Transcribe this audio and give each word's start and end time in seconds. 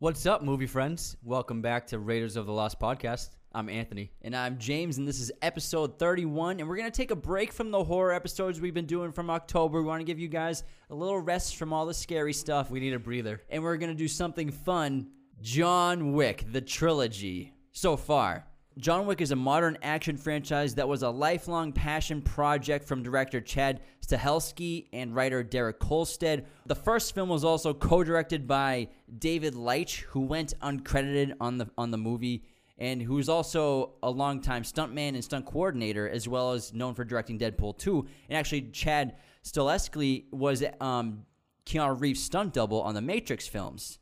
What's 0.00 0.26
up, 0.26 0.42
movie 0.42 0.68
friends? 0.68 1.16
Welcome 1.24 1.60
back 1.60 1.88
to 1.88 1.98
Raiders 1.98 2.36
of 2.36 2.46
the 2.46 2.52
Lost 2.52 2.78
podcast. 2.78 3.30
I'm 3.52 3.68
Anthony. 3.68 4.12
And 4.22 4.36
I'm 4.36 4.56
James, 4.56 4.96
and 4.96 5.08
this 5.08 5.18
is 5.18 5.32
episode 5.42 5.98
31. 5.98 6.60
And 6.60 6.68
we're 6.68 6.76
going 6.76 6.88
to 6.88 6.96
take 6.96 7.10
a 7.10 7.16
break 7.16 7.52
from 7.52 7.72
the 7.72 7.82
horror 7.82 8.12
episodes 8.12 8.60
we've 8.60 8.72
been 8.72 8.86
doing 8.86 9.10
from 9.10 9.28
October. 9.28 9.82
We 9.82 9.88
want 9.88 9.98
to 9.98 10.04
give 10.04 10.20
you 10.20 10.28
guys 10.28 10.62
a 10.88 10.94
little 10.94 11.18
rest 11.18 11.56
from 11.56 11.72
all 11.72 11.84
the 11.84 11.94
scary 11.94 12.32
stuff. 12.32 12.70
We 12.70 12.78
need 12.78 12.94
a 12.94 12.98
breather. 13.00 13.42
And 13.50 13.60
we're 13.64 13.76
going 13.76 13.90
to 13.90 13.98
do 13.98 14.06
something 14.06 14.52
fun 14.52 15.08
John 15.40 16.12
Wick, 16.12 16.44
the 16.48 16.60
trilogy. 16.60 17.52
So 17.72 17.96
far, 17.96 18.46
John 18.78 19.06
Wick 19.06 19.20
is 19.20 19.32
a 19.32 19.36
modern 19.36 19.76
action 19.82 20.16
franchise 20.16 20.76
that 20.76 20.88
was 20.88 21.02
a 21.02 21.10
lifelong 21.10 21.72
passion 21.72 22.22
project 22.22 22.86
from 22.86 23.02
director 23.02 23.40
Chad 23.40 23.80
Stahelski 24.06 24.86
and 24.92 25.16
writer 25.16 25.42
Derek 25.42 25.80
Kolstad. 25.80 26.44
The 26.64 26.76
first 26.76 27.12
film 27.12 27.28
was 27.28 27.42
also 27.42 27.74
co-directed 27.74 28.46
by 28.46 28.86
David 29.18 29.56
Leitch, 29.56 30.02
who 30.02 30.20
went 30.20 30.54
uncredited 30.62 31.34
on 31.40 31.58
the 31.58 31.68
on 31.76 31.90
the 31.90 31.98
movie 31.98 32.44
and 32.78 33.02
who's 33.02 33.28
also 33.28 33.94
a 34.04 34.10
longtime 34.10 34.62
stuntman 34.62 35.14
and 35.14 35.24
stunt 35.24 35.44
coordinator, 35.44 36.08
as 36.08 36.28
well 36.28 36.52
as 36.52 36.72
known 36.72 36.94
for 36.94 37.02
directing 37.02 37.36
Deadpool 37.36 37.76
2. 37.78 38.06
And 38.28 38.38
actually, 38.38 38.62
Chad 38.70 39.16
Stahelski 39.42 40.30
was 40.30 40.62
um, 40.80 41.24
Keanu 41.66 42.00
Reeves' 42.00 42.22
stunt 42.22 42.52
double 42.52 42.82
on 42.82 42.94
the 42.94 43.02
Matrix 43.02 43.48
films. 43.48 43.98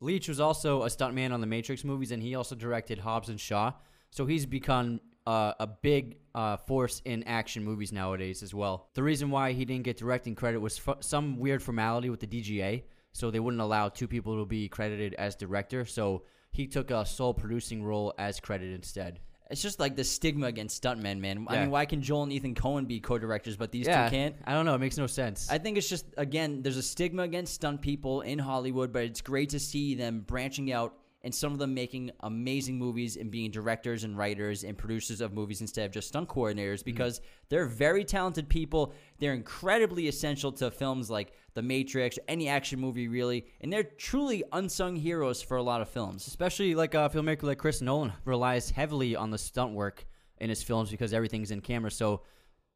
Leitch 0.00 0.28
was 0.28 0.40
also 0.40 0.82
a 0.82 0.86
stuntman 0.86 1.32
on 1.32 1.40
the 1.40 1.46
Matrix 1.46 1.84
movies, 1.84 2.12
and 2.12 2.22
he 2.22 2.34
also 2.34 2.54
directed 2.54 2.98
Hobbs 2.98 3.28
and 3.28 3.40
Shaw. 3.40 3.72
So 4.10 4.26
he's 4.26 4.46
become 4.46 5.00
uh, 5.26 5.52
a 5.58 5.66
big 5.66 6.18
uh, 6.34 6.56
force 6.56 7.02
in 7.04 7.22
action 7.24 7.64
movies 7.64 7.92
nowadays 7.92 8.42
as 8.42 8.54
well. 8.54 8.88
The 8.94 9.02
reason 9.02 9.30
why 9.30 9.52
he 9.52 9.64
didn't 9.64 9.84
get 9.84 9.98
directing 9.98 10.34
credit 10.34 10.60
was 10.60 10.80
f- 10.86 10.98
some 11.00 11.38
weird 11.38 11.62
formality 11.62 12.10
with 12.10 12.20
the 12.20 12.26
DGA, 12.26 12.84
so 13.12 13.30
they 13.30 13.40
wouldn't 13.40 13.60
allow 13.60 13.88
two 13.88 14.08
people 14.08 14.38
to 14.38 14.46
be 14.46 14.68
credited 14.68 15.14
as 15.14 15.34
director. 15.34 15.84
So 15.84 16.22
he 16.52 16.66
took 16.66 16.90
a 16.90 17.04
sole 17.04 17.34
producing 17.34 17.82
role 17.82 18.14
as 18.18 18.40
credit 18.40 18.72
instead. 18.72 19.20
It's 19.50 19.62
just 19.62 19.80
like 19.80 19.96
the 19.96 20.04
stigma 20.04 20.46
against 20.46 20.82
stuntmen, 20.82 21.20
man. 21.20 21.46
I 21.48 21.54
Yeah. 21.54 21.60
mean, 21.62 21.70
why 21.70 21.86
can 21.86 22.02
Joel 22.02 22.24
and 22.24 22.32
Ethan 22.32 22.54
Coen 22.54 22.86
be 22.86 23.00
co-directors, 23.00 23.56
but 23.56 23.72
these 23.72 23.86
two 23.86 23.92
can't? 23.92 24.36
I 24.44 24.52
don't 24.52 24.66
know. 24.66 24.74
It 24.74 24.78
makes 24.78 24.98
no 24.98 25.06
sense. 25.06 25.50
I 25.50 25.56
think 25.58 25.78
it's 25.78 25.88
just 25.88 26.04
again, 26.18 26.62
there's 26.62 26.76
a 26.76 26.82
stigma 26.82 27.22
against 27.22 27.54
stunt 27.54 27.80
people 27.80 28.20
in 28.20 28.38
Hollywood, 28.38 28.92
but 28.92 29.04
it's 29.04 29.22
great 29.22 29.48
to 29.50 29.58
see 29.60 29.94
them 29.94 30.20
branching 30.20 30.70
out 30.72 30.94
and 31.22 31.34
some 31.34 31.52
of 31.52 31.58
them 31.58 31.74
making 31.74 32.10
amazing 32.20 32.78
movies 32.78 33.16
and 33.16 33.30
being 33.30 33.50
directors 33.50 34.04
and 34.04 34.16
writers 34.16 34.62
and 34.62 34.78
producers 34.78 35.20
of 35.20 35.32
movies 35.32 35.60
instead 35.60 35.84
of 35.84 35.92
just 35.92 36.08
stunt 36.08 36.28
coordinators 36.28 36.78
mm-hmm. 36.78 36.86
because 36.86 37.20
they're 37.48 37.66
very 37.66 38.04
talented 38.04 38.48
people. 38.48 38.92
They're 39.18 39.34
incredibly 39.34 40.06
essential 40.06 40.52
to 40.52 40.70
films 40.70 41.10
like 41.10 41.32
The 41.54 41.62
Matrix, 41.62 42.18
any 42.28 42.48
action 42.48 42.78
movie 42.78 43.08
really, 43.08 43.46
and 43.60 43.72
they're 43.72 43.82
truly 43.82 44.44
unsung 44.52 44.94
heroes 44.94 45.42
for 45.42 45.56
a 45.56 45.62
lot 45.62 45.80
of 45.80 45.88
films. 45.88 46.26
Especially 46.26 46.74
like 46.74 46.94
a 46.94 47.10
filmmaker 47.12 47.44
like 47.44 47.58
Chris 47.58 47.80
Nolan 47.80 48.12
relies 48.24 48.70
heavily 48.70 49.16
on 49.16 49.30
the 49.30 49.38
stunt 49.38 49.72
work 49.72 50.06
in 50.38 50.48
his 50.48 50.62
films 50.62 50.90
because 50.90 51.12
everything's 51.12 51.50
in 51.50 51.60
camera. 51.60 51.90
So 51.90 52.22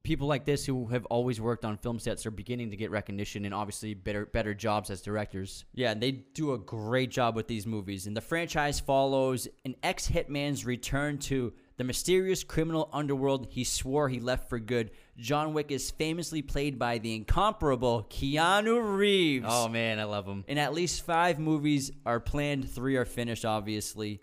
people 0.02 0.26
like 0.26 0.44
this 0.44 0.66
who 0.66 0.86
have 0.86 1.04
always 1.06 1.40
worked 1.40 1.64
on 1.64 1.76
film 1.76 1.98
sets 1.98 2.26
are 2.26 2.30
beginning 2.30 2.70
to 2.70 2.76
get 2.76 2.90
recognition 2.90 3.44
and 3.44 3.54
obviously 3.54 3.94
better 3.94 4.26
better 4.26 4.54
jobs 4.54 4.90
as 4.90 5.00
directors. 5.00 5.64
Yeah, 5.74 5.94
they 5.94 6.10
do 6.12 6.54
a 6.54 6.58
great 6.58 7.10
job 7.10 7.36
with 7.36 7.48
these 7.48 7.66
movies. 7.66 8.06
And 8.06 8.16
the 8.16 8.20
franchise 8.20 8.80
follows 8.80 9.48
an 9.64 9.76
ex 9.82 10.08
hitman's 10.08 10.64
return 10.64 11.18
to 11.18 11.52
the 11.76 11.84
mysterious 11.84 12.44
criminal 12.44 12.88
underworld 12.92 13.48
he 13.50 13.64
swore 13.64 14.08
he 14.08 14.20
left 14.20 14.48
for 14.48 14.58
good. 14.58 14.90
John 15.16 15.54
Wick 15.54 15.70
is 15.70 15.90
famously 15.90 16.42
played 16.42 16.78
by 16.78 16.98
the 16.98 17.14
incomparable 17.14 18.06
Keanu 18.10 18.96
Reeves. 18.96 19.46
Oh 19.48 19.68
man, 19.68 19.98
I 19.98 20.04
love 20.04 20.26
him. 20.26 20.44
And 20.48 20.58
at 20.58 20.74
least 20.74 21.04
five 21.04 21.38
movies 21.38 21.90
are 22.04 22.20
planned, 22.20 22.70
three 22.70 22.96
are 22.96 23.04
finished, 23.04 23.44
obviously. 23.44 24.20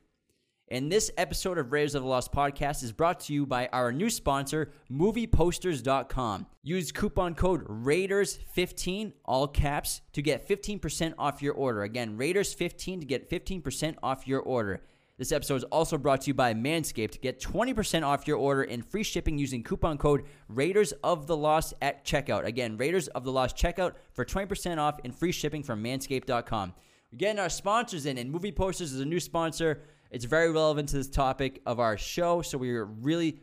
And 0.72 0.92
this 0.92 1.09
episode 1.17 1.58
of 1.58 1.72
Raiders 1.72 1.95
of 1.95 2.03
the 2.03 2.09
Lost 2.09 2.31
podcast 2.31 2.84
is 2.84 2.91
brought 2.91 3.22
to 3.22 3.34
you 3.34 3.47
by 3.47 3.68
our 3.74 3.91
new 3.91 4.07
sponsor, 4.12 4.72
MoviePosters.com. 4.91 6.46
Use 6.62 6.91
coupon 6.91 7.34
code 7.34 7.66
Raiders15, 7.66 9.13
all 9.25 9.47
caps, 9.47 10.02
to 10.13 10.22
get 10.22 10.47
15% 10.47 11.16
off 11.18 11.41
your 11.41 11.56
order. 11.56 11.81
Again, 11.81 12.19
Raiders15 12.19 13.00
to 13.00 13.06
get 13.08 13.31
15% 13.31 13.96
off 14.03 14.28
your 14.28 14.41
order. 14.41 14.81
This 15.18 15.31
episode 15.31 15.56
is 15.56 15.63
also 15.66 15.97
brought 15.97 16.22
to 16.22 16.28
you 16.28 16.35
by 16.35 16.53
Manscaped. 16.53 17.12
To 17.12 17.19
get 17.19 17.41
20% 17.41 18.03
off 18.03 18.28
your 18.28 18.38
order 18.38 18.62
and 18.62 18.85
free 18.85 19.03
shipping 19.03 19.40
using 19.40 19.63
coupon 19.63 19.97
code 19.97 20.25
Raiders 20.50 20.91
of 21.03 21.25
the 21.25 21.35
Lost 21.35 21.74
at 21.81 22.06
checkout. 22.06 22.46
Again, 22.46 22.78
Raiders 22.78 23.08
of 23.08 23.24
the 23.24 23.31
Lost 23.31 23.58
checkout 23.58 23.94
for 24.13 24.24
20% 24.24 24.78
off 24.78 25.00
and 25.03 25.16
free 25.16 25.31
shipping 25.31 25.63
from 25.63 25.84
manscaped.com. 25.84 26.74
We're 27.12 27.18
getting 27.18 27.40
our 27.40 27.50
sponsors 27.50 28.06
in, 28.06 28.19
and 28.19 28.31
Movie 28.31 28.52
Posters 28.52 28.94
is 28.94 29.02
a 29.02 29.06
new 29.06 29.19
sponsor. 29.19 29.81
It's 30.12 30.25
very 30.25 30.52
relevant 30.52 30.90
to 30.90 30.97
this 30.97 31.09
topic 31.09 31.62
of 31.66 31.80
our 31.80 31.97
show, 31.97 32.42
so 32.42 32.58
we're 32.58 32.86
really 32.86 33.42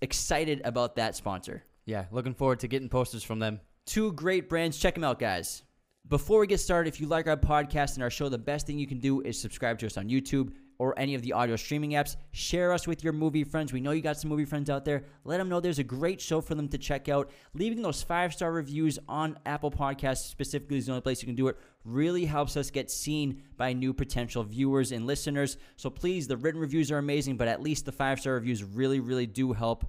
excited 0.00 0.62
about 0.64 0.96
that 0.96 1.14
sponsor. 1.14 1.64
Yeah, 1.84 2.06
looking 2.10 2.34
forward 2.34 2.60
to 2.60 2.68
getting 2.68 2.88
posters 2.88 3.22
from 3.22 3.38
them. 3.38 3.60
Two 3.86 4.12
great 4.12 4.48
brands. 4.48 4.78
Check 4.78 4.94
them 4.94 5.04
out, 5.04 5.18
guys. 5.18 5.62
Before 6.08 6.40
we 6.40 6.46
get 6.46 6.60
started, 6.60 6.88
if 6.92 7.00
you 7.00 7.06
like 7.06 7.26
our 7.26 7.36
podcast 7.36 7.94
and 7.94 8.02
our 8.02 8.10
show, 8.10 8.28
the 8.28 8.38
best 8.38 8.66
thing 8.66 8.78
you 8.78 8.86
can 8.86 8.98
do 8.98 9.20
is 9.20 9.38
subscribe 9.38 9.78
to 9.80 9.86
us 9.86 9.98
on 9.98 10.08
YouTube 10.08 10.52
or 10.78 10.98
any 10.98 11.14
of 11.14 11.22
the 11.22 11.32
audio 11.32 11.56
streaming 11.56 11.90
apps. 11.90 12.16
Share 12.30 12.72
us 12.72 12.86
with 12.86 13.02
your 13.02 13.12
movie 13.12 13.44
friends. 13.44 13.72
We 13.72 13.80
know 13.80 13.90
you 13.90 14.00
got 14.00 14.16
some 14.16 14.30
movie 14.30 14.44
friends 14.44 14.70
out 14.70 14.84
there. 14.84 15.04
Let 15.24 15.38
them 15.38 15.48
know 15.48 15.60
there's 15.60 15.80
a 15.80 15.84
great 15.84 16.20
show 16.20 16.40
for 16.40 16.54
them 16.54 16.68
to 16.68 16.78
check 16.78 17.08
out. 17.08 17.30
Leaving 17.54 17.82
those 17.82 18.02
five 18.02 18.32
star 18.32 18.52
reviews 18.52 18.98
on 19.08 19.38
Apple 19.44 19.70
Podcasts 19.70 20.28
specifically 20.28 20.78
is 20.78 20.86
the 20.86 20.92
only 20.92 21.02
place 21.02 21.20
you 21.20 21.26
can 21.26 21.34
do 21.34 21.48
it. 21.48 21.56
Really 21.84 22.24
helps 22.24 22.56
us 22.56 22.70
get 22.70 22.90
seen 22.90 23.42
by 23.56 23.72
new 23.72 23.92
potential 23.92 24.44
viewers 24.44 24.92
and 24.92 25.06
listeners. 25.06 25.56
So 25.76 25.90
please, 25.90 26.28
the 26.28 26.36
written 26.36 26.60
reviews 26.60 26.92
are 26.92 26.98
amazing, 26.98 27.36
but 27.36 27.48
at 27.48 27.62
least 27.62 27.84
the 27.84 27.92
five 27.92 28.20
star 28.20 28.34
reviews 28.34 28.62
really, 28.62 29.00
really 29.00 29.26
do 29.26 29.52
help. 29.52 29.84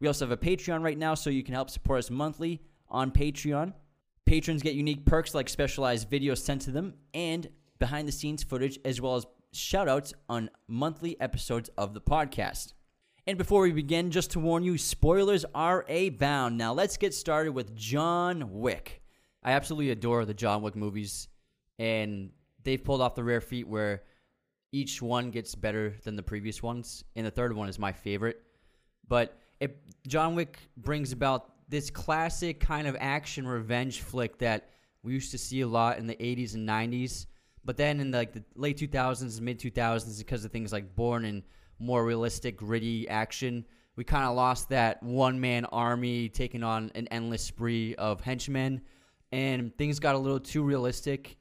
We 0.00 0.06
also 0.06 0.26
have 0.26 0.32
a 0.32 0.36
Patreon 0.36 0.82
right 0.82 0.96
now, 0.98 1.14
so 1.14 1.28
you 1.30 1.42
can 1.42 1.54
help 1.54 1.70
support 1.70 1.98
us 1.98 2.10
monthly 2.10 2.62
on 2.88 3.10
Patreon. 3.10 3.74
Patrons 4.24 4.62
get 4.62 4.74
unique 4.74 5.04
perks 5.04 5.34
like 5.34 5.48
specialized 5.48 6.10
videos 6.10 6.38
sent 6.38 6.62
to 6.62 6.70
them 6.70 6.94
and 7.12 7.48
behind 7.78 8.06
the 8.06 8.12
scenes 8.12 8.42
footage, 8.42 8.78
as 8.84 9.00
well 9.00 9.16
as 9.16 9.26
shout 9.52 9.88
outs 9.88 10.12
on 10.28 10.50
monthly 10.68 11.20
episodes 11.20 11.70
of 11.76 11.94
the 11.94 12.00
podcast. 12.00 12.74
And 13.26 13.36
before 13.38 13.62
we 13.62 13.72
begin, 13.72 14.10
just 14.10 14.32
to 14.32 14.40
warn 14.40 14.64
you, 14.64 14.78
spoilers 14.78 15.44
are 15.54 15.84
abound. 15.88 16.56
Now 16.56 16.72
let's 16.72 16.96
get 16.96 17.14
started 17.14 17.52
with 17.52 17.76
John 17.76 18.60
Wick. 18.60 19.02
I 19.42 19.52
absolutely 19.52 19.90
adore 19.90 20.24
the 20.24 20.34
John 20.34 20.62
Wick 20.62 20.76
movies, 20.76 21.28
and 21.78 22.30
they've 22.62 22.82
pulled 22.82 23.00
off 23.00 23.14
the 23.14 23.24
rare 23.24 23.40
feat 23.40 23.68
where 23.68 24.02
each 24.72 25.02
one 25.02 25.30
gets 25.30 25.54
better 25.54 25.94
than 26.04 26.16
the 26.16 26.22
previous 26.22 26.62
ones, 26.62 27.04
and 27.16 27.26
the 27.26 27.30
third 27.30 27.54
one 27.54 27.68
is 27.68 27.78
my 27.78 27.92
favorite. 27.92 28.42
But 29.08 29.38
it, 29.60 29.76
John 30.06 30.34
Wick 30.34 30.58
brings 30.76 31.12
about 31.12 31.52
this 31.68 31.90
classic 31.90 32.60
kind 32.60 32.86
of 32.86 32.96
action 32.98 33.46
revenge 33.46 34.00
flick 34.00 34.38
that 34.38 34.70
we 35.02 35.12
used 35.12 35.30
to 35.30 35.38
see 35.38 35.60
a 35.62 35.66
lot 35.66 35.98
in 35.98 36.06
the 36.06 36.16
80s 36.16 36.54
and 36.54 36.68
90s. 36.68 37.26
But 37.64 37.76
then 37.76 38.00
in 38.00 38.10
the, 38.10 38.18
like 38.18 38.32
the 38.32 38.44
late 38.54 38.78
2000s, 38.78 39.40
mid 39.40 39.58
2000s, 39.58 40.18
because 40.18 40.44
of 40.44 40.50
things 40.50 40.72
like 40.72 40.94
Bourne 40.94 41.24
and 41.24 41.42
more 41.78 42.04
realistic, 42.04 42.56
gritty 42.56 43.08
action, 43.08 43.66
we 43.96 44.04
kind 44.04 44.24
of 44.24 44.34
lost 44.34 44.70
that 44.70 45.02
one 45.02 45.40
man 45.40 45.64
army 45.66 46.28
taking 46.28 46.62
on 46.62 46.90
an 46.94 47.06
endless 47.08 47.42
spree 47.42 47.94
of 47.96 48.20
henchmen, 48.20 48.80
and 49.32 49.76
things 49.76 49.98
got 49.98 50.14
a 50.14 50.18
little 50.18 50.40
too 50.40 50.62
realistic. 50.62 51.36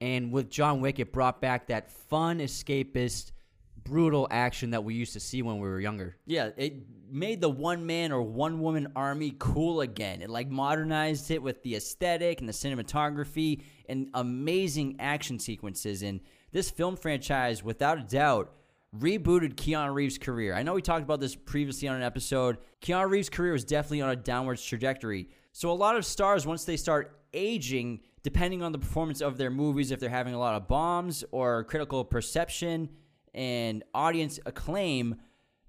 And 0.00 0.30
with 0.30 0.50
John 0.50 0.80
Wick, 0.80 0.98
it 0.98 1.12
brought 1.12 1.40
back 1.40 1.68
that 1.68 1.90
fun, 1.90 2.38
escapist, 2.38 3.32
brutal 3.86 4.26
action 4.30 4.70
that 4.70 4.84
we 4.84 4.94
used 4.94 5.12
to 5.12 5.20
see 5.20 5.42
when 5.42 5.56
we 5.58 5.68
were 5.68 5.80
younger. 5.80 6.16
Yeah, 6.26 6.50
it 6.56 6.74
made 7.10 7.40
the 7.40 7.48
one 7.48 7.86
man 7.86 8.12
or 8.12 8.22
one 8.22 8.60
woman 8.60 8.88
army 8.96 9.34
cool 9.38 9.80
again. 9.80 10.22
It 10.22 10.30
like 10.30 10.50
modernized 10.50 11.30
it 11.30 11.42
with 11.42 11.62
the 11.62 11.76
aesthetic 11.76 12.40
and 12.40 12.48
the 12.48 12.52
cinematography 12.52 13.62
and 13.88 14.08
amazing 14.14 14.96
action 14.98 15.38
sequences. 15.38 16.02
And 16.02 16.20
this 16.52 16.70
film 16.70 16.96
franchise, 16.96 17.62
without 17.62 17.98
a 17.98 18.02
doubt, 18.02 18.52
rebooted 18.98 19.54
Keanu 19.54 19.94
Reeves' 19.94 20.18
career. 20.18 20.54
I 20.54 20.62
know 20.62 20.74
we 20.74 20.82
talked 20.82 21.02
about 21.02 21.20
this 21.20 21.34
previously 21.34 21.88
on 21.88 21.96
an 21.96 22.02
episode. 22.02 22.58
Keanu 22.80 23.08
Reeves' 23.08 23.28
career 23.28 23.52
was 23.52 23.64
definitely 23.64 24.02
on 24.02 24.10
a 24.10 24.16
downwards 24.16 24.64
trajectory. 24.64 25.28
So 25.52 25.70
a 25.70 25.72
lot 25.72 25.96
of 25.96 26.04
stars, 26.04 26.46
once 26.46 26.64
they 26.64 26.76
start 26.76 27.20
aging, 27.32 28.00
depending 28.22 28.62
on 28.62 28.72
the 28.72 28.78
performance 28.78 29.20
of 29.20 29.38
their 29.38 29.50
movies, 29.50 29.90
if 29.90 30.00
they're 30.00 30.10
having 30.10 30.34
a 30.34 30.38
lot 30.38 30.54
of 30.54 30.66
bombs 30.66 31.24
or 31.30 31.64
critical 31.64 32.04
perception 32.04 32.88
and 33.36 33.84
audience 33.94 34.40
acclaim, 34.46 35.16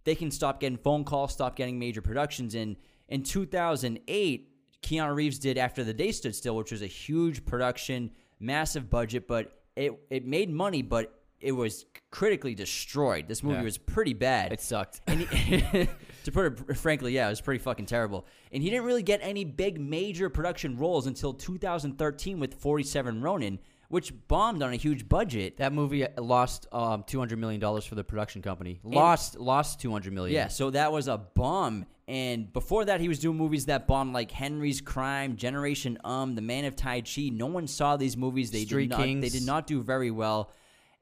they 0.06 0.16
can 0.16 0.32
stop 0.32 0.60
getting 0.60 0.78
phone 0.78 1.04
calls, 1.04 1.34
stop 1.34 1.56
getting 1.56 1.78
major 1.78 2.02
productions. 2.02 2.56
And 2.56 2.78
in 3.10 3.22
2008, 3.24 4.50
Keanu 4.82 5.14
Reeves 5.14 5.38
did 5.38 5.58
After 5.58 5.84
the 5.84 5.94
Day 5.94 6.12
Stood 6.12 6.34
Still, 6.36 6.56
which 6.56 6.72
was 6.72 6.82
a 6.82 6.88
huge 6.88 7.46
production, 7.46 8.12
massive 8.40 8.90
budget, 8.90 9.28
but 9.28 9.60
it, 9.76 9.94
it 10.10 10.26
made 10.26 10.50
money, 10.50 10.82
but 10.82 11.14
it 11.40 11.52
was 11.52 11.86
critically 12.10 12.56
destroyed. 12.56 13.28
This 13.28 13.44
movie 13.44 13.58
Yeah. 13.58 13.64
was 13.64 13.78
pretty 13.78 14.14
bad. 14.14 14.52
It 14.54 14.62
sucked. 14.62 15.02
And 15.06 15.22
he, 15.22 15.62
to 16.24 16.32
put 16.32 16.46
it 16.70 16.78
frankly, 16.78 17.14
yeah, 17.14 17.28
it 17.28 17.30
was 17.30 17.42
pretty 17.42 17.60
fucking 17.60 17.86
terrible. 17.86 18.26
And 18.52 18.64
he 18.64 18.70
didn't 18.70 18.86
really 18.86 19.04
get 19.04 19.20
any 19.22 19.46
big 19.46 19.80
major 19.80 20.30
production 20.30 20.78
roles 20.78 21.06
until 21.06 21.34
2013 21.34 22.40
with 22.40 22.56
47 22.56 23.22
Ronin, 23.22 23.60
which 23.90 24.14
bombed 24.28 24.62
on 24.62 24.74
a 24.74 24.76
huge 24.76 25.08
budget. 25.08 25.58
That 25.58 25.74
movie 25.74 26.06
lost 26.18 26.68
um, 26.72 27.04
two 27.08 27.20
hundred 27.20 27.40
million 27.40 27.60
dollars 27.62 27.86
for 27.86 27.96
the 27.96 28.04
production 28.04 28.42
company. 28.42 28.80
Lost 28.84 29.40
lost 29.40 29.80
two 29.80 29.92
hundred 29.92 30.14
million. 30.14 30.36
Yeah, 30.36 30.48
so 30.48 30.70
that 30.72 30.92
was 30.92 31.08
a 31.08 31.18
bomb. 31.18 31.86
And 32.10 32.52
before 32.54 32.86
that, 32.86 33.02
he 33.02 33.10
was 33.10 33.20
doing 33.20 33.38
movies 33.38 33.66
that 33.66 33.86
bombed, 33.86 34.14
like 34.14 34.32
Henry's 34.32 34.80
Crime, 34.80 35.36
Generation 35.36 35.98
Um, 36.06 36.36
The 36.36 36.42
Man 36.42 36.64
of 36.64 36.76
Tai 36.76 37.02
Chi. 37.02 37.30
No 37.34 37.48
one 37.48 37.68
saw 37.68 37.98
these 37.98 38.16
movies. 38.16 38.50
They 38.52 38.64
Street 38.64 38.90
did 38.90 38.98
not. 38.98 39.00
Kings. 39.00 39.22
They 39.22 39.40
did 39.40 39.46
not 39.46 39.68
do 39.68 39.82
very 39.82 40.12
well. 40.12 40.52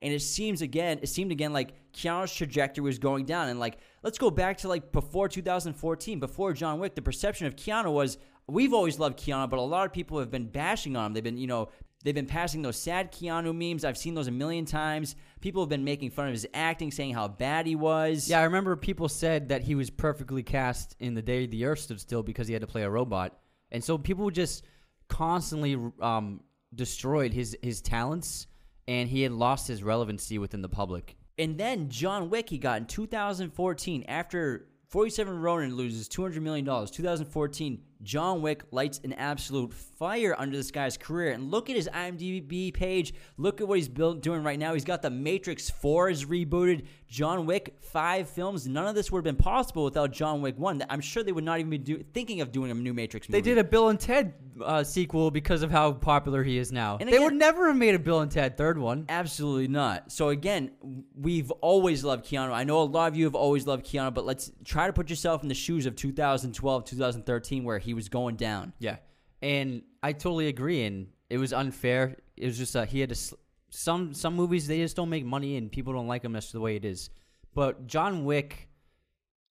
And 0.02 0.14
it 0.14 0.22
seems 0.22 0.62
again, 0.62 1.00
it 1.02 1.08
seemed 1.08 1.32
again 1.32 1.54
like 1.54 1.74
Keanu's 1.94 2.34
trajectory 2.34 2.84
was 2.84 3.00
going 3.00 3.26
down. 3.26 3.50
And 3.50 3.60
like, 3.60 3.78
let's 4.04 4.18
go 4.18 4.30
back 4.30 4.58
to 4.60 4.68
like 4.68 4.92
before 4.92 5.28
2014, 5.28 6.20
before 6.20 6.54
John 6.54 6.80
Wick. 6.80 6.96
The 6.96 7.02
perception 7.02 7.48
of 7.48 7.56
Keanu 7.56 7.92
was 7.94 8.18
we've 8.48 8.74
always 8.74 9.00
loved 9.00 9.18
Keanu, 9.20 9.50
but 9.50 9.58
a 9.58 9.62
lot 9.62 9.86
of 9.86 9.94
people 9.94 10.20
have 10.20 10.30
been 10.32 10.48
bashing 10.48 10.96
on 10.96 11.08
him. 11.08 11.14
They've 11.14 11.24
been, 11.24 11.38
you 11.38 11.48
know, 11.48 11.70
they've 12.06 12.16
been 12.16 12.28
passing 12.28 12.62
those 12.62 12.78
sad 12.78 13.12
Keanu 13.12 13.54
memes. 13.54 13.84
I've 13.84 13.98
seen 13.98 14.14
those 14.14 14.28
a 14.28 14.32
million 14.32 14.64
times. 14.64 15.16
People 15.42 15.64
have 15.64 15.70
been 15.70 15.84
making 15.84 16.12
fun 16.12 16.28
of 16.28 16.34
his 16.34 16.48
acting, 16.54 16.92
saying 16.92 17.16
how 17.16 17.28
bad 17.28 17.66
he 17.66 17.76
was. 17.76 18.30
Yeah, 18.30 18.40
I 18.40 18.44
remember 18.44 18.76
people 18.78 19.10
said 19.10 19.50
that 19.50 19.64
he 19.64 19.76
was 19.76 19.90
perfectly 19.90 20.44
cast 20.44 20.96
in 21.00 21.16
The 21.16 21.22
Day 21.22 21.48
the 21.48 21.66
Earth 21.66 21.80
Stood 21.80 22.00
Still 22.00 22.24
because 22.24 22.48
he 22.48 22.54
had 22.54 22.62
to 22.62 22.68
play 22.68 22.84
a 22.84 22.90
robot, 22.90 23.38
and 23.72 23.84
so 23.84 23.98
people 23.98 24.30
just 24.30 24.64
constantly 25.10 25.78
um, 26.00 26.42
destroyed 26.74 27.34
his 27.34 27.58
his 27.62 27.82
talents, 27.82 28.48
and 28.88 29.10
he 29.10 29.24
had 29.24 29.32
lost 29.32 29.68
his 29.68 29.84
relevancy 29.84 30.38
within 30.38 30.62
the 30.62 30.70
public. 30.70 31.18
And 31.38 31.58
then 31.58 31.90
John 31.90 32.30
Wick, 32.30 32.50
he 32.50 32.58
got 32.58 32.78
in 32.78 32.86
2014 32.86 34.06
after 34.08 34.70
47 34.96 35.42
Ronin 35.42 35.76
loses 35.76 36.08
$200 36.08 36.42
million. 36.42 36.66
2014, 36.66 37.82
John 38.04 38.42
Wick 38.42 38.64
lights 38.72 39.00
an 39.04 39.14
absolute 39.14 39.74
fire 39.74 40.36
under 40.38 40.56
this 40.56 40.72
guy's 40.72 40.98
career. 40.98 41.32
And 41.32 41.50
look 41.52 41.70
at 41.70 41.76
his 41.76 41.90
IMDb 41.92 42.74
page. 42.74 43.14
Look 43.38 43.62
at 43.62 43.68
what 43.68 43.78
he's 43.78 43.90
built, 43.90 44.22
doing 44.22 44.44
right 44.44 44.60
now. 44.60 44.74
He's 44.74 44.86
got 44.86 45.02
the 45.02 45.10
Matrix 45.10 45.70
4 45.70 46.10
is 46.10 46.26
rebooted. 46.26 46.86
John 47.08 47.46
Wick, 47.46 47.76
five 47.80 48.28
films. 48.28 48.68
None 48.68 48.88
of 48.88 48.96
this 48.96 49.12
would 49.12 49.20
have 49.20 49.24
been 49.24 49.42
possible 49.42 49.84
without 49.86 50.12
John 50.12 50.42
Wick 50.42 50.58
1. 50.58 50.84
I'm 50.90 51.02
sure 51.02 51.24
they 51.24 51.32
would 51.32 51.44
not 51.44 51.60
even 51.60 51.70
be 51.70 51.78
do, 51.78 52.04
thinking 52.14 52.42
of 52.42 52.52
doing 52.52 52.72
a 52.72 52.74
new 52.74 52.94
Matrix 52.94 53.30
movie. 53.30 53.42
They 53.42 53.50
did 53.50 53.58
a 53.58 53.64
Bill 53.64 53.90
and 53.90 54.00
Ted 54.00 54.34
uh, 54.64 54.84
sequel 54.84 55.32
because 55.32 55.64
of 55.64 55.72
how 55.72 55.94
popular 55.94 56.44
he 56.44 56.58
is 56.58 56.72
now. 56.72 56.98
And 57.00 57.10
they 57.10 57.20
would 57.20 57.34
never 57.34 57.68
have 57.68 57.78
made 57.78 57.96
a 57.96 58.00
Bill 58.00 58.22
and 58.22 58.32
Ted 58.32 58.58
third 58.58 58.78
one. 58.78 59.06
Absolutely 59.08 59.68
not. 59.68 60.12
So 60.12 60.30
again, 60.30 60.72
we've 61.16 61.52
always 61.52 62.04
loved 62.04 62.26
Keanu. 62.26 62.52
I 62.52 62.64
know 62.64 62.82
a 62.82 62.84
lot 62.84 63.08
of 63.08 63.18
you 63.18 63.26
have 63.26 63.36
always 63.36 63.66
loved 63.66 63.86
Keanu, 63.86 64.14
but 64.14 64.26
let's 64.26 64.52
try 64.64 64.88
to 64.88 64.94
put 64.94 65.10
yourself 65.10 65.44
in 65.44 65.50
the 65.50 65.56
shoes 65.56 65.86
of 65.86 65.96
2012, 65.96 66.86
2013, 66.86 67.64
where 67.64 67.80
he 67.80 67.94
was 67.96 68.10
going 68.10 68.36
down. 68.36 68.74
Yeah, 68.80 68.98
and 69.42 69.82
I 70.04 70.14
totally 70.14 70.48
agree. 70.48 70.84
And 70.84 71.08
it 71.30 71.38
was 71.38 71.54
unfair. 71.54 72.18
It 72.38 72.46
was 72.46 72.58
just 72.58 72.76
uh, 72.76 72.86
he 72.86 73.00
had 73.00 73.10
to. 73.10 73.16
Sl- 73.16 73.36
some 73.70 74.14
some 74.14 74.36
movies 74.36 74.68
they 74.68 74.78
just 74.78 74.96
don't 74.96 75.10
make 75.10 75.26
money 75.26 75.58
and 75.58 75.72
people 75.72 75.92
don't 75.94 76.08
like 76.08 76.22
them. 76.22 76.34
That's 76.34 76.52
the 76.52 76.62
way 76.62 76.76
it 76.76 76.86
is. 76.86 77.10
But 77.54 77.88
John 77.88 78.26
Wick 78.26 78.70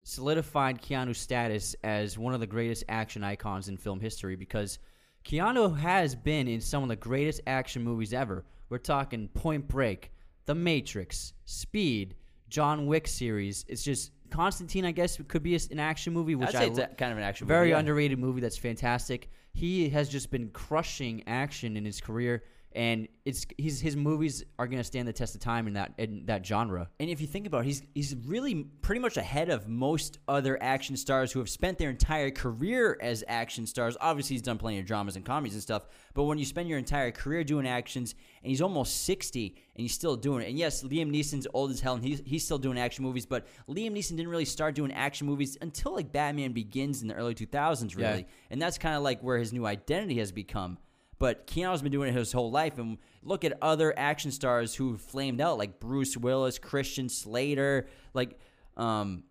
solidified 0.02 0.82
Keanu's 0.82 1.18
status 1.18 1.74
as 1.82 2.18
one 2.18 2.34
of 2.34 2.40
the 2.40 2.46
greatest 2.46 2.84
action 2.88 3.24
icons 3.24 3.68
in 3.68 3.76
film 3.76 4.00
history 4.00 4.36
because 4.36 4.78
Keanu 5.24 5.76
has 5.78 6.14
been 6.14 6.46
in 6.46 6.60
some 6.60 6.82
of 6.82 6.88
the 6.88 6.96
greatest 6.96 7.40
action 7.46 7.82
movies 7.82 8.12
ever. 8.12 8.44
We're 8.68 8.78
talking 8.78 9.28
Point 9.28 9.66
Break, 9.66 10.12
The 10.44 10.54
Matrix, 10.54 11.32
Speed, 11.46 12.14
John 12.48 12.86
Wick 12.86 13.06
series. 13.06 13.64
It's 13.68 13.82
just 13.82 14.12
Constantine. 14.34 14.84
I 14.84 14.90
guess 14.92 15.18
could 15.28 15.42
be 15.42 15.54
an 15.70 15.78
action 15.78 16.12
movie, 16.12 16.34
which 16.34 16.48
I'd 16.50 16.56
I 16.56 16.58
say 16.60 16.66
it's 16.68 16.78
lo- 16.78 16.84
a, 16.90 16.94
kind 16.94 17.12
of 17.12 17.18
an 17.18 17.24
action 17.24 17.46
very 17.46 17.66
movie. 17.66 17.70
yeah. 17.70 17.78
underrated 17.78 18.18
movie 18.18 18.40
that's 18.40 18.56
fantastic. 18.58 19.30
He 19.52 19.88
has 19.90 20.08
just 20.08 20.30
been 20.30 20.48
crushing 20.50 21.22
action 21.28 21.76
in 21.76 21.84
his 21.84 22.00
career, 22.00 22.42
and 22.74 23.06
it's 23.24 23.46
his 23.56 23.80
his 23.80 23.96
movies 23.96 24.44
are 24.58 24.66
going 24.66 24.78
to 24.78 24.84
stand 24.84 25.06
the 25.06 25.12
test 25.12 25.34
of 25.34 25.40
time 25.40 25.66
in 25.68 25.74
that 25.74 25.92
in 25.96 26.26
that 26.26 26.44
genre. 26.44 26.90
And 26.98 27.08
if 27.08 27.20
you 27.20 27.26
think 27.26 27.46
about 27.46 27.62
it, 27.62 27.66
he's 27.66 27.82
he's 27.94 28.16
really 28.26 28.64
pretty 28.82 29.00
much 29.00 29.16
ahead 29.16 29.48
of 29.48 29.68
most 29.68 30.18
other 30.26 30.60
action 30.60 30.96
stars 30.96 31.30
who 31.30 31.38
have 31.38 31.48
spent 31.48 31.78
their 31.78 31.90
entire 31.90 32.30
career 32.30 32.98
as 33.00 33.22
action 33.28 33.66
stars. 33.66 33.96
Obviously, 34.00 34.34
he's 34.34 34.42
done 34.42 34.58
plenty 34.58 34.80
of 34.80 34.86
dramas 34.86 35.16
and 35.16 35.24
comedies 35.24 35.54
and 35.54 35.62
stuff. 35.62 35.86
But 36.14 36.24
when 36.24 36.38
you 36.38 36.44
spend 36.44 36.68
your 36.68 36.78
entire 36.78 37.12
career 37.12 37.44
doing 37.44 37.66
actions, 37.66 38.14
and 38.42 38.50
he's 38.50 38.60
almost 38.60 39.04
sixty, 39.04 39.56
and 39.74 39.82
he's 39.82 39.94
still 39.94 40.16
doing 40.16 40.42
it. 40.42 40.48
And 40.48 40.58
yes, 40.58 40.82
Liam 40.82 41.10
Neeson's 41.10 41.46
old 41.54 41.70
as 41.70 41.80
hell, 41.80 41.94
and 41.94 42.04
he's 42.04 42.22
he's 42.26 42.44
still 42.44 42.58
doing 42.58 42.78
action 42.78 43.04
movies. 43.04 43.24
But 43.24 43.46
Liam 43.68 43.92
Neeson 43.92 44.16
didn't 44.16 44.28
really 44.28 44.44
start 44.44 44.74
doing 44.74 44.92
action 44.92 45.26
movies 45.28 45.56
until 45.60 45.94
like 45.94 46.12
Batman 46.12 46.52
Begins 46.52 47.02
in 47.02 47.08
the 47.08 47.14
early 47.14 47.34
two 47.34 47.46
thousands, 47.46 47.94
really. 47.94 48.20
Yeah. 48.20 48.50
And 48.50 48.60
that's 48.60 48.78
kind 48.78 48.96
of 48.96 49.02
like 49.02 49.20
where 49.20 49.38
his 49.38 49.52
new 49.52 49.64
identity 49.64 50.18
has 50.18 50.32
become. 50.32 50.78
But 51.24 51.46
Keanu's 51.46 51.80
been 51.80 51.90
doing 51.90 52.10
it 52.10 52.18
his 52.18 52.32
whole 52.32 52.50
life, 52.50 52.76
and 52.76 52.98
look 53.22 53.46
at 53.46 53.56
other 53.62 53.94
action 53.98 54.30
stars 54.30 54.74
who 54.74 54.98
flamed 54.98 55.40
out, 55.40 55.56
like 55.56 55.80
Bruce 55.80 56.18
Willis, 56.18 56.58
Christian 56.58 57.08
Slater, 57.08 57.86
like 58.12 58.38
um, 58.76 59.22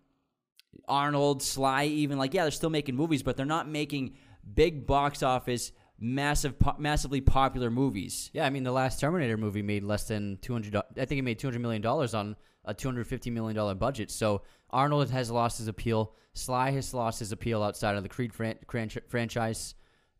Arnold, 0.88 1.40
Sly. 1.40 1.84
Even 1.84 2.18
like, 2.18 2.34
yeah, 2.34 2.42
they're 2.42 2.50
still 2.50 2.68
making 2.68 2.96
movies, 2.96 3.22
but 3.22 3.36
they're 3.36 3.46
not 3.46 3.68
making 3.68 4.16
big 4.54 4.88
box 4.88 5.22
office, 5.22 5.70
massive, 5.96 6.58
po- 6.58 6.74
massively 6.78 7.20
popular 7.20 7.70
movies. 7.70 8.28
Yeah, 8.32 8.44
I 8.44 8.50
mean 8.50 8.64
the 8.64 8.72
last 8.72 8.98
Terminator 8.98 9.36
movie 9.36 9.62
made 9.62 9.84
less 9.84 10.08
than 10.08 10.38
two 10.42 10.52
hundred. 10.52 10.74
I 10.74 11.04
think 11.04 11.20
it 11.20 11.22
made 11.22 11.38
two 11.38 11.46
hundred 11.46 11.60
million 11.60 11.80
dollars 11.80 12.12
on 12.12 12.34
a 12.64 12.74
two 12.74 12.88
hundred 12.88 13.06
fifty 13.06 13.30
million 13.30 13.54
dollar 13.54 13.76
budget. 13.76 14.10
So 14.10 14.42
Arnold 14.68 15.10
has 15.10 15.30
lost 15.30 15.58
his 15.58 15.68
appeal. 15.68 16.16
Sly 16.32 16.72
has 16.72 16.92
lost 16.92 17.20
his 17.20 17.30
appeal 17.30 17.62
outside 17.62 17.94
of 17.94 18.02
the 18.02 18.08
Creed 18.08 18.34
fran- 18.34 18.58
fran- 18.68 18.90
franchise, 19.06 19.76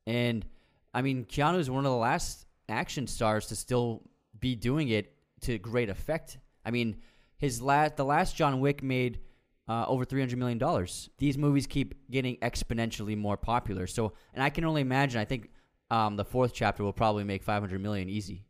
and 0.06 0.46
I 0.94 1.02
mean 1.02 1.26
Keanu 1.26 1.58
is 1.58 1.68
one 1.68 1.84
of 1.84 1.92
the 1.92 1.98
last 1.98 2.46
action 2.70 3.06
stars 3.06 3.48
to 3.48 3.56
still 3.56 4.08
be 4.40 4.56
doing 4.56 4.88
it 4.88 5.14
to 5.42 5.58
great 5.58 5.90
effect. 5.90 6.38
I 6.64 6.70
mean 6.70 7.02
his 7.36 7.60
last 7.60 7.96
the 7.96 8.04
last 8.06 8.36
John 8.36 8.60
Wick 8.60 8.82
made. 8.82 9.18
Uh, 9.66 9.82
over 9.88 10.04
three 10.04 10.20
hundred 10.20 10.38
million 10.38 10.58
dollars. 10.58 11.08
These 11.16 11.38
movies 11.38 11.66
keep 11.66 11.94
getting 12.10 12.36
exponentially 12.42 13.16
more 13.16 13.38
popular. 13.38 13.86
So, 13.86 14.12
and 14.34 14.42
I 14.42 14.50
can 14.50 14.66
only 14.66 14.82
imagine. 14.82 15.18
I 15.18 15.24
think 15.24 15.48
um, 15.90 16.16
the 16.16 16.24
fourth 16.26 16.52
chapter 16.52 16.82
will 16.84 16.92
probably 16.92 17.24
make 17.24 17.42
five 17.42 17.62
hundred 17.62 17.80
million 17.80 18.10
easy. 18.10 18.44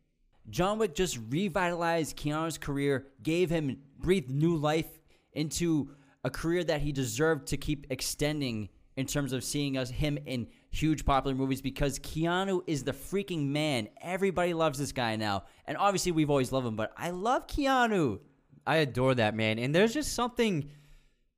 John 0.49 0.77
Wick 0.77 0.93
just 0.93 1.17
revitalized 1.29 2.17
Keanu's 2.17 2.57
career, 2.57 3.07
gave 3.23 3.49
him 3.49 3.77
breathed 3.97 4.29
new 4.29 4.57
life 4.57 4.99
into 5.31 5.91
a 6.25 6.29
career 6.29 6.65
that 6.65 6.81
he 6.81 6.91
deserved 6.91 7.47
to 7.47 7.55
keep 7.55 7.87
extending 7.89 8.67
in 8.97 9.05
terms 9.05 9.31
of 9.31 9.41
seeing 9.41 9.77
us 9.77 9.89
him 9.89 10.17
in 10.25 10.47
huge 10.75 11.05
popular 11.05 11.35
movies 11.35 11.61
because 11.61 11.99
Keanu 11.99 12.61
is 12.67 12.83
the 12.83 12.91
freaking 12.91 13.47
man. 13.47 13.87
Everybody 14.01 14.53
loves 14.53 14.77
this 14.77 14.91
guy 14.91 15.15
now. 15.15 15.43
And 15.65 15.77
obviously 15.77 16.11
we've 16.11 16.29
always 16.29 16.51
loved 16.51 16.67
him, 16.67 16.75
but 16.75 16.91
I 16.97 17.11
love 17.11 17.47
Keanu. 17.47 18.19
I 18.67 18.77
adore 18.77 19.13
that 19.15 19.35
man, 19.35 19.59
and 19.59 19.75
there's 19.75 19.93
just 19.93 20.13
something 20.13 20.69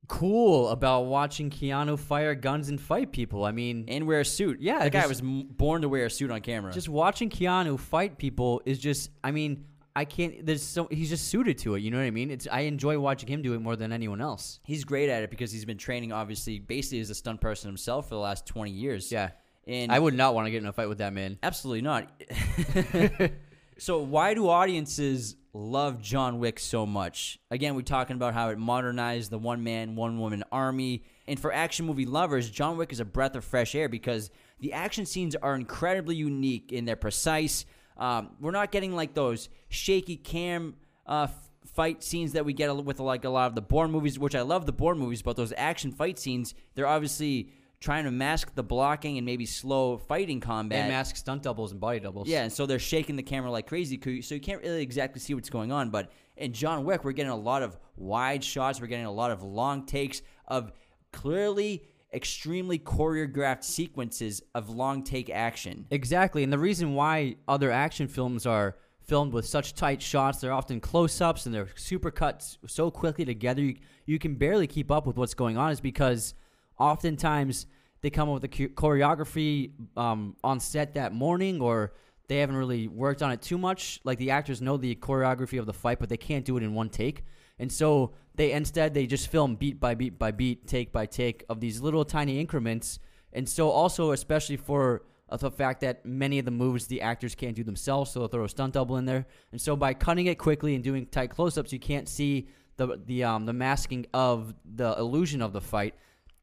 cool 0.08 0.70
about 0.70 1.02
watching 1.02 1.50
Keanu 1.50 1.98
fire 1.98 2.34
guns 2.34 2.70
and 2.70 2.80
fight 2.80 3.12
people. 3.12 3.44
I 3.44 3.52
mean, 3.52 3.84
And 3.88 4.06
wear 4.06 4.20
a 4.20 4.24
suit. 4.24 4.60
Yeah, 4.60 4.82
the 4.84 4.90
guy 4.90 5.06
was 5.06 5.20
born 5.22 5.82
to 5.82 5.88
wear 5.88 6.06
a 6.06 6.10
suit 6.10 6.30
on 6.30 6.40
camera. 6.40 6.72
just 6.72 6.88
watching 6.88 7.28
Keanu 7.28 7.78
fight 7.78 8.18
people 8.18 8.62
is 8.64 8.78
just. 8.78 9.10
I 9.22 9.30
mean, 9.30 9.66
I 9.98 10.04
can't. 10.04 10.46
There's 10.46 10.62
so 10.62 10.86
he's 10.92 11.08
just 11.08 11.26
suited 11.26 11.58
to 11.58 11.74
it. 11.74 11.80
You 11.80 11.90
know 11.90 11.96
what 11.96 12.04
I 12.04 12.12
mean? 12.12 12.30
It's 12.30 12.46
I 12.52 12.60
enjoy 12.60 13.00
watching 13.00 13.28
him 13.28 13.42
do 13.42 13.54
it 13.54 13.58
more 13.60 13.74
than 13.74 13.92
anyone 13.92 14.20
else. 14.20 14.60
He's 14.62 14.84
great 14.84 15.10
at 15.10 15.24
it 15.24 15.30
because 15.30 15.50
he's 15.50 15.64
been 15.64 15.76
training, 15.76 16.12
obviously, 16.12 16.60
basically 16.60 17.00
as 17.00 17.10
a 17.10 17.16
stunt 17.16 17.40
person 17.40 17.68
himself 17.68 18.08
for 18.08 18.14
the 18.14 18.20
last 18.20 18.46
20 18.46 18.70
years. 18.70 19.10
Yeah, 19.10 19.30
And 19.66 19.90
I 19.90 19.98
would 19.98 20.14
not 20.14 20.36
want 20.36 20.46
to 20.46 20.52
get 20.52 20.62
in 20.62 20.68
a 20.68 20.72
fight 20.72 20.88
with 20.88 20.98
that 20.98 21.12
man. 21.12 21.36
Absolutely 21.42 21.82
not. 21.82 22.12
so 23.78 23.98
why 23.98 24.34
do 24.34 24.48
audiences 24.48 25.34
love 25.52 26.00
John 26.00 26.38
Wick 26.38 26.60
so 26.60 26.86
much? 26.86 27.40
Again, 27.50 27.74
we're 27.74 27.82
talking 27.82 28.14
about 28.14 28.34
how 28.34 28.50
it 28.50 28.58
modernized 28.58 29.32
the 29.32 29.38
one 29.38 29.64
man, 29.64 29.96
one 29.96 30.20
woman 30.20 30.44
army. 30.52 31.02
And 31.26 31.40
for 31.40 31.52
action 31.52 31.86
movie 31.86 32.06
lovers, 32.06 32.48
John 32.48 32.76
Wick 32.76 32.92
is 32.92 33.00
a 33.00 33.04
breath 33.04 33.34
of 33.34 33.44
fresh 33.44 33.74
air 33.74 33.88
because 33.88 34.30
the 34.60 34.74
action 34.74 35.06
scenes 35.06 35.34
are 35.34 35.56
incredibly 35.56 36.14
unique 36.14 36.70
and 36.70 36.86
they're 36.86 36.94
precise. 36.94 37.64
Um, 37.98 38.30
we're 38.40 38.52
not 38.52 38.70
getting 38.70 38.94
like 38.94 39.14
those 39.14 39.48
shaky 39.68 40.16
cam 40.16 40.76
uh, 41.06 41.26
fight 41.74 42.02
scenes 42.02 42.32
that 42.32 42.44
we 42.44 42.52
get 42.52 42.74
with 42.84 43.00
like 43.00 43.24
a 43.24 43.28
lot 43.28 43.46
of 43.46 43.54
the 43.54 43.62
Bourne 43.62 43.90
movies, 43.90 44.18
which 44.18 44.34
I 44.34 44.42
love 44.42 44.66
the 44.66 44.72
Bourne 44.72 44.98
movies, 44.98 45.22
but 45.22 45.36
those 45.36 45.52
action 45.56 45.92
fight 45.92 46.18
scenes, 46.18 46.54
they're 46.74 46.86
obviously 46.86 47.50
trying 47.80 48.04
to 48.04 48.10
mask 48.10 48.54
the 48.54 48.62
blocking 48.62 49.18
and 49.18 49.24
maybe 49.24 49.46
slow 49.46 49.96
fighting 49.96 50.40
combat. 50.40 50.80
And 50.80 50.88
mask 50.88 51.16
stunt 51.16 51.42
doubles 51.42 51.70
and 51.72 51.80
body 51.80 52.00
doubles. 52.00 52.26
Yeah, 52.26 52.42
and 52.42 52.52
so 52.52 52.66
they're 52.66 52.78
shaking 52.78 53.16
the 53.16 53.22
camera 53.22 53.50
like 53.50 53.66
crazy, 53.66 54.00
so 54.22 54.34
you 54.34 54.40
can't 54.40 54.62
really 54.62 54.82
exactly 54.82 55.20
see 55.20 55.34
what's 55.34 55.50
going 55.50 55.70
on. 55.70 55.90
But 55.90 56.10
in 56.36 56.52
John 56.52 56.84
Wick, 56.84 57.04
we're 57.04 57.12
getting 57.12 57.30
a 57.30 57.36
lot 57.36 57.62
of 57.62 57.76
wide 57.96 58.42
shots. 58.42 58.80
We're 58.80 58.88
getting 58.88 59.06
a 59.06 59.12
lot 59.12 59.30
of 59.30 59.42
long 59.42 59.86
takes 59.86 60.22
of 60.46 60.72
clearly 61.12 61.84
extremely 62.12 62.78
choreographed 62.78 63.64
sequences 63.64 64.42
of 64.54 64.70
long 64.70 65.02
take 65.02 65.30
action. 65.30 65.86
Exactly. 65.90 66.42
And 66.42 66.52
the 66.52 66.58
reason 66.58 66.94
why 66.94 67.36
other 67.46 67.70
action 67.70 68.08
films 68.08 68.46
are 68.46 68.76
filmed 69.02 69.32
with 69.32 69.46
such 69.46 69.74
tight 69.74 70.02
shots, 70.02 70.40
they're 70.40 70.52
often 70.52 70.80
close 70.80 71.20
ups 71.20 71.46
and 71.46 71.54
they're 71.54 71.68
super 71.76 72.10
cut 72.10 72.56
so 72.66 72.90
quickly 72.90 73.24
together, 73.24 73.62
you, 73.62 73.76
you 74.06 74.18
can 74.18 74.34
barely 74.34 74.66
keep 74.66 74.90
up 74.90 75.06
with 75.06 75.16
what's 75.16 75.34
going 75.34 75.56
on, 75.56 75.70
is 75.70 75.80
because 75.80 76.34
oftentimes 76.78 77.66
they 78.00 78.10
come 78.10 78.28
up 78.28 78.40
with 78.40 78.42
the 78.42 78.68
choreography 78.68 79.72
um, 79.96 80.36
on 80.44 80.60
set 80.60 80.94
that 80.94 81.12
morning 81.12 81.60
or 81.60 81.92
they 82.28 82.38
haven't 82.38 82.56
really 82.56 82.86
worked 82.88 83.22
on 83.22 83.32
it 83.32 83.42
too 83.42 83.58
much. 83.58 84.00
Like 84.04 84.18
the 84.18 84.30
actors 84.30 84.60
know 84.60 84.76
the 84.76 84.94
choreography 84.94 85.58
of 85.58 85.66
the 85.66 85.72
fight, 85.72 85.98
but 85.98 86.08
they 86.08 86.16
can't 86.16 86.44
do 86.44 86.56
it 86.56 86.62
in 86.62 86.74
one 86.74 86.90
take. 86.90 87.24
And 87.58 87.72
so 87.72 88.14
they 88.38 88.52
instead 88.52 88.94
they 88.94 89.04
just 89.04 89.26
film 89.28 89.56
beat 89.56 89.80
by 89.80 89.94
beat 89.94 90.16
by 90.16 90.30
beat, 90.30 90.66
take 90.66 90.92
by 90.92 91.04
take 91.04 91.44
of 91.48 91.60
these 91.60 91.80
little 91.80 92.04
tiny 92.04 92.38
increments. 92.40 93.00
And 93.32 93.46
so 93.46 93.68
also 93.68 94.12
especially 94.12 94.56
for 94.56 95.02
uh, 95.28 95.36
the 95.36 95.50
fact 95.50 95.80
that 95.80 96.06
many 96.06 96.38
of 96.38 96.44
the 96.44 96.52
moves 96.52 96.86
the 96.86 97.02
actors 97.02 97.34
can't 97.34 97.56
do 97.56 97.64
themselves, 97.64 98.12
so 98.12 98.20
they'll 98.20 98.28
throw 98.28 98.44
a 98.44 98.48
stunt 98.48 98.74
double 98.74 98.96
in 98.96 99.04
there. 99.04 99.26
And 99.50 99.60
so 99.60 99.76
by 99.76 99.92
cutting 99.92 100.26
it 100.26 100.38
quickly 100.38 100.76
and 100.76 100.84
doing 100.84 101.04
tight 101.06 101.30
close-ups, 101.30 101.72
you 101.72 101.80
can't 101.80 102.08
see 102.08 102.48
the 102.76 103.00
the 103.04 103.24
um 103.24 103.44
the 103.44 103.52
masking 103.52 104.06
of 104.14 104.54
the 104.64 104.94
illusion 104.96 105.42
of 105.42 105.52
the 105.52 105.60
fight. 105.60 105.96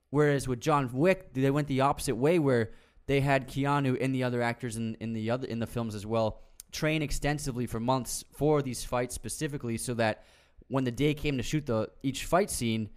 Whereas 0.10 0.50
with 0.50 0.60
John 0.60 0.92
Wick, 0.92 1.34
they 1.34 1.50
went 1.50 1.70
the 1.70 1.82
opposite 1.82 2.16
way 2.16 2.40
where 2.40 2.72
they 3.08 3.22
had 3.22 3.48
Keanu 3.48 3.98
and 4.02 4.14
the 4.14 4.24
other 4.24 4.42
actors 4.42 4.76
in, 4.76 4.96
in 5.00 5.14
the 5.14 5.32
other 5.32 5.48
in 5.48 5.60
the 5.60 5.68
films 5.68 5.96
as 5.96 6.06
well 6.06 6.42
train 6.74 7.02
extensively 7.02 7.66
for 7.66 7.80
months 7.80 8.26
for 8.34 8.62
these 8.62 8.84
fights 8.84 9.16
specifically 9.16 9.78
so 9.78 9.94
that 9.94 10.26
when 10.68 10.84
the 10.84 10.92
day 10.92 11.14
came 11.14 11.38
to 11.38 11.44
shoot 11.44 11.66
the 11.66 11.90
each 12.04 12.26
fight 12.26 12.50
scene, 12.50 12.90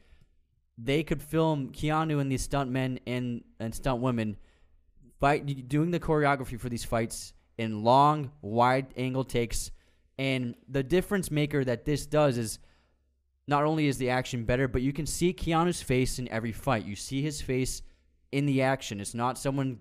they 0.76 1.02
could 1.02 1.22
film 1.22 1.70
Keanu 1.70 2.20
and 2.20 2.30
these 2.30 2.46
stuntmen 2.46 2.98
and 3.06 3.42
and 3.58 3.74
stunt 3.74 4.00
women 4.00 4.36
fight 5.20 5.68
doing 5.68 5.90
the 5.90 6.00
choreography 6.00 6.58
for 6.58 6.68
these 6.68 6.84
fights 6.84 7.32
in 7.56 7.82
long, 7.82 8.30
wide 8.40 8.86
angle 8.96 9.24
takes. 9.24 9.70
And 10.18 10.54
the 10.68 10.82
difference 10.82 11.30
maker 11.30 11.64
that 11.64 11.84
this 11.84 12.06
does 12.06 12.38
is 12.38 12.58
not 13.46 13.64
only 13.64 13.86
is 13.86 13.98
the 13.98 14.10
action 14.10 14.44
better, 14.44 14.68
but 14.68 14.82
you 14.82 14.92
can 14.92 15.06
see 15.06 15.32
Keanu's 15.32 15.82
face 15.82 16.18
in 16.18 16.28
every 16.28 16.52
fight. 16.52 16.84
You 16.84 16.96
see 16.96 17.22
his 17.22 17.40
face 17.40 17.82
in 18.32 18.46
the 18.46 18.62
action. 18.62 19.00
It's 19.00 19.14
not 19.14 19.38
someone 19.38 19.78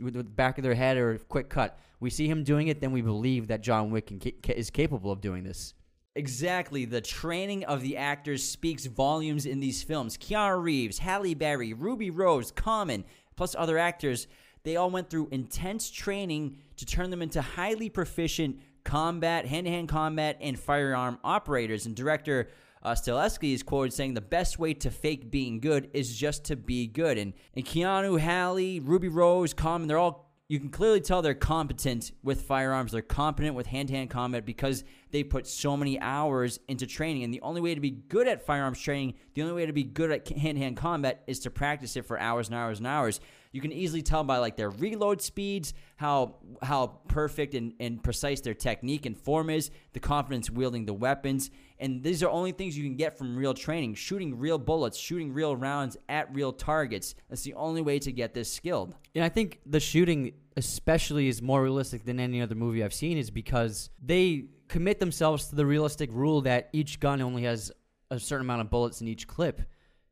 with 0.00 0.14
the 0.14 0.24
back 0.24 0.58
of 0.58 0.64
their 0.64 0.74
head 0.74 0.96
or 0.96 1.12
a 1.12 1.18
quick 1.18 1.48
cut. 1.48 1.78
We 2.00 2.10
see 2.10 2.28
him 2.28 2.44
doing 2.44 2.68
it, 2.68 2.80
then 2.80 2.92
we 2.92 3.02
believe 3.02 3.48
that 3.48 3.60
John 3.60 3.90
Wick 3.90 4.12
is 4.48 4.70
capable 4.70 5.10
of 5.10 5.20
doing 5.20 5.42
this. 5.42 5.74
Exactly. 6.18 6.84
The 6.84 7.00
training 7.00 7.64
of 7.66 7.80
the 7.80 7.96
actors 7.96 8.42
speaks 8.42 8.86
volumes 8.86 9.46
in 9.46 9.60
these 9.60 9.84
films. 9.84 10.18
Keanu 10.18 10.60
Reeves, 10.60 10.98
Halle 10.98 11.32
Berry, 11.34 11.72
Ruby 11.72 12.10
Rose, 12.10 12.50
Common, 12.50 13.04
plus 13.36 13.54
other 13.56 13.78
actors, 13.78 14.26
they 14.64 14.74
all 14.74 14.90
went 14.90 15.10
through 15.10 15.28
intense 15.30 15.88
training 15.88 16.56
to 16.76 16.84
turn 16.84 17.10
them 17.10 17.22
into 17.22 17.40
highly 17.40 17.88
proficient 17.88 18.58
combat, 18.82 19.46
hand 19.46 19.66
to 19.66 19.70
hand 19.70 19.88
combat, 19.88 20.36
and 20.40 20.58
firearm 20.58 21.20
operators. 21.22 21.86
And 21.86 21.94
director 21.94 22.48
uh, 22.82 22.94
Stahelski 22.94 23.54
is 23.54 23.62
quoted 23.62 23.92
saying 23.92 24.14
the 24.14 24.20
best 24.20 24.58
way 24.58 24.74
to 24.74 24.90
fake 24.90 25.30
being 25.30 25.60
good 25.60 25.88
is 25.94 26.16
just 26.16 26.44
to 26.46 26.56
be 26.56 26.88
good. 26.88 27.16
And, 27.16 27.32
and 27.54 27.64
Keanu, 27.64 28.18
Halle, 28.18 28.80
Ruby 28.80 29.08
Rose, 29.08 29.54
Common, 29.54 29.86
they're 29.86 29.98
all, 29.98 30.32
you 30.48 30.58
can 30.58 30.70
clearly 30.70 31.00
tell 31.00 31.22
they're 31.22 31.34
competent 31.34 32.10
with 32.24 32.42
firearms. 32.42 32.90
They're 32.90 33.02
competent 33.02 33.54
with 33.54 33.68
hand 33.68 33.86
to 33.88 33.94
hand 33.94 34.10
combat 34.10 34.44
because 34.44 34.82
they 35.10 35.22
put 35.22 35.46
so 35.46 35.76
many 35.76 35.98
hours 36.00 36.60
into 36.68 36.86
training. 36.86 37.24
And 37.24 37.32
the 37.32 37.40
only 37.40 37.60
way 37.60 37.74
to 37.74 37.80
be 37.80 37.90
good 37.90 38.28
at 38.28 38.44
firearms 38.44 38.80
training, 38.80 39.14
the 39.34 39.42
only 39.42 39.54
way 39.54 39.66
to 39.66 39.72
be 39.72 39.84
good 39.84 40.10
at 40.10 40.28
hand 40.28 40.56
to 40.56 40.62
hand 40.62 40.76
combat 40.76 41.22
is 41.26 41.40
to 41.40 41.50
practice 41.50 41.96
it 41.96 42.06
for 42.06 42.18
hours 42.18 42.48
and 42.48 42.56
hours 42.56 42.78
and 42.78 42.86
hours. 42.86 43.20
You 43.52 43.62
can 43.62 43.72
easily 43.72 44.02
tell 44.02 44.24
by 44.24 44.38
like 44.38 44.56
their 44.56 44.70
reload 44.70 45.22
speeds, 45.22 45.72
how 45.96 46.36
how 46.62 46.98
perfect 47.08 47.54
and, 47.54 47.72
and 47.80 48.02
precise 48.02 48.40
their 48.40 48.54
technique 48.54 49.06
and 49.06 49.16
form 49.16 49.48
is, 49.48 49.70
the 49.94 50.00
confidence 50.00 50.50
wielding 50.50 50.84
the 50.84 50.92
weapons. 50.92 51.50
And 51.80 52.02
these 52.02 52.22
are 52.22 52.28
only 52.28 52.52
things 52.52 52.76
you 52.76 52.84
can 52.84 52.96
get 52.96 53.16
from 53.16 53.36
real 53.36 53.54
training. 53.54 53.94
Shooting 53.94 54.38
real 54.38 54.58
bullets, 54.58 54.98
shooting 54.98 55.32
real 55.32 55.56
rounds 55.56 55.96
at 56.08 56.34
real 56.34 56.52
targets. 56.52 57.14
That's 57.30 57.42
the 57.42 57.54
only 57.54 57.80
way 57.80 57.98
to 58.00 58.12
get 58.12 58.34
this 58.34 58.52
skilled. 58.52 58.94
And 59.14 59.24
I 59.24 59.28
think 59.28 59.60
the 59.64 59.80
shooting 59.80 60.32
especially 60.56 61.28
is 61.28 61.40
more 61.40 61.62
realistic 61.62 62.04
than 62.04 62.18
any 62.18 62.42
other 62.42 62.56
movie 62.56 62.82
I've 62.82 62.92
seen 62.92 63.16
is 63.16 63.30
because 63.30 63.90
they 64.04 64.46
commit 64.68 64.98
themselves 65.00 65.48
to 65.48 65.56
the 65.56 65.66
realistic 65.66 66.10
rule 66.12 66.42
that 66.42 66.68
each 66.72 67.00
gun 67.00 67.20
only 67.22 67.42
has 67.42 67.72
a 68.10 68.18
certain 68.18 68.46
amount 68.46 68.60
of 68.60 68.70
bullets 68.70 69.00
in 69.00 69.08
each 69.08 69.26
clip. 69.26 69.62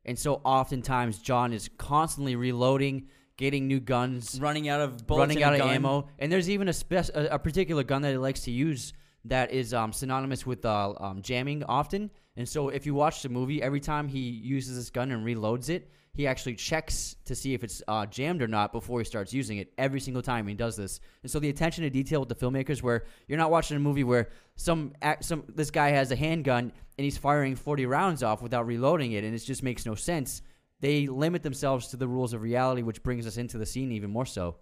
And 0.04 0.18
so 0.18 0.40
oftentimes 0.44 1.18
John 1.18 1.52
is 1.52 1.68
constantly 1.78 2.36
reloading, 2.36 3.08
getting 3.36 3.66
new 3.66 3.80
guns, 3.80 4.38
running 4.40 4.68
out 4.68 4.80
of 4.80 5.06
bullets 5.06 5.28
running 5.28 5.42
out 5.42 5.54
of 5.54 5.60
gun. 5.60 5.70
ammo. 5.70 6.08
And 6.18 6.30
there's 6.30 6.48
even 6.48 6.68
a, 6.68 6.72
spec- 6.72 7.10
a, 7.14 7.26
a 7.32 7.38
particular 7.38 7.82
gun 7.82 8.02
that 8.02 8.10
he 8.10 8.18
likes 8.18 8.42
to 8.42 8.50
use 8.50 8.92
that 9.24 9.52
is 9.52 9.74
um, 9.74 9.92
synonymous 9.92 10.46
with 10.46 10.64
uh, 10.64 10.94
um, 10.98 11.22
jamming 11.22 11.64
often. 11.64 12.10
And 12.36 12.48
so 12.48 12.68
if 12.68 12.84
you 12.86 12.94
watch 12.94 13.22
the 13.22 13.28
movie, 13.28 13.62
every 13.62 13.80
time 13.80 14.08
he 14.08 14.20
uses 14.20 14.76
this 14.76 14.90
gun 14.90 15.10
and 15.10 15.24
reloads 15.24 15.68
it, 15.70 15.90
he 16.16 16.26
actually 16.26 16.54
checks 16.54 17.16
to 17.26 17.34
see 17.34 17.52
if 17.52 17.62
it's 17.62 17.82
uh, 17.88 18.06
jammed 18.06 18.40
or 18.40 18.48
not 18.48 18.72
before 18.72 18.98
he 19.00 19.04
starts 19.04 19.34
using 19.34 19.58
it 19.58 19.72
every 19.76 20.00
single 20.00 20.22
time 20.22 20.46
he 20.46 20.54
does 20.54 20.74
this. 20.74 20.98
And 21.22 21.30
so 21.30 21.38
the 21.38 21.50
attention 21.50 21.84
to 21.84 21.90
detail 21.90 22.20
with 22.20 22.30
the 22.30 22.34
filmmakers, 22.34 22.82
where 22.82 23.04
you're 23.28 23.38
not 23.38 23.50
watching 23.50 23.76
a 23.76 23.80
movie 23.80 24.04
where 24.04 24.30
some 24.56 24.94
some 25.20 25.44
this 25.54 25.70
guy 25.70 25.90
has 25.90 26.10
a 26.10 26.16
handgun 26.16 26.72
and 26.96 27.04
he's 27.04 27.18
firing 27.18 27.54
40 27.54 27.84
rounds 27.84 28.22
off 28.22 28.40
without 28.40 28.66
reloading 28.66 29.12
it, 29.12 29.24
and 29.24 29.34
it 29.34 29.38
just 29.40 29.62
makes 29.62 29.84
no 29.84 29.94
sense. 29.94 30.40
They 30.80 31.06
limit 31.06 31.42
themselves 31.42 31.88
to 31.88 31.98
the 31.98 32.08
rules 32.08 32.32
of 32.32 32.40
reality, 32.40 32.82
which 32.82 33.02
brings 33.02 33.26
us 33.26 33.36
into 33.36 33.58
the 33.58 33.66
scene 33.66 33.92
even 33.92 34.10
more 34.10 34.26
so. 34.26 34.56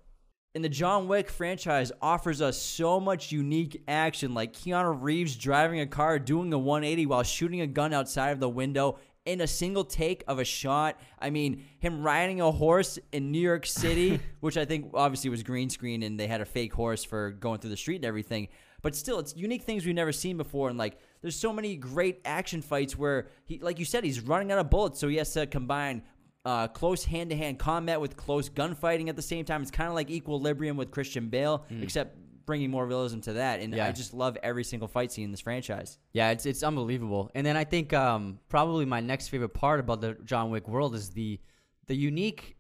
And 0.55 0.65
the 0.65 0.69
John 0.69 1.09
Wick 1.09 1.31
franchise 1.31 1.91
offers 2.01 2.41
us 2.41 2.57
so 2.57 3.01
much 3.01 3.33
unique 3.33 3.83
action, 3.89 4.35
like 4.35 4.53
Keanu 4.53 5.03
Reeves 5.03 5.35
driving 5.35 5.81
a 5.81 5.87
car, 5.87 6.21
doing 6.21 6.53
a 6.53 6.59
180 6.59 7.07
while 7.07 7.25
shooting 7.25 7.61
a 7.61 7.67
gun 7.67 7.93
outside 7.93 8.31
of 8.31 8.39
the 8.39 8.49
window 8.49 8.99
in 9.25 9.41
a 9.41 9.49
single 9.49 9.85
take 9.85 10.23
of 10.29 10.39
a 10.39 10.45
shot. 10.45 11.01
I 11.19 11.31
mean, 11.31 11.65
him 11.81 12.05
riding 12.05 12.41
a 12.41 12.53
horse 12.53 13.01
in 13.11 13.33
New 13.33 13.41
York 13.41 13.67
City, 13.67 14.21
which 14.41 14.57
I 14.57 14.65
think 14.65 14.93
obviously 14.95 15.29
was 15.29 15.43
green 15.43 15.71
screen 15.71 16.05
and 16.05 16.21
they 16.21 16.29
had 16.29 16.41
a 16.41 16.45
fake 16.45 16.73
horse 16.73 17.03
for 17.03 17.33
going 17.33 17.59
through 17.59 17.71
the 17.71 17.77
street 17.77 17.97
and 17.97 18.05
everything. 18.05 18.47
But 18.81 18.95
still, 18.95 19.19
it's 19.19 19.35
unique 19.35 19.63
things 19.63 19.87
we've 19.87 19.95
never 19.95 20.13
seen 20.13 20.37
before. 20.37 20.69
And 20.69 20.79
like, 20.79 20.99
there's 21.23 21.35
so 21.35 21.53
many 21.53 21.75
great 21.75 22.21
action 22.25 22.61
fights 22.61 22.97
where 22.97 23.29
he, 23.47 23.59
like 23.59 23.79
you 23.79 23.87
said, 23.87 24.05
he's 24.05 24.21
running 24.21 24.53
out 24.53 24.59
of 24.59 24.69
bullets, 24.69 25.01
so 25.01 25.09
he 25.09 25.17
has 25.17 25.33
to 25.33 25.47
combine 25.47 26.03
uh, 26.45 26.69
close 26.69 27.05
hand 27.05 27.31
to 27.31 27.37
hand 27.37 27.59
combat 27.59 28.01
with 28.01 28.17
close 28.17 28.49
gunfighting 28.49 29.09
at 29.09 29.17
the 29.17 29.23
same 29.23 29.45
time. 29.45 29.63
It's 29.63 29.71
kind 29.71 29.89
of 29.89 29.95
like 29.95 30.11
Equilibrium 30.11 30.77
with 30.77 30.91
Christian 30.91 31.29
Bale, 31.29 31.65
mm. 31.71 31.83
except 31.83 32.17
bringing 32.47 32.71
more 32.71 32.87
realism 32.87 33.21
to 33.21 33.35
that. 33.35 33.61
And 33.61 33.75
yeah. 33.75 33.87
I 33.87 33.93
just 33.93 34.13
love 34.13 34.37
every 34.43 34.65
single 34.65 34.89
fight 34.89 35.11
scene 35.11 35.25
in 35.25 35.31
this 35.31 35.41
franchise. 35.41 35.99
Yeah, 36.13 36.31
it's 36.31 36.47
it's 36.47 36.63
unbelievable. 36.63 37.31
And 37.35 37.47
then 37.47 37.57
I 37.57 37.65
think 37.65 37.93
um, 37.93 38.39
probably 38.49 38.85
my 38.85 39.01
next 39.01 39.29
favorite 39.29 39.55
part 39.55 39.81
about 39.81 40.01
the 40.01 40.15
John 40.25 40.51
Wick 40.51 40.69
world 40.69 40.95
is 40.95 41.11
the 41.11 41.41
the 41.87 41.97
unique 41.97 42.57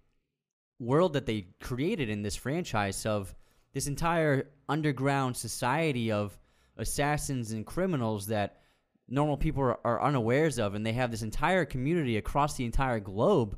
world 0.78 1.12
that 1.12 1.26
they 1.26 1.48
created 1.60 2.08
in 2.08 2.22
this 2.22 2.36
franchise 2.36 3.06
of 3.06 3.34
this 3.72 3.86
entire 3.86 4.50
underground 4.68 5.36
society 5.36 6.10
of 6.10 6.38
assassins 6.76 7.52
and 7.52 7.64
criminals 7.66 8.26
that 8.26 8.60
normal 9.08 9.36
people 9.36 9.62
are, 9.62 9.78
are 9.84 10.02
unawares 10.02 10.58
of, 10.58 10.74
and 10.74 10.84
they 10.84 10.92
have 10.92 11.10
this 11.10 11.22
entire 11.22 11.64
community 11.64 12.16
across 12.16 12.56
the 12.56 12.64
entire 12.64 13.00
globe 13.00 13.56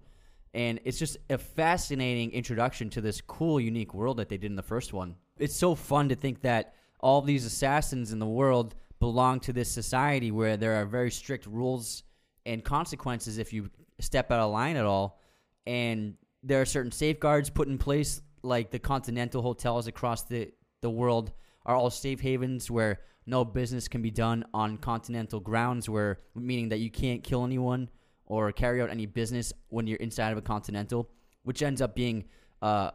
and 0.56 0.80
it's 0.84 0.98
just 0.98 1.18
a 1.28 1.36
fascinating 1.36 2.32
introduction 2.32 2.88
to 2.88 3.02
this 3.02 3.20
cool, 3.20 3.60
unique 3.60 3.92
world 3.92 4.16
that 4.16 4.30
they 4.30 4.38
did 4.38 4.50
in 4.50 4.56
the 4.56 4.62
first 4.62 4.94
one. 4.94 5.14
It's 5.38 5.54
so 5.54 5.74
fun 5.74 6.08
to 6.08 6.14
think 6.14 6.40
that 6.40 6.72
all 6.98 7.20
these 7.20 7.44
assassins 7.44 8.10
in 8.10 8.18
the 8.18 8.26
world 8.26 8.74
belong 8.98 9.38
to 9.40 9.52
this 9.52 9.70
society 9.70 10.30
where 10.30 10.56
there 10.56 10.76
are 10.76 10.86
very 10.86 11.10
strict 11.10 11.44
rules 11.44 12.04
and 12.46 12.64
consequences 12.64 13.36
if 13.36 13.52
you 13.52 13.68
step 14.00 14.30
out 14.30 14.40
of 14.40 14.50
line 14.50 14.76
at 14.76 14.86
all. 14.86 15.20
And 15.66 16.14
there 16.42 16.62
are 16.62 16.64
certain 16.64 16.90
safeguards 16.90 17.50
put 17.50 17.68
in 17.68 17.76
place, 17.76 18.22
like 18.42 18.70
the 18.70 18.78
Continental 18.78 19.42
hotels 19.42 19.88
across 19.88 20.22
the, 20.22 20.52
the 20.80 20.88
world 20.88 21.32
are 21.66 21.76
all 21.76 21.90
safe 21.90 22.20
havens 22.20 22.70
where 22.70 23.00
no 23.26 23.44
business 23.44 23.88
can 23.88 24.00
be 24.00 24.10
done 24.10 24.42
on 24.54 24.78
continental 24.78 25.40
grounds, 25.40 25.86
where 25.86 26.20
meaning 26.34 26.70
that 26.70 26.78
you 26.78 26.90
can't 26.90 27.22
kill 27.22 27.44
anyone 27.44 27.90
or 28.26 28.52
carry 28.52 28.82
out 28.82 28.90
any 28.90 29.06
business 29.06 29.52
when 29.68 29.86
you're 29.86 29.98
inside 29.98 30.32
of 30.32 30.38
a 30.38 30.42
Continental, 30.42 31.08
which 31.44 31.62
ends 31.62 31.80
up 31.80 31.94
being 31.94 32.24
uh, 32.62 32.90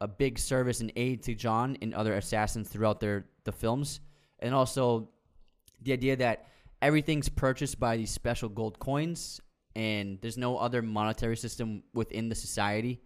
a 0.00 0.08
big 0.08 0.38
service 0.38 0.80
and 0.80 0.92
aid 0.96 1.22
to 1.22 1.34
John 1.34 1.76
and 1.80 1.94
other 1.94 2.14
assassins 2.14 2.68
throughout 2.68 3.00
their 3.00 3.26
the 3.44 3.52
films, 3.52 4.00
and 4.40 4.54
also 4.54 5.08
the 5.82 5.92
idea 5.92 6.16
that 6.16 6.46
everything's 6.82 7.28
purchased 7.28 7.78
by 7.78 7.96
these 7.96 8.10
special 8.10 8.48
gold 8.48 8.78
coins, 8.78 9.40
and 9.74 10.18
there's 10.20 10.36
no 10.36 10.58
other 10.58 10.82
monetary 10.82 11.36
system 11.36 11.82
within 11.94 12.28
the 12.28 12.34
society. 12.34 13.00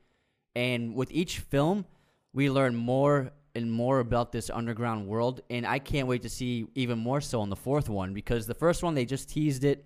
And 0.56 0.94
with 0.94 1.12
each 1.12 1.38
film, 1.38 1.84
we 2.32 2.50
learn 2.50 2.74
more 2.74 3.32
and 3.54 3.70
more 3.70 4.00
about 4.00 4.32
this 4.32 4.48
underground 4.48 5.06
world, 5.06 5.42
and 5.50 5.66
I 5.66 5.78
can't 5.78 6.06
wait 6.06 6.22
to 6.22 6.28
see 6.28 6.66
even 6.74 6.98
more 6.98 7.20
so 7.20 7.42
in 7.42 7.50
the 7.50 7.56
fourth 7.56 7.88
one 7.88 8.14
because 8.14 8.46
the 8.46 8.54
first 8.54 8.82
one 8.82 8.94
they 8.94 9.04
just 9.04 9.28
teased 9.28 9.64
it 9.64 9.84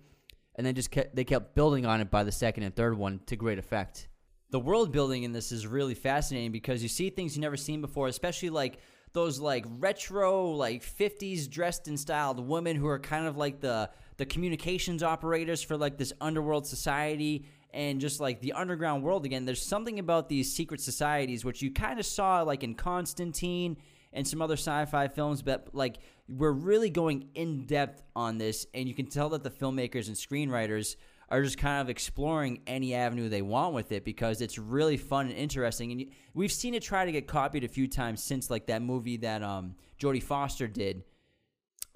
and 0.55 0.65
then 0.65 0.75
just 0.75 0.91
kept, 0.91 1.15
they 1.15 1.23
kept 1.23 1.55
building 1.55 1.85
on 1.85 2.01
it 2.01 2.09
by 2.09 2.23
the 2.23 2.31
second 2.31 2.63
and 2.63 2.75
third 2.75 2.97
one 2.97 3.19
to 3.27 3.35
great 3.35 3.59
effect. 3.59 4.07
The 4.51 4.59
world 4.59 4.91
building 4.91 5.23
in 5.23 5.31
this 5.31 5.51
is 5.51 5.67
really 5.67 5.95
fascinating 5.95 6.51
because 6.51 6.81
you 6.81 6.89
see 6.89 7.09
things 7.09 7.35
you 7.35 7.41
never 7.41 7.57
seen 7.57 7.81
before, 7.81 8.07
especially 8.07 8.49
like 8.49 8.79
those 9.15 9.39
like 9.39 9.65
retro 9.79 10.51
like 10.51 10.83
50s 10.83 11.49
dressed 11.49 11.87
in 11.87 11.97
styled 11.97 12.39
women 12.45 12.75
who 12.75 12.85
are 12.87 12.99
kind 12.99 13.25
of 13.25 13.37
like 13.37 13.61
the 13.61 13.89
the 14.17 14.25
communications 14.25 15.01
operators 15.01 15.61
for 15.63 15.77
like 15.77 15.97
this 15.97 16.11
underworld 16.19 16.67
society 16.67 17.45
and 17.73 18.01
just 18.01 18.19
like 18.19 18.41
the 18.41 18.51
underground 18.51 19.03
world 19.03 19.25
again 19.25 19.45
there's 19.45 19.61
something 19.61 19.99
about 19.99 20.27
these 20.27 20.53
secret 20.53 20.81
societies 20.81 21.45
which 21.45 21.61
you 21.61 21.71
kind 21.71 21.97
of 21.97 22.05
saw 22.05 22.41
like 22.41 22.61
in 22.61 22.75
Constantine 22.75 23.77
and 24.15 24.27
some 24.27 24.41
other 24.41 24.55
sci-fi 24.55 25.07
films, 25.09 25.43
but 25.43 25.67
like 25.73 25.97
we're 26.27 26.51
really 26.51 26.89
going 26.89 27.27
in 27.35 27.65
depth 27.67 28.01
on 28.15 28.39
this, 28.39 28.65
and 28.73 28.87
you 28.87 28.95
can 28.95 29.05
tell 29.05 29.29
that 29.29 29.43
the 29.43 29.51
filmmakers 29.51 30.07
and 30.07 30.15
screenwriters 30.15 30.95
are 31.29 31.41
just 31.43 31.57
kind 31.57 31.81
of 31.81 31.89
exploring 31.89 32.61
any 32.67 32.93
avenue 32.95 33.29
they 33.29 33.41
want 33.41 33.73
with 33.73 33.91
it 33.91 34.05
because 34.05 34.41
it's 34.41 34.57
really 34.57 34.95
fun 34.97 35.27
and 35.27 35.35
interesting. 35.35 35.91
And 35.91 35.99
you, 36.01 36.07
we've 36.33 36.51
seen 36.51 36.73
it 36.75 36.81
try 36.83 37.03
to 37.05 37.11
get 37.11 37.27
copied 37.27 37.63
a 37.63 37.67
few 37.67 37.87
times 37.87 38.23
since, 38.23 38.49
like 38.49 38.67
that 38.67 38.81
movie 38.81 39.17
that 39.17 39.41
um, 39.43 39.75
Jodie 39.99 40.21
Foster 40.23 40.67
did, 40.67 41.03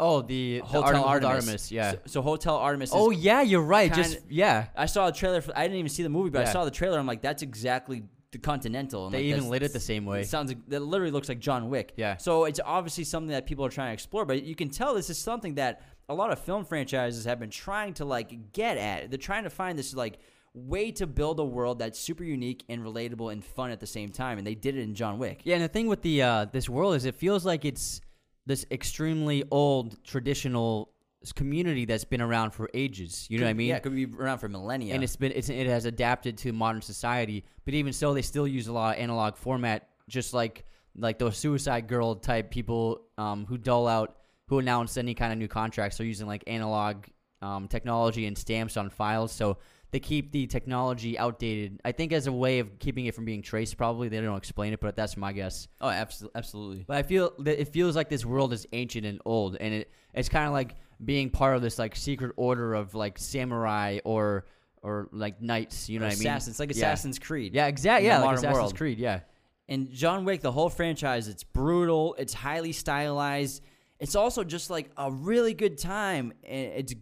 Oh, 0.02 0.22
the, 0.22 0.60
the 0.60 0.66
Hotel 0.66 0.84
Artem- 1.04 1.04
Artemis. 1.04 1.34
Artemis. 1.46 1.72
Yeah. 1.74 1.92
So, 1.92 1.98
so 2.06 2.22
Hotel 2.22 2.56
Artemis. 2.56 2.90
Is, 2.90 2.96
oh 2.96 3.12
yeah, 3.12 3.42
you're 3.42 3.62
right. 3.62 3.92
kinda- 3.92 4.10
Just 4.10 4.20
yeah. 4.30 4.68
I 4.76 4.86
saw 4.86 5.08
a 5.08 5.12
trailer. 5.12 5.42
For, 5.42 5.52
I 5.58 5.64
didn't 5.64 5.78
even 5.78 5.90
see 5.90 6.04
the 6.04 6.10
movie, 6.10 6.30
but 6.30 6.48
I 6.48 6.52
saw 6.52 6.64
the 6.66 6.72
trailer. 6.72 6.98
I'm 6.98 7.06
like, 7.06 7.22
that's 7.22 7.42
exactly 7.44 8.04
the 8.32 8.38
Continental. 8.38 9.06
And 9.06 9.14
They 9.14 9.20
like, 9.20 9.26
even 9.26 9.40
that's- 9.40 9.52
lit 9.52 9.64
it 9.64 9.74
the 9.74 9.80
same 9.80 10.06
way. 10.06 10.22
It 10.22 10.28
sounds 10.28 10.50
like 10.52 10.66
that 10.68 10.82
literally 10.82 11.12
looks 11.12 11.30
like 11.30 11.40
John 11.40 11.70
Wick. 11.70 11.94
Yeah. 11.98 12.18
So 12.18 12.46
it's 12.46 12.60
obviously 12.64 13.04
something 13.04 13.32
that 13.32 13.46
people 13.46 13.66
are 13.66 13.70
trying 13.70 13.90
to 13.90 13.94
explore, 13.94 14.26
but 14.26 14.44
you 14.44 14.56
can 14.56 14.70
tell 14.70 14.94
this 14.94 15.10
is 15.10 15.18
something 15.18 15.56
that 15.56 15.82
a 16.08 16.14
lot 16.14 16.32
of 16.32 16.40
film 16.40 16.66
franchises 16.66 17.26
have 17.26 17.40
been 17.40 17.50
trying 17.50 17.94
to 17.96 18.06
like 18.06 18.52
get 18.54 18.78
at. 18.78 19.10
They're 19.10 19.18
trying 19.18 19.44
to 19.44 19.50
find 19.50 19.78
this 19.78 19.94
like 19.96 20.20
way 20.56 20.92
to 20.92 21.06
build 21.06 21.40
a 21.40 21.46
world 21.46 21.80
that's 21.80 22.00
super 22.00 22.24
unique 22.24 22.64
and 22.70 22.82
relatable 22.84 23.32
and 23.32 23.44
fun 23.44 23.70
at 23.72 23.80
the 23.80 23.88
same 23.88 24.10
time, 24.10 24.38
and 24.40 24.46
they 24.46 24.56
did 24.56 24.76
it 24.76 24.82
in 24.82 24.96
John 24.96 25.20
Wick. 25.20 25.42
Yeah, 25.44 25.56
and 25.56 25.64
the 25.64 25.68
thing 25.68 25.88
with 25.88 26.02
the 26.02 26.22
uh, 26.24 26.46
this 26.46 26.68
world 26.68 26.96
is 26.96 27.06
it 27.06 27.16
feels 27.16 27.46
like 27.46 27.66
it's 27.66 28.02
this 28.48 28.66
extremely 28.72 29.44
old 29.52 30.04
traditional 30.04 30.92
community 31.36 31.86
that's 31.86 32.06
been 32.06 32.22
around 32.22 32.52
for 32.52 32.70
ages. 32.74 33.28
You 33.30 33.40
know 33.40 33.46
what 33.46 33.52
I 33.52 33.54
mean? 33.54 33.68
Yeah, 33.68 33.78
it 33.78 33.84
could 33.84 33.96
be 33.96 34.06
around 34.06 34.40
for 34.40 34.50
millennia. 34.50 34.94
and 34.94 35.04
it's 35.04 35.16
been 35.16 35.32
it's, 35.34 35.50
it 35.50 35.68
has 35.68 35.86
adapted 35.86 36.38
to 36.40 36.54
modern 36.54 36.82
society 36.82 37.44
but 37.66 37.74
even 37.74 37.94
so 37.94 38.14
they 38.14 38.22
still 38.22 38.48
use 38.48 38.68
a 38.68 38.74
lot 38.74 38.96
of 38.96 39.02
analog 39.02 39.36
format 39.36 39.90
just 40.08 40.34
like 40.34 40.66
like 40.98 41.20
those 41.20 41.38
suicide 41.38 41.88
girl 41.88 42.16
type 42.16 42.50
people 42.50 43.02
um, 43.18 43.46
who 43.46 43.58
dole 43.58 43.88
out 43.88 44.18
who 44.48 44.60
announce 44.60 44.98
any 44.98 45.14
kind 45.14 45.32
of 45.32 45.38
new 45.38 45.48
contracts 45.48 46.00
are 46.00 46.06
using 46.06 46.28
like 46.28 46.44
analog 46.48 47.06
um, 47.42 47.68
technology 47.68 48.26
and 48.26 48.38
stamps 48.38 48.78
on 48.78 48.90
files 48.90 49.32
so 49.32 49.58
they 49.92 50.00
keep 50.00 50.32
the 50.32 50.46
technology 50.48 51.18
outdated 51.18 51.80
i 51.86 51.92
think 51.92 52.12
as 52.12 52.28
a 52.28 52.32
way 52.32 52.60
of 52.60 52.80
keeping 52.80 53.06
it 53.06 53.16
from 53.16 53.24
being 53.26 53.42
traced 53.42 53.78
probably 53.78 54.10
they 54.10 54.20
don't 54.20 54.38
explain 54.38 54.74
it 54.74 54.80
but 54.80 54.96
that's 54.96 55.16
my 55.16 55.32
guess 55.32 55.68
oh, 55.82 55.90
absolutely, 55.90 56.38
absolutely. 56.38 56.86
but 56.88 56.98
I 56.98 57.04
feel 57.04 57.32
that 57.40 57.62
it 57.62 57.70
feels 57.70 57.96
like 57.96 58.10
this 58.10 58.26
world 58.26 58.52
is 58.52 58.68
ancient 58.74 59.06
and 59.06 59.22
old, 59.26 59.56
and 59.60 59.74
it 59.74 59.92
it's 60.14 60.30
kind 60.30 60.48
of 60.48 60.54
like 60.54 60.76
being 61.04 61.30
part 61.30 61.56
of 61.56 61.62
this 61.62 61.80
like 61.80 61.96
secret 61.96 62.34
order 62.36 62.74
of 62.74 62.94
like 62.96 63.18
samurai 63.18 64.00
or 64.04 64.46
or 64.82 65.10
like 65.12 65.42
knights. 65.42 65.90
You 65.90 66.00
know 66.00 66.06
what 66.06 66.14
I 66.14 66.16
mean? 66.16 66.28
Assassins, 66.28 66.60
like 66.60 66.70
Yeah. 66.70 66.76
Assassin's 66.76 67.20
Creed. 67.20 67.54
Yeah, 67.54 67.68
exactly. 67.68 68.08
Yeah, 68.08 68.20
like 68.20 68.38
Assassin's 68.38 68.54
world. 68.54 68.76
Creed. 68.78 68.98
Yeah, 68.98 69.22
And 69.68 69.92
John 69.92 70.24
Wick, 70.26 70.42
the 70.42 70.52
whole 70.52 70.70
franchise, 70.70 71.28
it's 71.28 71.44
brutal. 71.44 72.16
It's 72.18 72.34
highly 72.34 72.72
stylized. 72.72 73.62
It's 74.00 74.16
also 74.16 74.44
just 74.44 74.70
like 74.70 74.90
a 74.96 75.12
really 75.12 75.54
good 75.54 75.78
time. 75.78 76.34
And 76.44 76.72
it's 76.76 76.96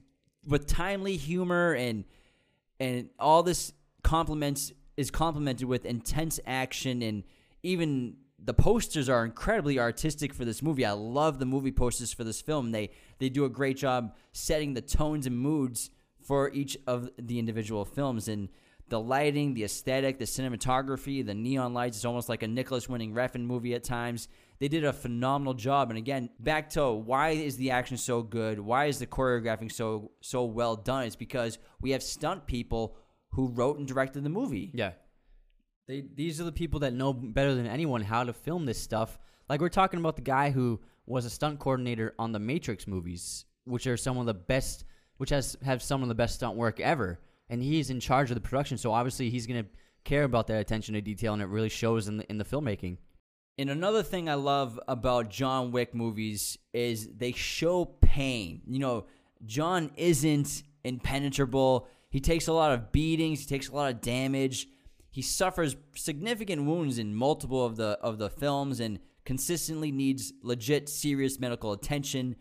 with 0.45 0.67
timely 0.67 1.17
humor 1.17 1.73
and 1.73 2.05
and 2.79 3.09
all 3.19 3.43
this 3.43 3.73
complements 4.03 4.71
is 4.95 5.11
complemented 5.11 5.67
with 5.67 5.85
intense 5.85 6.39
action 6.45 7.01
and 7.01 7.23
even 7.63 8.15
the 8.39 8.53
posters 8.53 9.09
are 9.09 9.25
incredibly 9.25 9.79
artistic 9.79 10.33
for 10.33 10.45
this 10.45 10.61
movie. 10.61 10.85
I 10.85 10.91
love 10.91 11.39
the 11.39 11.45
movie 11.45 11.71
posters 11.71 12.13
for 12.13 12.23
this 12.23 12.39
film. 12.39 12.71
They 12.71 12.91
they 13.19 13.29
do 13.29 13.45
a 13.45 13.49
great 13.49 13.77
job 13.77 14.15
setting 14.31 14.73
the 14.73 14.81
tones 14.81 15.25
and 15.25 15.37
moods 15.37 15.89
for 16.21 16.51
each 16.51 16.77
of 16.87 17.09
the 17.17 17.39
individual 17.39 17.85
films 17.85 18.27
and 18.27 18.49
the 18.89 18.99
lighting, 18.99 19.53
the 19.53 19.63
aesthetic, 19.63 20.17
the 20.17 20.25
cinematography, 20.25 21.25
the 21.25 21.33
neon 21.33 21.73
lights. 21.73 21.97
It's 21.97 22.05
almost 22.05 22.29
like 22.29 22.43
a 22.43 22.47
Nicolas 22.47 22.87
Winding 22.87 23.13
Refn 23.13 23.41
movie 23.45 23.73
at 23.73 23.83
times. 23.83 24.27
They 24.59 24.69
did 24.69 24.85
a 24.85 24.93
phenomenal 24.93 25.53
job. 25.53 25.89
And 25.89 25.97
again, 25.97 26.29
back 26.39 26.69
to 26.71 26.91
why 26.91 27.29
is 27.31 27.57
the 27.57 27.71
action 27.71 27.97
so 27.97 28.21
good? 28.21 28.59
Why 28.59 28.85
is 28.85 28.99
the 28.99 29.07
choreographing 29.07 29.71
so 29.71 30.11
so 30.21 30.45
well 30.45 30.75
done? 30.75 31.03
It's 31.05 31.15
because 31.15 31.59
we 31.81 31.91
have 31.91 32.01
stunt 32.01 32.47
people 32.47 32.97
who 33.31 33.49
wrote 33.49 33.77
and 33.77 33.87
directed 33.87 34.23
the 34.23 34.29
movie. 34.29 34.71
yeah. 34.73 34.91
They 35.87 36.03
these 36.15 36.41
are 36.41 36.43
the 36.43 36.51
people 36.51 36.81
that 36.81 36.93
know 36.93 37.13
better 37.13 37.55
than 37.55 37.65
anyone 37.67 38.01
how 38.01 38.23
to 38.23 38.33
film 38.33 38.65
this 38.65 38.81
stuff. 38.81 39.17
Like 39.47 39.61
we're 39.61 39.69
talking 39.69 39.99
about 39.99 40.15
the 40.17 40.21
guy 40.21 40.49
who 40.51 40.81
was 41.07 41.25
a 41.25 41.29
stunt 41.29 41.59
coordinator 41.59 42.13
on 42.19 42.31
the 42.31 42.39
Matrix 42.39 42.85
movies, 42.85 43.45
which 43.63 43.87
are 43.87 43.97
some 43.97 44.17
of 44.17 44.25
the 44.25 44.33
best, 44.33 44.83
which 45.17 45.31
has 45.31 45.57
have 45.63 45.81
some 45.81 46.03
of 46.03 46.09
the 46.09 46.15
best 46.15 46.35
stunt 46.35 46.55
work 46.55 46.79
ever. 46.79 47.19
And 47.49 47.63
he's 47.63 47.89
in 47.89 47.99
charge 47.99 48.29
of 48.29 48.35
the 48.35 48.41
production, 48.41 48.77
so 48.77 48.91
obviously 48.91 49.29
he's 49.29 49.47
gonna 49.47 49.65
care 50.03 50.25
about 50.25 50.47
that 50.47 50.59
attention 50.59 50.93
to 50.93 51.01
detail, 51.01 51.33
and 51.33 51.41
it 51.41 51.47
really 51.47 51.69
shows 51.69 52.07
in 52.07 52.17
the 52.17 52.29
in 52.29 52.37
the 52.37 52.45
filmmaking. 52.45 52.97
And 53.57 53.69
another 53.71 54.03
thing 54.03 54.29
I 54.29 54.35
love 54.35 54.79
about 54.87 55.31
John 55.31 55.71
Wick 55.71 55.95
movies 55.95 56.59
is 56.73 57.07
they 57.07 57.31
show 57.31 57.85
pain. 57.85 58.61
You 58.67 58.79
know, 58.79 59.05
John 59.45 59.89
isn't 59.95 60.61
impenetrable. 60.83 61.87
He 62.09 62.19
takes 62.19 62.47
a 62.47 62.53
lot 62.53 62.71
of 62.71 62.91
beatings, 62.91 63.39
he 63.39 63.45
takes 63.45 63.69
a 63.69 63.75
lot 63.75 63.91
of 63.91 64.01
damage. 64.01 64.67
He 65.09 65.21
suffers 65.23 65.75
significant 65.95 66.65
wounds 66.65 66.99
in 66.99 67.15
multiple 67.15 67.65
of 67.65 67.75
the 67.77 67.97
of 68.01 68.19
the 68.19 68.29
films 68.29 68.79
and 68.79 68.99
consistently 69.27 69.91
needs 69.91 70.31
legit 70.41 70.87
serious 70.87 71.37
medical 71.37 71.73
attention 71.73 72.33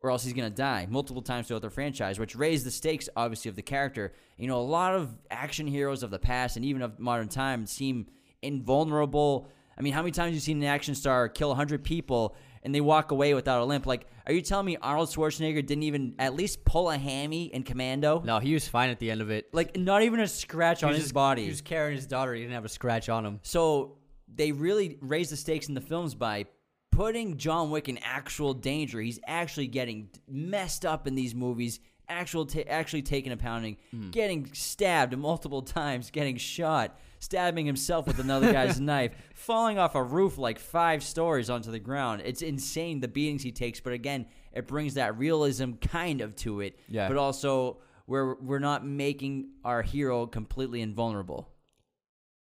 or 0.00 0.10
else 0.10 0.24
he's 0.24 0.32
going 0.32 0.50
to 0.50 0.54
die 0.54 0.88
multiple 0.90 1.22
times 1.22 1.46
throughout 1.46 1.62
the 1.62 1.70
franchise, 1.70 2.18
which 2.18 2.34
raised 2.34 2.66
the 2.66 2.70
stakes 2.72 3.08
obviously 3.14 3.48
of 3.48 3.54
the 3.54 3.62
character. 3.62 4.12
You 4.36 4.48
know, 4.48 4.58
a 4.58 4.60
lot 4.60 4.96
of 4.96 5.14
action 5.30 5.68
heroes 5.68 6.02
of 6.02 6.10
the 6.10 6.18
past 6.18 6.56
and 6.56 6.64
even 6.64 6.82
of 6.82 6.98
modern 6.98 7.28
times 7.28 7.70
seem 7.70 8.08
invulnerable. 8.42 9.46
I 9.78 9.82
mean, 9.82 9.92
how 9.92 10.02
many 10.02 10.10
times 10.10 10.30
have 10.30 10.34
you 10.34 10.40
seen 10.40 10.56
an 10.56 10.64
action 10.68 10.96
star 10.96 11.28
kill 11.28 11.50
100 11.50 11.84
people 11.84 12.34
and 12.64 12.74
they 12.74 12.80
walk 12.80 13.12
away 13.12 13.34
without 13.34 13.60
a 13.60 13.64
limp? 13.64 13.86
Like, 13.86 14.08
are 14.26 14.32
you 14.32 14.42
telling 14.42 14.66
me 14.66 14.76
Arnold 14.82 15.10
Schwarzenegger 15.10 15.64
didn't 15.64 15.84
even 15.84 16.16
at 16.18 16.34
least 16.34 16.64
pull 16.64 16.90
a 16.90 16.98
hammy 16.98 17.44
in 17.54 17.62
Commando? 17.62 18.20
No, 18.24 18.40
he 18.40 18.52
was 18.52 18.66
fine 18.66 18.90
at 18.90 18.98
the 18.98 19.12
end 19.12 19.20
of 19.20 19.30
it. 19.30 19.54
Like, 19.54 19.76
not 19.76 20.02
even 20.02 20.18
a 20.18 20.26
scratch 20.26 20.82
on 20.82 20.92
his 20.92 21.02
just- 21.02 21.14
body. 21.14 21.44
He 21.44 21.50
was 21.50 21.60
carrying 21.60 21.94
his 21.94 22.08
daughter. 22.08 22.34
He 22.34 22.40
didn't 22.40 22.54
have 22.54 22.64
a 22.64 22.68
scratch 22.68 23.08
on 23.08 23.24
him. 23.24 23.38
So 23.44 23.98
they 24.34 24.52
really 24.52 24.98
raise 25.00 25.30
the 25.30 25.36
stakes 25.36 25.68
in 25.68 25.74
the 25.74 25.80
films 25.80 26.14
by 26.14 26.46
putting 26.90 27.36
John 27.38 27.70
Wick 27.70 27.88
in 27.88 27.98
actual 27.98 28.54
danger. 28.54 29.00
He's 29.00 29.18
actually 29.26 29.66
getting 29.66 30.10
messed 30.28 30.84
up 30.86 31.06
in 31.06 31.14
these 31.14 31.34
movies. 31.34 31.80
Actual, 32.08 32.44
ta- 32.44 32.60
actually 32.68 33.02
taking 33.02 33.32
a 33.32 33.36
pounding, 33.36 33.78
hmm. 33.90 34.10
getting 34.10 34.52
stabbed 34.52 35.16
multiple 35.16 35.62
times, 35.62 36.10
getting 36.10 36.36
shot, 36.36 36.98
stabbing 37.20 37.64
himself 37.64 38.06
with 38.06 38.18
another 38.18 38.52
guy's 38.52 38.80
knife, 38.80 39.12
falling 39.34 39.78
off 39.78 39.94
a 39.94 40.02
roof 40.02 40.36
like 40.36 40.58
five 40.58 41.02
stories 41.02 41.48
onto 41.48 41.70
the 41.70 41.78
ground. 41.78 42.22
It's 42.24 42.42
insane 42.42 43.00
the 43.00 43.08
beatings 43.08 43.42
he 43.42 43.52
takes, 43.52 43.80
but 43.80 43.92
again, 43.92 44.26
it 44.52 44.66
brings 44.66 44.94
that 44.94 45.16
realism 45.16 45.72
kind 45.74 46.20
of 46.20 46.36
to 46.36 46.60
it. 46.60 46.78
Yeah. 46.88 47.08
But 47.08 47.16
also, 47.16 47.78
we're 48.06 48.34
we're 48.34 48.58
not 48.58 48.84
making 48.84 49.50
our 49.64 49.80
hero 49.80 50.26
completely 50.26 50.82
invulnerable. 50.82 51.48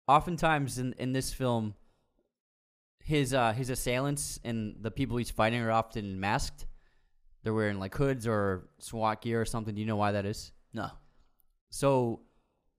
Oftentimes 0.07 0.79
in, 0.79 0.95
in 0.99 1.13
this 1.13 1.35
film, 1.35 1.75
his 3.09 3.33
uh, 3.33 3.53
his 3.55 3.71
assailants 3.71 4.39
and 4.45 4.77
the 4.83 4.91
people 4.91 5.17
he's 5.17 5.31
fighting 5.31 5.61
are 5.63 5.71
often 5.73 6.21
masked. 6.21 6.67
They're 7.43 7.55
wearing 7.55 7.79
like 7.79 7.95
hoods 7.95 8.27
or 8.27 8.69
SWAT 8.79 9.23
gear 9.23 9.41
or 9.41 9.47
something. 9.47 9.75
Do 9.75 9.81
you 9.81 9.87
know 9.87 9.97
why 9.97 10.13
that 10.13 10.27
is? 10.27 10.53
No. 10.75 10.91
So 11.71 12.21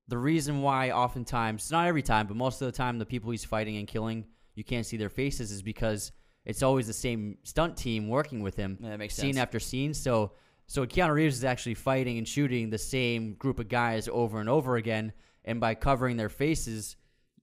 the 0.08 0.18
reason 0.20 0.62
why 0.62 0.92
oftentimes, 0.92 1.72
not 1.72 1.88
every 1.88 2.04
time, 2.04 2.28
but 2.28 2.38
most 2.38 2.62
of 2.62 2.68
the 2.68 2.72
time, 2.72 3.00
the 3.00 3.06
people 3.06 3.32
he's 3.32 3.44
fighting 3.46 3.78
and 3.78 3.88
killing, 3.88 4.26
you 4.54 4.64
can't 4.64 4.86
see 4.86 4.98
their 4.98 5.10
faces 5.10 5.52
is 5.52 5.64
because 5.64 6.12
it's 6.46 6.62
always 6.62 6.86
the 6.86 6.94
same 6.94 7.38
stunt 7.44 7.76
team 7.78 8.08
working 8.08 8.42
with 8.42 8.56
him, 8.56 8.78
Yeah, 8.80 8.90
that 8.92 9.00
makes 9.00 9.16
scene 9.16 9.34
sense. 9.34 9.42
after 9.42 9.60
scene. 9.60 9.94
So, 9.94 10.34
so 10.68 10.86
Keanu 10.86 11.14
Reeves 11.14 11.38
is 11.38 11.44
actually 11.44 11.76
fighting 11.76 12.18
and 12.20 12.28
shooting 12.28 12.70
the 12.70 12.78
same 12.78 13.34
group 13.34 13.60
of 13.60 13.68
guys 13.68 14.08
over 14.12 14.40
and 14.40 14.50
over 14.50 14.76
again, 14.76 15.14
and 15.46 15.60
by 15.60 15.74
covering 15.76 16.18
their 16.18 16.30
faces, 16.30 16.96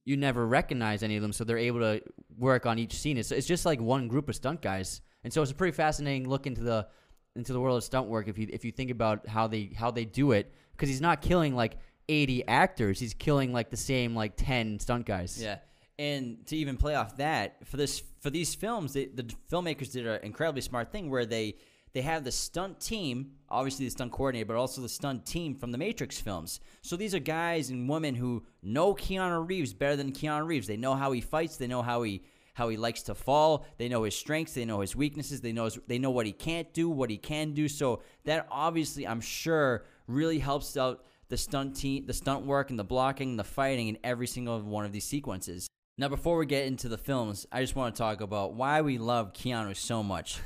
you 0.07 0.17
never 0.17 0.47
recognize 0.47 1.03
any 1.03 1.17
of 1.17 1.23
them. 1.23 1.33
So 1.35 1.45
they're 1.45 1.59
able 1.59 1.81
to 1.81 2.01
work 2.39 2.65
on 2.65 2.79
each 2.79 2.95
scene. 2.95 3.19
It's 3.19 3.31
it's 3.31 3.47
just 3.47 3.67
like 3.67 3.81
one 3.81 4.09
group 4.09 4.31
of 4.31 4.37
stunt 4.37 4.63
guys, 4.63 5.03
and 5.25 5.33
so 5.33 5.43
it's 5.43 5.51
a 5.51 5.55
pretty 5.55 5.77
fascinating 5.77 6.27
look 6.27 6.47
into 6.47 6.63
the 6.63 6.87
into 7.35 7.53
the 7.53 7.61
world 7.61 7.77
of 7.77 7.85
stunt 7.85 8.09
work 8.09 8.29
if 8.29 8.39
you 8.39 8.49
if 8.51 8.65
you 8.65 8.73
think 8.73 8.91
about 8.91 9.29
how 9.29 9.47
they 9.47 9.71
how 9.77 9.91
they 9.91 10.07
do 10.07 10.33
it 10.33 10.55
because 10.73 10.89
he's 10.89 11.03
not 11.03 11.21
killing 11.21 11.55
like 11.55 11.77
80 12.09 12.49
actors 12.49 12.99
he's 12.99 13.13
killing 13.13 13.53
like 13.53 13.69
the 13.69 13.77
same 13.77 14.15
like 14.15 14.37
10 14.37 14.79
stunt 14.79 15.05
guys 15.05 15.39
Yeah, 15.43 15.59
and 15.99 16.47
to 16.47 16.57
even 16.57 16.79
play 16.79 16.95
off 16.95 17.19
that 17.19 17.67
for 17.67 17.77
this 17.77 18.03
for 18.21 18.31
these 18.31 18.55
films, 18.55 18.95
they, 18.95 19.05
the 19.07 19.25
filmmakers 19.53 19.93
did 19.93 20.07
an 20.07 20.21
incredibly 20.23 20.63
smart 20.63 20.91
thing 20.93 21.11
where 21.11 21.27
they 21.27 21.57
they 21.93 22.03
have 22.03 22.25
the 22.25 22.33
stunt 22.33 22.81
team, 22.81 23.33
obviously 23.49 23.87
the 23.87 23.91
stunt 23.91 24.13
coordinator, 24.13 24.47
but 24.47 24.57
also 24.57 24.83
the 24.83 24.89
stunt 24.89 25.25
team 25.25 25.55
from 25.55 25.73
the 25.73 25.79
Matrix 25.79 26.21
films. 26.21 26.61
So 26.83 26.97
these 26.97 27.15
are 27.15 27.19
guys 27.19 27.71
and 27.71 27.89
women 27.89 28.15
who 28.15 28.45
know 28.63 28.95
Keanu 28.95 29.49
Reeves 29.49 29.73
better 29.73 29.97
than 29.97 30.13
Keanu 30.13 30.47
Reeves. 30.47 30.67
They 30.67 30.77
know 30.77 30.95
how 30.95 31.13
he 31.13 31.21
fights. 31.21 31.57
They 31.57 31.67
know 31.67 31.83
how 31.83 32.03
he 32.03 32.23
how 32.57 32.71
he 32.71 32.79
likes 32.79 33.03
to 33.03 33.15
fall. 33.15 33.67
They 33.77 33.87
know 33.87 34.05
his 34.05 34.17
strengths. 34.17 34.55
They 34.55 34.65
know 34.65 34.81
his 34.81 34.97
weaknesses. 34.97 35.43
They 35.43 35.53
know 35.53 35.65
his, 35.65 35.79
they 35.89 35.99
know 35.99 36.11
what 36.11 36.25
he 36.25 36.33
can't 36.33 36.73
do, 36.73 36.89
what 36.89 37.11
he 37.11 37.19
can 37.19 37.53
do. 37.53 37.69
So 37.69 38.01
that 38.25 38.47
obviously, 38.51 39.07
I'm 39.07 39.21
sure, 39.21 39.85
really 40.07 40.39
helps 40.39 40.75
out 40.75 41.05
the 41.29 41.37
stunt 41.37 41.77
team, 41.77 42.07
the 42.07 42.15
stunt 42.15 42.47
work, 42.47 42.71
and 42.71 42.79
the 42.79 42.85
blocking, 42.85 43.31
and 43.31 43.39
the 43.39 43.45
fighting 43.45 43.89
in 43.89 43.99
every 44.03 44.27
single 44.27 44.59
one 44.63 44.87
of 44.87 44.93
these 44.93 45.05
sequences. 45.05 45.69
Now, 45.99 46.09
before 46.09 46.39
we 46.39 46.47
get 46.47 46.67
into 46.67 46.89
the 46.89 46.99
films, 46.99 47.47
I 47.53 47.61
just 47.61 47.77
want 47.77 47.95
to 47.95 47.99
talk 47.99 48.23
about 48.23 48.55
why 48.55 48.81
we 48.81 48.97
love 48.97 49.35
Keanu 49.35 49.77
so 49.77 50.03
much. 50.03 50.41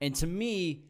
And 0.00 0.14
to 0.16 0.26
me, 0.26 0.84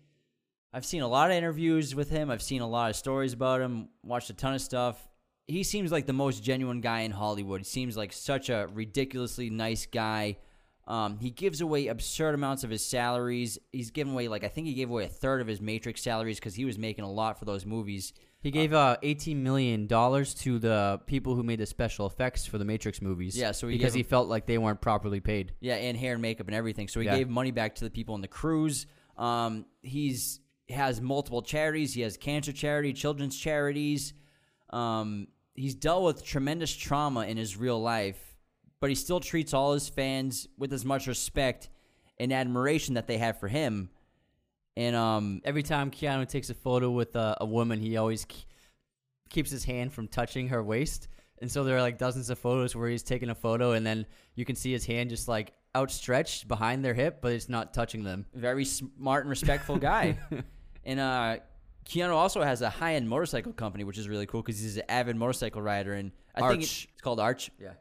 I've 0.73 0.85
seen 0.85 1.03
a 1.03 1.09
lot 1.09 1.31
of 1.31 1.37
interviews 1.37 1.95
with 1.95 2.11
him. 2.11 2.31
I've 2.31 2.43
seen 2.43 2.61
a 2.61 2.69
lot 2.69 2.91
of 2.91 2.97
stories 2.97 3.33
about 3.33 3.61
him, 3.61 3.89
watched 4.03 4.31
a 4.31 4.35
ton 4.35 4.55
of 4.55 4.61
stuff. 4.61 5.09
He 5.47 5.63
seems 5.63 5.93
like 5.93 6.07
the 6.07 6.13
most 6.13 6.43
genuine 6.43 6.81
guy 6.81 7.01
in 7.01 7.13
Hollywood. 7.13 7.61
He 7.61 7.65
seems 7.65 7.97
like 7.97 8.13
such 8.13 8.51
a 8.51 8.69
ridiculously 8.73 9.49
nice 9.49 9.87
guy. 9.87 10.39
Um, 10.87 11.19
he 11.19 11.31
gives 11.31 11.61
away 11.61 11.89
absurd 11.89 12.35
amounts 12.35 12.63
of 12.63 12.71
his 12.71 12.85
salaries. 12.87 13.59
He's 13.73 13.91
given 13.91 14.13
away, 14.13 14.29
like, 14.29 14.45
I 14.45 14.49
think 14.49 14.69
he 14.69 14.75
gave 14.75 14.89
away 14.89 15.05
a 15.05 15.09
third 15.09 15.41
of 15.41 15.49
his 15.49 15.61
Matrix 15.61 16.01
salaries 16.03 16.39
because 16.39 16.55
he 16.55 16.65
was 16.65 16.79
making 16.79 17.05
a 17.05 17.11
lot 17.11 17.39
for 17.39 17.45
those 17.45 17.67
movies. 17.67 18.13
He 18.41 18.53
gave 18.53 18.73
uh, 18.73 18.97
eighteen 19.03 19.43
million 19.43 19.89
dollars 19.89 20.33
to 20.35 20.61
the 20.61 21.01
people 21.07 21.35
who 21.35 21.43
made 21.43 21.59
the 21.59 21.67
special 21.67 22.07
effects 22.07 22.47
for 22.47 22.59
the 22.59 22.65
Matrix 22.65 23.03
movies. 23.03 23.37
Yeah, 23.37 23.51
so 23.51 23.67
he 23.67 23.77
because 23.77 23.95
gave 23.95 24.05
he 24.05 24.09
felt 24.09 24.29
like 24.29 24.47
they 24.47 24.59
weren't 24.59 24.81
properly 24.81 25.19
paid. 25.19 25.53
Yeah, 25.59 25.75
and 25.75 25.97
hair 25.97 26.13
and 26.13 26.23
makeup 26.23 26.47
and 26.47 26.55
everything. 26.55 26.87
So 26.87 27.01
he 27.01 27.07
Yeah. 27.07 27.17
gave 27.17 27.29
money 27.29 27.51
back 27.51 27.75
to 27.77 27.85
the 27.85 27.91
people 27.91 28.15
in 28.15 28.21
the 28.21 28.29
crews. 28.29 28.87
Um, 29.17 29.67
he's 29.83 30.39
has 30.69 31.01
multiple 31.01 31.43
charities. 31.43 31.95
He 31.95 32.03
has 32.03 32.17
cancer 32.17 32.53
charity, 32.53 32.93
children's 32.93 33.37
charities. 33.37 34.15
Um, 34.71 35.29
he's 35.55 35.75
dealt 35.75 36.05
with 36.05 36.25
tremendous 36.25 36.75
trauma 36.77 37.21
in 37.27 37.37
his 37.37 37.57
real 37.57 37.81
life, 37.81 38.26
but 38.81 38.91
he 38.91 38.95
still 38.97 39.21
treats 39.21 39.55
all 39.55 39.73
his 39.75 39.89
fans 39.89 40.49
with 40.59 40.73
as 40.73 40.85
much 40.85 41.07
respect 41.07 41.69
and 42.19 42.33
admiration 42.33 42.95
that 42.95 43.07
they 43.07 43.19
have 43.19 43.39
for 43.39 43.49
him. 43.49 43.91
And 44.77 44.95
um, 44.95 45.41
Every 45.45 45.63
time 45.63 45.91
Keanu 45.91 46.29
takes 46.29 46.51
a 46.51 46.55
photo 46.55 46.91
with 46.91 47.17
a, 47.17 47.37
a 47.41 47.47
woman, 47.47 47.81
he 47.81 47.97
always 47.97 48.25
ke- 48.25 48.45
keeps 49.31 49.51
his 49.51 49.65
hand 49.65 49.93
from 49.93 50.09
touching 50.09 50.49
her 50.49 50.63
waist. 50.63 51.09
And 51.41 51.51
so 51.51 51.65
there 51.65 51.77
are 51.77 51.81
like 51.83 51.99
dozens 51.99 52.31
of 52.31 52.39
photos 52.39 52.75
where 52.77 52.89
he's 52.89 53.03
taking 53.03 53.29
a 53.31 53.35
photo, 53.35 53.73
and 53.73 53.87
then 53.87 54.07
you 54.35 54.45
can 54.45 54.57
see 54.57 54.73
his 54.73 54.87
hand 54.87 55.11
just 55.11 55.29
like 55.29 55.53
outstretched 55.75 56.49
behind 56.49 56.83
their 56.85 56.95
hip, 56.95 57.19
but 57.21 57.33
it's 57.33 57.49
not 57.49 57.75
touching 57.75 58.05
them. 58.05 58.25
very 58.35 58.65
smart 58.65 59.25
and 59.25 59.31
respectful 59.31 59.77
guy. 59.77 60.19
and 60.85 60.99
uh, 61.01 61.37
Keanu 61.87 62.13
also 62.15 62.43
has 62.43 62.63
a 62.63 62.71
high 62.71 62.95
end 62.95 63.09
motorcycle 63.09 63.53
company, 63.53 63.85
which 63.85 63.99
is 63.99 64.09
really 64.09 64.25
cool 64.27 64.41
because 64.43 64.59
he's 64.61 64.77
an 64.79 64.85
avid 64.89 65.17
motorcycle 65.17 65.61
rider. 65.61 65.93
And 65.93 66.13
I 66.35 66.41
think 66.41 66.63
Arch. 66.63 66.85
it- 66.85 66.89
it's 66.95 67.03
called 67.03 67.21
Arch. 67.21 67.51
Yeah. 67.61 67.73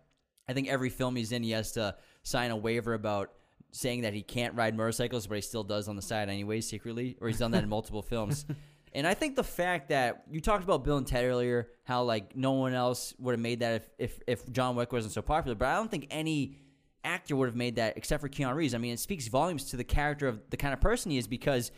I 0.48 0.54
think 0.54 0.68
every 0.68 0.90
film 0.90 1.16
he's 1.16 1.32
in, 1.32 1.44
he 1.44 1.52
has 1.52 1.72
to 1.74 1.96
sign 2.24 2.52
a 2.52 2.58
waiver 2.58 2.94
about 2.94 3.32
saying 3.72 4.02
that 4.02 4.14
he 4.14 4.22
can't 4.22 4.56
ride 4.56 4.76
motorcycles, 4.76 5.28
but 5.28 5.36
he 5.36 5.42
still 5.42 5.64
does 5.64 5.88
on 5.88 5.96
the 5.96 6.02
side 6.02 6.30
anyway, 6.30 6.62
secretly, 6.62 7.18
or 7.20 7.28
he's 7.28 7.40
done 7.40 7.52
that 7.52 7.64
in 7.64 7.70
multiple 7.70 8.02
films. 8.14 8.46
And 8.94 9.06
I 9.06 9.14
think 9.14 9.36
the 9.36 9.44
fact 9.44 9.90
that 9.90 10.24
you 10.32 10.40
talked 10.40 10.64
about 10.64 10.86
Bill 10.86 10.98
and 10.98 11.06
Ted 11.06 11.26
earlier, 11.26 11.68
how 11.84 12.04
like 12.04 12.36
no 12.36 12.54
one 12.54 12.74
else 12.74 13.14
would 13.20 13.34
have 13.34 13.42
made 13.42 13.60
that 13.60 13.74
if, 13.74 13.90
if 13.98 14.20
if 14.28 14.52
John 14.54 14.76
Wick 14.78 14.94
wasn't 14.94 15.14
so 15.14 15.22
popular, 15.22 15.56
but 15.56 15.68
I 15.68 15.76
don't 15.76 15.92
think 15.92 16.08
any 16.10 16.58
actor 17.04 17.36
would 17.36 17.48
have 17.48 17.56
made 17.56 17.76
that 17.76 17.98
except 17.98 18.22
for 18.22 18.30
Keanu 18.30 18.56
Reeves. 18.56 18.74
I 18.74 18.78
mean, 18.78 18.94
it 18.94 19.00
speaks 19.00 19.28
volumes 19.28 19.66
to 19.66 19.78
the 19.78 19.84
character 19.84 20.28
of 20.28 20.42
the 20.50 20.58
kind 20.58 20.74
of 20.74 20.80
person 20.80 21.12
he 21.12 21.18
is 21.18 21.28
because 21.28 21.72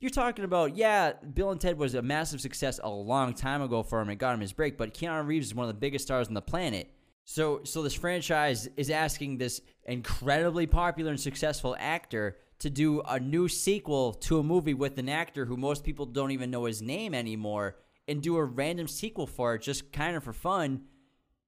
you're 0.00 0.10
talking 0.10 0.44
about, 0.44 0.76
yeah, 0.76 1.12
Bill 1.12 1.50
and 1.50 1.60
Ted 1.60 1.76
was 1.76 1.94
a 1.94 2.02
massive 2.02 2.40
success 2.40 2.78
a 2.82 2.88
long 2.88 3.34
time 3.34 3.62
ago 3.62 3.82
for 3.82 4.00
him 4.00 4.10
and 4.10 4.18
got 4.18 4.34
him 4.34 4.40
his 4.40 4.52
break, 4.52 4.78
but 4.78 4.94
Keanu 4.94 5.26
Reeves 5.26 5.48
is 5.48 5.54
one 5.54 5.68
of 5.68 5.74
the 5.74 5.80
biggest 5.80 6.04
stars 6.04 6.28
on 6.28 6.34
the 6.34 6.42
planet. 6.42 6.90
So, 7.30 7.60
so 7.64 7.82
this 7.82 7.92
franchise 7.92 8.70
is 8.78 8.88
asking 8.88 9.36
this 9.36 9.60
incredibly 9.84 10.66
popular 10.66 11.10
and 11.10 11.20
successful 11.20 11.76
actor 11.78 12.38
to 12.60 12.70
do 12.70 13.02
a 13.02 13.20
new 13.20 13.48
sequel 13.48 14.14
to 14.14 14.38
a 14.38 14.42
movie 14.42 14.72
with 14.72 14.96
an 14.96 15.10
actor 15.10 15.44
who 15.44 15.58
most 15.58 15.84
people 15.84 16.06
don't 16.06 16.30
even 16.30 16.50
know 16.50 16.64
his 16.64 16.80
name 16.80 17.12
anymore, 17.12 17.76
and 18.08 18.22
do 18.22 18.38
a 18.38 18.44
random 18.44 18.88
sequel 18.88 19.26
for 19.26 19.54
it 19.54 19.60
just 19.60 19.92
kind 19.92 20.16
of 20.16 20.24
for 20.24 20.32
fun. 20.32 20.84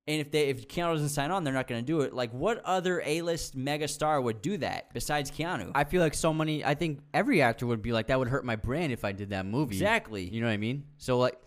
And 0.06 0.20
if 0.20 0.30
they 0.30 0.48
if 0.48 0.68
Keanu 0.68 0.92
doesn't 0.92 1.08
sign 1.08 1.30
on, 1.30 1.44
they're 1.44 1.54
not 1.54 1.66
going 1.66 1.80
to 1.80 1.86
do 1.86 2.02
it. 2.02 2.12
Like, 2.12 2.34
what 2.34 2.62
other 2.66 3.02
A 3.06 3.22
list 3.22 3.56
mega 3.56 3.88
star 3.88 4.20
would 4.20 4.42
do 4.42 4.58
that 4.58 4.92
besides 4.92 5.30
Keanu? 5.30 5.72
I 5.74 5.84
feel 5.84 6.02
like 6.02 6.12
so 6.12 6.34
many. 6.34 6.62
I 6.62 6.74
think 6.74 7.00
every 7.14 7.40
actor 7.40 7.66
would 7.66 7.80
be 7.80 7.92
like, 7.92 8.08
that 8.08 8.18
would 8.18 8.28
hurt 8.28 8.44
my 8.44 8.56
brand 8.56 8.92
if 8.92 9.02
I 9.02 9.12
did 9.12 9.30
that 9.30 9.46
movie. 9.46 9.76
Exactly. 9.76 10.24
You 10.28 10.42
know 10.42 10.46
what 10.46 10.52
I 10.52 10.58
mean? 10.58 10.84
So 10.98 11.16
like, 11.16 11.38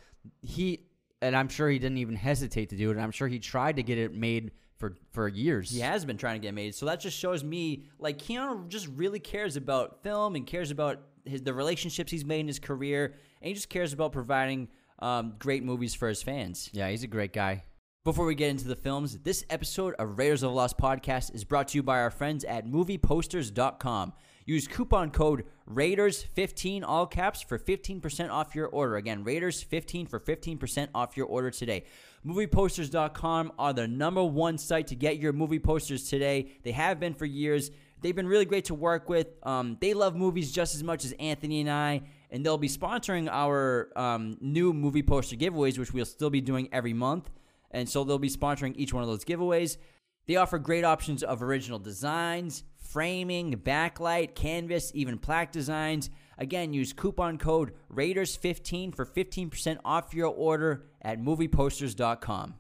he 0.42 0.88
and 1.24 1.36
I'm 1.36 1.48
sure 1.48 1.70
he 1.70 1.80
didn't 1.80 1.98
even 1.98 2.16
hesitate 2.16 2.70
to 2.70 2.76
do 2.76 2.90
it. 2.90 2.94
And 2.94 3.02
I'm 3.02 3.12
sure 3.12 3.28
he 3.28 3.40
tried 3.40 3.78
to 3.78 3.84
get 3.84 3.98
it 3.98 4.14
made 4.14 4.52
for 4.78 4.96
for 5.12 5.28
years. 5.28 5.72
He 5.72 5.80
has 5.80 6.06
been 6.06 6.18
trying 6.18 6.40
to 6.40 6.46
get 6.46 6.54
made. 6.54 6.76
So 6.76 6.86
that 6.88 7.00
just 7.00 7.18
shows 7.18 7.44
me 7.44 7.86
like 8.00 8.18
Keanu 8.18 8.68
just 8.68 8.88
really 8.88 9.20
cares 9.20 9.56
about 9.56 10.04
film 10.04 10.36
and 10.36 10.46
cares 10.46 10.72
about 10.72 11.00
his 11.26 11.42
the 11.42 11.54
relationships 11.54 12.12
he's 12.12 12.26
made 12.26 12.42
in 12.42 12.48
his 12.48 12.60
career, 12.60 13.16
and 13.42 13.48
he 13.48 13.54
just 13.54 13.70
cares 13.70 13.94
about 13.94 14.12
providing 14.12 14.68
um, 15.00 15.36
great 15.40 15.64
movies 15.64 15.96
for 15.96 16.10
his 16.10 16.22
fans. 16.22 16.70
Yeah, 16.74 16.90
he's 16.90 17.04
a 17.04 17.08
great 17.08 17.34
guy. 17.34 17.64
Before 18.04 18.26
we 18.26 18.36
get 18.36 18.50
into 18.50 18.68
the 18.68 18.76
films, 18.76 19.18
this 19.20 19.46
episode 19.50 19.94
of 19.98 20.18
Raiders 20.18 20.44
of 20.44 20.50
the 20.50 20.56
Lost 20.56 20.78
podcast 20.78 21.34
is 21.34 21.46
brought 21.46 21.70
to 21.70 21.78
you 21.78 21.84
by 21.84 22.02
our 22.02 22.12
friends 22.12 22.44
at 22.44 22.66
movieposters.com. 22.66 24.12
Use 24.46 24.68
coupon 24.68 25.12
code 25.12 25.46
Raiders15 25.70 26.84
all 26.86 27.06
caps 27.06 27.42
for 27.42 27.58
15% 27.58 28.30
off 28.30 28.56
your 28.56 28.68
order. 28.68 28.98
Again, 28.98 29.24
Raiders15 29.24 30.10
for 30.10 30.20
15% 30.20 30.90
off 30.94 31.16
your 31.16 31.26
order 31.28 31.50
today. 31.50 31.86
Movieposters.com 32.26 33.54
are 33.58 33.74
the 33.74 33.88
number 33.88 34.24
one 34.24 34.58
site 34.58 34.88
to 34.88 34.96
get 34.96 35.18
your 35.18 35.34
movie 35.34 35.60
posters 35.60 36.10
today. 36.10 36.52
They 36.64 36.72
have 36.72 37.00
been 37.00 37.14
for 37.14 37.26
years. 37.26 37.72
They've 38.02 38.16
been 38.16 38.28
really 38.28 38.46
great 38.46 38.66
to 38.66 38.74
work 38.74 39.08
with. 39.08 39.28
Um, 39.44 39.78
they 39.80 39.94
love 39.94 40.16
movies 40.16 40.52
just 40.52 40.76
as 40.76 40.84
much 40.84 41.06
as 41.06 41.14
Anthony 41.14 41.62
and 41.62 41.70
I, 41.70 42.02
and 42.30 42.46
they'll 42.46 42.58
be 42.58 42.68
sponsoring 42.68 43.30
our 43.32 43.90
um, 43.96 44.38
new 44.42 44.74
movie 44.74 45.04
poster 45.04 45.38
giveaways, 45.38 45.78
which 45.80 45.94
we'll 45.94 46.06
still 46.06 46.30
be 46.30 46.42
doing 46.42 46.68
every 46.74 46.94
month. 46.94 47.30
And 47.72 47.88
so 47.88 48.04
they'll 48.04 48.20
be 48.20 48.30
sponsoring 48.30 48.74
each 48.76 48.94
one 48.94 49.04
of 49.04 49.10
those 49.10 49.24
giveaways. 49.24 49.78
They 50.26 50.36
offer 50.36 50.60
great 50.60 50.84
options 50.84 51.24
of 51.24 51.42
original 51.42 51.80
designs, 51.80 52.64
framing, 52.94 53.56
backlight, 53.56 54.36
canvas, 54.36 54.92
even 54.94 55.18
plaque 55.18 55.52
designs. 55.52 56.12
Again, 56.38 56.74
use 56.74 56.94
coupon 56.94 57.40
code 57.40 57.74
Raiders15 57.92 58.96
for 58.96 59.04
15% 59.04 59.80
off 59.84 60.14
your 60.14 60.28
order 60.28 60.86
at 61.02 61.20
movieposters.com. 61.20 62.54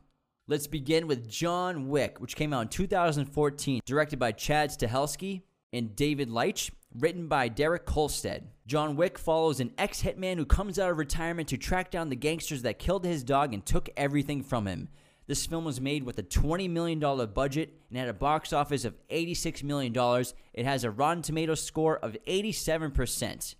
Let's 0.47 0.67
begin 0.67 1.07
with 1.07 1.29
John 1.29 1.87
Wick, 1.87 2.19
which 2.19 2.35
came 2.35 2.51
out 2.51 2.63
in 2.63 2.67
2014, 2.67 3.81
directed 3.85 4.17
by 4.17 4.31
Chad 4.31 4.71
Stahelski 4.71 5.43
and 5.71 5.95
David 5.95 6.29
Leitch, 6.29 6.71
written 6.97 7.27
by 7.27 7.47
Derek 7.47 7.85
Kolstad. 7.85 8.41
John 8.65 8.95
Wick 8.95 9.19
follows 9.19 9.59
an 9.59 9.71
ex 9.77 10.01
hitman 10.01 10.37
who 10.37 10.45
comes 10.45 10.79
out 10.79 10.89
of 10.89 10.97
retirement 10.97 11.47
to 11.49 11.57
track 11.57 11.91
down 11.91 12.09
the 12.09 12.15
gangsters 12.15 12.63
that 12.63 12.79
killed 12.79 13.05
his 13.05 13.23
dog 13.23 13.53
and 13.53 13.63
took 13.65 13.87
everything 13.95 14.41
from 14.41 14.67
him. 14.67 14.89
This 15.27 15.45
film 15.45 15.63
was 15.63 15.79
made 15.79 16.03
with 16.03 16.19
a 16.19 16.23
$20 16.23 16.69
million 16.69 16.99
budget 16.99 17.73
and 17.89 17.97
had 17.97 18.09
a 18.09 18.13
box 18.13 18.51
office 18.51 18.83
of 18.83 18.95
$86 19.09 19.63
million. 19.63 19.93
It 20.53 20.65
has 20.65 20.83
a 20.83 20.91
Rotten 20.91 21.23
Tomatoes 21.23 21.61
score 21.61 21.97
of 21.97 22.17
87%. 22.27 23.55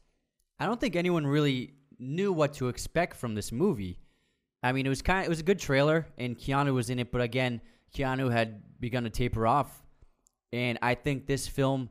I 0.60 0.66
don't 0.66 0.80
think 0.80 0.96
anyone 0.96 1.26
really 1.26 1.74
knew 2.00 2.34
what 2.34 2.54
to 2.56 2.68
expect 2.68 3.16
from 3.16 3.36
this 3.36 3.52
movie. 3.52 4.00
I 4.62 4.72
mean, 4.72 4.86
it 4.86 4.90
was 4.90 5.02
kind 5.02 5.20
of, 5.20 5.26
it 5.26 5.30
was 5.30 5.40
a 5.40 5.44
good 5.44 5.60
trailer, 5.60 6.08
and 6.18 6.38
Keanu 6.38 6.74
was 6.74 6.90
in 6.90 7.00
it, 7.00 7.12
but 7.12 7.22
again, 7.22 7.62
Keanu 7.96 8.32
had 8.32 8.62
begun 8.80 9.04
to 9.04 9.10
taper 9.10 9.46
off, 9.46 9.84
and 10.52 10.80
I 10.82 10.96
think 10.96 11.26
this 11.26 11.48
film 11.48 11.90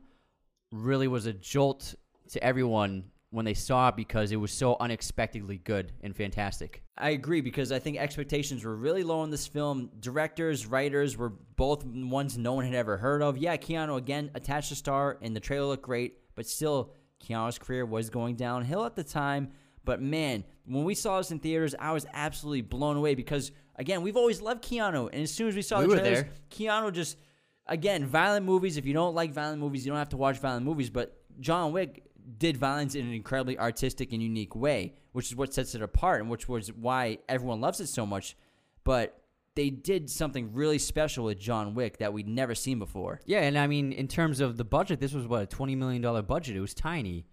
really 0.71 1.07
was 1.07 1.27
a 1.27 1.33
jolt 1.33 1.93
to 2.31 2.43
everyone 2.43 3.05
when 3.33 3.45
they 3.45 3.55
saw 3.55 3.89
it 3.89 3.95
because 3.95 4.31
it 4.31 4.35
was 4.35 4.51
so 4.51 4.77
unexpectedly 4.79 5.57
good 5.57 5.91
and 6.01 6.15
fantastic. 6.15 6.83
I 6.95 7.09
agree 7.09 7.41
because 7.41 7.71
I 7.71 7.79
think 7.79 7.97
expectations 7.97 8.63
were 8.63 8.75
really 8.75 9.03
low 9.03 9.23
in 9.23 9.31
this 9.31 9.47
film. 9.47 9.89
Directors, 9.99 10.67
writers 10.67 11.17
were 11.17 11.29
both 11.29 11.83
ones 11.83 12.37
no 12.37 12.53
one 12.53 12.65
had 12.65 12.75
ever 12.75 12.95
heard 12.95 13.23
of. 13.23 13.39
Yeah, 13.39 13.57
Keanu 13.57 13.97
again 13.97 14.29
attached 14.35 14.69
to 14.69 14.75
star, 14.75 15.17
and 15.19 15.35
the 15.35 15.39
trailer 15.39 15.65
looked 15.65 15.81
great, 15.81 16.19
but 16.35 16.45
still, 16.45 16.93
Keanu's 17.23 17.57
career 17.57 17.87
was 17.87 18.11
going 18.11 18.35
downhill 18.35 18.85
at 18.85 18.95
the 18.95 19.03
time. 19.03 19.49
But 19.83 19.99
man, 19.99 20.43
when 20.65 20.83
we 20.83 20.93
saw 20.93 21.17
this 21.17 21.31
in 21.31 21.39
theaters, 21.39 21.73
I 21.79 21.91
was 21.91 22.05
absolutely 22.13 22.61
blown 22.61 22.97
away 22.97 23.15
because 23.15 23.51
again, 23.77 24.03
we've 24.03 24.15
always 24.15 24.43
loved 24.43 24.63
Keanu, 24.63 25.09
and 25.11 25.23
as 25.23 25.33
soon 25.33 25.47
as 25.47 25.55
we 25.55 25.63
saw 25.63 25.79
We 25.79 25.87
the 25.87 25.95
trailers, 25.95 26.21
there. 26.21 26.29
Keanu 26.51 26.93
just 26.93 27.17
again 27.65 28.05
violent 28.05 28.45
movies. 28.45 28.77
If 28.77 28.85
you 28.85 28.93
don't 28.93 29.15
like 29.15 29.33
violent 29.33 29.59
movies, 29.59 29.87
you 29.87 29.91
don't 29.91 29.97
have 29.97 30.09
to 30.09 30.17
watch 30.17 30.37
violent 30.37 30.65
movies. 30.65 30.91
But 30.91 31.17
John 31.39 31.71
Wick 31.71 32.03
did 32.37 32.57
violence 32.57 32.95
in 32.95 33.05
an 33.05 33.13
incredibly 33.13 33.57
artistic 33.57 34.11
and 34.13 34.21
unique 34.21 34.55
way, 34.55 34.93
which 35.11 35.27
is 35.27 35.35
what 35.35 35.53
sets 35.53 35.75
it 35.75 35.81
apart, 35.81 36.21
and 36.21 36.29
which 36.29 36.47
was 36.47 36.71
why 36.71 37.19
everyone 37.27 37.61
loves 37.61 37.79
it 37.79 37.87
so 37.87 38.05
much. 38.05 38.35
But 38.83 39.21
they 39.55 39.69
did 39.69 40.09
something 40.09 40.53
really 40.53 40.79
special 40.79 41.25
with 41.25 41.39
John 41.39 41.75
Wick 41.75 41.97
that 41.97 42.11
we'd 42.11 42.27
never 42.27 42.55
seen 42.55 42.79
before. 42.79 43.21
Yeah, 43.25 43.41
and 43.41 43.57
I 43.57 43.67
mean, 43.67 43.91
in 43.91 44.07
terms 44.07 44.39
of 44.39 44.57
the 44.57 44.63
budget, 44.63 44.99
this 44.99 45.13
was 45.13 45.27
what 45.27 45.43
a 45.43 45.45
twenty 45.45 45.75
million 45.75 46.01
dollar 46.01 46.21
budget. 46.21 46.55
It 46.55 46.61
was 46.61 46.73
tiny, 46.73 47.25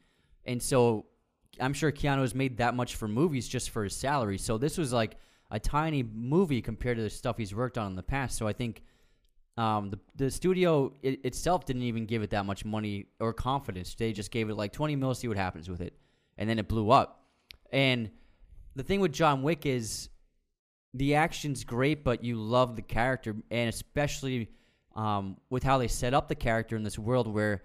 and 0.45 0.63
so 0.63 1.07
I'm 1.59 1.73
sure 1.73 1.91
Keanu 1.91 2.21
has 2.21 2.35
made 2.35 2.59
that 2.59 2.75
much 2.75 2.97
for 2.97 3.09
movies 3.09 3.49
just 3.49 3.71
for 3.71 3.85
his 3.85 3.97
salary. 3.97 4.39
So 4.39 4.59
this 4.59 4.79
was 4.79 4.93
like 4.93 5.17
a 5.51 5.59
tiny 5.59 6.03
movie 6.03 6.63
compared 6.63 6.97
to 6.97 7.03
the 7.03 7.11
stuff 7.11 7.37
he's 7.37 7.55
worked 7.55 7.79
on 7.79 7.91
in 7.91 7.97
the 7.97 8.03
past. 8.03 8.37
So 8.37 8.47
I 8.47 8.53
think 8.53 8.83
um, 9.61 9.91
the 9.91 9.99
the 10.17 10.31
studio 10.31 10.91
it, 11.03 11.23
itself 11.25 11.67
didn't 11.67 11.83
even 11.83 12.07
give 12.07 12.23
it 12.23 12.31
that 12.31 12.47
much 12.47 12.65
money 12.65 13.07
or 13.21 13.35
confidence. 13.35 13.95
They 13.95 14.13
just 14.13 14.31
gave 14.31 14.49
it 14.49 14.55
like 14.55 14.73
20 14.73 14.97
mil, 14.97 15.15
see 15.15 15.29
what 15.29 15.37
happens 15.37 15.69
with 15.69 15.83
it, 15.83 15.93
and 16.39 16.49
then 16.49 16.59
it 16.59 16.67
blew 16.67 16.91
up. 16.91 17.27
And 17.71 18.11
the 18.75 18.83
thing 18.83 19.01
with 19.01 19.13
John 19.13 19.43
Wick 19.43 19.67
is 19.67 20.09
the 20.95 21.15
action's 21.17 21.65
great, 21.65 22.03
but 22.05 22.25
you 22.25 22.37
love 22.37 22.75
the 22.75 22.83
character, 22.83 23.37
and 23.51 23.69
especially 23.69 24.49
um, 24.97 25.37
with 25.51 25.63
how 25.63 25.77
they 25.77 25.89
set 25.89 26.15
up 26.15 26.29
the 26.29 26.35
character 26.35 26.75
in 26.75 26.83
this 26.83 26.99
world 26.99 27.27
where 27.27 27.63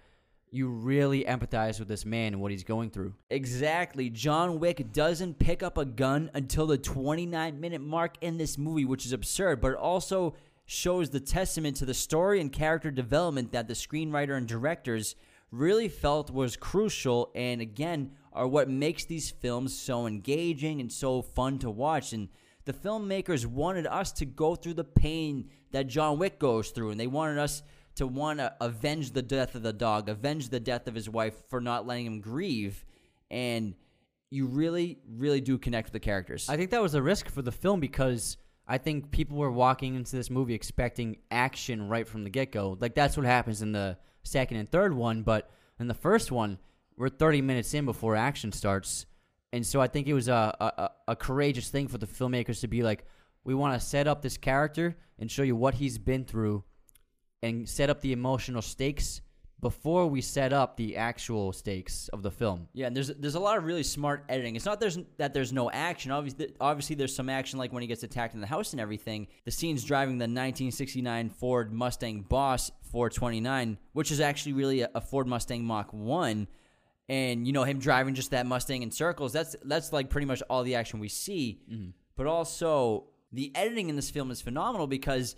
you 0.51 0.67
really 0.67 1.23
empathize 1.23 1.79
with 1.79 1.87
this 1.87 2.05
man 2.05 2.33
and 2.33 2.41
what 2.41 2.51
he's 2.51 2.63
going 2.63 2.89
through. 2.89 3.13
Exactly. 3.29 4.09
John 4.09 4.59
Wick 4.59 4.91
doesn't 4.91 5.39
pick 5.39 5.63
up 5.63 5.77
a 5.77 5.85
gun 5.85 6.29
until 6.33 6.67
the 6.67 6.77
29 6.77 7.59
minute 7.59 7.81
mark 7.81 8.15
in 8.19 8.37
this 8.37 8.57
movie, 8.57 8.85
which 8.85 9.05
is 9.05 9.13
absurd, 9.13 9.61
but 9.61 9.75
also 9.75 10.35
shows 10.65 11.09
the 11.09 11.19
testament 11.19 11.77
to 11.77 11.85
the 11.85 11.93
story 11.93 12.41
and 12.41 12.51
character 12.51 12.89
development 12.89 13.51
that 13.51 13.67
the 13.67 13.73
screenwriter 13.73 14.35
and 14.35 14.47
directors 14.47 15.15
really 15.51 15.87
felt 15.87 16.31
was 16.31 16.57
crucial 16.57 17.31
and 17.35 17.61
again 17.61 18.11
are 18.33 18.47
what 18.47 18.69
makes 18.69 19.05
these 19.05 19.29
films 19.29 19.77
so 19.77 20.07
engaging 20.07 20.81
and 20.81 20.91
so 20.91 21.21
fun 21.21 21.57
to 21.59 21.69
watch 21.69 22.13
and 22.13 22.27
the 22.65 22.73
filmmakers 22.73 23.45
wanted 23.45 23.85
us 23.85 24.11
to 24.11 24.25
go 24.25 24.55
through 24.55 24.73
the 24.73 24.83
pain 24.83 25.49
that 25.71 25.87
John 25.87 26.17
Wick 26.17 26.39
goes 26.39 26.71
through 26.71 26.89
and 26.89 26.99
they 26.99 27.07
wanted 27.07 27.37
us 27.37 27.61
to 27.95 28.07
want 28.07 28.39
to 28.39 28.53
avenge 28.59 29.11
the 29.11 29.21
death 29.21 29.55
of 29.55 29.63
the 29.63 29.71
dog, 29.71 30.09
avenge 30.09 30.49
the 30.49 30.59
death 30.59 30.87
of 30.87 30.95
his 30.95 31.07
wife 31.07 31.35
for 31.47 31.61
not 31.61 31.85
letting 31.85 32.07
him 32.07 32.19
grieve 32.19 32.83
and 33.29 33.75
you 34.31 34.47
really 34.47 34.97
really 35.07 35.41
do 35.41 35.57
connect 35.57 35.87
with 35.87 35.93
the 35.93 35.99
characters. 35.99 36.49
I 36.49 36.57
think 36.57 36.71
that 36.71 36.81
was 36.81 36.95
a 36.95 37.01
risk 37.01 37.29
for 37.29 37.43
the 37.43 37.51
film 37.51 37.79
because 37.79 38.37
I 38.67 38.77
think 38.77 39.11
people 39.11 39.37
were 39.37 39.51
walking 39.51 39.95
into 39.95 40.15
this 40.15 40.29
movie 40.29 40.53
expecting 40.53 41.17
action 41.29 41.87
right 41.87 42.07
from 42.07 42.23
the 42.23 42.29
get 42.29 42.51
go. 42.51 42.77
Like 42.79 42.95
that's 42.95 43.15
what 43.15 43.25
happens 43.25 43.61
in 43.61 43.71
the 43.71 43.97
second 44.23 44.57
and 44.57 44.69
third 44.69 44.93
one, 44.93 45.21
but 45.21 45.49
in 45.79 45.87
the 45.87 45.93
first 45.93 46.31
one, 46.31 46.57
we're 46.97 47.09
30 47.09 47.41
minutes 47.41 47.73
in 47.73 47.85
before 47.85 48.15
action 48.15 48.51
starts. 48.51 49.05
And 49.53 49.65
so 49.65 49.79
I 49.79 49.87
think 49.87 50.07
it 50.07 50.13
was 50.13 50.27
a, 50.27 50.55
a, 50.59 51.11
a 51.11 51.15
courageous 51.15 51.69
thing 51.69 51.87
for 51.87 51.97
the 51.97 52.07
filmmakers 52.07 52.61
to 52.61 52.67
be 52.67 52.81
like, 52.81 53.05
we 53.43 53.53
want 53.53 53.79
to 53.79 53.85
set 53.85 54.07
up 54.07 54.21
this 54.21 54.37
character 54.37 54.97
and 55.19 55.29
show 55.29 55.43
you 55.43 55.55
what 55.55 55.75
he's 55.75 55.97
been 55.97 56.25
through 56.25 56.63
and 57.43 57.69
set 57.69 57.89
up 57.89 58.01
the 58.01 58.11
emotional 58.11 58.61
stakes 58.61 59.21
before 59.65 60.05
we 60.05 60.21
set 60.21 60.53
up 60.53 60.77
the 60.77 60.95
actual 60.95 61.51
stakes 61.51 62.07
of 62.09 62.21
the 62.21 62.29
film. 62.29 62.67
Yeah, 62.73 62.85
and 62.85 62.95
there's 62.95 63.07
there's 63.07 63.33
a 63.33 63.39
lot 63.39 63.57
of 63.57 63.65
really 63.65 63.81
smart 63.81 64.23
editing. 64.29 64.55
It's 64.55 64.63
not 64.63 64.79
there's 64.79 64.99
that 65.17 65.33
there's 65.33 65.51
no 65.51 65.71
action. 65.71 66.11
Obviously, 66.11 66.53
obviously 66.61 66.95
there's 66.95 67.15
some 67.15 67.29
action 67.29 67.57
like 67.57 67.73
when 67.73 67.81
he 67.81 67.87
gets 67.87 68.03
attacked 68.03 68.35
in 68.35 68.41
the 68.41 68.45
house 68.45 68.73
and 68.73 68.79
everything. 68.79 69.25
The 69.43 69.49
scenes 69.49 69.83
driving 69.83 70.19
the 70.19 70.25
1969 70.25 71.31
Ford 71.31 71.73
Mustang 71.73 72.21
Boss 72.21 72.69
429, 72.91 73.79
which 73.93 74.11
is 74.11 74.19
actually 74.19 74.53
really 74.53 74.81
a, 74.81 74.91
a 74.93 75.01
Ford 75.01 75.25
Mustang 75.25 75.65
Mach 75.65 75.91
1 75.91 76.47
and 77.09 77.47
you 77.47 77.51
know 77.51 77.63
him 77.63 77.79
driving 77.79 78.13
just 78.13 78.29
that 78.29 78.45
Mustang 78.45 78.83
in 78.83 78.91
circles. 78.91 79.33
That's 79.33 79.55
that's 79.63 79.91
like 79.91 80.11
pretty 80.11 80.27
much 80.27 80.43
all 80.47 80.61
the 80.61 80.75
action 80.75 80.99
we 80.99 81.09
see. 81.09 81.59
Mm-hmm. 81.71 81.89
But 82.15 82.27
also 82.27 83.05
the 83.31 83.51
editing 83.55 83.89
in 83.89 83.95
this 83.95 84.11
film 84.11 84.29
is 84.29 84.41
phenomenal 84.41 84.85
because 84.85 85.35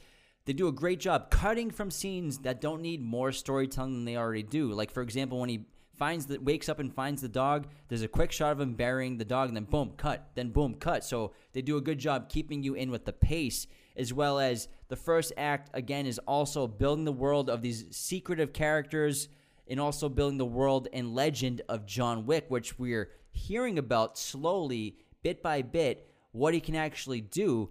they 0.48 0.54
do 0.54 0.70
a 0.70 0.72
great 0.72 1.02
job 1.02 1.30
cutting 1.30 1.70
from 1.70 1.92
scenes 1.92 2.40
that 2.40 2.62
don't 2.62 2.82
need 2.82 3.02
more 3.04 3.34
storytelling 3.34 3.92
than 3.92 4.06
they 4.06 4.16
already 4.16 4.44
do. 4.44 4.72
Like 4.72 4.92
for 4.92 5.02
example, 5.02 5.40
when 5.40 5.50
he 5.50 5.66
finds 5.98 6.26
the 6.26 6.40
wakes 6.40 6.70
up 6.70 6.80
and 6.80 6.94
finds 6.94 7.22
the 7.22 7.28
dog, 7.28 7.68
there's 7.90 8.02
a 8.02 8.08
quick 8.08 8.32
shot 8.32 8.54
of 8.54 8.62
him 8.62 8.74
burying 8.74 9.18
the 9.18 9.26
dog, 9.26 9.50
and 9.50 9.58
then 9.58 9.66
boom, 9.66 9.92
cut, 9.98 10.30
then 10.36 10.52
boom, 10.52 10.76
cut. 10.76 11.04
So 11.04 11.34
they 11.52 11.62
do 11.62 11.76
a 11.76 11.82
good 11.82 12.00
job 12.00 12.30
keeping 12.30 12.64
you 12.64 12.76
in 12.76 12.92
with 12.92 13.04
the 13.04 13.12
pace, 13.12 13.68
as 13.98 14.14
well 14.14 14.40
as 14.40 14.70
the 14.88 14.96
first 14.96 15.34
act 15.36 15.70
again 15.74 16.06
is 16.06 16.18
also 16.20 16.66
building 16.66 17.04
the 17.04 17.12
world 17.12 17.50
of 17.50 17.62
these 17.62 17.86
secretive 17.92 18.54
characters 18.54 19.28
and 19.68 19.82
also 19.82 20.08
building 20.08 20.38
the 20.38 20.46
world 20.46 20.88
and 20.94 21.14
legend 21.14 21.62
of 21.68 21.86
John 21.86 22.26
Wick, 22.26 22.46
which 22.48 22.80
we're 22.80 23.10
hearing 23.32 23.78
about 23.78 24.18
slowly, 24.18 24.96
bit 25.24 25.44
by 25.44 25.62
bit, 25.62 26.10
what 26.32 26.54
he 26.54 26.62
can 26.62 26.76
actually 26.76 27.20
do 27.20 27.70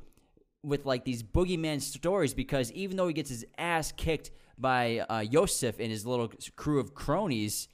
with 0.66 0.84
like 0.84 1.04
these 1.04 1.22
boogeyman 1.22 1.80
stories 1.80 2.34
because 2.34 2.72
even 2.72 2.96
though 2.96 3.06
he 3.06 3.14
gets 3.14 3.30
his 3.30 3.44
ass 3.56 3.92
kicked 3.92 4.32
by 4.58 4.98
uh, 5.08 5.20
Iosef 5.20 5.78
and 5.78 5.90
his 5.90 6.04
little 6.04 6.30
crew 6.56 6.80
of 6.80 6.92
cronies, 6.92 7.68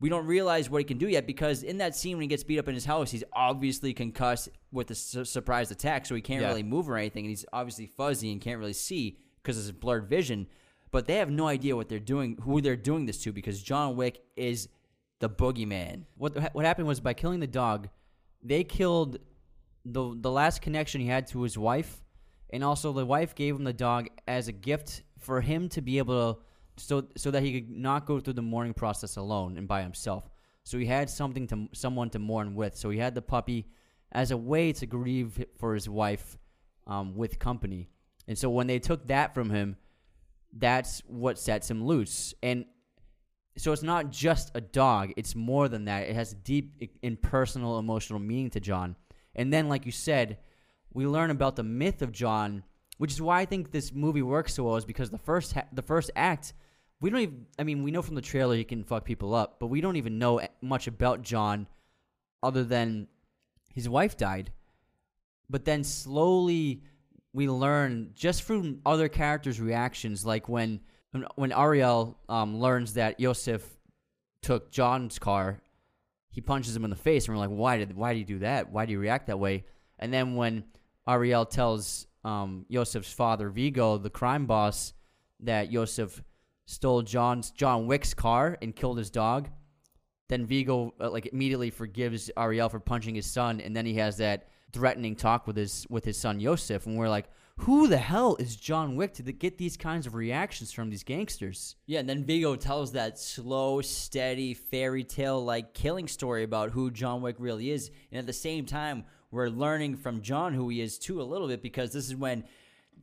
we 0.00 0.08
don't 0.08 0.26
realize 0.26 0.70
what 0.70 0.78
he 0.78 0.84
can 0.84 0.98
do 0.98 1.08
yet 1.08 1.26
because 1.26 1.64
in 1.64 1.78
that 1.78 1.96
scene 1.96 2.16
when 2.16 2.22
he 2.22 2.28
gets 2.28 2.44
beat 2.44 2.60
up 2.60 2.68
in 2.68 2.74
his 2.74 2.84
house, 2.84 3.10
he's 3.10 3.24
obviously 3.32 3.92
concussed 3.92 4.48
with 4.70 4.88
a 4.92 4.94
su- 4.94 5.24
surprise 5.24 5.72
attack, 5.72 6.06
so 6.06 6.14
he 6.14 6.20
can't 6.20 6.42
yeah. 6.42 6.48
really 6.48 6.62
move 6.62 6.88
or 6.88 6.96
anything, 6.96 7.24
and 7.24 7.30
he's 7.30 7.44
obviously 7.52 7.86
fuzzy 7.86 8.30
and 8.30 8.40
can't 8.40 8.60
really 8.60 8.72
see 8.72 9.18
because 9.42 9.56
of 9.56 9.64
his 9.64 9.72
blurred 9.72 10.08
vision. 10.08 10.46
But 10.92 11.06
they 11.06 11.16
have 11.16 11.30
no 11.30 11.48
idea 11.48 11.74
what 11.74 11.88
they're 11.88 11.98
doing, 11.98 12.38
who 12.42 12.60
they're 12.60 12.76
doing 12.76 13.06
this 13.06 13.20
to, 13.24 13.32
because 13.32 13.60
John 13.60 13.96
Wick 13.96 14.22
is 14.36 14.68
the 15.18 15.28
boogeyman. 15.28 16.04
What 16.16 16.54
what 16.54 16.64
happened 16.64 16.86
was 16.86 17.00
by 17.00 17.14
killing 17.14 17.40
the 17.40 17.48
dog, 17.48 17.88
they 18.44 18.62
killed 18.62 19.18
the 19.84 20.16
the 20.16 20.30
last 20.30 20.62
connection 20.62 21.00
he 21.00 21.08
had 21.08 21.26
to 21.28 21.42
his 21.42 21.58
wife 21.58 22.00
and 22.50 22.64
also 22.64 22.92
the 22.92 23.06
wife 23.06 23.34
gave 23.34 23.56
him 23.56 23.64
the 23.64 23.72
dog 23.72 24.08
as 24.26 24.48
a 24.48 24.52
gift 24.52 25.02
for 25.18 25.40
him 25.40 25.68
to 25.70 25.80
be 25.80 25.98
able 25.98 26.34
to 26.34 26.40
so 26.78 27.06
so 27.16 27.30
that 27.30 27.42
he 27.42 27.60
could 27.60 27.70
not 27.70 28.06
go 28.06 28.20
through 28.20 28.34
the 28.34 28.42
mourning 28.42 28.74
process 28.74 29.16
alone 29.16 29.56
and 29.56 29.68
by 29.68 29.82
himself. 29.82 30.28
So 30.64 30.78
he 30.78 30.86
had 30.86 31.10
something 31.10 31.46
to 31.48 31.68
someone 31.72 32.10
to 32.10 32.18
mourn 32.18 32.54
with. 32.54 32.76
So 32.76 32.90
he 32.90 32.98
had 32.98 33.14
the 33.14 33.22
puppy 33.22 33.66
as 34.12 34.30
a 34.30 34.36
way 34.36 34.72
to 34.74 34.86
grieve 34.86 35.44
for 35.56 35.74
his 35.74 35.88
wife 35.88 36.38
um, 36.86 37.14
with 37.14 37.38
company. 37.38 37.88
And 38.26 38.38
so 38.38 38.50
when 38.50 38.66
they 38.66 38.78
took 38.78 39.06
that 39.06 39.34
from 39.34 39.50
him, 39.50 39.76
that's 40.52 41.02
what 41.06 41.38
sets 41.38 41.70
him 41.70 41.84
loose. 41.84 42.34
And 42.42 42.64
so 43.56 43.72
it's 43.72 43.82
not 43.82 44.10
just 44.10 44.50
a 44.54 44.60
dog; 44.60 45.12
it's 45.16 45.34
more 45.34 45.68
than 45.68 45.86
that. 45.86 46.08
It 46.08 46.14
has 46.14 46.32
deep, 46.32 47.00
impersonal, 47.02 47.78
emotional 47.78 48.20
meaning 48.20 48.50
to 48.50 48.60
John. 48.60 48.94
And 49.34 49.52
then, 49.52 49.68
like 49.68 49.84
you 49.84 49.92
said, 49.92 50.38
we 50.98 51.06
learn 51.06 51.30
about 51.30 51.54
the 51.54 51.62
myth 51.62 52.02
of 52.02 52.10
John, 52.10 52.64
which 52.96 53.12
is 53.12 53.22
why 53.22 53.38
I 53.38 53.44
think 53.44 53.70
this 53.70 53.92
movie 53.92 54.20
works 54.20 54.54
so 54.54 54.64
well. 54.64 54.74
Is 54.74 54.84
because 54.84 55.10
the 55.10 55.16
first 55.18 55.52
ha- 55.52 55.68
the 55.72 55.80
first 55.80 56.10
act, 56.16 56.54
we 57.00 57.08
don't 57.08 57.20
even. 57.20 57.46
I 57.56 57.62
mean, 57.62 57.84
we 57.84 57.92
know 57.92 58.02
from 58.02 58.16
the 58.16 58.20
trailer 58.20 58.56
he 58.56 58.64
can 58.64 58.82
fuck 58.82 59.04
people 59.04 59.32
up, 59.32 59.60
but 59.60 59.68
we 59.68 59.80
don't 59.80 59.94
even 59.94 60.18
know 60.18 60.40
much 60.60 60.88
about 60.88 61.22
John, 61.22 61.68
other 62.42 62.64
than 62.64 63.06
his 63.72 63.88
wife 63.88 64.16
died. 64.16 64.50
But 65.48 65.64
then 65.64 65.84
slowly 65.84 66.82
we 67.32 67.48
learn 67.48 68.10
just 68.14 68.42
from 68.42 68.80
other 68.84 69.08
characters' 69.08 69.60
reactions, 69.60 70.26
like 70.26 70.48
when 70.48 70.80
when 71.36 71.52
Ariel 71.52 72.18
um, 72.28 72.58
learns 72.58 72.94
that 72.94 73.20
Iosef 73.20 73.62
took 74.42 74.72
John's 74.72 75.20
car, 75.20 75.60
he 76.28 76.40
punches 76.40 76.74
him 76.74 76.82
in 76.82 76.90
the 76.90 76.96
face, 76.96 77.28
and 77.28 77.36
we're 77.36 77.46
like, 77.46 77.56
why 77.56 77.78
did 77.78 77.94
why 77.94 78.14
do 78.14 78.18
you 78.18 78.24
do 78.24 78.40
that? 78.40 78.72
Why 78.72 78.84
do 78.84 78.90
you 78.90 78.98
react 78.98 79.28
that 79.28 79.38
way? 79.38 79.64
And 80.00 80.12
then 80.12 80.34
when 80.34 80.64
Ariel 81.08 81.46
tells 81.46 82.06
um, 82.24 82.66
Iosef's 82.70 83.12
father, 83.12 83.48
Viggo, 83.48 83.98
the 83.98 84.10
crime 84.10 84.46
boss, 84.46 84.92
that 85.40 85.70
Iosef 85.70 86.22
stole 86.66 87.02
John's 87.02 87.50
John 87.50 87.86
Wick's 87.86 88.12
car 88.12 88.58
and 88.60 88.76
killed 88.76 88.98
his 88.98 89.10
dog. 89.10 89.48
Then 90.28 90.44
Viggo 90.44 90.94
uh, 91.00 91.10
like 91.10 91.26
immediately 91.32 91.70
forgives 91.70 92.30
Ariel 92.36 92.68
for 92.68 92.80
punching 92.80 93.14
his 93.14 93.26
son, 93.26 93.60
and 93.60 93.74
then 93.74 93.86
he 93.86 93.94
has 93.94 94.18
that 94.18 94.48
threatening 94.72 95.16
talk 95.16 95.46
with 95.46 95.56
his 95.56 95.86
with 95.88 96.04
his 96.04 96.18
son 96.18 96.38
Iosef, 96.38 96.84
and 96.84 96.98
we're 96.98 97.08
like, 97.08 97.30
who 97.58 97.88
the 97.88 97.96
hell 97.96 98.36
is 98.38 98.54
John 98.54 98.94
Wick 98.94 99.14
to 99.14 99.22
get 99.22 99.58
these 99.58 99.76
kinds 99.76 100.06
of 100.06 100.14
reactions 100.14 100.70
from 100.70 100.90
these 100.90 101.02
gangsters? 101.02 101.74
Yeah, 101.86 102.00
and 102.00 102.08
then 102.08 102.24
Viggo 102.24 102.54
tells 102.54 102.92
that 102.92 103.18
slow, 103.18 103.80
steady, 103.80 104.54
fairy 104.54 105.02
tale 105.02 105.42
like 105.44 105.74
killing 105.74 106.06
story 106.06 106.44
about 106.44 106.70
who 106.70 106.90
John 106.90 107.22
Wick 107.22 107.36
really 107.38 107.70
is, 107.70 107.90
and 108.12 108.18
at 108.18 108.26
the 108.26 108.32
same 108.32 108.66
time, 108.66 109.04
we're 109.30 109.48
learning 109.48 109.96
from 109.96 110.22
John 110.22 110.54
who 110.54 110.68
he 110.68 110.80
is 110.80 110.98
too 110.98 111.20
a 111.20 111.24
little 111.24 111.48
bit 111.48 111.62
because 111.62 111.92
this 111.92 112.06
is 112.06 112.16
when 112.16 112.44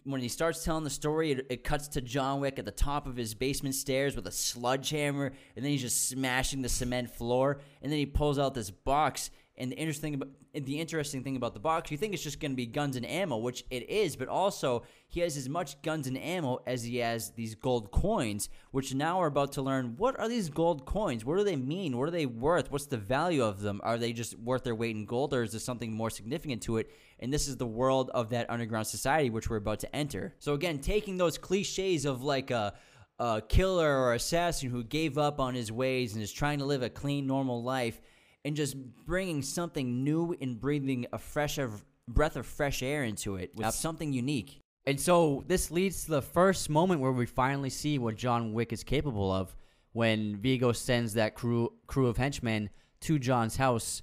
when 0.03 0.21
he 0.21 0.27
starts 0.27 0.63
telling 0.63 0.83
the 0.83 0.89
story, 0.89 1.31
it, 1.31 1.47
it, 1.49 1.63
cuts 1.63 1.87
to 1.89 2.01
John 2.01 2.39
Wick 2.39 2.59
at 2.59 2.65
the 2.65 2.71
top 2.71 3.07
of 3.07 3.15
his 3.15 3.33
basement 3.33 3.73
stairs 3.73 4.15
with 4.15 4.27
a 4.27 4.31
sludge 4.31 4.91
hammer, 4.91 5.31
and 5.55 5.65
then 5.65 5.71
he's 5.71 5.81
just 5.81 6.09
smashing 6.09 6.61
the 6.61 6.69
cement 6.69 7.09
floor, 7.09 7.59
and 7.81 7.91
then 7.91 7.97
he 7.97 8.05
pulls 8.05 8.37
out 8.37 8.53
this 8.53 8.69
box, 8.69 9.31
and 9.57 9.71
the 9.71 9.75
interesting 9.75 10.21
the 10.53 10.79
interesting 10.79 11.23
thing 11.23 11.35
about 11.35 11.53
the 11.53 11.59
box, 11.59 11.91
you 11.91 11.97
think 11.97 12.13
it's 12.13 12.23
just 12.23 12.39
going 12.39 12.51
to 12.51 12.55
be 12.55 12.65
guns 12.65 12.95
and 12.95 13.05
ammo, 13.05 13.37
which 13.37 13.63
it 13.69 13.89
is, 13.89 14.15
but 14.15 14.27
also 14.27 14.83
he 15.07 15.19
has 15.19 15.35
as 15.35 15.49
much 15.49 15.81
guns 15.81 16.07
and 16.07 16.17
ammo 16.17 16.59
as 16.65 16.83
he 16.83 16.97
has 16.97 17.31
these 17.31 17.55
gold 17.55 17.91
coins, 17.91 18.49
which 18.71 18.93
now 18.93 19.19
we're 19.19 19.27
about 19.27 19.51
to 19.53 19.61
learn 19.61 19.95
what 19.97 20.17
are 20.19 20.29
these 20.29 20.49
gold 20.49 20.85
coins? 20.85 21.25
What 21.25 21.37
do 21.37 21.43
they 21.43 21.55
mean? 21.55 21.97
What 21.97 22.07
are 22.07 22.11
they 22.11 22.25
worth? 22.25 22.71
What's 22.71 22.85
the 22.85 22.97
value 22.97 23.43
of 23.43 23.61
them? 23.61 23.81
Are 23.83 23.97
they 23.97 24.13
just 24.13 24.37
worth 24.39 24.63
their 24.63 24.75
weight 24.75 24.95
in 24.95 25.05
gold, 25.05 25.33
or 25.33 25.43
is 25.43 25.51
there 25.51 25.59
something 25.59 25.93
more 25.93 26.09
significant 26.09 26.61
to 26.63 26.77
it? 26.77 26.91
And 27.19 27.31
this 27.31 27.47
is 27.47 27.57
the 27.57 27.65
world 27.65 28.09
of 28.13 28.29
that 28.29 28.49
underground 28.49 28.87
society 28.87 29.29
which 29.29 29.49
we're 29.49 29.57
about 29.57 29.79
to 29.81 29.95
enter. 29.95 30.35
So 30.39 30.53
again, 30.53 30.79
taking 30.79 31.17
those 31.17 31.37
cliches 31.37 32.05
of 32.05 32.23
like 32.23 32.51
a 32.51 32.73
a 33.17 33.41
killer 33.47 33.97
or 33.97 34.13
assassin 34.13 34.69
who 34.69 34.83
gave 34.83 35.17
up 35.17 35.39
on 35.39 35.55
his 35.55 35.71
ways 35.71 36.13
and 36.13 36.21
is 36.21 36.33
trying 36.33 36.59
to 36.59 36.65
live 36.65 36.83
a 36.83 36.89
clean, 36.89 37.25
normal 37.25 37.63
life 37.63 38.01
and 38.45 38.55
just 38.55 38.77
bringing 39.05 39.41
something 39.41 40.03
new 40.03 40.33
and 40.39 40.61
breathing 40.61 41.05
a 41.11 41.17
fresh 41.17 41.57
of, 41.57 41.83
breath 42.07 42.37
of 42.37 42.45
fresh 42.45 42.81
air 42.81 43.03
into 43.03 43.35
it 43.35 43.51
with 43.55 43.65
yep. 43.65 43.73
something 43.73 44.13
unique. 44.13 44.61
And 44.85 45.01
so 45.01 45.43
this 45.47 45.71
leads 45.71 46.05
to 46.05 46.11
the 46.11 46.21
first 46.21 46.69
moment 46.69 47.01
where 47.01 47.11
we 47.11 47.25
finally 47.25 47.71
see 47.71 47.97
what 47.97 48.15
John 48.15 48.53
Wick 48.53 48.71
is 48.71 48.83
capable 48.83 49.31
of 49.31 49.53
when 49.91 50.37
Viggo 50.37 50.71
sends 50.71 51.15
that 51.15 51.35
crew 51.35 51.73
crew 51.87 52.07
of 52.07 52.17
henchmen 52.17 52.69
to 53.01 53.19
John's 53.19 53.57
house 53.57 54.01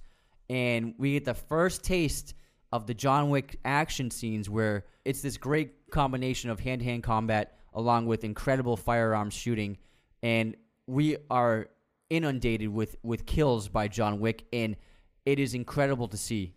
and 0.50 0.94
we 0.98 1.14
get 1.14 1.24
the 1.24 1.34
first 1.34 1.82
taste 1.82 2.34
of 2.72 2.86
the 2.86 2.94
John 2.94 3.30
Wick 3.30 3.58
action 3.64 4.10
scenes 4.10 4.50
where 4.50 4.84
it's 5.04 5.22
this 5.22 5.36
great 5.36 5.90
combination 5.90 6.50
of 6.50 6.60
hand-to-hand 6.60 7.02
combat, 7.02 7.58
along 7.74 8.06
with 8.06 8.22
incredible 8.22 8.76
firearms 8.76 9.34
shooting, 9.34 9.78
and 10.22 10.56
we 10.86 11.16
are 11.30 11.68
inundated 12.12 12.68
with 12.68 12.96
with 13.02 13.24
kills 13.24 13.68
by 13.68 13.88
John 13.88 14.20
Wick, 14.20 14.44
and 14.52 14.76
it 15.24 15.38
is 15.38 15.54
incredible 15.54 16.08
to 16.08 16.16
see. 16.18 16.52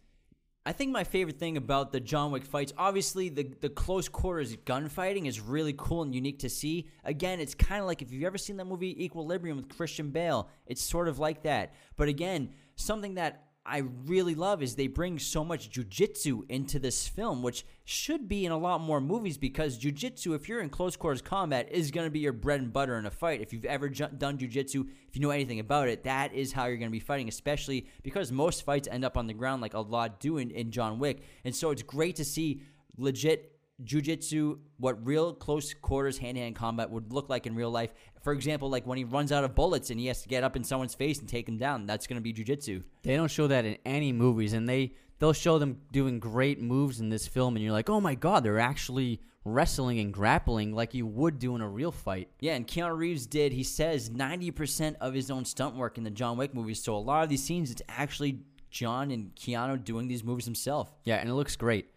I 0.67 0.73
think 0.73 0.91
my 0.91 1.03
favorite 1.03 1.37
thing 1.37 1.57
about 1.57 1.91
the 1.91 1.99
John 1.99 2.31
Wick 2.31 2.43
fights, 2.43 2.73
obviously 2.77 3.29
the 3.29 3.43
the 3.61 3.69
close 3.69 4.09
quarters 4.09 4.55
gunfighting 4.65 5.27
is 5.27 5.39
really 5.39 5.73
cool 5.77 6.01
and 6.01 6.13
unique 6.13 6.39
to 6.39 6.49
see. 6.49 6.89
Again, 7.05 7.39
it's 7.39 7.55
kind 7.55 7.79
of 7.79 7.87
like 7.87 8.01
if 8.01 8.11
you've 8.11 8.23
ever 8.23 8.37
seen 8.37 8.57
that 8.57 8.65
movie 8.65 9.01
Equilibrium 9.03 9.55
with 9.55 9.69
Christian 9.69 10.09
Bale, 10.09 10.49
it's 10.67 10.81
sort 10.81 11.07
of 11.07 11.19
like 11.19 11.43
that. 11.43 11.73
But 11.95 12.09
again, 12.09 12.49
something 12.75 13.15
that 13.15 13.44
I 13.67 13.79
really 14.05 14.35
love 14.35 14.61
is 14.61 14.75
they 14.75 14.85
bring 14.85 15.17
so 15.17 15.43
much 15.43 15.71
jujitsu 15.71 16.43
into 16.49 16.77
this 16.77 17.07
film, 17.07 17.41
which 17.41 17.65
should 17.83 18.27
be 18.27 18.45
in 18.45 18.51
a 18.51 18.57
lot 18.57 18.79
more 18.79 19.01
movies 19.01 19.39
because 19.39 19.79
jujitsu, 19.79 20.35
if 20.35 20.47
you're 20.47 20.61
in 20.61 20.69
close 20.69 20.95
quarters 20.95 21.23
combat, 21.23 21.71
is 21.71 21.89
going 21.89 22.05
to 22.05 22.11
be 22.11 22.19
your 22.19 22.31
bread 22.31 22.61
and 22.61 22.71
butter 22.71 22.95
in 22.99 23.07
a 23.07 23.11
fight. 23.11 23.41
If 23.41 23.53
you've 23.53 23.65
ever 23.65 23.89
ju- 23.89 24.09
done 24.15 24.37
jujitsu, 24.37 24.87
if 25.07 25.15
you 25.15 25.21
know 25.21 25.31
anything 25.31 25.59
about 25.59 25.87
it, 25.87 26.03
that 26.03 26.33
is 26.33 26.51
how 26.51 26.65
you're 26.65 26.77
going 26.77 26.89
to 26.89 26.91
be 26.91 26.99
fighting, 26.99 27.27
especially 27.27 27.87
because 28.03 28.31
most 28.31 28.63
fights 28.63 28.87
end 28.87 29.03
up 29.03 29.17
on 29.17 29.25
the 29.25 29.33
ground 29.33 29.63
like 29.63 29.73
a 29.73 29.79
lot 29.79 30.19
do 30.19 30.37
in, 30.37 30.51
in 30.51 30.69
John 30.69 30.99
Wick. 30.99 31.23
And 31.43 31.55
so 31.55 31.71
it's 31.71 31.81
great 31.81 32.17
to 32.17 32.25
see 32.25 32.61
legit 32.97 33.54
jujitsu, 33.83 34.59
what 34.77 35.05
real 35.05 35.33
close 35.33 35.73
quarters 35.73 36.17
hand 36.17 36.35
to 36.35 36.41
hand 36.41 36.55
combat 36.55 36.89
would 36.89 37.11
look 37.11 37.29
like 37.29 37.45
in 37.45 37.55
real 37.55 37.71
life. 37.71 37.93
For 38.23 38.33
example, 38.33 38.69
like 38.69 38.87
when 38.87 38.97
he 38.97 39.03
runs 39.03 39.31
out 39.31 39.43
of 39.43 39.55
bullets 39.55 39.89
and 39.89 39.99
he 39.99 40.07
has 40.07 40.21
to 40.21 40.29
get 40.29 40.43
up 40.43 40.55
in 40.55 40.63
someone's 40.63 40.95
face 40.95 41.19
and 41.19 41.27
take 41.27 41.47
him 41.47 41.57
down, 41.57 41.85
that's 41.85 42.07
going 42.07 42.21
to 42.21 42.21
be 42.21 42.33
jujitsu. 42.33 42.83
They 43.03 43.15
don't 43.15 43.29
show 43.29 43.47
that 43.47 43.65
in 43.65 43.77
any 43.85 44.13
movies, 44.13 44.53
and 44.53 44.67
they 44.67 44.93
they'll 45.19 45.33
show 45.33 45.59
them 45.59 45.81
doing 45.91 46.19
great 46.19 46.61
moves 46.61 46.99
in 46.99 47.09
this 47.09 47.27
film, 47.27 47.55
and 47.55 47.63
you're 47.63 47.73
like, 47.73 47.89
oh 47.89 48.01
my 48.01 48.15
god, 48.15 48.43
they're 48.43 48.59
actually 48.59 49.21
wrestling 49.45 49.99
and 49.99 50.11
grappling 50.11 50.73
like 50.73 50.93
you 50.93 51.05
would 51.05 51.37
do 51.37 51.55
in 51.55 51.61
a 51.61 51.69
real 51.69 51.91
fight. 51.91 52.29
Yeah, 52.39 52.55
and 52.55 52.67
Keanu 52.67 52.97
Reeves 52.97 53.27
did, 53.27 53.53
he 53.53 53.63
says, 53.63 54.09
90% 54.09 54.95
of 54.99 55.13
his 55.13 55.29
own 55.29 55.45
stunt 55.45 55.75
work 55.75 55.99
in 55.99 56.03
the 56.03 56.09
John 56.09 56.35
Wick 56.37 56.53
movies. 56.53 56.81
So 56.81 56.95
a 56.95 56.97
lot 56.97 57.23
of 57.23 57.29
these 57.29 57.43
scenes, 57.43 57.69
it's 57.69 57.83
actually 57.87 58.39
John 58.71 59.11
and 59.11 59.35
Keanu 59.35 59.83
doing 59.83 60.07
these 60.07 60.23
movies 60.23 60.45
himself. 60.45 60.91
Yeah, 61.03 61.17
and 61.17 61.29
it 61.29 61.33
looks 61.33 61.55
great. 61.55 61.87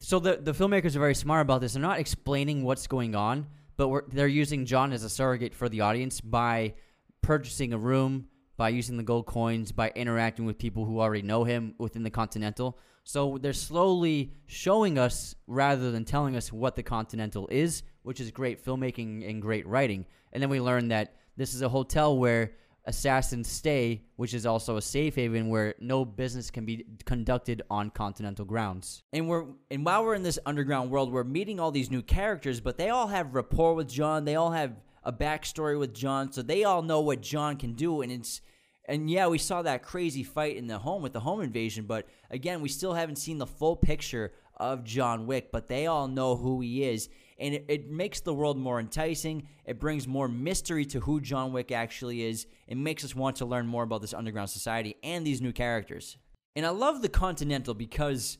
So 0.00 0.18
the 0.18 0.36
the 0.36 0.52
filmmakers 0.52 0.94
are 0.96 1.00
very 1.00 1.14
smart 1.14 1.42
about 1.42 1.60
this. 1.60 1.72
They're 1.72 1.82
not 1.82 1.98
explaining 1.98 2.62
what's 2.62 2.86
going 2.86 3.14
on, 3.14 3.46
but 3.76 4.10
they're 4.12 4.28
using 4.28 4.64
John 4.64 4.92
as 4.92 5.04
a 5.04 5.10
surrogate 5.10 5.54
for 5.54 5.68
the 5.68 5.80
audience 5.80 6.20
by 6.20 6.74
purchasing 7.20 7.72
a 7.72 7.78
room, 7.78 8.28
by 8.56 8.68
using 8.70 8.96
the 8.96 9.02
gold 9.02 9.26
coins, 9.26 9.72
by 9.72 9.90
interacting 9.94 10.44
with 10.44 10.58
people 10.58 10.84
who 10.84 11.00
already 11.00 11.22
know 11.22 11.44
him 11.44 11.74
within 11.78 12.02
the 12.02 12.10
Continental. 12.10 12.78
So 13.04 13.38
they're 13.40 13.52
slowly 13.52 14.34
showing 14.46 14.98
us 14.98 15.34
rather 15.46 15.90
than 15.90 16.04
telling 16.04 16.36
us 16.36 16.52
what 16.52 16.76
the 16.76 16.82
Continental 16.82 17.48
is, 17.50 17.82
which 18.02 18.20
is 18.20 18.30
great 18.30 18.64
filmmaking 18.64 19.28
and 19.28 19.40
great 19.40 19.66
writing. 19.66 20.06
And 20.32 20.42
then 20.42 20.50
we 20.50 20.60
learn 20.60 20.88
that 20.88 21.14
this 21.36 21.54
is 21.54 21.62
a 21.62 21.68
hotel 21.68 22.18
where 22.18 22.52
assassins 22.88 23.46
stay, 23.46 24.00
which 24.16 24.32
is 24.32 24.46
also 24.46 24.78
a 24.78 24.82
safe 24.82 25.14
haven 25.14 25.50
where 25.50 25.74
no 25.78 26.06
business 26.06 26.50
can 26.50 26.64
be 26.64 26.86
conducted 27.04 27.62
on 27.70 27.90
continental 27.90 28.46
grounds. 28.46 29.02
And 29.12 29.28
we're 29.28 29.44
and 29.70 29.84
while 29.84 30.04
we're 30.04 30.14
in 30.14 30.22
this 30.22 30.38
underground 30.46 30.90
world, 30.90 31.12
we're 31.12 31.22
meeting 31.22 31.60
all 31.60 31.70
these 31.70 31.90
new 31.90 32.02
characters, 32.02 32.60
but 32.60 32.78
they 32.78 32.88
all 32.88 33.08
have 33.08 33.34
rapport 33.34 33.74
with 33.74 33.88
John. 33.88 34.24
They 34.24 34.36
all 34.36 34.52
have 34.52 34.72
a 35.04 35.12
backstory 35.12 35.78
with 35.78 35.94
John, 35.94 36.32
so 36.32 36.40
they 36.40 36.64
all 36.64 36.80
know 36.80 37.00
what 37.00 37.20
John 37.20 37.56
can 37.56 37.74
do. 37.74 38.00
And 38.00 38.10
it's 38.10 38.40
and 38.86 39.10
yeah, 39.10 39.28
we 39.28 39.36
saw 39.36 39.60
that 39.62 39.82
crazy 39.82 40.24
fight 40.24 40.56
in 40.56 40.66
the 40.66 40.78
home 40.78 41.02
with 41.02 41.12
the 41.12 41.20
home 41.20 41.42
invasion, 41.42 41.84
but 41.84 42.08
again, 42.30 42.62
we 42.62 42.70
still 42.70 42.94
haven't 42.94 43.16
seen 43.16 43.36
the 43.36 43.46
full 43.46 43.76
picture 43.76 44.32
of 44.56 44.82
John 44.82 45.26
Wick, 45.26 45.52
but 45.52 45.68
they 45.68 45.86
all 45.86 46.08
know 46.08 46.36
who 46.36 46.62
he 46.62 46.84
is. 46.84 47.10
And 47.38 47.54
it, 47.54 47.64
it, 47.68 47.90
makes 47.90 48.20
the 48.20 48.34
world 48.34 48.58
more 48.58 48.80
enticing. 48.80 49.46
It 49.64 49.78
brings 49.78 50.08
more 50.08 50.28
mystery 50.28 50.84
to 50.86 51.00
who 51.00 51.20
John 51.20 51.52
Wick 51.52 51.70
actually 51.70 52.22
is. 52.22 52.46
It 52.66 52.76
makes 52.76 53.04
us 53.04 53.14
want 53.14 53.36
to 53.36 53.44
learn 53.44 53.66
more 53.66 53.84
about 53.84 54.00
this 54.00 54.12
underground 54.12 54.50
society 54.50 54.96
and 55.04 55.24
these 55.24 55.40
new 55.40 55.52
characters. 55.52 56.16
And 56.56 56.66
I 56.66 56.70
love 56.70 57.00
the 57.00 57.08
Continental 57.08 57.74
because 57.74 58.38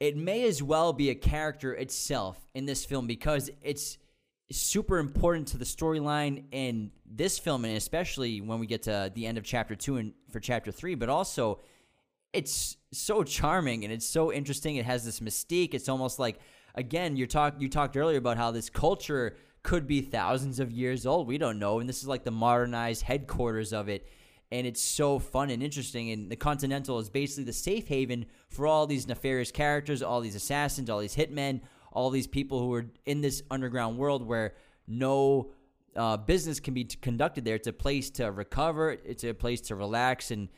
it 0.00 0.16
may 0.16 0.46
as 0.46 0.62
well 0.62 0.92
be 0.92 1.10
a 1.10 1.14
character 1.14 1.74
itself 1.74 2.48
in 2.54 2.64
this 2.64 2.84
film 2.84 3.06
because 3.06 3.50
it's 3.60 3.98
super 4.50 4.98
important 4.98 5.48
to 5.48 5.58
the 5.58 5.64
storyline 5.64 6.44
in 6.52 6.90
this 7.04 7.38
film, 7.38 7.64
and 7.64 7.76
especially 7.76 8.40
when 8.40 8.58
we 8.58 8.66
get 8.66 8.84
to 8.84 9.12
the 9.14 9.26
end 9.26 9.36
of 9.36 9.44
chapter 9.44 9.74
two 9.74 9.96
and 9.96 10.14
for 10.30 10.40
chapter 10.40 10.72
three, 10.72 10.94
but 10.94 11.08
also 11.08 11.60
it's 12.32 12.76
so 12.92 13.22
charming 13.22 13.84
and 13.84 13.92
it's 13.92 14.06
so 14.06 14.32
interesting. 14.32 14.76
It 14.76 14.84
has 14.84 15.04
this 15.04 15.20
mystique. 15.20 15.74
It's 15.74 15.88
almost 15.88 16.18
like 16.18 16.38
again, 16.74 17.16
you 17.16 17.26
talked 17.26 17.60
you 17.60 17.68
talked 17.68 17.96
earlier 17.96 18.18
about 18.18 18.36
how 18.36 18.50
this 18.50 18.70
culture 18.70 19.36
could 19.62 19.86
be 19.86 20.00
thousands 20.00 20.60
of 20.60 20.70
years 20.70 21.06
old. 21.06 21.26
We 21.26 21.38
don't 21.38 21.58
know, 21.58 21.80
and 21.80 21.88
this 21.88 21.98
is 21.98 22.08
like 22.08 22.24
the 22.24 22.30
modernized 22.30 23.02
headquarters 23.02 23.72
of 23.72 23.88
it. 23.88 24.08
And 24.50 24.66
it's 24.66 24.80
so 24.80 25.18
fun 25.18 25.50
and 25.50 25.62
interesting. 25.62 26.10
And 26.10 26.30
the 26.30 26.36
Continental 26.36 26.98
is 26.98 27.10
basically 27.10 27.44
the 27.44 27.52
safe 27.52 27.86
haven 27.86 28.24
for 28.48 28.66
all 28.66 28.86
these 28.86 29.06
nefarious 29.06 29.50
characters, 29.50 30.02
all 30.02 30.22
these 30.22 30.34
assassins, 30.34 30.88
all 30.88 31.00
these 31.00 31.14
hitmen, 31.14 31.60
all 31.92 32.08
these 32.08 32.26
people 32.26 32.60
who 32.60 32.72
are 32.72 32.86
in 33.04 33.20
this 33.20 33.42
underground 33.50 33.98
world 33.98 34.26
where 34.26 34.54
no 34.86 35.52
uh, 35.94 36.16
business 36.16 36.60
can 36.60 36.72
be 36.72 36.84
t- 36.84 36.96
conducted 37.02 37.44
there. 37.44 37.56
It's 37.56 37.66
a 37.66 37.72
place 37.72 38.08
to 38.12 38.32
recover. 38.32 38.96
It's 39.04 39.24
a 39.24 39.34
place 39.34 39.60
to 39.62 39.74
relax 39.74 40.30
and 40.30 40.48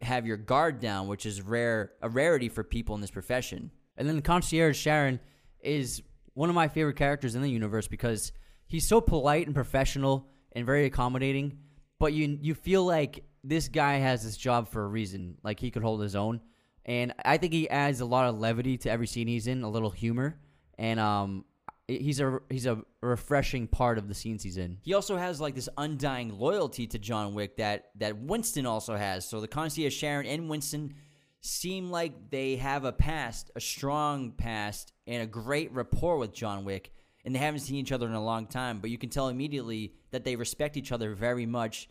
have 0.00 0.26
your 0.26 0.36
guard 0.36 0.78
down, 0.78 1.08
which 1.08 1.26
is 1.26 1.42
rare 1.42 1.92
a 2.02 2.08
rarity 2.08 2.48
for 2.48 2.62
people 2.62 2.94
in 2.94 3.00
this 3.00 3.10
profession. 3.10 3.72
And 3.96 4.08
then 4.08 4.16
the 4.16 4.22
concierge 4.22 4.80
Charon 4.80 5.18
is 5.62 6.02
one 6.34 6.48
of 6.48 6.54
my 6.54 6.68
favorite 6.68 6.96
characters 6.96 7.34
in 7.34 7.42
the 7.42 7.50
universe 7.50 7.88
because 7.88 8.32
he's 8.66 8.86
so 8.86 9.00
polite 9.00 9.46
and 9.46 9.54
professional 9.54 10.28
and 10.52 10.66
very 10.66 10.86
accommodating. 10.86 11.58
But 11.98 12.12
you 12.12 12.38
you 12.40 12.54
feel 12.54 12.84
like 12.84 13.24
this 13.44 13.68
guy 13.68 13.96
has 13.96 14.24
this 14.24 14.36
job 14.36 14.68
for 14.68 14.82
a 14.82 14.88
reason. 14.88 15.36
Like 15.42 15.60
he 15.60 15.70
could 15.70 15.82
hold 15.82 16.02
his 16.02 16.16
own, 16.16 16.40
and 16.86 17.12
I 17.24 17.36
think 17.36 17.52
he 17.52 17.68
adds 17.68 18.00
a 18.00 18.06
lot 18.06 18.28
of 18.28 18.38
levity 18.38 18.78
to 18.78 18.90
every 18.90 19.06
scene 19.06 19.28
he's 19.28 19.46
in, 19.46 19.62
a 19.62 19.68
little 19.68 19.90
humor, 19.90 20.38
and 20.78 20.98
um, 20.98 21.44
he's 21.88 22.20
a 22.20 22.38
he's 22.48 22.66
a 22.66 22.82
refreshing 23.02 23.66
part 23.66 23.98
of 23.98 24.08
the 24.08 24.14
scenes 24.14 24.42
he's 24.42 24.56
in. 24.56 24.78
He 24.82 24.94
also 24.94 25.16
has 25.16 25.40
like 25.40 25.54
this 25.54 25.68
undying 25.76 26.38
loyalty 26.38 26.86
to 26.88 26.98
John 26.98 27.34
Wick 27.34 27.56
that 27.56 27.90
that 27.96 28.16
Winston 28.16 28.66
also 28.66 28.96
has. 28.96 29.28
So 29.28 29.40
the 29.40 29.48
concierge 29.48 29.98
Charon 29.98 30.26
and 30.26 30.48
Winston 30.48 30.94
seem 31.40 31.90
like 31.90 32.30
they 32.30 32.56
have 32.56 32.84
a 32.84 32.92
past, 32.92 33.50
a 33.56 33.60
strong 33.60 34.32
past, 34.32 34.92
and 35.06 35.22
a 35.22 35.26
great 35.26 35.72
rapport 35.72 36.18
with 36.18 36.32
John 36.32 36.64
Wick, 36.64 36.92
and 37.24 37.34
they 37.34 37.38
haven't 37.38 37.60
seen 37.60 37.76
each 37.76 37.92
other 37.92 38.06
in 38.06 38.14
a 38.14 38.24
long 38.24 38.46
time. 38.46 38.80
But 38.80 38.90
you 38.90 38.98
can 38.98 39.10
tell 39.10 39.28
immediately 39.28 39.94
that 40.10 40.24
they 40.24 40.36
respect 40.36 40.76
each 40.76 40.92
other 40.92 41.14
very 41.14 41.46
much. 41.46 41.88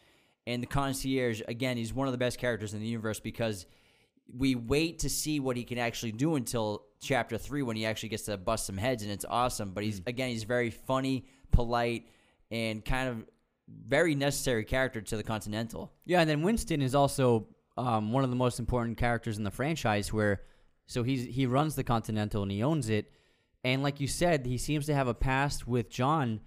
And 0.48 0.64
the 0.64 0.68
concierge, 0.68 1.42
again, 1.48 1.78
he's 1.78 1.94
one 1.94 2.08
of 2.08 2.12
the 2.12 2.18
best 2.18 2.40
characters 2.40 2.74
in 2.74 2.80
the 2.80 2.88
universe 2.88 3.20
because 3.20 3.66
we 4.36 4.56
wait 4.56 5.00
to 5.00 5.10
see 5.10 5.40
what 5.40 5.58
he 5.58 5.64
can 5.64 5.78
actually 5.78 6.12
do 6.12 6.36
until 6.36 6.86
chapter 7.02 7.38
three 7.38 7.62
when 7.62 7.76
he 7.76 7.86
actually 7.86 8.10
gets 8.10 8.24
to 8.24 8.38
bust 8.38 8.66
some 8.66 8.78
heads, 8.78 9.04
and 9.04 9.12
it's 9.12 9.26
awesome. 9.30 9.72
But 9.72 9.84
he's 9.84 10.02
mm. 10.02 10.08
again, 10.08 10.30
he's 10.30 10.44
very 10.44 10.70
funny, 10.70 11.26
polite, 11.52 12.08
and 12.52 12.84
kind 12.84 13.10
of 13.10 13.26
very 13.88 14.16
necessary 14.16 14.64
character 14.64 15.02
to 15.02 15.18
the 15.18 15.24
Continental. 15.24 15.92
Yeah, 16.06 16.22
and 16.22 16.30
then 16.30 16.42
Winston 16.42 16.82
is 16.82 16.96
also 16.96 17.48
um, 17.80 18.12
one 18.12 18.24
of 18.24 18.30
the 18.30 18.36
most 18.36 18.60
important 18.60 18.98
characters 18.98 19.38
in 19.38 19.44
the 19.44 19.52
franchise. 19.52 20.12
Where 20.12 20.42
so 20.88 21.04
he's 21.04 21.24
he 21.26 21.46
runs 21.46 21.76
the 21.76 21.84
Continental 21.84 22.44
and 22.44 22.52
he 22.52 22.64
owns 22.64 22.90
it, 22.90 23.12
and 23.64 23.82
like 23.82 24.00
you 24.00 24.08
said, 24.08 24.46
he 24.46 24.58
seems 24.58 24.86
to 24.88 24.96
have 24.96 25.08
a 25.08 25.14
past 25.14 25.68
with 25.68 25.90
John, 25.90 26.42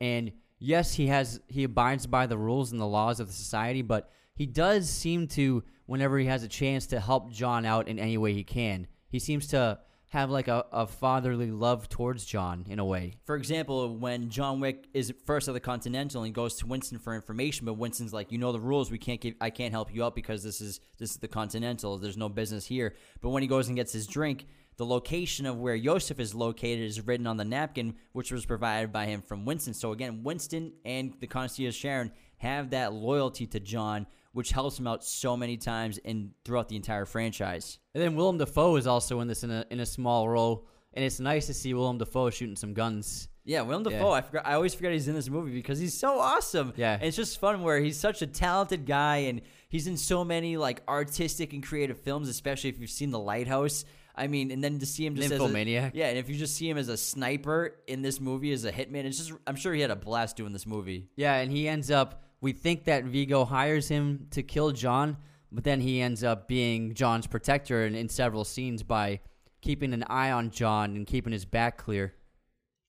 and 0.00 0.32
yes, 0.58 0.94
he 0.94 1.08
has 1.08 1.40
he 1.48 1.64
abides 1.64 2.06
by 2.06 2.26
the 2.26 2.38
rules 2.38 2.72
and 2.72 2.80
the 2.80 2.86
laws 2.86 3.20
of 3.20 3.26
the 3.26 3.32
society, 3.32 3.82
but 3.82 4.10
he 4.34 4.46
does 4.46 4.88
seem 4.88 5.26
to 5.28 5.64
whenever 5.86 6.18
he 6.18 6.26
has 6.26 6.42
a 6.42 6.48
chance 6.48 6.86
to 6.86 7.00
help 7.00 7.30
John 7.30 7.64
out 7.64 7.88
in 7.88 7.98
any 7.98 8.16
way 8.18 8.32
he 8.32 8.44
can. 8.44 8.86
He 9.08 9.18
seems 9.18 9.46
to 9.48 9.78
have 10.08 10.30
like 10.30 10.48
a, 10.48 10.64
a 10.72 10.86
fatherly 10.86 11.50
love 11.50 11.88
towards 11.88 12.24
John 12.24 12.64
in 12.68 12.78
a 12.78 12.84
way. 12.84 13.16
For 13.24 13.36
example, 13.36 13.94
when 13.94 14.30
John 14.30 14.58
Wick 14.58 14.88
is 14.94 15.12
first 15.26 15.48
at 15.48 15.54
the 15.54 15.60
Continental 15.60 16.22
and 16.22 16.34
goes 16.34 16.54
to 16.56 16.66
Winston 16.66 16.98
for 16.98 17.14
information, 17.14 17.66
but 17.66 17.74
Winston's 17.74 18.12
like, 18.12 18.32
you 18.32 18.38
know 18.38 18.52
the 18.52 18.60
rules, 18.60 18.90
we 18.90 18.98
can't 18.98 19.20
give 19.20 19.34
I 19.40 19.50
can't 19.50 19.72
help 19.72 19.94
you 19.94 20.04
out 20.04 20.14
because 20.14 20.42
this 20.42 20.60
is 20.60 20.80
this 20.98 21.10
is 21.10 21.16
the 21.18 21.28
Continental. 21.28 21.98
There's 21.98 22.16
no 22.16 22.30
business 22.30 22.66
here. 22.66 22.94
But 23.20 23.30
when 23.30 23.42
he 23.42 23.48
goes 23.48 23.68
and 23.68 23.76
gets 23.76 23.92
his 23.92 24.06
drink, 24.06 24.46
the 24.78 24.86
location 24.86 25.44
of 25.44 25.58
where 25.58 25.76
Iosef 25.76 26.18
is 26.20 26.34
located 26.34 26.84
is 26.84 27.06
written 27.06 27.26
on 27.26 27.36
the 27.36 27.44
napkin, 27.44 27.96
which 28.12 28.32
was 28.32 28.46
provided 28.46 28.92
by 28.92 29.06
him 29.06 29.20
from 29.20 29.44
Winston. 29.44 29.74
So 29.74 29.92
again, 29.92 30.22
Winston 30.22 30.72
and 30.84 31.14
the 31.20 31.26
concierge 31.26 31.78
Charon 31.78 32.12
have 32.38 32.70
that 32.70 32.92
loyalty 32.92 33.46
to 33.48 33.60
John 33.60 34.06
which 34.38 34.52
helps 34.52 34.78
him 34.78 34.86
out 34.86 35.02
so 35.02 35.36
many 35.36 35.56
times 35.56 35.98
and 36.04 36.30
throughout 36.44 36.68
the 36.68 36.76
entire 36.76 37.04
franchise. 37.04 37.80
And 37.92 38.00
then 38.00 38.14
Willem 38.14 38.38
Dafoe 38.38 38.76
is 38.76 38.86
also 38.86 39.18
in 39.18 39.26
this 39.26 39.42
in 39.42 39.50
a 39.50 39.66
in 39.68 39.80
a 39.80 39.84
small 39.84 40.28
role, 40.28 40.68
and 40.94 41.04
it's 41.04 41.18
nice 41.18 41.46
to 41.48 41.54
see 41.54 41.74
Willem 41.74 41.98
Dafoe 41.98 42.30
shooting 42.30 42.54
some 42.54 42.72
guns. 42.72 43.28
Yeah, 43.44 43.62
Willem 43.62 43.82
Dafoe. 43.82 44.10
Yeah. 44.10 44.12
I 44.12 44.20
forgot. 44.20 44.46
I 44.46 44.54
always 44.54 44.74
forget 44.74 44.92
he's 44.92 45.08
in 45.08 45.16
this 45.16 45.28
movie 45.28 45.50
because 45.50 45.80
he's 45.80 45.98
so 45.98 46.20
awesome. 46.20 46.72
Yeah, 46.76 46.94
and 46.94 47.02
it's 47.02 47.16
just 47.16 47.40
fun 47.40 47.62
where 47.62 47.80
he's 47.80 47.98
such 47.98 48.22
a 48.22 48.28
talented 48.28 48.86
guy, 48.86 49.16
and 49.28 49.40
he's 49.68 49.88
in 49.88 49.96
so 49.96 50.24
many 50.24 50.56
like 50.56 50.82
artistic 50.88 51.52
and 51.52 51.60
creative 51.60 51.98
films. 51.98 52.28
Especially 52.28 52.70
if 52.70 52.78
you've 52.78 52.90
seen 52.90 53.10
The 53.10 53.18
Lighthouse. 53.18 53.84
I 54.14 54.28
mean, 54.28 54.52
and 54.52 54.62
then 54.62 54.78
to 54.78 54.86
see 54.86 55.04
him 55.04 55.16
just 55.16 55.32
as 55.32 55.40
a, 55.40 55.64
yeah, 55.64 56.08
and 56.08 56.18
if 56.18 56.28
you 56.28 56.36
just 56.36 56.54
see 56.56 56.68
him 56.68 56.76
as 56.76 56.88
a 56.88 56.96
sniper 56.96 57.76
in 57.86 58.02
this 58.02 58.20
movie 58.20 58.52
as 58.52 58.64
a 58.64 58.72
hitman, 58.72 59.04
it's 59.04 59.18
just 59.18 59.32
I'm 59.48 59.56
sure 59.56 59.74
he 59.74 59.80
had 59.80 59.90
a 59.90 59.96
blast 59.96 60.36
doing 60.36 60.52
this 60.52 60.66
movie. 60.66 61.08
Yeah, 61.16 61.34
and 61.34 61.50
he 61.50 61.68
ends 61.68 61.90
up. 61.90 62.22
We 62.40 62.52
think 62.52 62.84
that 62.84 63.04
Viggo 63.04 63.44
hires 63.44 63.88
him 63.88 64.28
to 64.30 64.42
kill 64.42 64.70
John, 64.72 65.16
but 65.50 65.64
then 65.64 65.80
he 65.80 66.00
ends 66.00 66.22
up 66.22 66.46
being 66.46 66.94
John's 66.94 67.26
protector 67.26 67.84
in, 67.84 67.94
in 67.94 68.08
several 68.08 68.44
scenes 68.44 68.82
by 68.82 69.20
keeping 69.60 69.92
an 69.92 70.04
eye 70.04 70.30
on 70.30 70.50
John 70.50 70.94
and 70.94 71.06
keeping 71.06 71.32
his 71.32 71.44
back 71.44 71.78
clear. 71.78 72.14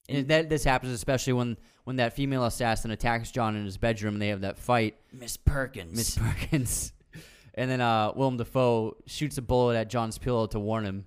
And 0.07 0.27
that 0.27 0.49
this 0.49 0.63
happens 0.63 0.91
especially 0.91 1.33
when 1.33 1.57
when 1.83 1.97
that 1.97 2.13
female 2.13 2.45
assassin 2.45 2.91
attacks 2.91 3.31
John 3.31 3.55
in 3.55 3.65
his 3.65 3.77
bedroom 3.77 4.15
and 4.15 4.21
they 4.21 4.29
have 4.29 4.41
that 4.41 4.57
fight. 4.57 4.95
Miss 5.11 5.37
Perkins. 5.37 5.95
Miss 5.95 6.17
Perkins, 6.17 6.93
and 7.53 7.69
then 7.69 7.81
uh, 7.81 8.11
Willem 8.15 8.37
Dafoe 8.37 8.97
shoots 9.05 9.37
a 9.37 9.41
bullet 9.41 9.75
at 9.75 9.89
John's 9.89 10.17
pillow 10.17 10.47
to 10.47 10.59
warn 10.59 10.85
him. 10.85 11.05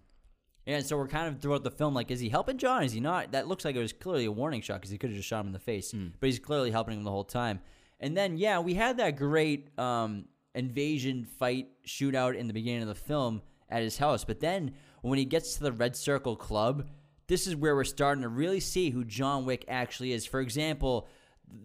Yeah, 0.66 0.76
and 0.76 0.86
so 0.86 0.96
we're 0.96 1.08
kind 1.08 1.26
of 1.26 1.40
throughout 1.40 1.64
the 1.64 1.72
film 1.72 1.94
like, 1.94 2.12
is 2.12 2.20
he 2.20 2.28
helping 2.28 2.56
John? 2.58 2.84
Is 2.84 2.92
he 2.92 3.00
not? 3.00 3.32
That 3.32 3.48
looks 3.48 3.64
like 3.64 3.74
it 3.74 3.80
was 3.80 3.92
clearly 3.92 4.26
a 4.26 4.32
warning 4.32 4.60
shot 4.60 4.74
because 4.74 4.90
he 4.90 4.98
could 4.98 5.10
have 5.10 5.16
just 5.16 5.28
shot 5.28 5.40
him 5.40 5.48
in 5.48 5.52
the 5.52 5.58
face, 5.58 5.92
but 6.20 6.26
he's 6.28 6.38
clearly 6.38 6.70
helping 6.70 6.96
him 6.96 7.02
the 7.04 7.10
whole 7.10 7.24
time. 7.24 7.60
And 8.02 8.16
then 8.16 8.36
yeah, 8.36 8.58
we 8.58 8.74
had 8.74 8.98
that 8.98 9.16
great 9.16 9.78
um, 9.78 10.26
invasion 10.54 11.24
fight 11.24 11.68
shootout 11.86 12.36
in 12.36 12.48
the 12.48 12.52
beginning 12.52 12.82
of 12.82 12.88
the 12.88 12.94
film 12.94 13.40
at 13.70 13.82
his 13.82 13.96
house, 13.96 14.24
but 14.24 14.40
then 14.40 14.74
when 15.00 15.18
he 15.18 15.24
gets 15.24 15.54
to 15.56 15.62
the 15.62 15.72
Red 15.72 15.96
Circle 15.96 16.36
Club, 16.36 16.88
this 17.26 17.46
is 17.46 17.56
where 17.56 17.74
we're 17.74 17.84
starting 17.84 18.22
to 18.22 18.28
really 18.28 18.60
see 18.60 18.90
who 18.90 19.04
John 19.04 19.46
Wick 19.46 19.64
actually 19.68 20.12
is. 20.12 20.26
For 20.26 20.40
example. 20.40 21.08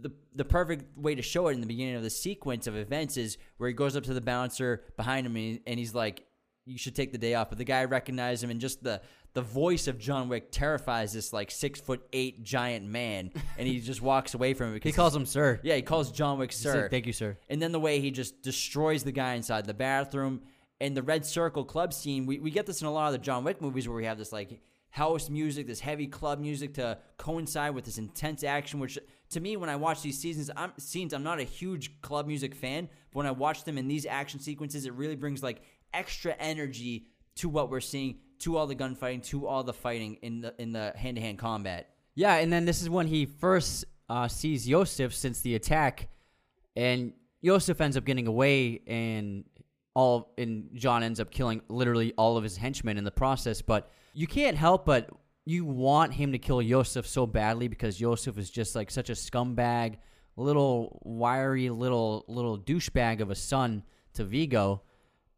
The, 0.01 0.11
the 0.35 0.43
perfect 0.43 0.97
way 0.97 1.15
to 1.15 1.21
show 1.21 1.47
it 1.47 1.53
in 1.53 1.61
the 1.61 1.65
beginning 1.65 1.95
of 1.95 2.03
the 2.03 2.09
sequence 2.09 2.67
of 2.67 2.75
events 2.75 3.15
is 3.15 3.38
where 3.55 3.69
he 3.69 3.73
goes 3.73 3.95
up 3.95 4.03
to 4.03 4.13
the 4.13 4.19
bouncer 4.19 4.83
behind 4.97 5.25
him 5.25 5.38
and, 5.38 5.61
and 5.65 5.79
he's 5.79 5.95
like, 5.95 6.25
you 6.68 6.78
should 6.78 6.95
take 6.95 7.11
the 7.11 7.18
day 7.18 7.34
off. 7.34 7.49
But 7.49 7.57
the 7.57 7.63
guy 7.63 7.84
recognized 7.86 8.43
him, 8.43 8.49
and 8.49 8.59
just 8.61 8.84
the 8.84 9.01
the 9.34 9.41
voice 9.41 9.88
of 9.88 9.97
John 9.99 10.30
Wick 10.30 10.51
terrifies 10.51 11.13
this 11.13 11.32
like 11.34 11.51
six 11.51 11.80
foot 11.80 12.01
eight 12.13 12.43
giant 12.43 12.86
man, 12.88 13.32
and 13.57 13.68
he 13.68 13.80
just 13.80 14.01
walks 14.01 14.34
away 14.34 14.53
from 14.53 14.68
him 14.68 14.74
because 14.74 14.89
He 14.91 14.95
calls 14.95 15.15
him 15.15 15.26
sir. 15.26 15.59
yeah, 15.63 15.76
he 15.76 15.82
calls 15.82 16.11
John 16.11 16.38
Wick 16.39 16.51
sir. 16.51 16.74
said, 16.74 16.91
Thank 16.91 17.05
you, 17.07 17.13
sir. 17.13 17.38
And 17.49 17.61
then 17.61 17.72
the 17.72 17.80
way 17.80 17.99
he 17.99 18.11
just 18.11 18.41
destroys 18.41 19.03
the 19.03 19.11
guy 19.11 19.34
inside 19.36 19.65
the 19.65 19.74
bathroom 19.74 20.41
and 20.82 20.95
the 20.95 21.03
Red 21.03 21.26
Circle 21.26 21.65
club 21.65 21.93
scene. 21.93 22.26
We, 22.26 22.39
we 22.39 22.51
get 22.51 22.65
this 22.65 22.82
in 22.82 22.88
a 22.88 22.91
lot 22.91 23.07
of 23.07 23.13
the 23.13 23.20
John 23.20 23.43
Wick 23.43 23.61
movies 23.61 23.88
where 23.88 23.97
we 23.97 24.05
have 24.05 24.18
this 24.18 24.32
like 24.32 24.59
house 24.89 25.30
music, 25.30 25.68
this 25.68 25.80
heavy 25.80 26.07
club 26.07 26.39
music 26.39 26.74
to 26.76 26.97
coincide 27.18 27.76
with 27.76 27.86
this 27.86 27.97
intense 27.97 28.43
action. 28.43 28.80
Which 28.80 28.97
to 29.32 29.39
me, 29.39 29.57
when 29.57 29.70
I 29.70 29.76
watch 29.76 30.01
these 30.01 30.18
seasons, 30.20 30.49
I'm 30.55 30.72
scenes, 30.78 31.13
I'm 31.13 31.24
not 31.24 31.39
a 31.39 31.43
huge 31.43 32.01
club 32.01 32.26
music 32.26 32.55
fan, 32.55 32.89
but 33.11 33.18
when 33.18 33.26
I 33.28 33.32
watch 33.32 33.63
them 33.65 33.78
in 33.78 33.88
these 33.88 34.05
action 34.05 34.39
sequences, 34.39 34.86
it 34.86 34.93
really 34.93 35.15
brings 35.15 35.43
like 35.43 35.61
extra 35.93 36.33
energy 36.39 37.07
to 37.35 37.49
what 37.49 37.69
we're 37.69 37.79
seeing, 37.79 38.19
to 38.39 38.57
all 38.57 38.67
the 38.67 38.75
gunfighting, 38.75 39.21
to 39.21 39.47
all 39.47 39.63
the 39.63 39.73
fighting 39.73 40.15
in 40.21 40.41
the 40.41 40.53
in 40.59 40.71
the 40.71 40.93
hand 40.95 41.15
to 41.17 41.21
hand 41.21 41.39
combat. 41.39 41.89
Yeah, 42.15 42.35
and 42.35 42.51
then 42.51 42.65
this 42.65 42.81
is 42.81 42.89
when 42.89 43.07
he 43.07 43.25
first 43.25 43.85
uh, 44.09 44.27
sees 44.27 44.67
Iosef 44.67 45.13
since 45.13 45.41
the 45.41 45.55
attack, 45.55 46.09
and 46.75 47.13
Iosef 47.43 47.79
ends 47.79 47.97
up 47.97 48.05
getting 48.05 48.27
away, 48.27 48.81
and 48.88 49.43
all 49.93 50.33
and 50.38 50.69
John 50.73 51.03
ends 51.03 51.19
up 51.19 51.31
killing 51.31 51.61
literally 51.69 52.13
all 52.17 52.38
of 52.38 52.43
his 52.43 52.57
henchmen 52.57 52.97
in 52.97 53.03
the 53.03 53.11
process. 53.11 53.61
But 53.61 53.91
you 54.13 54.27
can't 54.27 54.57
help 54.57 54.85
but 54.85 55.09
you 55.45 55.63
want 55.63 56.13
him 56.13 56.33
to 56.33 56.38
kill 56.38 56.57
Iosef 56.57 57.05
so 57.05 57.25
badly 57.25 57.67
because 57.67 57.99
Iosef 57.99 58.38
is 58.38 58.49
just 58.49 58.75
like 58.75 58.91
such 58.91 59.09
a 59.09 59.13
scumbag, 59.13 59.95
little 60.35 60.99
wiry 61.03 61.69
little 61.69 62.25
little 62.27 62.59
douchebag 62.59 63.21
of 63.21 63.31
a 63.31 63.35
son 63.35 63.83
to 64.13 64.23
Viggo, 64.23 64.81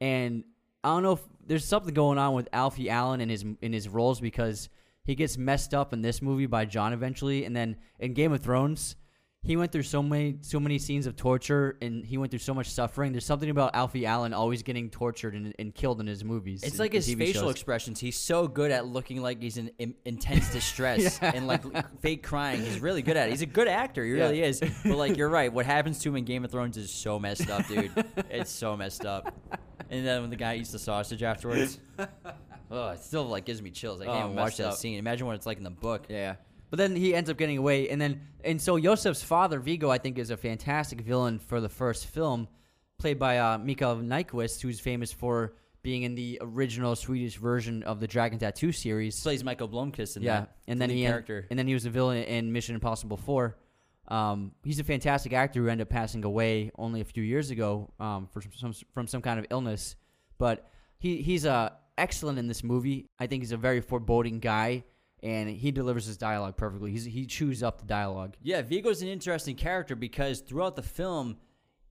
and 0.02 0.44
I 0.84 0.90
don't 0.90 1.04
know 1.04 1.14
if 1.14 1.22
there's 1.46 1.66
something 1.66 1.94
going 1.94 2.18
on 2.18 2.34
with 2.34 2.48
Alfie 2.54 2.90
Allen 2.90 3.22
in 3.22 3.30
his 3.30 3.44
in 3.62 3.74
his 3.74 3.90
roles 3.90 4.20
because 4.22 4.70
he 5.04 5.16
gets 5.16 5.38
messed 5.38 5.74
up 5.74 5.94
in 5.94 6.02
this 6.02 6.22
movie 6.22 6.46
by 6.46 6.66
John 6.66 6.94
eventually, 6.94 7.46
and 7.46 7.56
then 7.56 7.78
in 8.00 8.14
Game 8.14 8.32
of 8.32 8.42
Thrones, 8.42 8.96
he 9.42 9.56
went 9.58 9.72
through 9.72 9.84
so 9.84 10.04
many 10.04 10.38
so 10.42 10.60
many 10.60 10.78
scenes 10.78 11.08
of 11.08 11.16
torture 11.16 11.78
and 11.82 12.06
he 12.06 12.18
went 12.18 12.30
through 12.30 12.40
so 12.40 12.54
much 12.54 12.70
suffering. 12.70 13.12
There's 13.14 13.26
something 13.26 13.50
about 13.50 13.74
Alfie 13.74 14.06
Allen 14.06 14.34
always 14.34 14.62
getting 14.64 14.90
tortured 14.90 15.34
and, 15.34 15.54
and 15.58 15.74
killed 15.74 16.00
in 16.02 16.08
his 16.08 16.24
movies. 16.24 16.62
It's 16.62 16.74
and- 16.74 16.80
like 16.80 16.94
his 16.94 17.08
TV 17.08 17.18
facial 17.18 17.44
shows. 17.44 17.52
expressions. 17.52 18.00
He's 18.00 18.18
so 18.18 18.48
good 18.48 18.70
at 18.72 18.86
looking 18.86 19.22
like 19.22 19.42
he's 19.42 19.58
in, 19.58 19.72
in 19.80 19.96
intense 20.06 20.50
distress 20.54 21.20
and 21.22 21.48
like 21.48 21.64
fake 22.02 22.22
crying. 22.24 22.62
He's 22.62 22.80
really 22.80 23.02
good 23.02 23.18
at 23.18 23.28
it. 23.30 23.32
He's 23.32 23.42
a 23.42 23.46
good 23.48 23.68
actor. 23.70 24.04
He 24.06 24.12
Yeah. 24.12 24.26
really 24.26 24.44
is. 24.44 24.60
But 24.60 24.98
like 24.98 25.18
you're 25.18 25.30
right. 25.40 25.52
What 25.52 25.66
happens 25.66 26.00
to 26.00 26.10
him 26.10 26.18
in 26.18 26.26
Game 26.26 26.44
of 26.46 26.52
Thrones 26.52 26.78
is 26.78 26.92
so 26.92 27.18
messed 27.18 27.50
up, 27.50 27.66
dude. 27.68 27.92
it's 28.30 28.52
so 28.52 28.76
messed 28.78 29.06
up. 29.06 29.34
And 29.92 30.06
then 30.06 30.22
when 30.22 30.30
the 30.30 30.36
guy 30.36 30.56
eats 30.56 30.72
the 30.72 30.80
sausage 30.80 31.24
afterwards, 31.24 31.80
oh, 32.72 32.90
it 32.90 33.00
still 33.00 33.26
like 33.26 33.46
gives 33.46 33.62
me 33.62 33.72
chills. 33.72 34.02
I 34.02 34.06
can't 34.06 34.18
Oh, 34.18 34.24
even 34.26 34.36
watch 34.36 34.46
messed 34.46 34.58
that 34.60 34.68
up. 34.68 34.74
scene. 34.76 35.00
Imagine 35.00 35.26
what 35.28 35.36
it's 35.36 35.46
like 35.46 35.58
in 35.58 35.64
the 35.64 35.70
book. 35.70 36.06
Yeah. 36.10 36.36
But 36.70 36.78
then 36.78 36.96
he 36.96 37.16
ends 37.16 37.30
up 37.32 37.38
getting 37.38 37.58
away, 37.58 37.90
and 37.90 38.00
then 38.00 38.22
and 38.44 38.62
so 38.62 38.78
Iosef's 38.80 39.24
father 39.24 39.60
Viggo, 39.60 39.90
I 39.90 39.98
think, 39.98 40.20
is 40.20 40.30
a 40.30 40.38
fantastic 40.38 41.02
villain 41.02 41.40
for 41.40 41.60
the 41.60 41.70
first 41.70 42.06
film, 42.06 42.48
played 43.00 43.18
by 43.18 43.40
uh, 43.40 43.58
Mikael 43.58 43.96
Nyqvist, 43.98 44.62
who's 44.62 44.80
famous 44.80 45.12
for 45.12 45.56
being 45.82 46.04
in 46.04 46.14
the 46.14 46.38
original 46.42 46.96
Swedish 46.96 47.38
version 47.38 47.82
of 47.84 48.00
the 48.00 48.06
Dragon 48.06 48.38
Tattoo 48.38 48.72
series. 48.72 49.20
Plays 49.20 49.44
Michael 49.44 49.68
Blomkvist 49.68 50.18
in 50.18 50.22
yeah, 50.22 50.42
that. 50.42 50.56
and 50.68 50.80
then 50.80 50.90
lead 50.90 50.96
he 50.98 51.06
en- 51.06 51.12
character. 51.14 51.48
and 51.50 51.58
then 51.58 51.66
he 51.68 51.74
was 51.74 51.86
a 51.88 51.90
villain 51.90 52.22
in 52.24 52.52
Mission 52.54 52.76
Impossible 52.76 53.18
Four. 53.18 53.58
Um, 54.10 54.52
he's 54.64 54.80
a 54.80 54.84
fantastic 54.84 55.34
actor 55.34 55.62
who 55.62 55.70
ended 55.70 55.88
up 55.88 55.92
passing 55.92 56.26
away 56.26 56.72
only 56.78 57.02
a 57.02 57.06
few 57.06 57.24
years 57.24 57.52
ago 57.52 57.90
um, 58.00 58.28
for 58.32 58.42
some 58.42 58.74
from 58.94 59.08
some 59.08 59.22
kind 59.22 59.40
of 59.40 59.46
illness. 59.50 59.96
But 60.38 60.68
he 60.98 61.22
he's 61.22 61.46
uh, 61.46 61.70
excellent 61.98 62.40
in 62.40 62.48
this 62.48 62.64
movie. 62.64 63.08
I 63.20 63.28
think 63.28 63.44
he's 63.44 63.52
a 63.52 63.58
very 63.58 63.82
foreboding 63.82 64.40
guy, 64.40 64.84
and 65.22 65.50
he 65.50 65.72
delivers 65.72 66.06
his 66.06 66.18
dialogue 66.18 66.58
perfectly. 66.58 66.92
He's, 66.92 67.06
he 67.06 67.26
chews 67.26 67.62
up 67.62 67.80
the 67.80 67.86
dialogue. 67.86 68.36
Yeah, 68.42 68.62
Viggo's 68.62 69.02
an 69.02 69.10
interesting 69.10 69.56
character 69.56 69.96
because 69.96 70.40
throughout 70.40 70.76
the 70.76 70.84
film, 70.84 71.38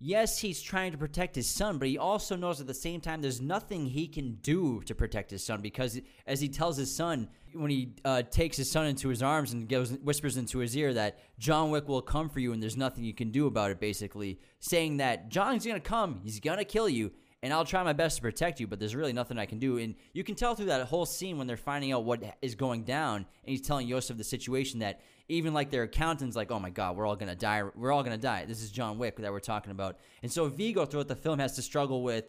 yes, 0.01 0.39
he's 0.39 0.61
trying 0.61 0.93
to 0.93 0.99
protect 0.99 1.35
his 1.35 1.49
son, 1.49 1.79
but 1.79 1.89
he 1.89 1.99
also 1.99 2.37
knows 2.37 2.61
at 2.61 2.67
the 2.67 2.75
same 2.75 3.01
time 3.01 3.21
there's 3.21 3.41
nothing 3.41 3.87
he 3.87 4.07
can 4.07 4.35
do 4.43 4.81
to 4.83 4.95
protect 4.95 5.31
his 5.31 5.45
son 5.45 5.61
because, 5.61 6.01
as 6.27 6.41
he 6.41 6.49
tells 6.49 6.77
his 6.77 6.95
son 6.95 7.29
when 7.55 7.71
he 7.71 7.95
uh, 8.05 8.23
takes 8.23 8.57
his 8.57 8.71
son 8.71 8.87
into 8.87 9.09
his 9.09 9.23
arms 9.23 9.53
and 9.53 9.69
goes 9.69 9.93
whispers 9.93 10.37
into 10.37 10.59
his 10.59 10.77
ear 10.77 10.93
that 10.95 11.19
John 11.39 11.71
Wick 11.71 11.89
will 11.89 12.03
come 12.03 12.29
for 12.29 12.41
you 12.41 12.53
and 12.53 12.63
there's 12.63 12.77
nothing 12.77 13.05
you 13.05 13.15
can 13.15 13.31
do 13.31 13.47
about 13.47 13.71
it, 13.71 13.81
basically 13.81 14.39
saying 14.61 14.99
that 14.99 15.29
John's 15.29 15.67
gonna 15.67 15.81
come, 15.81 16.21
he's 16.23 16.41
gonna 16.41 16.65
kill 16.65 16.89
you. 16.89 17.13
And 17.43 17.53
I'll 17.53 17.65
try 17.65 17.85
my 17.85 17.93
best 17.93 18.17
to 18.17 18.23
protect 18.23 18.59
you, 18.59 18.67
but 18.67 18.81
there's 18.81 18.97
really 18.97 19.13
nothing 19.13 19.39
I 19.39 19.47
can 19.47 19.61
do. 19.61 19.79
And 19.79 19.95
you 20.13 20.25
can 20.25 20.35
tell 20.35 20.57
through 20.57 20.67
that 20.67 20.85
whole 20.89 21.07
scene 21.07 21.39
when 21.39 21.47
they're 21.47 21.57
finding 21.57 21.93
out 21.93 22.05
what 22.05 22.21
is 22.43 22.57
going 22.57 22.83
down, 22.83 23.17
and 23.19 23.27
he's 23.45 23.61
telling 23.61 23.89
Iosef 23.89 24.17
the 24.17 24.25
situation 24.25 24.81
that 24.81 25.01
even 25.29 25.55
like 25.55 25.71
their 25.71 25.85
accountant's 25.85 26.35
like, 26.35 26.51
oh 26.51 26.59
my 26.59 26.71
god, 26.71 26.97
we're 26.97 27.07
all 27.07 27.15
gonna 27.15 27.37
die. 27.37 27.63
We're 27.63 27.93
all 27.93 28.03
gonna 28.03 28.19
die. 28.19 28.45
This 28.47 28.63
is 28.63 28.71
John 28.73 28.99
Wick 28.99 29.17
that 29.19 29.31
we're 29.31 29.41
talking 29.41 29.71
about. 29.71 29.99
And 30.23 30.33
so 30.33 30.49
Viggo 30.49 30.85
throughout 30.85 31.07
the 31.07 31.15
film 31.15 31.39
has 31.39 31.55
to 31.57 31.63
struggle 31.63 32.03
with, 32.03 32.25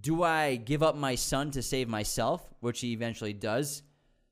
do 0.00 0.22
I 0.22 0.56
give 0.56 0.82
up 0.82 0.96
my 0.96 1.14
son 1.14 1.50
to 1.52 1.62
save 1.62 1.88
myself, 1.88 2.52
which 2.60 2.80
he 2.80 2.92
eventually 2.92 3.32
does? 3.32 3.82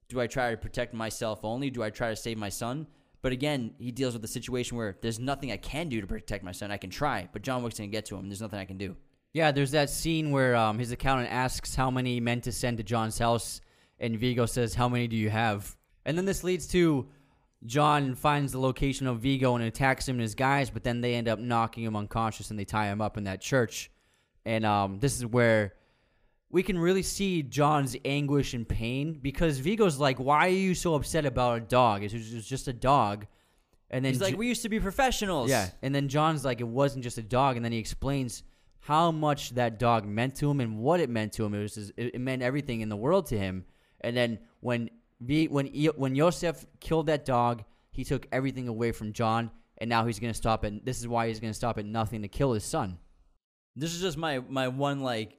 Do 0.09 0.21
I 0.21 0.27
try 0.27 0.51
to 0.51 0.57
protect 0.57 0.93
myself 0.93 1.41
only? 1.45 1.71
Do 1.71 1.83
I 1.83 1.91
try 1.91 2.11
to 2.11 2.17
save 2.17 2.37
my 2.37 2.51
son? 2.51 2.87
But 3.23 3.33
again, 3.33 3.75
he 3.79 3.91
deals 3.91 4.13
with 4.13 4.23
the 4.23 4.29
situation 4.29 4.77
where 4.77 4.97
there's 5.01 5.19
nothing 5.19 5.51
I 5.51 5.57
can 5.57 5.89
do 5.89 6.01
to 6.01 6.07
protect 6.07 6.45
my 6.45 6.53
son. 6.53 6.71
I 6.71 6.77
can 6.77 6.91
try, 6.91 7.29
but 7.33 7.43
John 7.43 7.63
Wick's 7.63 7.79
gonna 7.79 7.89
get 7.89 8.07
to 8.07 8.17
him. 8.17 8.29
There's 8.29 8.43
nothing 8.43 8.59
I 8.59 8.65
can 8.65 8.79
do. 8.79 8.97
Yeah, 9.35 9.51
there's 9.53 9.71
that 9.71 9.89
scene 9.91 10.31
where 10.31 10.55
um, 10.55 10.79
his 10.79 10.93
accountant 10.93 11.31
asks 11.33 11.75
how 11.75 11.91
many 11.91 12.21
men 12.21 12.41
to 12.43 12.53
send 12.53 12.77
to 12.79 12.83
John's 12.83 13.19
house, 13.19 13.61
and 13.99 14.19
Viggo 14.19 14.47
says, 14.47 14.75
"How 14.75 14.89
many 14.89 15.09
do 15.09 15.17
you 15.17 15.31
have?" 15.31 15.75
And 16.05 16.19
then 16.19 16.25
this 16.27 16.45
leads 16.45 16.67
to 16.69 17.09
John 17.65 18.15
finds 18.15 18.53
the 18.53 18.59
location 18.61 19.07
of 19.07 19.21
Viggo 19.21 19.55
and 19.55 19.65
attacks 19.65 20.09
him 20.09 20.17
and 20.17 20.23
his 20.23 20.35
guys, 20.35 20.69
but 20.69 20.83
then 20.85 21.01
they 21.01 21.15
end 21.15 21.29
up 21.29 21.39
knocking 21.39 21.85
him 21.85 21.95
unconscious 21.97 22.51
and 22.51 22.59
they 22.59 22.65
tie 22.65 22.87
him 22.87 23.01
up 23.01 23.17
in 23.17 23.25
that 23.25 23.41
church. 23.41 23.91
And 24.45 24.67
um, 24.67 24.99
this 24.99 25.17
is 25.17 25.25
where 25.25 25.75
we 26.51 26.63
can 26.65 26.77
really 26.79 27.05
see 27.05 27.43
John's 27.43 27.97
anguish 28.05 28.53
and 28.53 28.69
pain 28.69 29.19
because 29.23 29.59
Viggo's 29.59 29.99
like, 29.99 30.19
"Why 30.19 30.47
are 30.47 30.51
you 30.51 30.75
so 30.75 30.95
upset 30.95 31.25
about 31.25 31.57
a 31.57 31.61
dog? 31.61 32.03
It 32.03 32.13
was 32.13 32.47
just 32.47 32.69
a 32.69 32.73
dog." 32.73 33.27
And 33.91 34.05
then 34.05 34.13
He's 34.15 34.23
like, 34.23 34.33
Jo- 34.33 34.39
we 34.39 34.49
used 34.49 34.63
to 34.63 34.69
be 34.71 34.81
professionals. 34.81 35.51
yeah, 35.51 35.69
and 35.83 35.95
then 35.95 36.09
John's 36.09 36.45
like, 36.47 36.61
it 36.61 36.67
wasn't 36.67 37.05
just 37.05 37.19
a 37.19 37.23
dog, 37.23 37.57
and 37.57 37.65
then 37.65 37.73
he 37.73 37.79
explains 37.79 38.43
how 38.83 39.13
much 39.13 39.51
that 39.51 39.79
dog 39.79 40.07
meant 40.07 40.35
to 40.37 40.51
him 40.51 40.61
and 40.61 40.79
what 40.79 40.99
it 40.99 41.09
meant 41.09 41.33
to 41.35 41.45
him. 41.45 41.55
It 41.55 41.63
was 41.63 41.75
his, 41.77 41.91
it 41.97 42.15
it 42.15 42.21
meant 42.21 42.43
everything 42.43 42.81
in 42.81 42.89
the 42.89 42.97
world 42.97 43.27
to 43.27 43.39
him. 43.39 43.65
And 44.01 44.17
then 44.17 44.41
when 44.61 44.91
when 45.21 45.49
when 45.49 46.15
Iosef 46.17 46.67
killed 46.81 47.07
that 47.07 47.25
dog, 47.25 47.65
he 47.91 48.05
took 48.05 48.27
everything 48.33 48.67
away 48.67 48.91
from 48.91 49.13
John, 49.13 49.51
and 49.79 49.89
now 49.89 50.05
he's 50.05 50.19
gonna 50.19 50.35
stop 50.35 50.65
at. 50.65 50.85
This 50.85 50.99
is 50.99 51.07
why 51.07 51.29
he's 51.29 51.39
gonna 51.39 51.55
stop 51.55 51.79
at 51.79 51.87
nothing 51.87 52.23
to 52.23 52.29
kill 52.29 52.53
his 52.53 52.65
son. 52.65 52.99
This 53.77 53.95
is 53.95 54.01
just 54.01 54.19
my 54.19 54.41
my 54.41 54.67
one 54.69 55.01
like 55.01 55.39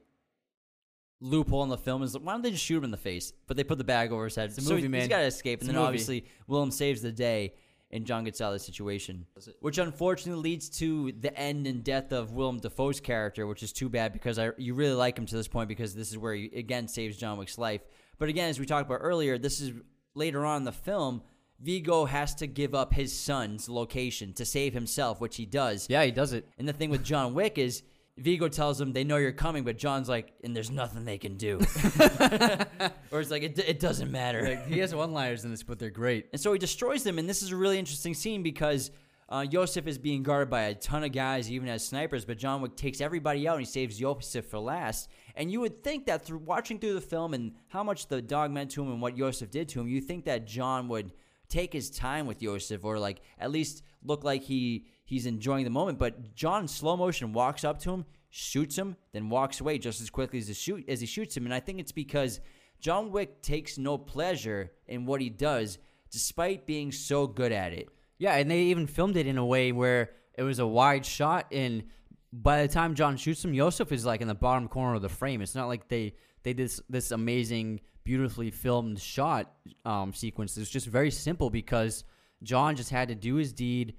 loophole 1.20 1.62
in 1.62 1.68
the 1.68 1.78
film 1.78 2.02
is 2.02 2.18
why 2.18 2.32
don't 2.32 2.42
they 2.42 2.50
just 2.50 2.64
shoot 2.64 2.78
him 2.78 2.84
in 2.84 2.90
the 2.90 2.96
face? 2.96 3.32
But 3.46 3.56
they 3.58 3.64
put 3.64 3.78
the 3.78 3.84
bag 3.84 4.10
over 4.10 4.24
his 4.24 4.36
head. 4.36 4.50
It's 4.50 4.58
a 4.58 4.62
so 4.62 4.70
movie, 4.70 4.82
he, 4.82 4.88
man. 4.88 5.00
He's 5.02 5.08
got 5.08 5.18
to 5.18 5.24
escape, 5.24 5.60
and 5.60 5.68
a 5.68 5.72
then 5.72 5.82
obviously 5.82 6.24
Willem 6.46 6.70
saves 6.70 7.02
the 7.02 7.12
day. 7.12 7.54
And 7.94 8.04
John 8.04 8.24
gets 8.24 8.40
out 8.40 8.48
of 8.48 8.54
the 8.54 8.58
situation. 8.58 9.24
Which 9.60 9.78
unfortunately 9.78 10.42
leads 10.42 10.68
to 10.80 11.12
the 11.12 11.34
end 11.38 11.66
and 11.66 11.82
death 11.82 12.12
of 12.12 12.32
Willem 12.32 12.58
Dafoe's 12.58 13.00
character, 13.00 13.46
which 13.46 13.62
is 13.62 13.72
too 13.72 13.88
bad 13.88 14.12
because 14.12 14.38
I 14.38 14.50
you 14.58 14.74
really 14.74 14.94
like 14.94 15.16
him 15.16 15.26
to 15.26 15.36
this 15.36 15.48
point 15.48 15.68
because 15.68 15.94
this 15.94 16.10
is 16.10 16.18
where 16.18 16.34
he 16.34 16.50
again 16.56 16.88
saves 16.88 17.16
John 17.16 17.38
Wick's 17.38 17.56
life. 17.56 17.82
But 18.18 18.28
again, 18.28 18.50
as 18.50 18.58
we 18.58 18.66
talked 18.66 18.86
about 18.86 18.98
earlier, 19.00 19.38
this 19.38 19.60
is 19.60 19.72
later 20.14 20.44
on 20.44 20.58
in 20.58 20.64
the 20.64 20.72
film. 20.72 21.22
Viggo 21.60 22.04
has 22.04 22.34
to 22.34 22.48
give 22.48 22.74
up 22.74 22.92
his 22.94 23.16
son's 23.16 23.68
location 23.68 24.32
to 24.34 24.44
save 24.44 24.74
himself, 24.74 25.20
which 25.20 25.36
he 25.36 25.46
does. 25.46 25.86
Yeah, 25.88 26.04
he 26.04 26.10
does 26.10 26.32
it. 26.32 26.46
And 26.58 26.68
the 26.68 26.72
thing 26.72 26.90
with 26.90 27.04
John 27.04 27.32
Wick 27.32 27.58
is 27.58 27.82
Viggo 28.16 28.48
tells 28.48 28.80
him 28.80 28.92
they 28.92 29.02
know 29.02 29.16
you're 29.16 29.32
coming, 29.32 29.64
but 29.64 29.76
John's 29.76 30.08
like, 30.08 30.32
and 30.44 30.54
there's 30.54 30.70
nothing 30.70 31.04
they 31.04 31.18
can 31.18 31.36
do. 31.36 31.58
or 33.10 33.20
it's 33.20 33.30
like, 33.30 33.42
it, 33.42 33.58
it 33.58 33.80
doesn't 33.80 34.10
matter. 34.10 34.42
Like, 34.42 34.66
he 34.68 34.78
has 34.78 34.94
one-liners 34.94 35.44
in 35.44 35.50
this, 35.50 35.64
but 35.64 35.78
they're 35.80 35.90
great. 35.90 36.28
And 36.32 36.40
so 36.40 36.52
he 36.52 36.58
destroys 36.58 37.02
them. 37.02 37.18
And 37.18 37.28
this 37.28 37.42
is 37.42 37.50
a 37.50 37.56
really 37.56 37.78
interesting 37.78 38.14
scene 38.14 38.44
because 38.44 38.92
uh, 39.28 39.44
Iosef 39.50 39.88
is 39.88 39.98
being 39.98 40.22
guarded 40.22 40.48
by 40.48 40.62
a 40.62 40.74
ton 40.74 41.02
of 41.02 41.10
guys, 41.10 41.50
even 41.50 41.66
has 41.68 41.84
snipers, 41.84 42.24
but 42.24 42.38
John 42.38 42.60
Wick 42.60 42.76
takes 42.76 43.00
everybody 43.00 43.48
out 43.48 43.56
and 43.56 43.66
he 43.66 43.70
saves 43.70 44.00
Iosef 44.00 44.44
for 44.44 44.60
last. 44.60 45.08
And 45.34 45.50
you 45.50 45.60
would 45.60 45.82
think 45.82 46.06
that 46.06 46.24
through 46.24 46.38
watching 46.38 46.78
through 46.78 46.94
the 46.94 47.00
film 47.00 47.34
and 47.34 47.54
how 47.68 47.82
much 47.82 48.06
the 48.06 48.22
dog 48.22 48.52
meant 48.52 48.70
to 48.72 48.82
him 48.82 48.92
and 48.92 49.02
what 49.02 49.16
Iosef 49.16 49.50
did 49.50 49.68
to 49.70 49.80
him, 49.80 49.88
you 49.88 50.00
think 50.00 50.26
that 50.26 50.46
John 50.46 50.86
would 50.88 51.12
take 51.48 51.72
his 51.72 51.90
time 51.90 52.26
with 52.26 52.40
Iosef 52.40 52.84
or 52.84 52.98
like 52.98 53.22
at 53.38 53.50
least 53.50 53.82
look 54.02 54.24
like 54.24 54.42
he 54.42 54.86
he's 55.04 55.26
enjoying 55.26 55.64
the 55.64 55.70
moment. 55.70 55.98
But 55.98 56.34
John 56.34 56.68
slow 56.68 56.96
motion 56.96 57.32
walks 57.32 57.64
up 57.64 57.78
to 57.80 57.92
him, 57.92 58.04
shoots 58.30 58.76
him, 58.76 58.96
then 59.12 59.28
walks 59.28 59.60
away 59.60 59.78
just 59.78 60.00
as 60.00 60.10
quickly 60.10 60.38
as 60.38 60.48
he, 60.48 60.54
shoot, 60.54 60.84
as 60.88 61.00
he 61.00 61.06
shoots 61.06 61.36
him. 61.36 61.44
And 61.44 61.54
I 61.54 61.60
think 61.60 61.78
it's 61.80 61.92
because 61.92 62.40
John 62.80 63.10
Wick 63.10 63.42
takes 63.42 63.78
no 63.78 63.96
pleasure 63.96 64.72
in 64.86 65.06
what 65.06 65.20
he 65.20 65.30
does, 65.30 65.78
despite 66.10 66.66
being 66.66 66.92
so 66.92 67.26
good 67.26 67.52
at 67.52 67.72
it. 67.72 67.88
Yeah, 68.18 68.34
and 68.36 68.50
they 68.50 68.64
even 68.64 68.86
filmed 68.86 69.16
it 69.16 69.26
in 69.26 69.38
a 69.38 69.44
way 69.46 69.72
where 69.72 70.10
it 70.36 70.42
was 70.42 70.58
a 70.58 70.66
wide 70.66 71.04
shot, 71.04 71.46
and 71.52 71.84
by 72.32 72.62
the 72.62 72.72
time 72.72 72.94
John 72.94 73.16
shoots 73.16 73.44
him, 73.44 73.52
Iosef 73.52 73.92
is 73.92 74.04
like 74.04 74.20
in 74.20 74.28
the 74.28 74.34
bottom 74.34 74.68
corner 74.68 74.96
of 74.96 75.02
the 75.02 75.08
frame. 75.08 75.40
It's 75.40 75.54
not 75.54 75.68
like 75.68 75.88
they 75.88 76.14
they 76.42 76.52
did 76.52 76.66
this, 76.66 76.80
this 76.88 77.10
amazing, 77.10 77.80
beautifully 78.04 78.50
filmed 78.50 79.00
shot 79.00 79.52
um, 79.84 80.12
sequence. 80.12 80.56
It's 80.56 80.70
just 80.70 80.86
very 80.86 81.10
simple 81.10 81.50
because 81.50 82.04
John 82.42 82.76
just 82.76 82.90
had 82.90 83.08
to 83.08 83.14
do 83.14 83.36
his 83.36 83.52
deed, 83.52 83.94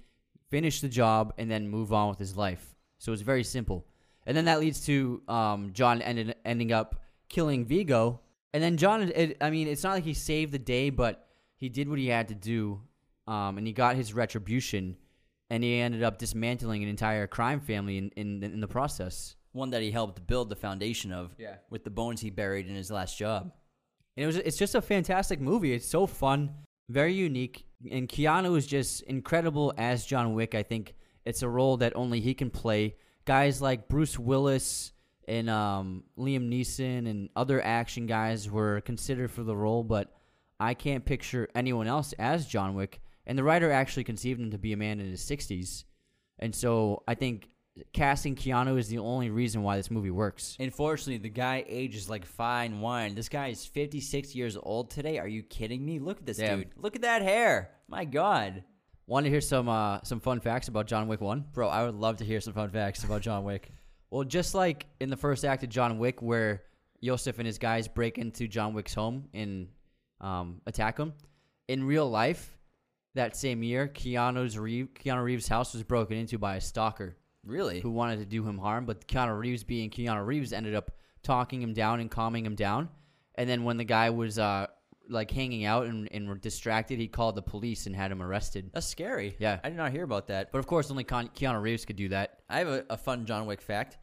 finish 0.50 0.80
the 0.80 0.88
job, 0.88 1.32
and 1.38 1.50
then 1.50 1.68
move 1.68 1.92
on 1.92 2.08
with 2.08 2.18
his 2.18 2.36
life. 2.36 2.74
So 2.98 3.12
it's 3.12 3.22
very 3.22 3.44
simple. 3.44 3.86
And 4.26 4.36
then 4.36 4.46
that 4.46 4.60
leads 4.60 4.84
to 4.86 5.22
um, 5.28 5.70
John 5.72 6.02
ended, 6.02 6.34
ending 6.44 6.72
up 6.72 7.02
killing 7.28 7.64
Viggo. 7.64 8.20
And 8.52 8.62
then 8.62 8.76
John, 8.76 9.02
it, 9.02 9.36
I 9.40 9.50
mean, 9.50 9.68
it's 9.68 9.82
not 9.84 9.92
like 9.92 10.04
he 10.04 10.14
saved 10.14 10.52
the 10.52 10.58
day, 10.58 10.90
but 10.90 11.26
he 11.56 11.68
did 11.68 11.88
what 11.88 11.98
he 11.98 12.08
had 12.08 12.28
to 12.28 12.34
do, 12.34 12.80
um, 13.26 13.58
and 13.58 13.66
he 13.66 13.72
got 13.72 13.96
his 13.96 14.14
retribution, 14.14 14.96
and 15.50 15.62
he 15.62 15.78
ended 15.80 16.02
up 16.02 16.18
dismantling 16.18 16.82
an 16.82 16.88
entire 16.88 17.26
crime 17.26 17.60
family 17.60 17.98
in, 17.98 18.10
in, 18.16 18.42
in 18.42 18.60
the 18.60 18.68
process. 18.68 19.36
One 19.52 19.70
that 19.70 19.82
he 19.82 19.90
helped 19.90 20.26
build 20.26 20.48
the 20.50 20.56
foundation 20.56 21.12
of 21.12 21.34
Yeah. 21.38 21.56
with 21.70 21.84
the 21.84 21.90
bones 21.90 22.20
he 22.20 22.30
buried 22.30 22.66
in 22.66 22.74
his 22.74 22.90
last 22.90 23.16
job. 23.18 23.52
And 24.16 24.24
it 24.24 24.26
was 24.26 24.36
it's 24.36 24.56
just 24.56 24.74
a 24.74 24.80
fantastic 24.82 25.40
movie. 25.40 25.72
It's 25.74 25.88
so 25.88 26.06
fun, 26.06 26.50
very 26.88 27.12
unique, 27.14 27.65
and 27.90 28.08
Keanu 28.08 28.56
is 28.56 28.66
just 28.66 29.02
incredible 29.02 29.72
as 29.76 30.06
John 30.06 30.34
Wick. 30.34 30.54
I 30.54 30.62
think 30.62 30.94
it's 31.24 31.42
a 31.42 31.48
role 31.48 31.76
that 31.78 31.94
only 31.96 32.20
he 32.20 32.34
can 32.34 32.50
play. 32.50 32.96
Guys 33.24 33.60
like 33.60 33.88
Bruce 33.88 34.18
Willis 34.18 34.92
and 35.28 35.50
um, 35.50 36.04
Liam 36.18 36.48
Neeson 36.48 37.08
and 37.08 37.28
other 37.34 37.62
action 37.62 38.06
guys 38.06 38.50
were 38.50 38.80
considered 38.82 39.30
for 39.30 39.42
the 39.42 39.56
role, 39.56 39.82
but 39.82 40.14
I 40.58 40.74
can't 40.74 41.04
picture 41.04 41.48
anyone 41.54 41.88
else 41.88 42.12
as 42.18 42.46
John 42.46 42.74
Wick. 42.74 43.00
And 43.26 43.36
the 43.36 43.44
writer 43.44 43.72
actually 43.72 44.04
conceived 44.04 44.40
him 44.40 44.52
to 44.52 44.58
be 44.58 44.72
a 44.72 44.76
man 44.76 45.00
in 45.00 45.10
his 45.10 45.22
60s. 45.22 45.84
And 46.38 46.54
so 46.54 47.02
I 47.08 47.14
think 47.14 47.48
casting 47.92 48.34
Keanu 48.34 48.78
is 48.78 48.88
the 48.88 48.98
only 48.98 49.30
reason 49.30 49.62
why 49.62 49.76
this 49.76 49.90
movie 49.90 50.10
works. 50.10 50.56
Unfortunately, 50.58 51.18
the 51.18 51.28
guy 51.28 51.64
ages 51.68 52.08
like 52.08 52.24
fine 52.24 52.80
wine. 52.80 53.14
This 53.14 53.28
guy 53.28 53.48
is 53.48 53.64
56 53.66 54.34
years 54.34 54.56
old 54.62 54.90
today. 54.90 55.18
Are 55.18 55.28
you 55.28 55.42
kidding 55.42 55.84
me? 55.84 55.98
Look 55.98 56.18
at 56.18 56.26
this 56.26 56.38
Damn. 56.38 56.60
dude. 56.60 56.70
Look 56.76 56.96
at 56.96 57.02
that 57.02 57.22
hair. 57.22 57.70
My 57.88 58.04
God. 58.04 58.64
Want 59.06 59.24
to 59.24 59.30
hear 59.30 59.40
some 59.40 59.68
uh, 59.68 60.00
some 60.02 60.20
fun 60.20 60.40
facts 60.40 60.68
about 60.68 60.86
John 60.86 61.06
Wick 61.06 61.20
1? 61.20 61.46
Bro, 61.52 61.68
I 61.68 61.84
would 61.84 61.94
love 61.94 62.16
to 62.18 62.24
hear 62.24 62.40
some 62.40 62.54
fun 62.54 62.70
facts 62.70 63.04
about 63.04 63.22
John 63.22 63.44
Wick. 63.44 63.70
Well, 64.08 64.22
just 64.22 64.54
like 64.54 64.86
in 65.00 65.10
the 65.10 65.16
first 65.16 65.44
act 65.44 65.64
of 65.64 65.68
John 65.68 65.98
Wick, 65.98 66.22
where 66.22 66.62
Iosef 67.02 67.38
and 67.38 67.46
his 67.46 67.58
guys 67.58 67.88
break 67.88 68.18
into 68.18 68.46
John 68.46 68.72
Wick's 68.72 68.94
home 68.94 69.28
and 69.34 69.66
um, 70.20 70.60
attack 70.64 70.96
him, 70.96 71.12
in 71.66 71.82
real 71.82 72.08
life, 72.08 72.56
that 73.16 73.36
same 73.36 73.64
year, 73.64 73.88
Keanu's 73.88 74.56
Reeve, 74.56 74.90
Keanu 74.94 75.24
Reeves' 75.24 75.48
house 75.48 75.74
was 75.74 75.82
broken 75.82 76.16
into 76.16 76.38
by 76.38 76.54
a 76.54 76.60
stalker 76.60 77.16
Really? 77.46 77.80
who 77.80 77.90
wanted 77.90 78.18
to 78.18 78.26
do 78.26 78.46
him 78.46 78.58
harm, 78.58 78.84
but 78.86 79.06
Keanu 79.06 79.38
Reeves, 79.38 79.64
being 79.64 79.90
Keanu 79.90 80.26
Reeves, 80.26 80.52
ended 80.52 80.74
up 80.74 80.90
talking 81.22 81.62
him 81.62 81.72
down 81.72 82.00
and 82.00 82.10
calming 82.10 82.44
him 82.44 82.54
down. 82.54 82.88
And 83.36 83.48
then 83.48 83.64
when 83.64 83.76
the 83.76 83.84
guy 83.84 84.10
was 84.10 84.38
uh, 84.38 84.66
like 85.08 85.30
hanging 85.30 85.64
out 85.64 85.86
and, 85.86 86.08
and 86.12 86.28
were 86.28 86.36
distracted, 86.36 86.98
he 86.98 87.08
called 87.08 87.34
the 87.34 87.42
police 87.42 87.86
and 87.86 87.94
had 87.94 88.10
him 88.10 88.22
arrested. 88.22 88.70
That's 88.72 88.86
scary. 88.86 89.36
Yeah. 89.38 89.60
I 89.62 89.68
did 89.68 89.76
not 89.76 89.92
hear 89.92 90.04
about 90.04 90.28
that. 90.28 90.52
But 90.52 90.58
of 90.58 90.66
course, 90.66 90.90
only 90.90 91.04
Con- 91.04 91.30
Keanu 91.34 91.60
Reeves 91.60 91.84
could 91.84 91.96
do 91.96 92.08
that. 92.08 92.40
I 92.48 92.58
have 92.58 92.68
a, 92.68 92.84
a 92.90 92.96
fun 92.96 93.26
John 93.26 93.46
Wick 93.46 93.60
fact. 93.60 93.98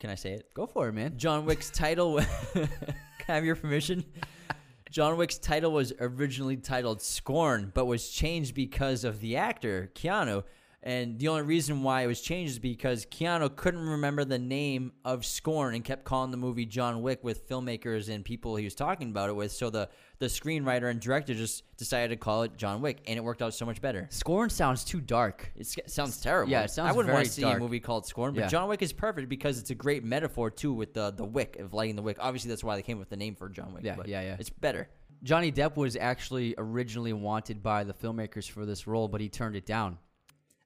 Can 0.00 0.10
I 0.10 0.14
say 0.14 0.32
it? 0.32 0.52
Go 0.54 0.66
for 0.66 0.88
it, 0.88 0.92
man. 0.92 1.18
John 1.18 1.44
Wick's 1.44 1.70
title. 1.70 2.20
Can 2.52 2.68
I 3.28 3.34
have 3.34 3.44
your 3.44 3.56
permission? 3.56 4.04
John 4.90 5.16
Wick's 5.16 5.38
title 5.38 5.72
was 5.72 5.92
originally 6.00 6.56
titled 6.56 7.00
Scorn, 7.00 7.70
but 7.74 7.84
was 7.84 8.08
changed 8.08 8.54
because 8.54 9.04
of 9.04 9.20
the 9.20 9.36
actor 9.36 9.92
Keanu. 9.94 10.42
And 10.82 11.18
the 11.18 11.28
only 11.28 11.42
reason 11.42 11.82
why 11.82 12.02
it 12.02 12.06
was 12.06 12.22
changed 12.22 12.52
is 12.52 12.58
because 12.58 13.04
Keanu 13.04 13.54
couldn't 13.54 13.86
remember 13.86 14.24
the 14.24 14.38
name 14.38 14.92
of 15.04 15.26
Scorn 15.26 15.74
and 15.74 15.84
kept 15.84 16.04
calling 16.04 16.30
the 16.30 16.38
movie 16.38 16.64
John 16.64 17.02
Wick 17.02 17.22
with 17.22 17.46
filmmakers 17.46 18.08
and 18.08 18.24
people 18.24 18.56
he 18.56 18.64
was 18.64 18.74
talking 18.74 19.10
about 19.10 19.28
it 19.28 19.34
with. 19.36 19.52
So 19.52 19.68
the, 19.68 19.90
the 20.20 20.26
screenwriter 20.26 20.90
and 20.90 20.98
director 20.98 21.34
just 21.34 21.64
decided 21.76 22.08
to 22.08 22.16
call 22.16 22.44
it 22.44 22.56
John 22.56 22.80
Wick, 22.80 23.02
and 23.06 23.18
it 23.18 23.20
worked 23.22 23.42
out 23.42 23.52
so 23.52 23.66
much 23.66 23.82
better. 23.82 24.06
Scorn 24.10 24.48
sounds 24.48 24.82
too 24.82 25.02
dark. 25.02 25.52
It 25.54 25.66
sounds 25.90 26.18
terrible. 26.18 26.50
Yeah, 26.50 26.62
it 26.62 26.70
sounds 26.70 26.90
I 26.90 26.92
wouldn't 26.96 27.12
want 27.12 27.26
to 27.26 27.30
see 27.30 27.42
dark. 27.42 27.58
a 27.58 27.60
movie 27.60 27.80
called 27.80 28.06
Scorn, 28.06 28.32
but 28.32 28.40
Yeah. 28.40 28.46
John 28.46 28.66
Wick 28.70 28.80
is 28.80 28.94
perfect 28.94 29.28
because 29.28 29.58
it's 29.58 29.68
a 29.68 29.74
great 29.74 30.02
metaphor 30.02 30.50
too 30.50 30.72
with 30.72 30.94
the 30.94 31.10
the 31.10 31.26
wick 31.26 31.56
of 31.58 31.74
lighting 31.74 31.96
the 31.96 32.02
wick. 32.02 32.16
Obviously, 32.20 32.48
that's 32.48 32.64
why 32.64 32.76
they 32.76 32.82
came 32.82 32.96
up 32.96 33.00
with 33.00 33.10
the 33.10 33.16
name 33.18 33.34
for 33.34 33.50
John 33.50 33.74
Wick. 33.74 33.84
Yeah, 33.84 33.96
but 33.96 34.08
yeah, 34.08 34.22
yeah. 34.22 34.36
It's 34.38 34.48
better. 34.48 34.88
Johnny 35.22 35.52
Depp 35.52 35.76
was 35.76 35.94
actually 35.96 36.54
originally 36.56 37.12
wanted 37.12 37.62
by 37.62 37.84
the 37.84 37.92
filmmakers 37.92 38.48
for 38.50 38.64
this 38.64 38.86
role, 38.86 39.08
but 39.08 39.20
he 39.20 39.28
turned 39.28 39.56
it 39.56 39.66
down. 39.66 39.98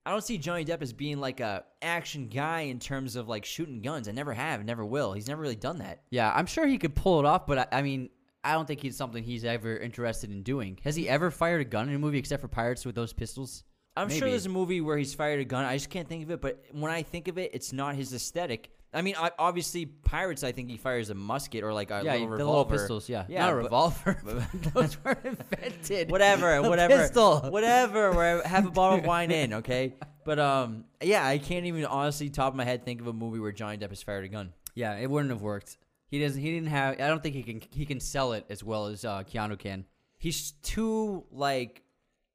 I 0.07 0.11
don't 0.11 0.23
see 0.23 0.37
Johnny 0.37 0.65
Depp 0.65 0.83
as 0.83 0.93
being 0.93 1.19
like 1.19 1.41
a 1.41 1.65
action 1.81 2.29
guy 2.29 2.63
in 2.63 2.79
terms 2.79 3.17
of 3.17 3.29
like 3.29 3.45
shooting 3.45 3.81
guns. 3.81 4.07
I 4.09 4.13
never 4.13 4.35
have, 4.35 4.65
never 4.65 4.85
will. 4.85 5.15
He's 5.15 5.29
never 5.29 5.41
really 5.41 5.57
done 5.57 5.79
that. 5.79 6.03
Yeah, 6.11 6.31
I'm 6.35 6.47
sure 6.47 6.67
he 6.67 6.79
could 6.79 6.95
pull 6.95 7.21
it 7.21 7.25
off, 7.25 7.47
but 7.47 7.59
I, 7.59 7.79
I 7.79 7.83
mean, 7.83 8.11
I 8.43 8.53
don't 8.53 8.67
think 8.67 8.85
it's 8.85 8.99
something 8.99 9.25
he's 9.25 9.45
ever 9.45 9.77
interested 9.77 10.31
in 10.31 10.43
doing. 10.43 10.79
Has 10.85 10.95
he 10.95 11.09
ever 11.09 11.31
fired 11.31 11.63
a 11.63 11.65
gun 11.65 11.89
in 11.89 11.95
a 11.95 11.99
movie 11.99 12.19
except 12.19 12.43
for 12.43 12.49
Pirates 12.49 12.85
with 12.85 12.95
those 12.95 13.15
pistols? 13.15 13.65
I'm 13.97 14.11
sure 14.11 14.29
there's 14.29 14.47
a 14.47 14.51
movie 14.51 14.81
where 14.81 14.99
he's 14.99 15.15
fired 15.15 15.41
a 15.41 15.45
gun. 15.45 15.65
I 15.65 15.77
just 15.77 15.89
can't 15.89 16.09
think 16.09 16.25
of 16.25 16.31
it. 16.31 16.41
But 16.41 16.65
when 16.73 16.91
I 16.91 17.03
think 17.03 17.29
of 17.29 17.39
it, 17.39 17.53
it's 17.55 17.73
not 17.73 17.95
his 17.95 18.13
aesthetic. 18.13 18.71
I 18.95 19.03
mean, 19.03 19.15
I, 19.19 19.31
obviously, 19.39 19.87
pirates. 19.87 20.45
I 20.45 20.53
think 20.53 20.71
he 20.71 20.77
fires 20.77 21.11
a 21.11 21.15
musket 21.15 21.65
or 21.65 21.73
like 21.75 21.91
a 21.91 22.03
yeah, 22.05 22.13
little 22.13 22.27
the 22.29 22.33
revolver. 22.33 22.51
little 22.51 22.65
pistols. 22.67 23.09
Yeah, 23.09 23.25
Yeah, 23.29 23.41
not 23.47 23.53
a 23.53 23.57
but- 23.57 23.63
revolver. 23.65 24.47
those 24.75 25.03
were 25.05 25.19
invented. 25.25 26.11
whatever, 26.11 26.55
A 26.55 26.63
whatever, 26.69 26.97
pistol. 26.97 27.41
whatever. 27.41 28.13
Where 28.13 28.43
have 28.43 28.67
a 28.67 28.71
bottle 28.71 28.99
of 29.01 29.05
wine 29.13 29.31
in, 29.31 29.55
okay. 29.55 29.95
But 30.25 30.39
um, 30.39 30.85
yeah, 31.03 31.27
I 31.27 31.39
can't 31.39 31.67
even 31.67 31.85
honestly 31.85 32.31
top 32.31 32.53
of 32.53 32.57
my 32.57 32.65
head 32.65 32.85
think 32.85 33.01
of 33.01 33.07
a 33.09 33.13
movie 33.13 33.41
where 33.41 33.53
Johnny 33.53 33.77
Depp 33.77 33.91
has 33.91 34.03
fired 34.03 34.25
a 34.25 34.29
gun. 34.29 34.53
Yeah, 34.75 34.97
it 34.97 35.11
wouldn't 35.11 35.31
have 35.31 35.43
worked. 35.43 35.77
He 36.09 36.21
doesn't. 36.21 36.41
He 36.41 36.53
didn't 36.53 36.69
have. 36.69 36.95
I 37.01 37.09
don't 37.09 37.23
think 37.23 37.35
he 37.35 37.43
can. 37.43 37.61
He 37.73 37.85
can 37.87 37.99
sell 38.01 38.33
it 38.35 38.47
as 38.49 38.63
well 38.63 38.87
as 38.87 39.05
uh, 39.05 39.23
Keanu 39.25 39.59
can. 39.59 39.85
He's 40.19 40.53
too 40.63 41.25
like 41.33 41.83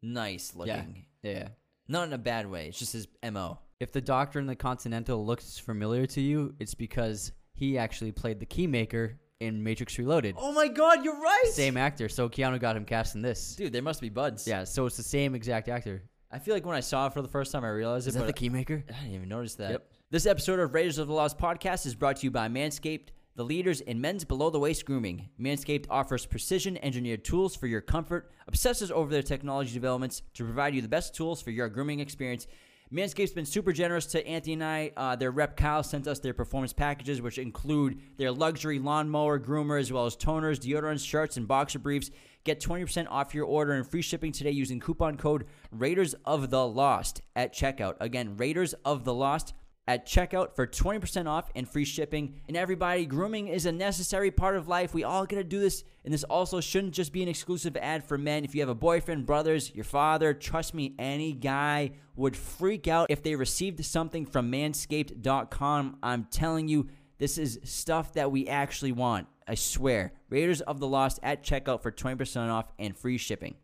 nice 0.01 0.53
looking, 0.55 1.05
Yeah, 1.23 1.31
yeah. 1.31 1.47
not 1.87 2.07
in 2.07 2.13
a 2.13 2.17
bad 2.17 2.49
way. 2.49 2.67
It's 2.67 2.77
just 2.79 2.93
his 2.93 3.07
mo. 3.31 3.59
If 3.79 3.93
the 3.93 4.01
Doctor 4.01 4.39
in 4.39 4.45
the 4.45 4.57
Continental 4.57 5.25
looks 5.25 5.57
familiar 5.57 6.05
to 6.07 6.19
you, 6.19 6.53
it's 6.59 6.73
because 6.73 7.31
he 7.53 7.77
actually 7.77 8.11
played 8.11 8.41
the 8.41 8.45
Keymaker 8.45 9.13
in 9.39 9.63
Matrix 9.63 9.97
Reloaded. 9.97 10.35
Oh 10.37 10.51
my 10.51 10.67
God, 10.67 11.05
you're 11.05 11.17
right. 11.17 11.45
Same 11.53 11.77
actor, 11.77 12.09
so 12.09 12.27
Keanu 12.27 12.59
got 12.59 12.75
him 12.75 12.83
cast 12.83 13.15
in 13.15 13.21
this. 13.21 13.55
dude. 13.55 13.71
There 13.71 13.81
must 13.81 14.01
be 14.01 14.09
buds. 14.09 14.45
Yeah, 14.45 14.65
so 14.65 14.85
it's 14.85 14.97
the 14.97 15.03
same 15.03 15.33
exact 15.33 15.69
actor. 15.69 16.03
I 16.29 16.39
feel 16.39 16.53
like 16.55 16.65
when 16.65 16.75
I 16.75 16.81
saw 16.81 17.07
it 17.07 17.13
for 17.13 17.21
the 17.21 17.29
first 17.29 17.53
time, 17.53 17.63
I 17.63 17.69
realized 17.69 18.05
Is 18.09 18.17
it. 18.17 18.19
that 18.19 18.27
the 18.27 18.33
Keymaker? 18.33 18.83
I 18.89 18.99
didn't 19.03 19.15
even 19.15 19.29
notice 19.29 19.55
that. 19.55 19.71
Yep. 19.71 19.91
This 20.11 20.25
episode 20.25 20.59
of 20.59 20.73
Raiders 20.73 20.97
of 20.97 21.07
the 21.07 21.13
Lost 21.13 21.37
podcast 21.37 21.85
is 21.85 21.95
brought 21.95 22.17
to 22.17 22.25
you 22.25 22.31
by 22.31 22.49
Manscaped, 22.49 23.07
the 23.37 23.45
leaders 23.45 23.79
in 23.79 24.01
men's 24.01 24.25
below 24.25 24.49
the 24.49 24.59
waist 24.59 24.83
grooming. 24.83 25.29
Manscaped 25.39 25.85
offers 25.89 26.25
precision 26.25 26.77
engineered 26.83 27.23
tools 27.23 27.55
for 27.55 27.67
your 27.67 27.79
comfort, 27.79 28.29
obsesses 28.45 28.91
over 28.91 29.09
their 29.09 29.23
technology 29.23 29.73
developments 29.73 30.21
to 30.33 30.43
provide 30.43 30.75
you 30.75 30.81
the 30.81 30.89
best 30.89 31.15
tools 31.15 31.41
for 31.41 31.51
your 31.51 31.69
grooming 31.69 32.01
experience. 32.01 32.45
Manscaped's 32.91 33.33
been 33.33 33.45
super 33.45 33.71
generous 33.71 34.07
to 34.07 34.27
Anthony 34.27 34.53
and 34.53 34.63
I. 34.63 34.91
Uh, 34.97 35.15
their 35.15 35.29
rep 35.29 35.55
Kyle 35.55 35.83
sent 35.83 36.07
us 36.07 36.17
their 36.19 36.33
performance 36.33 36.73
packages, 36.73 37.21
which 37.21 37.37
include 37.37 37.99
their 38.17 38.31
luxury 38.31 38.79
lawnmower 38.79 39.39
groomer, 39.39 39.79
as 39.79 39.93
well 39.93 40.07
as 40.07 40.15
toners, 40.15 40.57
deodorants, 40.57 41.05
shirts, 41.05 41.37
and 41.37 41.47
boxer 41.47 41.77
briefs. 41.77 42.09
Get 42.45 42.59
20% 42.59 43.05
off 43.11 43.35
your 43.35 43.45
order 43.45 43.73
and 43.73 43.87
free 43.87 44.01
shipping 44.01 44.31
today 44.31 44.49
using 44.49 44.79
coupon 44.79 45.17
code 45.17 45.45
Raiders 45.71 46.15
of 46.25 46.49
the 46.49 46.67
Lost 46.67 47.21
at 47.35 47.53
checkout. 47.53 47.95
Again, 47.99 48.37
Raiders 48.37 48.73
of 48.83 49.03
the 49.03 49.13
Lost 49.13 49.53
at 49.89 50.05
checkout 50.05 50.55
for 50.55 50.67
20% 50.67 51.27
off 51.27 51.49
and 51.55 51.67
free 51.67 51.83
shipping. 51.83 52.35
And 52.47 52.55
everybody, 52.55 53.07
grooming 53.07 53.47
is 53.47 53.65
a 53.65 53.71
necessary 53.71 54.29
part 54.29 54.55
of 54.55 54.67
life. 54.67 54.93
We 54.93 55.03
all 55.03 55.25
gotta 55.25 55.43
do 55.43 55.59
this. 55.59 55.83
And 56.05 56.13
this 56.13 56.23
also 56.25 56.61
shouldn't 56.61 56.93
just 56.93 57.11
be 57.11 57.23
an 57.23 57.27
exclusive 57.27 57.75
ad 57.75 58.03
for 58.03 58.15
men. 58.15 58.45
If 58.45 58.53
you 58.53 58.61
have 58.61 58.69
a 58.69 58.75
boyfriend, 58.75 59.25
brothers, 59.25 59.73
your 59.73 59.83
father, 59.83 60.35
trust 60.35 60.75
me, 60.75 60.93
any 60.99 61.33
guy 61.33 61.93
would 62.15 62.37
freak 62.37 62.87
out 62.87 63.07
if 63.09 63.23
they 63.23 63.35
received 63.35 63.83
something 63.83 64.27
from 64.27 64.51
manscaped.com. 64.51 65.97
I'm 66.03 66.25
telling 66.25 66.67
you, 66.67 66.87
this 67.17 67.39
is 67.39 67.59
stuff 67.63 68.13
that 68.13 68.31
we 68.31 68.47
actually 68.47 68.91
want. 68.91 69.27
I 69.47 69.55
swear. 69.55 70.13
Raiders 70.29 70.61
of 70.61 70.79
the 70.79 70.87
Lost 70.87 71.19
at 71.23 71.43
checkout 71.43 71.81
for 71.81 71.91
20% 71.91 72.51
off 72.51 72.71
and 72.77 72.95
free 72.95 73.17
shipping. 73.17 73.55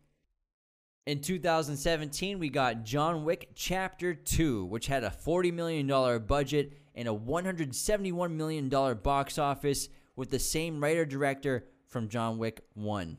In 1.06 1.20
2017, 1.20 2.40
we 2.40 2.48
got 2.48 2.82
John 2.82 3.22
Wick 3.22 3.50
Chapter 3.54 4.12
2, 4.12 4.64
which 4.64 4.88
had 4.88 5.04
a 5.04 5.14
$40 5.24 5.52
million 5.52 5.86
budget 6.26 6.72
and 6.96 7.06
a 7.06 7.12
$171 7.12 8.32
million 8.32 8.68
box 8.68 9.38
office 9.38 9.88
with 10.16 10.30
the 10.30 10.40
same 10.40 10.82
writer 10.82 11.06
director 11.06 11.68
from 11.86 12.08
John 12.08 12.38
Wick 12.38 12.62
1. 12.74 13.18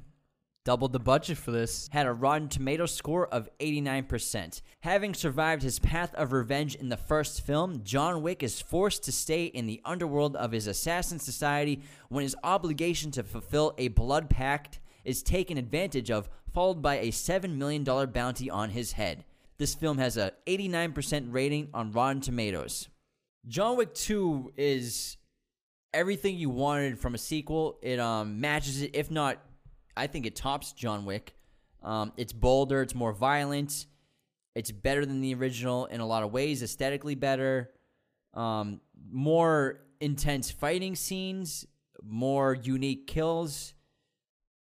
Doubled 0.65 0.91
the 0.91 0.99
budget 0.99 1.37
for 1.37 1.51
this. 1.51 1.87
Had 1.93 2.07
a 2.07 2.11
Rotten 2.11 2.49
Tomato 2.49 2.87
score 2.87 3.25
of 3.25 3.47
89%. 3.61 4.61
Having 4.81 5.13
survived 5.13 5.63
his 5.63 5.79
path 5.79 6.13
of 6.15 6.33
revenge 6.33 6.75
in 6.75 6.89
the 6.89 6.97
first 6.97 7.45
film, 7.45 7.85
John 7.85 8.21
Wick 8.21 8.43
is 8.43 8.59
forced 8.59 9.05
to 9.05 9.13
stay 9.13 9.45
in 9.45 9.65
the 9.65 9.79
underworld 9.85 10.35
of 10.35 10.51
his 10.51 10.67
assassin 10.67 11.19
society 11.19 11.83
when 12.09 12.23
his 12.23 12.35
obligation 12.43 13.11
to 13.11 13.23
fulfill 13.23 13.73
a 13.77 13.87
blood 13.87 14.29
pact 14.29 14.81
is 15.07 15.23
taken 15.23 15.57
advantage 15.57 16.11
of, 16.11 16.29
followed 16.53 16.81
by 16.81 16.95
a 16.99 17.07
$7 17.07 17.55
million 17.55 17.83
bounty 17.83 18.49
on 18.49 18.69
his 18.69 18.91
head. 18.91 19.23
This 19.57 19.73
film 19.73 19.97
has 19.97 20.17
a 20.17 20.33
89% 20.45 21.27
rating 21.31 21.69
on 21.73 21.93
Rotten 21.93 22.21
Tomatoes. 22.21 22.89
John 23.47 23.77
Wick 23.77 23.93
2 23.93 24.53
is 24.57 25.15
everything 25.93 26.35
you 26.35 26.49
wanted 26.49 26.99
from 26.99 27.15
a 27.15 27.17
sequel. 27.17 27.79
It 27.81 27.99
um, 27.99 28.41
matches 28.41 28.81
it, 28.81 28.91
if 28.93 29.09
not, 29.09 29.37
I 29.95 30.07
think 30.07 30.25
it 30.25 30.35
tops 30.35 30.73
John 30.73 31.05
Wick. 31.05 31.33
Um, 31.81 32.11
it's 32.17 32.33
bolder, 32.33 32.81
it's 32.81 32.93
more 32.93 33.13
violent, 33.13 33.85
it's 34.55 34.71
better 34.71 35.05
than 35.05 35.21
the 35.21 35.33
original 35.35 35.85
in 35.85 36.01
a 36.01 36.05
lot 36.05 36.23
of 36.23 36.33
ways, 36.33 36.61
aesthetically 36.61 37.15
better, 37.15 37.71
um, 38.33 38.81
more 39.09 39.79
intense 40.01 40.51
fighting 40.51 40.95
scenes, 40.95 41.65
more 42.03 42.55
unique 42.55 43.07
kills. 43.07 43.73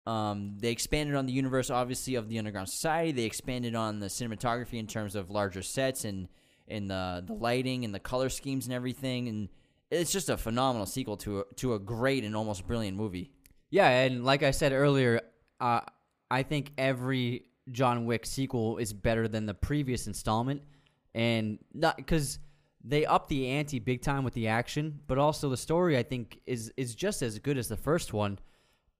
Um, 0.05 0.57
they 0.59 0.71
expanded 0.71 1.15
on 1.15 1.25
the 1.25 1.31
universe, 1.31 1.69
obviously, 1.69 2.15
of 2.15 2.27
the 2.27 2.37
Underground 2.37 2.69
Society. 2.69 3.11
They 3.11 3.23
expanded 3.23 3.75
on 3.75 3.99
the 3.99 4.07
cinematography 4.07 4.79
in 4.79 4.87
terms 4.87 5.15
of 5.15 5.29
larger 5.29 5.61
sets 5.61 6.05
and 6.05 6.27
and 6.67 6.89
the 6.89 7.23
the 7.25 7.33
lighting 7.33 7.85
and 7.85 7.93
the 7.93 7.99
color 7.99 8.29
schemes 8.29 8.65
and 8.65 8.73
everything. 8.73 9.27
And 9.27 9.49
it's 9.91 10.11
just 10.11 10.29
a 10.29 10.37
phenomenal 10.37 10.85
sequel 10.85 11.17
to 11.17 11.41
a, 11.41 11.43
to 11.55 11.73
a 11.73 11.79
great 11.79 12.23
and 12.23 12.35
almost 12.35 12.67
brilliant 12.67 12.97
movie. 12.97 13.31
Yeah, 13.69 13.89
and 13.89 14.23
like 14.23 14.43
I 14.43 14.51
said 14.51 14.71
earlier, 14.71 15.21
uh, 15.59 15.81
I 16.29 16.43
think 16.43 16.73
every 16.77 17.45
John 17.71 18.05
Wick 18.05 18.25
sequel 18.25 18.77
is 18.77 18.91
better 18.93 19.27
than 19.27 19.45
the 19.45 19.53
previous 19.53 20.07
installment, 20.07 20.61
and 21.15 21.59
not 21.73 21.97
because 21.97 22.39
they 22.83 23.05
up 23.05 23.29
the 23.29 23.47
ante 23.47 23.79
big 23.79 24.01
time 24.01 24.23
with 24.23 24.33
the 24.33 24.49
action, 24.49 24.99
but 25.07 25.17
also 25.17 25.49
the 25.49 25.57
story 25.57 25.97
I 25.97 26.03
think 26.03 26.39
is 26.45 26.73
is 26.75 26.93
just 26.93 27.21
as 27.21 27.39
good 27.39 27.57
as 27.57 27.69
the 27.69 27.77
first 27.77 28.13
one. 28.13 28.39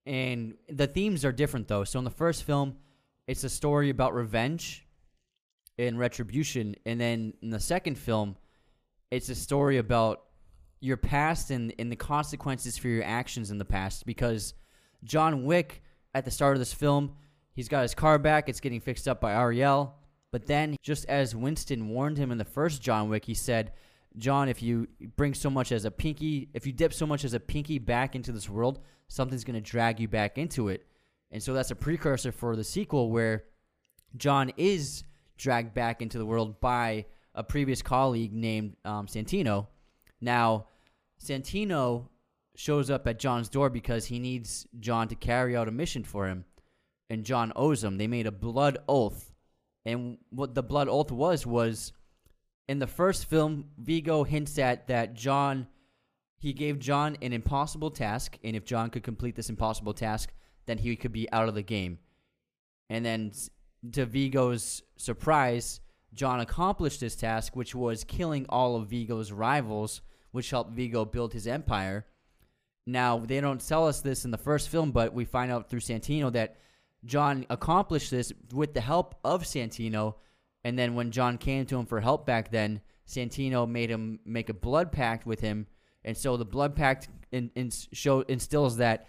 And 0.06 0.54
the 0.68 0.86
themes 0.86 1.24
are 1.24 1.32
different 1.32 1.68
though. 1.68 1.84
So 1.84 1.98
in 1.98 2.04
the 2.04 2.10
first 2.10 2.44
film, 2.44 2.76
it's 3.26 3.44
a 3.44 3.48
story 3.48 3.90
about 3.90 4.14
revenge 4.14 4.86
and 5.78 5.98
retribution, 5.98 6.76
and 6.86 7.00
then 7.00 7.32
in 7.42 7.50
the 7.50 7.58
second 7.58 7.98
film, 7.98 8.36
it's 9.10 9.28
a 9.28 9.34
story 9.34 9.78
about 9.78 10.22
your 10.80 10.96
past 10.96 11.50
and, 11.50 11.74
and 11.78 11.90
the 11.90 11.96
consequences 11.96 12.76
for 12.76 12.88
your 12.88 13.02
actions 13.04 13.50
in 13.50 13.58
the 13.58 13.64
past. 13.64 14.04
Because 14.06 14.54
John 15.02 15.44
Wick, 15.44 15.82
at 16.14 16.24
the 16.24 16.30
start 16.30 16.54
of 16.54 16.60
this 16.60 16.74
film, 16.74 17.14
he's 17.54 17.68
got 17.68 17.82
his 17.82 17.94
car 17.94 18.18
back, 18.18 18.48
it's 18.48 18.60
getting 18.60 18.80
fixed 18.80 19.08
up 19.08 19.20
by 19.20 19.32
Ariel. 19.32 19.94
But 20.30 20.46
then, 20.46 20.76
just 20.82 21.06
as 21.06 21.34
Winston 21.34 21.88
warned 21.88 22.18
him 22.18 22.30
in 22.30 22.38
the 22.38 22.44
first 22.44 22.82
John 22.82 23.08
Wick, 23.08 23.24
he 23.24 23.34
said, 23.34 23.72
John, 24.16 24.48
if 24.48 24.62
you 24.62 24.88
bring 25.16 25.32
so 25.34 25.48
much 25.48 25.72
as 25.72 25.84
a 25.84 25.90
pinky, 25.90 26.48
if 26.54 26.66
you 26.66 26.72
dip 26.72 26.92
so 26.92 27.06
much 27.06 27.24
as 27.24 27.34
a 27.34 27.40
pinky 27.40 27.78
back 27.78 28.14
into 28.14 28.32
this 28.32 28.48
world, 28.48 28.80
something's 29.14 29.44
going 29.44 29.54
to 29.54 29.60
drag 29.60 30.00
you 30.00 30.08
back 30.08 30.38
into 30.38 30.68
it. 30.68 30.84
And 31.30 31.42
so 31.42 31.54
that's 31.54 31.70
a 31.70 31.76
precursor 31.76 32.32
for 32.32 32.56
the 32.56 32.64
sequel 32.64 33.10
where 33.10 33.44
John 34.16 34.52
is 34.56 35.04
dragged 35.36 35.72
back 35.72 36.02
into 36.02 36.18
the 36.18 36.26
world 36.26 36.60
by 36.60 37.06
a 37.34 37.44
previous 37.44 37.80
colleague 37.80 38.32
named 38.32 38.76
um, 38.84 39.06
Santino. 39.06 39.68
Now, 40.20 40.66
Santino 41.22 42.08
shows 42.56 42.90
up 42.90 43.06
at 43.06 43.18
John's 43.18 43.48
door 43.48 43.70
because 43.70 44.06
he 44.06 44.18
needs 44.18 44.66
John 44.80 45.08
to 45.08 45.14
carry 45.14 45.56
out 45.56 45.68
a 45.68 45.72
mission 45.72 46.02
for 46.02 46.28
him. 46.28 46.44
And 47.08 47.24
John 47.24 47.52
owes 47.54 47.84
him. 47.84 47.98
They 47.98 48.06
made 48.06 48.26
a 48.26 48.32
blood 48.32 48.78
oath. 48.88 49.32
And 49.84 50.18
what 50.30 50.54
the 50.54 50.62
blood 50.62 50.88
oath 50.88 51.12
was, 51.12 51.46
was 51.46 51.92
in 52.68 52.78
the 52.78 52.86
first 52.86 53.26
film, 53.26 53.66
Viggo 53.78 54.24
hints 54.24 54.58
at 54.58 54.88
that 54.88 55.14
John, 55.14 55.66
he 56.44 56.52
gave 56.52 56.78
John 56.78 57.16
an 57.22 57.32
impossible 57.32 57.90
task. 57.90 58.38
And 58.44 58.54
if 58.54 58.66
John 58.66 58.90
could 58.90 59.02
complete 59.02 59.34
this 59.34 59.48
impossible 59.48 59.94
task, 59.94 60.30
then 60.66 60.76
he 60.76 60.94
could 60.94 61.10
be 61.10 61.26
out 61.32 61.48
of 61.48 61.54
the 61.54 61.62
game. 61.62 62.00
And 62.90 63.02
then 63.02 63.32
to 63.92 64.04
Viggo's 64.04 64.82
surprise, 64.98 65.80
John 66.12 66.40
accomplished 66.40 67.00
this 67.00 67.16
task, 67.16 67.56
which 67.56 67.74
was 67.74 68.04
killing 68.04 68.44
all 68.50 68.76
of 68.76 68.88
Viggo's 68.88 69.32
rivals, 69.32 70.02
which 70.32 70.50
helped 70.50 70.72
Viggo 70.72 71.06
build 71.06 71.32
his 71.32 71.46
empire. 71.46 72.04
Now, 72.86 73.16
they 73.16 73.40
don't 73.40 73.66
tell 73.66 73.88
us 73.88 74.02
this 74.02 74.26
in 74.26 74.30
the 74.30 74.36
first 74.36 74.68
film, 74.68 74.92
but 74.92 75.14
we 75.14 75.24
find 75.24 75.50
out 75.50 75.70
through 75.70 75.80
Santino 75.80 76.30
that 76.34 76.58
John 77.06 77.46
accomplished 77.48 78.10
this 78.10 78.34
with 78.52 78.74
the 78.74 78.82
help 78.82 79.14
of 79.24 79.44
Santino. 79.44 80.16
And 80.62 80.78
then 80.78 80.94
when 80.94 81.10
John 81.10 81.38
came 81.38 81.64
to 81.64 81.78
him 81.78 81.86
for 81.86 82.02
help 82.02 82.26
back 82.26 82.50
then, 82.50 82.82
Santino 83.08 83.66
made 83.66 83.88
him 83.88 84.20
make 84.26 84.50
a 84.50 84.54
blood 84.54 84.92
pact 84.92 85.24
with 85.24 85.40
him. 85.40 85.68
And 86.04 86.16
so 86.16 86.36
the 86.36 86.44
blood 86.44 86.76
pact 86.76 87.08
in, 87.32 87.50
in 87.54 87.70
show 87.92 88.20
instills 88.22 88.76
that 88.78 89.08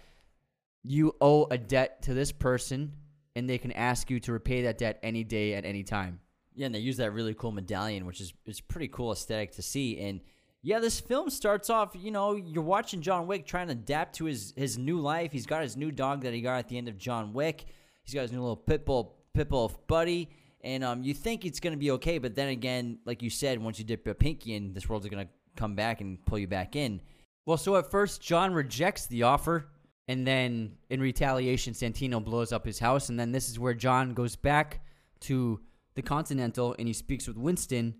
you 0.82 1.14
owe 1.20 1.46
a 1.50 1.58
debt 1.58 2.02
to 2.02 2.14
this 2.14 2.32
person, 2.32 2.92
and 3.34 3.48
they 3.48 3.58
can 3.58 3.72
ask 3.72 4.10
you 4.10 4.20
to 4.20 4.32
repay 4.32 4.62
that 4.62 4.78
debt 4.78 4.98
any 5.02 5.24
day 5.24 5.54
at 5.54 5.64
any 5.64 5.82
time. 5.82 6.20
Yeah, 6.54 6.66
and 6.66 6.74
they 6.74 6.78
use 6.78 6.96
that 6.96 7.12
really 7.12 7.34
cool 7.34 7.52
medallion, 7.52 8.06
which 8.06 8.20
is 8.20 8.32
is 8.46 8.60
pretty 8.60 8.88
cool 8.88 9.12
aesthetic 9.12 9.52
to 9.52 9.62
see. 9.62 10.00
And 10.00 10.20
yeah, 10.62 10.78
this 10.78 10.98
film 10.98 11.28
starts 11.28 11.68
off, 11.68 11.94
you 11.94 12.10
know, 12.10 12.34
you're 12.34 12.62
watching 12.62 13.02
John 13.02 13.26
Wick 13.26 13.46
trying 13.46 13.66
to 13.66 13.72
adapt 13.72 14.16
to 14.16 14.24
his 14.24 14.54
his 14.56 14.78
new 14.78 14.98
life. 14.98 15.32
He's 15.32 15.46
got 15.46 15.62
his 15.62 15.76
new 15.76 15.92
dog 15.92 16.22
that 16.22 16.32
he 16.32 16.40
got 16.40 16.58
at 16.58 16.68
the 16.68 16.78
end 16.78 16.88
of 16.88 16.96
John 16.96 17.32
Wick. 17.34 17.66
He's 18.04 18.14
got 18.14 18.22
his 18.22 18.32
new 18.32 18.40
little 18.40 18.56
pit 18.56 18.86
bull 18.86 19.16
pit 19.34 19.50
bull 19.50 19.72
buddy, 19.86 20.30
and 20.62 20.82
um, 20.82 21.02
you 21.02 21.12
think 21.12 21.44
it's 21.44 21.60
gonna 21.60 21.76
be 21.76 21.90
okay, 21.92 22.18
but 22.18 22.34
then 22.34 22.48
again, 22.48 22.98
like 23.04 23.22
you 23.22 23.28
said, 23.28 23.62
once 23.62 23.78
you 23.78 23.84
dip 23.84 24.06
a 24.06 24.14
pinky 24.14 24.54
in, 24.54 24.72
this 24.72 24.88
world's 24.88 25.06
gonna 25.08 25.28
come 25.56 25.74
back 25.74 26.00
and 26.00 26.24
pull 26.26 26.38
you 26.38 26.46
back 26.46 26.76
in. 26.76 27.00
Well, 27.44 27.56
so 27.56 27.76
at 27.76 27.90
first, 27.90 28.20
John 28.20 28.52
rejects 28.52 29.06
the 29.06 29.22
offer, 29.24 29.68
and 30.08 30.26
then 30.26 30.72
in 30.90 31.00
retaliation, 31.00 31.74
Santino 31.74 32.22
blows 32.22 32.52
up 32.52 32.64
his 32.64 32.78
house, 32.78 33.08
and 33.08 33.18
then 33.18 33.32
this 33.32 33.48
is 33.48 33.58
where 33.58 33.74
John 33.74 34.14
goes 34.14 34.36
back 34.36 34.80
to 35.20 35.60
the 35.96 36.02
Continental 36.02 36.76
and 36.78 36.86
he 36.86 36.92
speaks 36.94 37.26
with 37.26 37.36
Winston, 37.36 37.94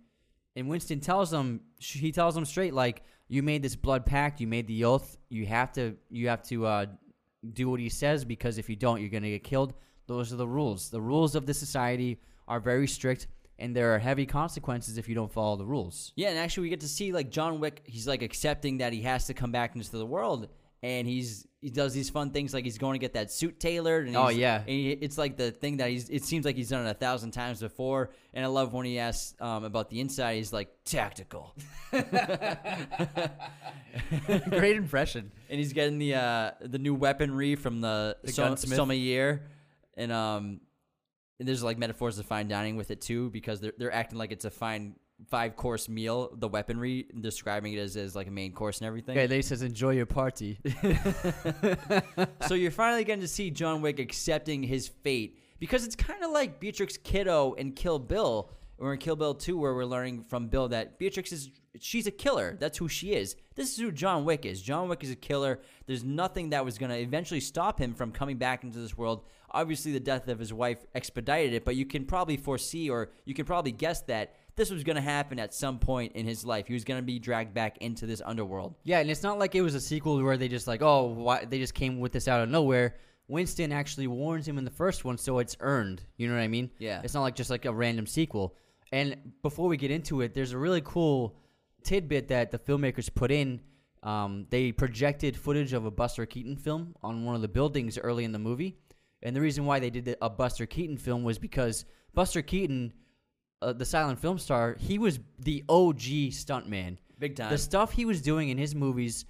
and 0.55 0.69
Winston 0.69 1.01
tells 1.01 1.33
him 1.33 1.61
he 1.79 2.13
tells 2.13 2.37
him 2.37 2.45
straight 2.45 2.75
like 2.75 3.03
you 3.29 3.43
made 3.43 3.63
this 3.63 3.75
blood 3.75 4.07
pact, 4.07 4.41
you 4.41 4.47
made 4.47 4.67
the 4.69 4.85
oath, 4.85 5.17
you 5.29 5.47
have 5.47 5.73
to 5.73 5.97
you 6.11 6.29
have 6.29 6.43
to 6.45 6.67
uh, 6.67 6.87
do 7.53 7.69
what 7.69 7.81
he 7.81 7.89
says 7.89 8.25
because 8.25 8.59
if 8.59 8.69
you 8.69 8.77
don't, 8.77 9.01
you're 9.01 9.11
gonna 9.11 9.31
get 9.31 9.45
killed. 9.45 9.75
Those 10.07 10.33
are 10.33 10.37
the 10.37 10.47
rules. 10.47 10.91
The 10.91 11.01
rules 11.01 11.35
of 11.35 11.47
the 11.47 11.55
society 11.55 12.21
are 12.47 12.61
very 12.61 12.87
strict, 12.87 13.27
and 13.59 13.75
there 13.75 13.95
are 13.95 13.99
heavy 13.99 14.27
consequences 14.27 14.99
if 14.99 15.09
you 15.09 15.15
don't 15.15 15.33
follow 15.33 15.57
the 15.57 15.67
rules. 15.67 16.13
Yeah, 16.17 16.29
and 16.31 16.39
actually, 16.39 16.65
we 16.65 16.69
get 16.71 16.81
to 16.81 16.89
see 16.89 17.13
like 17.13 17.31
John 17.31 17.61
Wick. 17.61 17.83
He's 17.85 18.07
like 18.07 18.23
accepting 18.23 18.79
that 18.79 18.93
he 18.93 19.03
has 19.03 19.27
to 19.27 19.35
come 19.35 19.53
back 19.53 19.75
into 19.77 19.91
the 19.97 20.07
world, 20.07 20.49
and 20.83 21.07
he's 21.09 21.47
he 21.61 21.71
does 21.71 21.93
these 21.95 22.11
fun 22.11 22.31
things 22.31 22.55
like 22.55 22.63
he's 22.65 22.79
going 22.79 22.93
to 22.95 22.99
get 22.99 23.15
that 23.15 23.33
suit 23.33 23.59
tailored. 23.59 24.07
And 24.07 24.17
Oh, 24.17 24.29
yeah. 24.29 24.59
and 24.61 24.69
he, 24.69 24.91
it's 24.93 25.19
like 25.19 25.37
the 25.37 25.51
thing 25.51 25.79
that 25.79 25.91
he's. 25.91 26.09
It 26.11 26.23
seems 26.23 26.45
like 26.45 26.55
he's 26.55 26.69
done 26.69 26.87
it 26.87 26.91
a 26.91 26.95
thousand 26.95 27.33
times 27.33 27.61
before. 27.61 28.11
And 28.35 28.45
I 28.45 28.49
love 28.49 28.73
when 28.73 28.87
he 28.87 28.99
asks 28.99 29.35
um, 29.41 29.65
about 29.65 29.89
the 29.91 30.01
inside. 30.01 30.37
He's 30.37 30.53
like 30.53 30.69
tactical, 30.85 31.55
Great 34.51 34.77
impression. 34.77 35.33
and 35.49 35.59
he's 35.59 35.73
getting 35.73 35.99
the 35.99 36.15
uh, 36.15 36.51
the 36.61 36.79
new 36.79 36.95
weaponry 36.95 37.57
from 37.57 37.81
the, 37.81 38.17
The 38.23 38.33
so- 38.33 38.45
gunsmith. 38.49 38.77
sommelier, 38.77 39.43
and 39.97 40.13
um, 40.13 40.61
and 41.39 41.47
there's 41.47 41.63
like 41.63 41.79
metaphors 41.79 42.19
of 42.19 42.27
fine 42.27 42.49
dining 42.49 42.77
with 42.77 42.91
it 42.91 43.01
too 43.01 43.31
because 43.31 43.61
they're 43.61 43.75
they're 43.79 43.93
acting 43.93 44.19
like 44.19 44.33
it's 44.33 44.45
a 44.45 44.51
fine 44.51 44.95
five 45.29 45.57
course 45.57 45.89
meal, 45.89 46.31
the 46.37 46.49
weaponry, 46.49 47.07
describing 47.21 47.73
it 47.73 47.79
as, 47.79 47.97
as 47.97 48.15
like 48.15 48.27
a 48.27 48.31
main 48.31 48.53
course 48.53 48.79
and 48.79 48.87
everything. 48.87 49.17
Yeah, 49.17 49.27
they 49.27 49.43
says 49.43 49.63
enjoy 49.63 49.93
your 49.93 50.07
party. 50.07 50.59
so 52.47 52.55
you're 52.55 52.71
finally 52.71 53.05
getting 53.05 53.23
to 53.23 53.29
see 53.29 53.51
John 53.51 53.81
Wick 53.81 53.99
accepting 53.99 54.63
his 54.63 54.89
fate 54.89 55.39
because 55.59 55.85
it's 55.85 55.97
kind 55.97 56.23
of 56.23 56.33
like 56.33 56.61
Beatrix 56.61 56.97
Kiddo 56.99 57.55
in 57.55 57.73
Kill 57.73 57.99
Bill, 57.99 58.51
or 58.79 58.93
in 58.93 58.99
Kill 58.99 59.17
Bill 59.17 59.35
2, 59.35 59.59
where 59.59 59.75
we're 59.75 59.87
learning 59.87 60.23
from 60.23 60.49
Bill 60.49 60.69
that 60.69 60.99
Beatrix 60.99 61.33
is 61.33 61.51
she's 61.81 62.07
a 62.07 62.11
killer. 62.11 62.57
That's 62.59 62.79
who 62.79 62.89
she 62.89 63.15
is. 63.15 63.37
This 63.55 63.73
is 63.73 63.79
who 63.79 63.93
John 63.93 64.25
Wick 64.25 64.45
is. 64.45 64.61
John 64.61 64.89
Wick 64.89 65.03
is 65.03 65.11
a 65.11 65.17
killer. 65.17 65.61
There's 65.87 66.05
nothing 66.05 66.51
that 66.51 66.65
was 66.65 66.79
going 66.79 66.91
to 66.91 66.99
eventually 66.99 67.41
stop 67.41 67.79
him 67.79 67.95
from 67.95 68.13
coming 68.13 68.37
back 68.37 68.65
into 68.65 68.79
this 68.79 68.97
world. 68.97 69.25
Obviously, 69.51 69.93
the 69.93 70.01
death 70.01 70.29
of 70.29 70.39
his 70.39 70.53
wife 70.53 70.85
expedited 70.95 71.53
it, 71.55 71.65
but 71.65 71.77
you 71.77 71.87
can 71.87 72.05
probably 72.05 72.37
foresee 72.37 72.91
or 72.91 73.11
you 73.25 73.35
can 73.35 73.45
probably 73.45 73.73
guess 73.73 74.03
that 74.03 74.35
this 74.57 74.71
was 74.71 74.83
going 74.83 74.97
to 74.97 75.03
happen 75.03 75.39
at 75.39 75.55
some 75.55 75.79
point 75.79 76.13
in 76.15 76.27
his 76.27 76.45
life. 76.45 76.67
He 76.67 76.75
was 76.75 76.85
going 76.85 76.99
to 76.99 77.05
be 77.05 77.19
dragged 77.19 77.55
back 77.55 77.79
into 77.79 78.07
this 78.07 78.23
underworld. 78.25 78.75
Yeah, 78.85 79.01
and 79.01 79.11
it's 79.11 79.23
not 79.23 79.39
like 79.39 79.55
it 79.55 79.63
was 79.63 79.75
a 79.75 79.81
sequel 79.81 80.23
where 80.23 80.37
they 80.37 80.49
just 80.49 80.67
like, 80.67 80.83
oh, 80.83 81.05
why 81.05 81.45
they 81.45 81.59
just 81.59 81.75
came 81.75 82.01
with 82.01 82.13
this 82.13 82.27
out 82.27 82.41
of 82.41 82.49
nowhere. 82.49 82.97
Winston 83.29 83.73
actually 83.73 84.07
warns 84.07 84.47
him 84.47 84.57
in 84.57 84.65
the 84.65 84.71
first 84.71 85.05
one, 85.05 85.19
so 85.19 85.39
it's 85.39 85.57
earned. 85.61 86.03
You 86.17 86.29
know 86.29 86.35
what 86.35 86.43
I 86.43 86.49
mean? 86.49 86.71
Yeah. 86.79 87.01
It's 87.05 87.15
not 87.15 87.23
like 87.23 87.35
just 87.35 87.51
like 87.51 87.65
a 87.65 87.73
random 87.73 88.07
sequel. 88.07 88.57
And 88.93 89.33
before 89.43 89.69
we 89.69 89.77
get 89.77 89.91
into 89.91 90.21
it, 90.21 90.33
there's 90.33 90.53
a 90.53 90.59
really 90.59 90.81
cool 90.85 91.37
tidbit 91.83 92.29
that 92.29 92.51
the 92.51 92.59
filmmakers 92.59 93.13
put 93.13 93.31
in. 93.31 93.61
Um, 94.03 94.47
they 94.51 94.71
projected 94.71 95.37
footage 95.37 95.73
of 95.73 95.85
a 95.85 95.91
Buster 95.91 96.25
Keaton 96.25 96.57
film 96.57 96.95
on 97.03 97.25
one 97.25 97.35
of 97.35 97.43
the 97.43 97.49
buildings 97.49 97.99
early 97.99 98.25
in 98.25 98.31
the 98.31 98.39
movie. 98.39 98.79
And 99.23 99.35
the 99.35 99.41
reason 99.41 99.65
why 99.65 99.81
they 99.81 99.91
did 99.91 100.17
a 100.21 100.31
Buster 100.31 100.67
Keaton 100.67 100.99
film 100.99 101.25
was 101.25 101.39
because 101.39 101.85
Buster 102.15 102.43
Keaton, 102.43 102.93
uh, 103.63 103.73
the 103.73 103.85
silent 103.85 104.19
film 104.19 104.39
star, 104.39 104.77
he 104.79 104.99
was 104.99 105.19
the 105.39 105.65
OG 105.69 106.01
stuntman. 106.33 106.99
Big 107.19 107.37
time. 107.37 107.51
The 107.51 107.59
stuff 107.59 107.93
he 107.93 108.05
was 108.05 108.21
doing 108.21 108.51
in 108.51 108.59
his 108.59 108.75
movies 108.75 109.25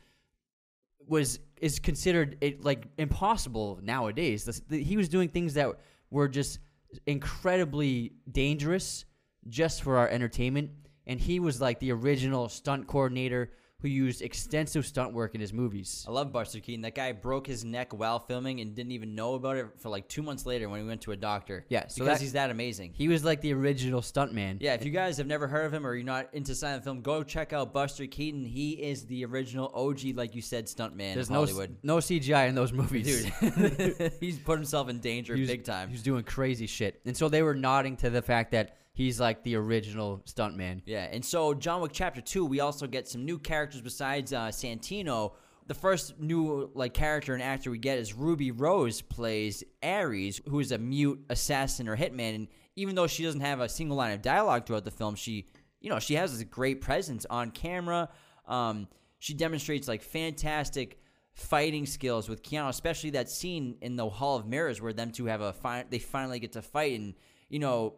was 1.06 1.38
is 1.60 1.78
considered 1.78 2.36
it, 2.40 2.64
like 2.64 2.86
impossible 2.98 3.78
nowadays. 3.82 4.44
The, 4.44 4.60
the, 4.68 4.82
he 4.82 4.96
was 4.96 5.08
doing 5.08 5.28
things 5.28 5.54
that 5.54 5.68
were 6.10 6.28
just 6.28 6.58
incredibly 7.06 8.12
dangerous 8.30 9.04
just 9.48 9.82
for 9.82 9.96
our 9.98 10.08
entertainment, 10.08 10.70
and 11.06 11.20
he 11.20 11.38
was 11.38 11.60
like 11.60 11.78
the 11.78 11.92
original 11.92 12.48
stunt 12.48 12.86
coordinator 12.88 13.52
who 13.82 13.88
used 13.88 14.22
extensive 14.22 14.86
stunt 14.86 15.12
work 15.12 15.34
in 15.34 15.40
his 15.40 15.52
movies. 15.52 16.04
I 16.08 16.10
love 16.10 16.32
Buster 16.32 16.60
Keaton. 16.60 16.80
That 16.82 16.94
guy 16.94 17.12
broke 17.12 17.46
his 17.46 17.62
neck 17.62 17.92
while 17.92 18.18
filming 18.18 18.60
and 18.60 18.74
didn't 18.74 18.92
even 18.92 19.14
know 19.14 19.34
about 19.34 19.56
it 19.56 19.66
for 19.78 19.90
like 19.90 20.08
two 20.08 20.22
months 20.22 20.46
later 20.46 20.68
when 20.70 20.80
he 20.80 20.86
went 20.86 21.02
to 21.02 21.12
a 21.12 21.16
doctor. 21.16 21.66
Yeah, 21.68 21.86
so 21.88 22.04
because 22.04 22.18
that- 22.18 22.22
he's 22.22 22.32
that 22.32 22.50
amazing. 22.50 22.92
He 22.94 23.08
was 23.08 23.22
like 23.22 23.42
the 23.42 23.52
original 23.52 24.00
stuntman. 24.00 24.56
Yeah, 24.60 24.74
if 24.74 24.84
you 24.84 24.90
guys 24.90 25.18
have 25.18 25.26
never 25.26 25.46
heard 25.46 25.66
of 25.66 25.74
him 25.74 25.86
or 25.86 25.94
you're 25.94 26.04
not 26.06 26.28
into 26.32 26.54
silent 26.54 26.84
film, 26.84 27.02
go 27.02 27.22
check 27.22 27.52
out 27.52 27.74
Buster 27.74 28.06
Keaton. 28.06 28.44
He 28.46 28.72
is 28.72 29.04
the 29.06 29.24
original 29.26 29.70
OG, 29.74 30.14
like 30.14 30.34
you 30.34 30.40
said, 30.40 30.66
stuntman 30.66 31.14
There's 31.14 31.28
no 31.30 31.40
Hollywood. 31.40 31.76
no 31.82 31.98
CGI 31.98 32.48
in 32.48 32.54
those 32.54 32.72
movies, 32.72 33.26
Dude, 33.40 34.12
he's 34.20 34.38
put 34.38 34.58
himself 34.58 34.88
in 34.88 35.00
danger 35.00 35.34
was- 35.36 35.48
big 35.48 35.64
time. 35.64 35.90
He's 35.90 36.02
doing 36.02 36.24
crazy 36.24 36.66
shit, 36.66 37.00
and 37.04 37.14
so 37.16 37.28
they 37.28 37.42
were 37.42 37.54
nodding 37.54 37.96
to 37.98 38.08
the 38.10 38.22
fact 38.22 38.52
that 38.52 38.78
he's 38.96 39.20
like 39.20 39.44
the 39.44 39.54
original 39.54 40.22
stuntman. 40.26 40.80
Yeah, 40.86 41.06
and 41.12 41.24
so 41.24 41.54
John 41.54 41.80
Wick 41.80 41.92
Chapter 41.94 42.20
Two, 42.20 42.44
we 42.44 42.58
also 42.58 42.88
get 42.88 43.06
some 43.06 43.24
new 43.24 43.38
characters 43.38 43.80
besides 43.80 44.32
uh, 44.32 44.48
Santino. 44.48 45.34
The 45.68 45.74
first 45.74 46.18
new 46.18 46.70
like 46.74 46.94
character 46.94 47.34
and 47.34 47.42
actor 47.42 47.70
we 47.70 47.78
get 47.78 47.98
is 47.98 48.14
Ruby 48.14 48.50
Rose 48.50 49.02
plays 49.02 49.62
Ares, 49.82 50.40
who 50.48 50.58
is 50.60 50.72
a 50.72 50.78
mute 50.78 51.24
assassin 51.28 51.88
or 51.88 51.96
hitman. 51.96 52.34
And 52.34 52.48
even 52.76 52.94
though 52.94 53.06
she 53.06 53.22
doesn't 53.22 53.40
have 53.40 53.60
a 53.60 53.68
single 53.68 53.96
line 53.96 54.12
of 54.12 54.22
dialogue 54.22 54.66
throughout 54.66 54.84
the 54.84 54.90
film, 54.90 55.14
she 55.14 55.46
you 55.80 55.90
know 55.90 55.98
she 55.98 56.14
has 56.14 56.32
this 56.32 56.42
great 56.44 56.80
presence 56.80 57.26
on 57.28 57.50
camera. 57.50 58.08
Um, 58.48 58.88
she 59.18 59.34
demonstrates 59.34 59.86
like 59.86 60.02
fantastic 60.02 60.98
fighting 61.34 61.84
skills 61.84 62.28
with 62.30 62.42
Keanu, 62.42 62.70
especially 62.70 63.10
that 63.10 63.28
scene 63.28 63.76
in 63.82 63.96
the 63.96 64.08
Hall 64.08 64.36
of 64.36 64.46
Mirrors 64.46 64.80
where 64.80 64.94
them 64.94 65.10
two 65.10 65.26
have 65.26 65.42
a 65.42 65.52
fi- 65.52 65.84
they 65.90 65.98
finally 65.98 66.38
get 66.38 66.52
to 66.52 66.62
fight 66.62 66.98
and 66.98 67.14
you 67.50 67.58
know 67.58 67.94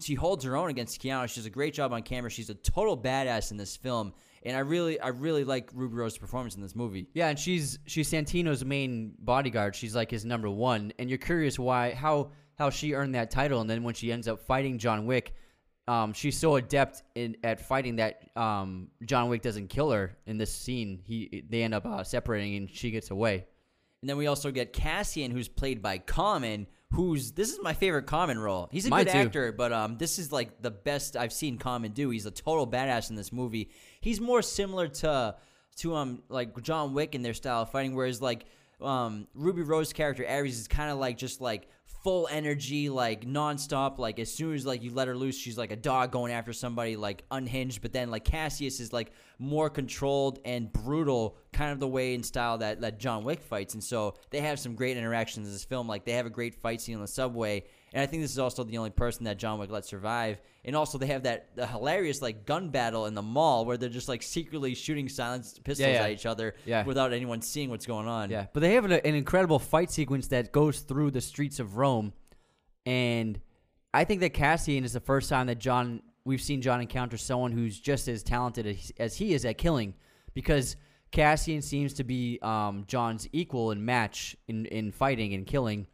she 0.00 0.14
holds 0.14 0.44
her 0.44 0.56
own 0.56 0.70
against 0.70 1.00
Keanu. 1.00 1.28
She 1.28 1.36
does 1.36 1.46
a 1.46 1.50
great 1.50 1.74
job 1.74 1.92
on 1.92 2.02
camera. 2.02 2.30
She's 2.30 2.50
a 2.50 2.54
total 2.54 2.96
badass 2.98 3.50
in 3.50 3.56
this 3.56 3.76
film, 3.76 4.12
and 4.42 4.56
I 4.56 4.60
really, 4.60 5.00
I 5.00 5.08
really 5.08 5.44
like 5.44 5.70
Ruby 5.72 5.94
Rose's 5.96 6.18
performance 6.18 6.56
in 6.56 6.62
this 6.62 6.74
movie. 6.74 7.08
Yeah, 7.14 7.28
and 7.28 7.38
she's 7.38 7.78
she's 7.86 8.10
Santino's 8.10 8.64
main 8.64 9.14
bodyguard. 9.18 9.76
She's 9.76 9.94
like 9.94 10.10
his 10.10 10.24
number 10.24 10.50
one, 10.50 10.92
and 10.98 11.08
you're 11.08 11.18
curious 11.18 11.58
why 11.58 11.92
how 11.92 12.30
how 12.58 12.70
she 12.70 12.94
earned 12.94 13.14
that 13.14 13.30
title, 13.30 13.60
and 13.60 13.70
then 13.70 13.82
when 13.82 13.94
she 13.94 14.12
ends 14.12 14.28
up 14.28 14.40
fighting 14.40 14.78
John 14.78 15.06
Wick, 15.06 15.34
um, 15.86 16.12
she's 16.12 16.38
so 16.38 16.56
adept 16.56 17.02
in 17.14 17.36
at 17.44 17.60
fighting 17.60 17.96
that 17.96 18.30
um, 18.36 18.88
John 19.04 19.28
Wick 19.28 19.42
doesn't 19.42 19.68
kill 19.68 19.90
her 19.90 20.16
in 20.26 20.38
this 20.38 20.52
scene. 20.52 21.00
He 21.04 21.44
they 21.48 21.62
end 21.62 21.74
up 21.74 21.86
uh, 21.86 22.02
separating, 22.02 22.56
and 22.56 22.70
she 22.70 22.90
gets 22.90 23.10
away. 23.10 23.46
And 24.02 24.08
then 24.10 24.16
we 24.16 24.26
also 24.26 24.50
get 24.50 24.72
Cassian, 24.72 25.30
who's 25.30 25.48
played 25.48 25.80
by 25.80 25.98
Common. 25.98 26.66
Who's 26.92 27.32
this 27.32 27.52
is 27.52 27.58
my 27.60 27.72
favorite 27.74 28.06
Common 28.06 28.38
role. 28.38 28.68
He's 28.70 28.86
a 28.86 28.90
Mine 28.90 29.04
good 29.04 29.12
too. 29.12 29.18
actor, 29.18 29.52
but 29.52 29.72
um, 29.72 29.98
this 29.98 30.18
is 30.20 30.30
like 30.30 30.62
the 30.62 30.70
best 30.70 31.16
I've 31.16 31.32
seen 31.32 31.58
Common 31.58 31.90
do. 31.92 32.10
He's 32.10 32.24
a 32.26 32.30
total 32.30 32.66
badass 32.68 33.10
in 33.10 33.16
this 33.16 33.32
movie. 33.32 33.70
He's 34.00 34.20
more 34.20 34.42
similar 34.42 34.86
to 34.88 35.34
to 35.78 35.94
um 35.96 36.22
like 36.28 36.60
John 36.62 36.94
Wick 36.94 37.16
in 37.16 37.22
their 37.22 37.34
style 37.34 37.62
of 37.62 37.70
fighting, 37.70 37.96
whereas 37.96 38.22
like 38.22 38.44
um 38.80 39.26
Ruby 39.34 39.62
Rose 39.62 39.92
character 39.92 40.24
Ares 40.28 40.58
is 40.58 40.68
kind 40.68 40.90
of 40.90 40.98
like 40.98 41.18
just 41.18 41.40
like 41.40 41.68
full 42.04 42.28
energy, 42.30 42.90
like 42.90 43.26
nonstop. 43.26 43.98
Like 43.98 44.20
as 44.20 44.32
soon 44.32 44.54
as 44.54 44.64
like 44.64 44.82
you 44.82 44.92
let 44.92 45.08
her 45.08 45.16
loose, 45.16 45.36
she's 45.36 45.58
like 45.58 45.72
a 45.72 45.76
dog 45.76 46.12
going 46.12 46.30
after 46.30 46.52
somebody, 46.52 46.94
like 46.94 47.24
unhinged. 47.30 47.82
But 47.82 47.92
then 47.92 48.10
like 48.10 48.24
Cassian 48.24 48.66
is 48.66 48.92
like 48.92 49.10
more 49.38 49.70
controlled 49.70 50.38
and 50.44 50.72
brutal, 50.72 51.38
kind 51.52 51.72
of 51.72 51.80
the 51.80 51.88
way 51.88 52.14
and 52.14 52.24
style 52.24 52.58
that 52.58 52.82
that 52.82 53.00
John 53.00 53.24
Wick 53.24 53.40
fights. 53.40 53.74
And 53.74 53.82
so 53.82 54.14
they 54.30 54.40
have 54.40 54.60
some 54.60 54.74
great 54.76 54.96
interactions 54.96 55.48
in 55.48 55.52
this 55.52 55.64
film. 55.64 55.88
Like 55.88 56.04
they 56.04 56.12
have 56.12 56.26
a 56.26 56.30
great 56.30 56.54
fight 56.54 56.80
scene 56.80 56.94
on 56.94 57.00
the 57.00 57.08
subway. 57.08 57.64
And 57.94 58.02
I 58.02 58.06
think 58.06 58.22
this 58.22 58.32
is 58.32 58.40
also 58.40 58.64
the 58.64 58.76
only 58.76 58.90
person 58.90 59.24
that 59.24 59.38
John 59.38 59.60
Wick 59.60 59.70
let 59.70 59.84
survive. 59.84 60.40
And 60.64 60.74
also 60.74 60.98
they 60.98 61.06
have 61.06 61.22
that 61.22 61.54
the 61.54 61.64
hilarious 61.64 62.20
like 62.20 62.44
gun 62.44 62.70
battle 62.70 63.06
in 63.06 63.14
the 63.14 63.22
mall 63.22 63.64
where 63.64 63.76
they're 63.76 63.88
just 63.88 64.08
like 64.08 64.20
secretly 64.20 64.74
shooting 64.74 65.08
silenced 65.08 65.62
pistols 65.62 65.88
yeah. 65.88 66.02
at 66.02 66.10
each 66.10 66.26
other 66.26 66.54
Yeah. 66.66 66.84
without 66.84 67.12
anyone 67.12 67.40
seeing 67.40 67.70
what's 67.70 67.86
going 67.86 68.08
on. 68.08 68.30
Yeah, 68.30 68.46
but 68.52 68.60
they 68.60 68.74
have 68.74 68.84
an, 68.84 68.92
an 68.92 69.14
incredible 69.14 69.60
fight 69.60 69.92
sequence 69.92 70.26
that 70.28 70.50
goes 70.50 70.80
through 70.80 71.12
the 71.12 71.20
streets 71.20 71.60
of 71.60 71.76
Rome, 71.76 72.12
and 72.84 73.40
I 73.92 74.02
think 74.02 74.20
that 74.22 74.30
Cassian 74.30 74.84
is 74.84 74.92
the 74.92 75.00
first 75.00 75.28
time 75.28 75.46
that 75.46 75.60
John 75.60 76.02
we've 76.24 76.42
seen 76.42 76.62
John 76.62 76.80
encounter 76.80 77.16
someone 77.16 77.52
who's 77.52 77.78
just 77.78 78.08
as 78.08 78.24
talented 78.24 78.66
as, 78.66 78.92
as 78.98 79.16
he 79.18 79.34
is 79.34 79.44
at 79.44 79.56
killing, 79.56 79.94
because 80.34 80.74
Cassian 81.12 81.62
seems 81.62 81.92
to 81.94 82.02
be 82.02 82.40
um, 82.42 82.84
John's 82.88 83.28
equal 83.32 83.70
in 83.70 83.84
match 83.84 84.36
in, 84.48 84.66
in 84.66 84.90
fighting 84.90 85.32
and 85.32 85.46
killing, 85.46 85.86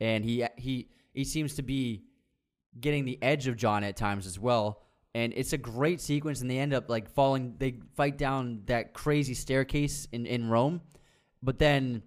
and 0.00 0.24
he 0.24 0.46
he 0.56 0.88
he 1.12 1.24
seems 1.24 1.54
to 1.54 1.62
be 1.62 2.02
getting 2.80 3.04
the 3.04 3.18
edge 3.22 3.46
of 3.46 3.56
John 3.56 3.84
at 3.84 3.96
times 3.96 4.26
as 4.26 4.38
well. 4.38 4.82
And 5.14 5.32
it's 5.36 5.52
a 5.52 5.58
great 5.58 6.00
sequence, 6.00 6.40
and 6.40 6.50
they 6.50 6.58
end 6.58 6.72
up 6.72 6.88
like 6.88 7.10
falling. 7.10 7.54
They 7.58 7.80
fight 7.96 8.16
down 8.16 8.62
that 8.66 8.94
crazy 8.94 9.34
staircase 9.34 10.08
in, 10.10 10.24
in 10.24 10.48
Rome, 10.48 10.80
but 11.42 11.58
then 11.58 12.02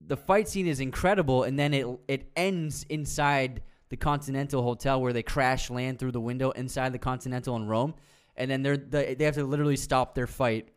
the 0.00 0.16
fight 0.16 0.48
scene 0.48 0.68
is 0.68 0.78
incredible, 0.78 1.42
and 1.42 1.58
then 1.58 1.74
it 1.74 1.86
it 2.06 2.30
ends 2.36 2.86
inside 2.88 3.62
the 3.88 3.96
Continental 3.96 4.62
Hotel 4.62 5.00
where 5.00 5.12
they 5.12 5.24
crash 5.24 5.70
land 5.70 5.98
through 5.98 6.12
the 6.12 6.20
window 6.20 6.52
inside 6.52 6.92
the 6.92 7.00
Continental 7.00 7.56
in 7.56 7.66
Rome, 7.66 7.94
and 8.36 8.48
then 8.48 8.62
they're 8.62 8.76
they, 8.76 9.14
they 9.14 9.24
have 9.24 9.34
to 9.34 9.44
literally 9.44 9.76
stop 9.76 10.14
their 10.14 10.28
fight. 10.28 10.68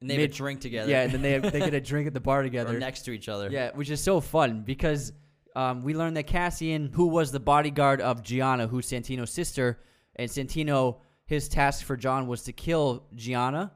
And 0.00 0.08
they 0.08 0.14
have 0.14 0.22
Mid- 0.22 0.30
a 0.30 0.34
drink 0.34 0.60
together. 0.60 0.90
Yeah, 0.90 1.02
and 1.02 1.12
then 1.12 1.20
they 1.20 1.38
they 1.38 1.58
get 1.70 1.74
a 1.74 1.80
drink 1.82 2.06
at 2.06 2.14
the 2.14 2.20
bar 2.20 2.40
or 2.40 2.42
together. 2.44 2.78
next 2.78 3.02
to 3.02 3.10
each 3.12 3.28
other. 3.28 3.50
Yeah, 3.50 3.72
which 3.74 3.90
is 3.90 4.02
so 4.02 4.22
fun 4.22 4.62
because 4.62 5.12
um, 5.54 5.82
we 5.82 5.94
learned 5.94 6.16
that 6.16 6.26
Cassian, 6.26 6.90
who 6.92 7.06
was 7.06 7.30
the 7.30 7.40
bodyguard 7.40 8.00
of 8.00 8.22
Gianna, 8.22 8.66
who's 8.66 8.86
Santino's 8.86 9.30
sister, 9.30 9.78
and 10.16 10.30
Santino, 10.30 10.98
his 11.26 11.48
task 11.48 11.84
for 11.84 11.96
John 11.96 12.26
was 12.26 12.42
to 12.44 12.52
kill 12.52 13.04
Gianna 13.14 13.72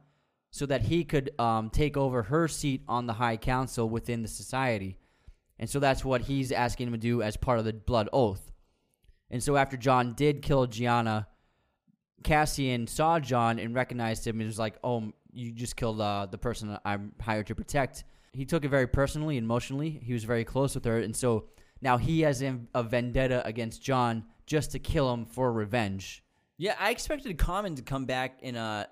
so 0.51 0.66
that 0.66 0.83
he 0.83 1.05
could 1.05 1.31
um, 1.39 1.70
take 1.70 1.97
over 1.97 2.24
her 2.24 2.49
seat 2.49 2.83
on 2.89 3.07
the 3.07 3.12
High 3.12 3.37
Council 3.37 3.89
within 3.89 4.22
the 4.22 4.29
society. 4.29 4.99
And 5.59 5.68
so 5.68 5.79
that's 5.79 6.05
what 6.05 6.22
he's 6.22 6.53
asking 6.53 6.89
him 6.89 6.95
to 6.95 6.99
do 6.99 7.22
as 7.22 7.37
part 7.37 7.59
of 7.59 7.64
the 7.64 7.72
blood 7.72 8.09
oath. 8.12 8.53
And 9.31 9.43
so 9.43 9.57
after 9.57 9.76
John 9.76 10.14
did 10.14 10.43
kill 10.43 10.66
Gianna, 10.66 11.26
Cassian 12.22 12.87
saw 12.87 13.20
John 13.20 13.59
and 13.59 13.74
recognized 13.74 14.26
him 14.26 14.41
and 14.41 14.49
was 14.49 14.59
like, 14.59 14.76
"Oh, 14.83 15.12
you 15.33 15.53
just 15.53 15.76
killed 15.76 16.01
uh, 16.01 16.26
the 16.31 16.39
person 16.39 16.79
I'm 16.85 17.12
hired 17.20 17.47
to 17.49 17.55
protect." 17.55 18.05
He 18.33 18.45
took 18.45 18.64
it 18.64 18.68
very 18.68 18.87
personally 18.87 19.37
and 19.37 19.45
emotionally. 19.45 19.91
He 20.03 20.12
was 20.12 20.24
very 20.24 20.45
close 20.45 20.74
with 20.74 20.85
her, 20.85 20.99
and 20.99 21.14
so 21.14 21.49
now 21.81 21.97
he 21.97 22.20
has 22.22 22.43
a 22.43 22.83
vendetta 22.83 23.47
against 23.47 23.83
John 23.83 24.24
just 24.47 24.72
to 24.72 24.79
kill 24.79 25.12
him 25.12 25.26
for 25.26 25.53
revenge. 25.53 26.24
Yeah, 26.57 26.74
I 26.79 26.91
expected 26.91 27.37
Common 27.39 27.76
to 27.76 27.83
come 27.83 28.07
back 28.07 28.41
in 28.43 28.57
uh, 28.57 28.87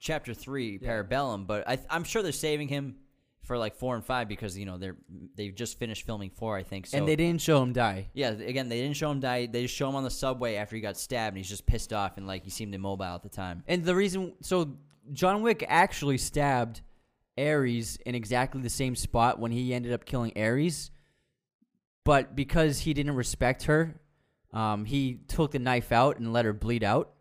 chapter 0.00 0.34
three, 0.34 0.78
Parabellum, 0.78 1.46
but 1.46 1.68
I, 1.68 1.78
I'm 1.88 2.04
sure 2.04 2.22
they're 2.22 2.32
saving 2.32 2.68
him 2.68 2.96
for 3.42 3.56
like 3.56 3.76
four 3.76 3.94
and 3.94 4.04
five 4.04 4.28
because 4.28 4.58
you 4.58 4.66
know 4.66 4.76
they're 4.78 4.96
they've 5.34 5.54
just 5.54 5.78
finished 5.78 6.04
filming 6.04 6.30
four, 6.30 6.56
I 6.56 6.62
think. 6.62 6.86
So 6.86 6.98
and 6.98 7.08
they 7.08 7.16
didn't 7.16 7.40
show 7.40 7.62
him 7.62 7.72
die. 7.72 8.08
yeah, 8.14 8.30
again, 8.30 8.68
they 8.68 8.80
didn't 8.80 8.96
show 8.96 9.10
him 9.10 9.20
die. 9.20 9.46
They 9.46 9.62
just 9.62 9.74
show 9.74 9.88
him 9.88 9.94
on 9.94 10.04
the 10.04 10.10
subway 10.10 10.56
after 10.56 10.76
he 10.76 10.82
got 10.82 10.96
stabbed, 10.96 11.34
and 11.34 11.38
he's 11.38 11.48
just 11.48 11.66
pissed 11.66 11.92
off 11.92 12.16
and 12.16 12.26
like 12.26 12.44
he 12.44 12.50
seemed 12.50 12.74
immobile 12.74 13.04
at 13.04 13.22
the 13.22 13.28
time. 13.28 13.62
And 13.66 13.84
the 13.84 13.94
reason, 13.94 14.34
so 14.42 14.76
John 15.12 15.42
Wick 15.42 15.64
actually 15.66 16.18
stabbed 16.18 16.82
Ares 17.38 17.96
in 18.04 18.14
exactly 18.14 18.60
the 18.60 18.70
same 18.70 18.94
spot 18.94 19.38
when 19.38 19.52
he 19.52 19.72
ended 19.72 19.92
up 19.92 20.04
killing 20.04 20.32
Ares, 20.36 20.90
but 22.08 22.34
because 22.34 22.78
he 22.78 22.94
didn't 22.94 23.16
respect 23.16 23.64
her, 23.64 24.00
um, 24.54 24.86
he 24.86 25.20
took 25.28 25.50
the 25.50 25.58
knife 25.58 25.92
out 25.92 26.16
and 26.16 26.32
let 26.32 26.46
her 26.46 26.54
bleed 26.54 26.82
out, 26.82 27.12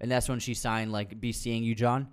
and 0.00 0.08
that's 0.08 0.28
when 0.28 0.38
she 0.38 0.54
signed 0.54 0.92
like 0.92 1.20
"Be 1.20 1.32
seeing 1.32 1.64
you, 1.64 1.74
John." 1.74 2.06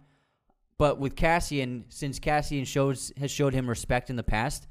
But 0.79 0.97
with 0.97 1.15
Cassian, 1.15 1.85
since 1.89 2.17
Cassian 2.17 2.65
shows 2.65 3.13
has 3.17 3.29
showed 3.29 3.53
him 3.53 3.69
respect 3.69 4.09
in 4.09 4.15
the 4.15 4.23
past, 4.23 4.65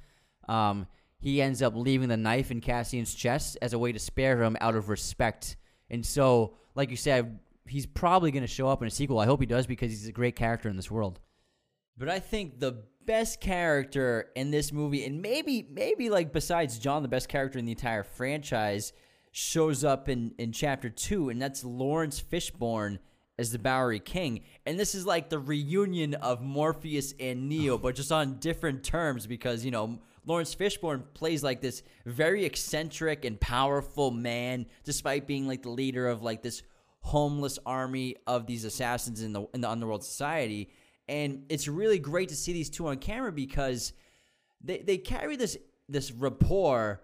um, 0.48 0.88
he 1.20 1.40
ends 1.40 1.62
up 1.62 1.76
leaving 1.76 2.08
the 2.08 2.16
knife 2.16 2.50
in 2.50 2.60
Cassian's 2.60 3.14
chest 3.14 3.56
as 3.62 3.72
a 3.72 3.78
way 3.78 3.92
to 3.92 4.00
spare 4.00 4.42
him 4.42 4.56
out 4.60 4.74
of 4.74 4.88
respect. 4.88 5.54
And 5.90 6.04
so, 6.04 6.56
like 6.74 6.90
you 6.90 6.96
said, 6.96 7.38
he's 7.68 7.86
probably 7.86 8.32
going 8.32 8.42
to 8.42 8.48
show 8.48 8.66
up 8.66 8.82
in 8.82 8.88
a 8.88 8.90
sequel. 8.90 9.20
I 9.20 9.26
hope 9.26 9.38
he 9.38 9.46
does 9.46 9.68
because 9.68 9.92
he's 9.92 10.08
a 10.08 10.12
great 10.12 10.34
character 10.34 10.68
in 10.68 10.74
this 10.74 10.90
world. 10.90 11.20
But 11.96 12.08
I 12.08 12.18
think 12.18 12.58
the 12.58 12.82
best 13.06 13.40
character 13.40 14.30
in 14.34 14.50
this 14.50 14.72
movie, 14.72 15.04
and 15.04 15.20
maybe 15.22 15.66
maybe 15.70 16.10
like 16.10 16.32
besides 16.32 16.78
John, 16.78 17.02
the 17.02 17.08
best 17.08 17.28
character 17.28 17.58
in 17.58 17.64
the 17.64 17.72
entire 17.72 18.02
franchise, 18.02 18.92
shows 19.32 19.84
up 19.84 20.08
in 20.08 20.34
in 20.38 20.52
chapter 20.52 20.88
two, 20.90 21.28
and 21.28 21.40
that's 21.40 21.64
Laurence 21.64 22.22
Fishburne 22.22 22.98
as 23.38 23.50
the 23.50 23.58
Bowery 23.58 24.00
King. 24.00 24.42
And 24.64 24.78
this 24.78 24.94
is 24.94 25.06
like 25.06 25.28
the 25.28 25.38
reunion 25.38 26.14
of 26.14 26.42
Morpheus 26.42 27.14
and 27.18 27.48
Neo, 27.48 27.74
oh. 27.74 27.78
but 27.78 27.94
just 27.96 28.12
on 28.12 28.38
different 28.38 28.84
terms 28.84 29.26
because 29.26 29.64
you 29.64 29.70
know. 29.70 29.98
Laurence 30.26 30.54
Fishburne 30.54 31.02
plays 31.12 31.42
like 31.42 31.60
this 31.60 31.82
very 32.06 32.46
eccentric 32.46 33.26
and 33.26 33.38
powerful 33.38 34.10
man, 34.10 34.64
despite 34.82 35.26
being 35.26 35.46
like 35.46 35.60
the 35.60 35.68
leader 35.68 36.08
of 36.08 36.22
like 36.22 36.42
this 36.42 36.62
homeless 37.04 37.58
army 37.66 38.16
of 38.26 38.46
these 38.46 38.64
assassins 38.64 39.22
in 39.22 39.34
the 39.34 39.46
in 39.52 39.60
the 39.60 39.68
underworld 39.68 40.02
society. 40.02 40.70
And 41.08 41.44
it's 41.48 41.68
really 41.68 41.98
great 41.98 42.30
to 42.30 42.36
see 42.36 42.52
these 42.52 42.70
two 42.70 42.86
on 42.88 42.98
camera 42.98 43.32
because 43.32 43.92
they, 44.62 44.78
they 44.78 44.98
carry 44.98 45.36
this 45.36 45.56
this 45.88 46.12
rapport 46.12 47.02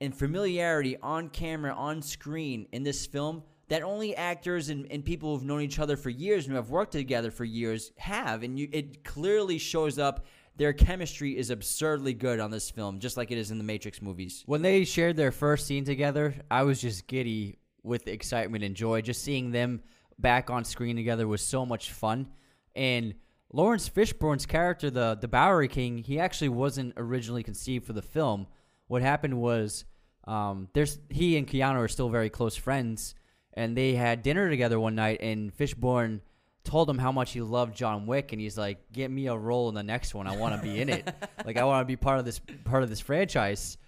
and 0.00 0.16
familiarity 0.16 0.96
on 1.02 1.28
camera, 1.28 1.72
on 1.72 2.02
screen 2.02 2.66
in 2.72 2.82
this 2.82 3.06
film 3.06 3.42
that 3.68 3.82
only 3.82 4.14
actors 4.14 4.68
and, 4.68 4.86
and 4.92 5.04
people 5.04 5.34
who've 5.34 5.44
known 5.44 5.60
each 5.60 5.78
other 5.78 5.96
for 5.96 6.10
years 6.10 6.44
and 6.44 6.52
who 6.52 6.56
have 6.56 6.70
worked 6.70 6.92
together 6.92 7.30
for 7.30 7.44
years 7.44 7.92
have. 7.96 8.42
And 8.42 8.58
you, 8.58 8.68
it 8.72 9.04
clearly 9.04 9.58
shows 9.58 9.98
up. 9.98 10.24
Their 10.56 10.72
chemistry 10.72 11.36
is 11.36 11.50
absurdly 11.50 12.14
good 12.14 12.40
on 12.40 12.50
this 12.50 12.70
film, 12.70 12.98
just 12.98 13.16
like 13.16 13.30
it 13.30 13.38
is 13.38 13.50
in 13.50 13.58
the 13.58 13.64
Matrix 13.64 14.00
movies. 14.00 14.42
When 14.46 14.62
they 14.62 14.84
shared 14.84 15.16
their 15.16 15.32
first 15.32 15.66
scene 15.66 15.84
together, 15.84 16.34
I 16.50 16.62
was 16.62 16.80
just 16.80 17.06
giddy 17.06 17.58
with 17.82 18.08
excitement 18.08 18.64
and 18.64 18.74
joy. 18.74 19.02
Just 19.02 19.22
seeing 19.22 19.50
them 19.50 19.82
back 20.18 20.48
on 20.48 20.64
screen 20.64 20.96
together 20.96 21.28
was 21.28 21.42
so 21.42 21.66
much 21.66 21.90
fun. 21.90 22.28
And 22.76 23.14
Laurence 23.52 23.88
Fishburne's 23.88 24.46
character, 24.46 24.90
the 24.90 25.16
the 25.20 25.28
Bowery 25.28 25.66
King, 25.66 25.98
he 25.98 26.20
actually 26.20 26.50
wasn't 26.50 26.92
originally 26.96 27.42
conceived 27.42 27.86
for 27.86 27.94
the 27.94 28.02
film. 28.02 28.46
What 28.86 29.02
happened 29.02 29.40
was, 29.40 29.84
um, 30.24 30.68
there's 30.74 30.98
he 31.10 31.36
and 31.36 31.48
Keanu 31.48 31.76
are 31.76 31.88
still 31.88 32.10
very 32.10 32.30
close 32.30 32.54
friends, 32.54 33.14
and 33.54 33.76
they 33.76 33.94
had 33.94 34.22
dinner 34.22 34.50
together 34.50 34.78
one 34.78 34.94
night, 34.94 35.20
and 35.22 35.56
Fishburne 35.56 36.20
told 36.64 36.90
him 36.90 36.98
how 36.98 37.12
much 37.12 37.32
he 37.32 37.40
loved 37.40 37.74
John 37.74 38.06
Wick, 38.06 38.32
and 38.32 38.40
he's 38.40 38.58
like, 38.58 38.92
"Get 38.92 39.10
me 39.10 39.26
a 39.28 39.36
role 39.36 39.70
in 39.70 39.74
the 39.74 39.82
next 39.82 40.14
one. 40.14 40.26
I 40.26 40.36
want 40.36 40.54
to 40.54 40.62
be 40.62 40.80
in 40.80 40.90
it. 40.90 41.08
like 41.46 41.56
I 41.56 41.64
want 41.64 41.82
to 41.82 41.86
be 41.86 41.96
part 41.96 42.18
of 42.18 42.26
this 42.26 42.40
part 42.64 42.82
of 42.82 42.90
this 42.90 43.00
franchise." 43.00 43.78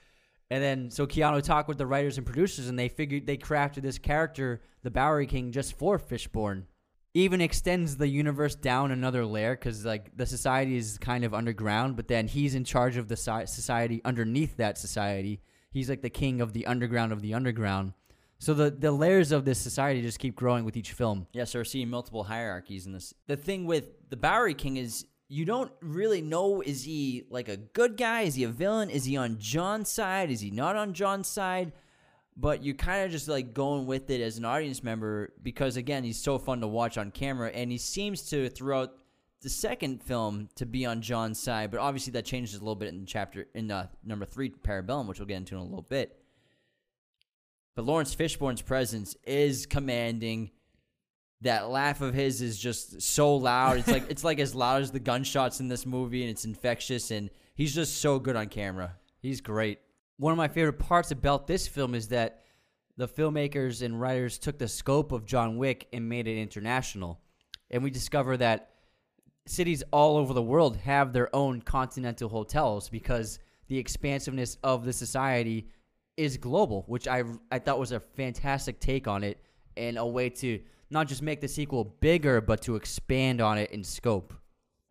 And 0.50 0.62
then 0.62 0.90
so 0.90 1.06
Keanu 1.06 1.42
talked 1.42 1.68
with 1.68 1.76
the 1.76 1.86
writers 1.86 2.16
and 2.16 2.24
producers, 2.24 2.68
and 2.68 2.78
they 2.78 2.88
figured 2.88 3.26
they 3.26 3.36
crafted 3.36 3.82
this 3.82 3.98
character, 3.98 4.62
the 4.82 4.90
Bowery 4.90 5.26
King, 5.26 5.52
just 5.52 5.76
for 5.76 5.98
Fishburne. 5.98 6.62
Even 7.18 7.40
extends 7.40 7.96
the 7.96 8.06
universe 8.06 8.54
down 8.54 8.92
another 8.92 9.26
layer 9.26 9.56
because 9.56 9.84
like 9.84 10.16
the 10.16 10.24
society 10.24 10.76
is 10.76 10.98
kind 10.98 11.24
of 11.24 11.34
underground, 11.34 11.96
but 11.96 12.06
then 12.06 12.28
he's 12.28 12.54
in 12.54 12.62
charge 12.62 12.96
of 12.96 13.08
the 13.08 13.16
society 13.16 14.00
underneath 14.04 14.56
that 14.58 14.78
society. 14.78 15.40
He's 15.72 15.90
like 15.90 16.00
the 16.00 16.10
king 16.10 16.40
of 16.40 16.52
the 16.52 16.64
underground 16.66 17.10
of 17.10 17.20
the 17.20 17.34
underground. 17.34 17.94
So 18.38 18.54
the 18.54 18.70
the 18.70 18.92
layers 18.92 19.32
of 19.32 19.44
this 19.44 19.58
society 19.58 20.00
just 20.00 20.20
keep 20.20 20.36
growing 20.36 20.64
with 20.64 20.76
each 20.76 20.92
film. 20.92 21.26
Yes, 21.32 21.56
we're 21.56 21.64
seeing 21.64 21.90
multiple 21.90 22.22
hierarchies 22.22 22.86
in 22.86 22.92
this. 22.92 23.12
The 23.26 23.36
thing 23.36 23.66
with 23.66 23.86
the 24.10 24.16
Bowery 24.16 24.54
King 24.54 24.76
is 24.76 25.04
you 25.26 25.44
don't 25.44 25.72
really 25.82 26.22
know 26.22 26.60
is 26.60 26.84
he 26.84 27.24
like 27.30 27.48
a 27.48 27.56
good 27.56 27.96
guy? 27.96 28.20
Is 28.22 28.36
he 28.36 28.44
a 28.44 28.48
villain? 28.48 28.90
Is 28.90 29.06
he 29.06 29.16
on 29.16 29.40
John's 29.40 29.90
side? 29.90 30.30
Is 30.30 30.40
he 30.40 30.52
not 30.52 30.76
on 30.76 30.92
John's 30.92 31.26
side? 31.26 31.72
But 32.40 32.62
you're 32.62 32.76
kind 32.76 33.04
of 33.04 33.10
just 33.10 33.26
like 33.26 33.52
going 33.52 33.86
with 33.86 34.10
it 34.10 34.20
as 34.20 34.38
an 34.38 34.44
audience 34.44 34.84
member 34.84 35.32
because 35.42 35.76
again, 35.76 36.04
he's 36.04 36.18
so 36.18 36.38
fun 36.38 36.60
to 36.60 36.68
watch 36.68 36.96
on 36.96 37.10
camera 37.10 37.50
and 37.50 37.72
he 37.72 37.78
seems 37.78 38.22
to 38.30 38.48
throughout 38.48 38.94
the 39.40 39.50
second 39.50 40.02
film 40.02 40.48
to 40.56 40.66
be 40.66 40.84
on 40.86 41.00
John's 41.00 41.40
side, 41.40 41.70
but 41.70 41.80
obviously 41.80 42.12
that 42.12 42.24
changes 42.24 42.54
a 42.54 42.58
little 42.58 42.74
bit 42.74 42.88
in 42.88 43.06
chapter 43.06 43.46
in 43.54 43.70
uh, 43.70 43.86
number 44.04 44.24
3 44.24 44.50
Parabellum, 44.50 45.06
which 45.06 45.18
we'll 45.18 45.26
get 45.26 45.36
into 45.36 45.54
in 45.54 45.60
a 45.60 45.64
little 45.64 45.82
bit. 45.82 46.18
But 47.78 47.84
Laurence 47.84 48.14
Fishburne's 48.14 48.62
presence 48.62 49.16
is 49.24 49.66
commanding. 49.66 50.50
That 51.42 51.70
laugh 51.70 52.00
of 52.00 52.12
his 52.12 52.42
is 52.42 52.58
just 52.58 53.00
so 53.00 53.36
loud. 53.36 53.78
It's 53.78 53.86
like 53.86 54.10
it's 54.10 54.24
like 54.24 54.40
as 54.40 54.52
loud 54.52 54.82
as 54.82 54.90
the 54.90 54.98
gunshots 54.98 55.60
in 55.60 55.68
this 55.68 55.86
movie, 55.86 56.22
and 56.22 56.30
it's 56.30 56.44
infectious. 56.44 57.12
And 57.12 57.30
he's 57.54 57.72
just 57.72 57.98
so 57.98 58.18
good 58.18 58.34
on 58.34 58.48
camera. 58.48 58.96
He's 59.20 59.40
great. 59.40 59.78
One 60.18 60.32
of 60.32 60.36
my 60.36 60.48
favorite 60.48 60.80
parts 60.80 61.12
about 61.12 61.46
this 61.46 61.68
film 61.68 61.94
is 61.94 62.08
that 62.08 62.42
the 62.96 63.06
filmmakers 63.06 63.82
and 63.82 64.00
writers 64.00 64.36
took 64.36 64.58
the 64.58 64.66
scope 64.66 65.12
of 65.12 65.24
John 65.24 65.56
Wick 65.56 65.86
and 65.92 66.08
made 66.08 66.26
it 66.26 66.40
international. 66.40 67.20
And 67.70 67.84
we 67.84 67.90
discover 67.90 68.36
that 68.36 68.70
cities 69.46 69.84
all 69.92 70.16
over 70.16 70.34
the 70.34 70.42
world 70.42 70.76
have 70.78 71.12
their 71.12 71.34
own 71.34 71.62
continental 71.62 72.28
hotels 72.28 72.88
because 72.88 73.38
the 73.68 73.78
expansiveness 73.78 74.58
of 74.64 74.84
the 74.84 74.92
society 74.92 75.68
is 76.16 76.36
global, 76.36 76.82
which 76.88 77.06
I 77.06 77.22
I 77.52 77.60
thought 77.60 77.78
was 77.78 77.92
a 77.92 78.00
fantastic 78.00 78.80
take 78.80 79.06
on 79.06 79.22
it 79.22 79.40
and 79.76 79.98
a 79.98 80.06
way 80.06 80.30
to 80.30 80.60
not 80.90 81.06
just 81.06 81.22
make 81.22 81.40
the 81.40 81.46
sequel 81.46 81.84
bigger, 82.00 82.40
but 82.40 82.62
to 82.62 82.74
expand 82.74 83.40
on 83.40 83.56
it 83.56 83.70
in 83.70 83.84
scope. 83.84 84.34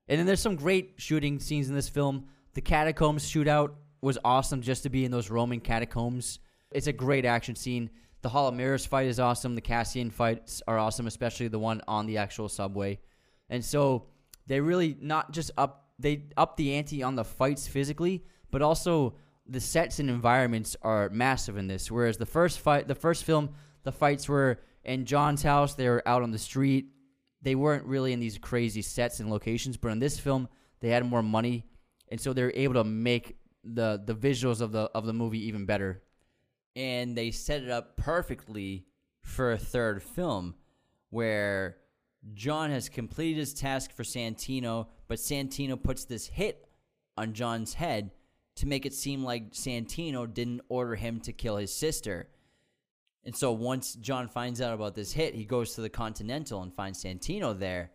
And 0.08 0.18
then 0.18 0.26
there's 0.26 0.40
some 0.40 0.56
great 0.56 0.94
shooting 0.96 1.38
scenes 1.42 1.68
in 1.68 1.76
this 1.76 1.90
film. 1.90 2.28
The 2.54 2.62
catacombs 2.62 3.30
shootout 3.30 3.72
was 4.02 4.18
awesome 4.24 4.62
just 4.62 4.84
to 4.84 4.90
be 4.90 5.06
in 5.06 5.12
those 5.12 5.30
Roman 5.30 5.60
catacombs. 5.60 6.40
It's 6.72 6.88
a 6.88 6.94
great 6.94 7.26
action 7.26 7.56
scene. 7.56 7.90
The 8.22 8.30
Hall 8.30 8.48
of 8.48 8.56
Mirrors 8.56 8.86
fight 8.86 9.08
is 9.08 9.20
awesome. 9.20 9.56
The 9.56 9.62
Cassian 9.62 10.10
fights 10.10 10.62
are 10.68 10.78
awesome, 10.78 11.08
especially 11.08 11.48
the 11.48 11.60
one 11.60 11.82
on 11.88 12.06
the 12.06 12.18
actual 12.18 12.50
subway. 12.50 13.00
And 13.50 13.64
so 13.64 14.08
they 14.48 14.60
really 14.60 14.98
not 15.00 15.32
just 15.32 15.52
up 15.58 15.86
they 16.00 16.26
up 16.36 16.58
the 16.58 16.76
ante 16.76 17.04
on 17.04 17.16
the 17.16 17.24
fights 17.24 17.68
physically, 17.68 18.24
but 18.52 18.62
also 18.62 19.16
the 19.48 19.60
sets 19.60 20.00
and 20.00 20.10
environments 20.10 20.76
are 20.82 21.10
massive 21.10 21.58
in 21.58 21.68
this. 21.68 21.90
Whereas 21.90 22.18
the 22.18 22.26
first 22.26 22.60
fight, 22.60 22.88
the 22.88 22.96
first 22.96 23.24
film, 23.24 23.50
the 23.84 23.92
fights 23.92 24.28
were 24.28 24.60
in 24.84 25.06
John's 25.06 25.42
house. 25.42 25.74
They 25.74 25.88
were 25.88 26.04
out 26.06 26.22
on 26.22 26.32
the 26.32 26.38
street. 26.38 26.88
They 27.42 27.56
weren't 27.56 27.86
really 27.86 28.14
in 28.14 28.20
these 28.20 28.38
crazy 28.38 28.82
sets 28.82 29.20
and 29.20 29.30
locations. 29.30 29.78
But 29.78 29.92
in 29.92 30.00
this 30.00 30.20
film, 30.20 30.50
they 30.82 30.90
had 30.90 31.06
more 31.06 31.24
money, 31.24 31.66
and 32.10 32.20
so 32.20 32.34
they're 32.34 32.52
able 32.56 32.76
to 32.76 32.84
make 32.84 33.38
the 33.74 34.02
the 34.06 34.16
visuals 34.16 34.62
of 34.62 34.72
the 34.72 34.90
of 34.94 35.06
the 35.06 35.14
movie 35.14 35.46
even 35.48 35.66
better. 35.66 36.04
And 36.76 37.18
they 37.18 37.32
set 37.32 37.64
it 37.64 37.70
up 37.70 37.98
perfectly 37.98 38.86
for 39.22 39.52
a 39.52 39.58
third 39.58 40.04
film, 40.04 40.56
where 41.10 41.78
John 42.34 42.70
has 42.70 42.90
completed 42.90 43.40
his 43.40 43.54
task 43.54 43.92
for 43.92 44.04
Santino, 44.04 44.88
but 45.08 45.18
Santino 45.18 45.82
puts 45.82 46.06
this 46.06 46.28
hit 46.28 46.68
on 47.18 47.34
John's 47.34 47.74
head 47.74 48.12
to 48.56 48.68
make 48.68 48.86
it 48.86 48.94
seem 48.94 49.24
like 49.24 49.54
Santino 49.54 50.32
didn't 50.32 50.62
order 50.70 50.96
him 50.96 51.20
to 51.22 51.34
kill 51.34 51.58
his 51.58 51.74
sister. 51.74 52.30
And 53.24 53.36
so 53.36 53.52
once 53.52 53.94
John 53.96 54.28
finds 54.28 54.62
out 54.62 54.74
about 54.74 54.96
this 54.96 55.12
hit, 55.12 55.36
he 55.36 55.46
goes 55.46 55.74
to 55.74 55.82
the 55.82 55.90
Continental 55.90 56.62
and 56.62 56.74
finds 56.74 57.04
Santino 57.04 57.58
there. 57.58 57.92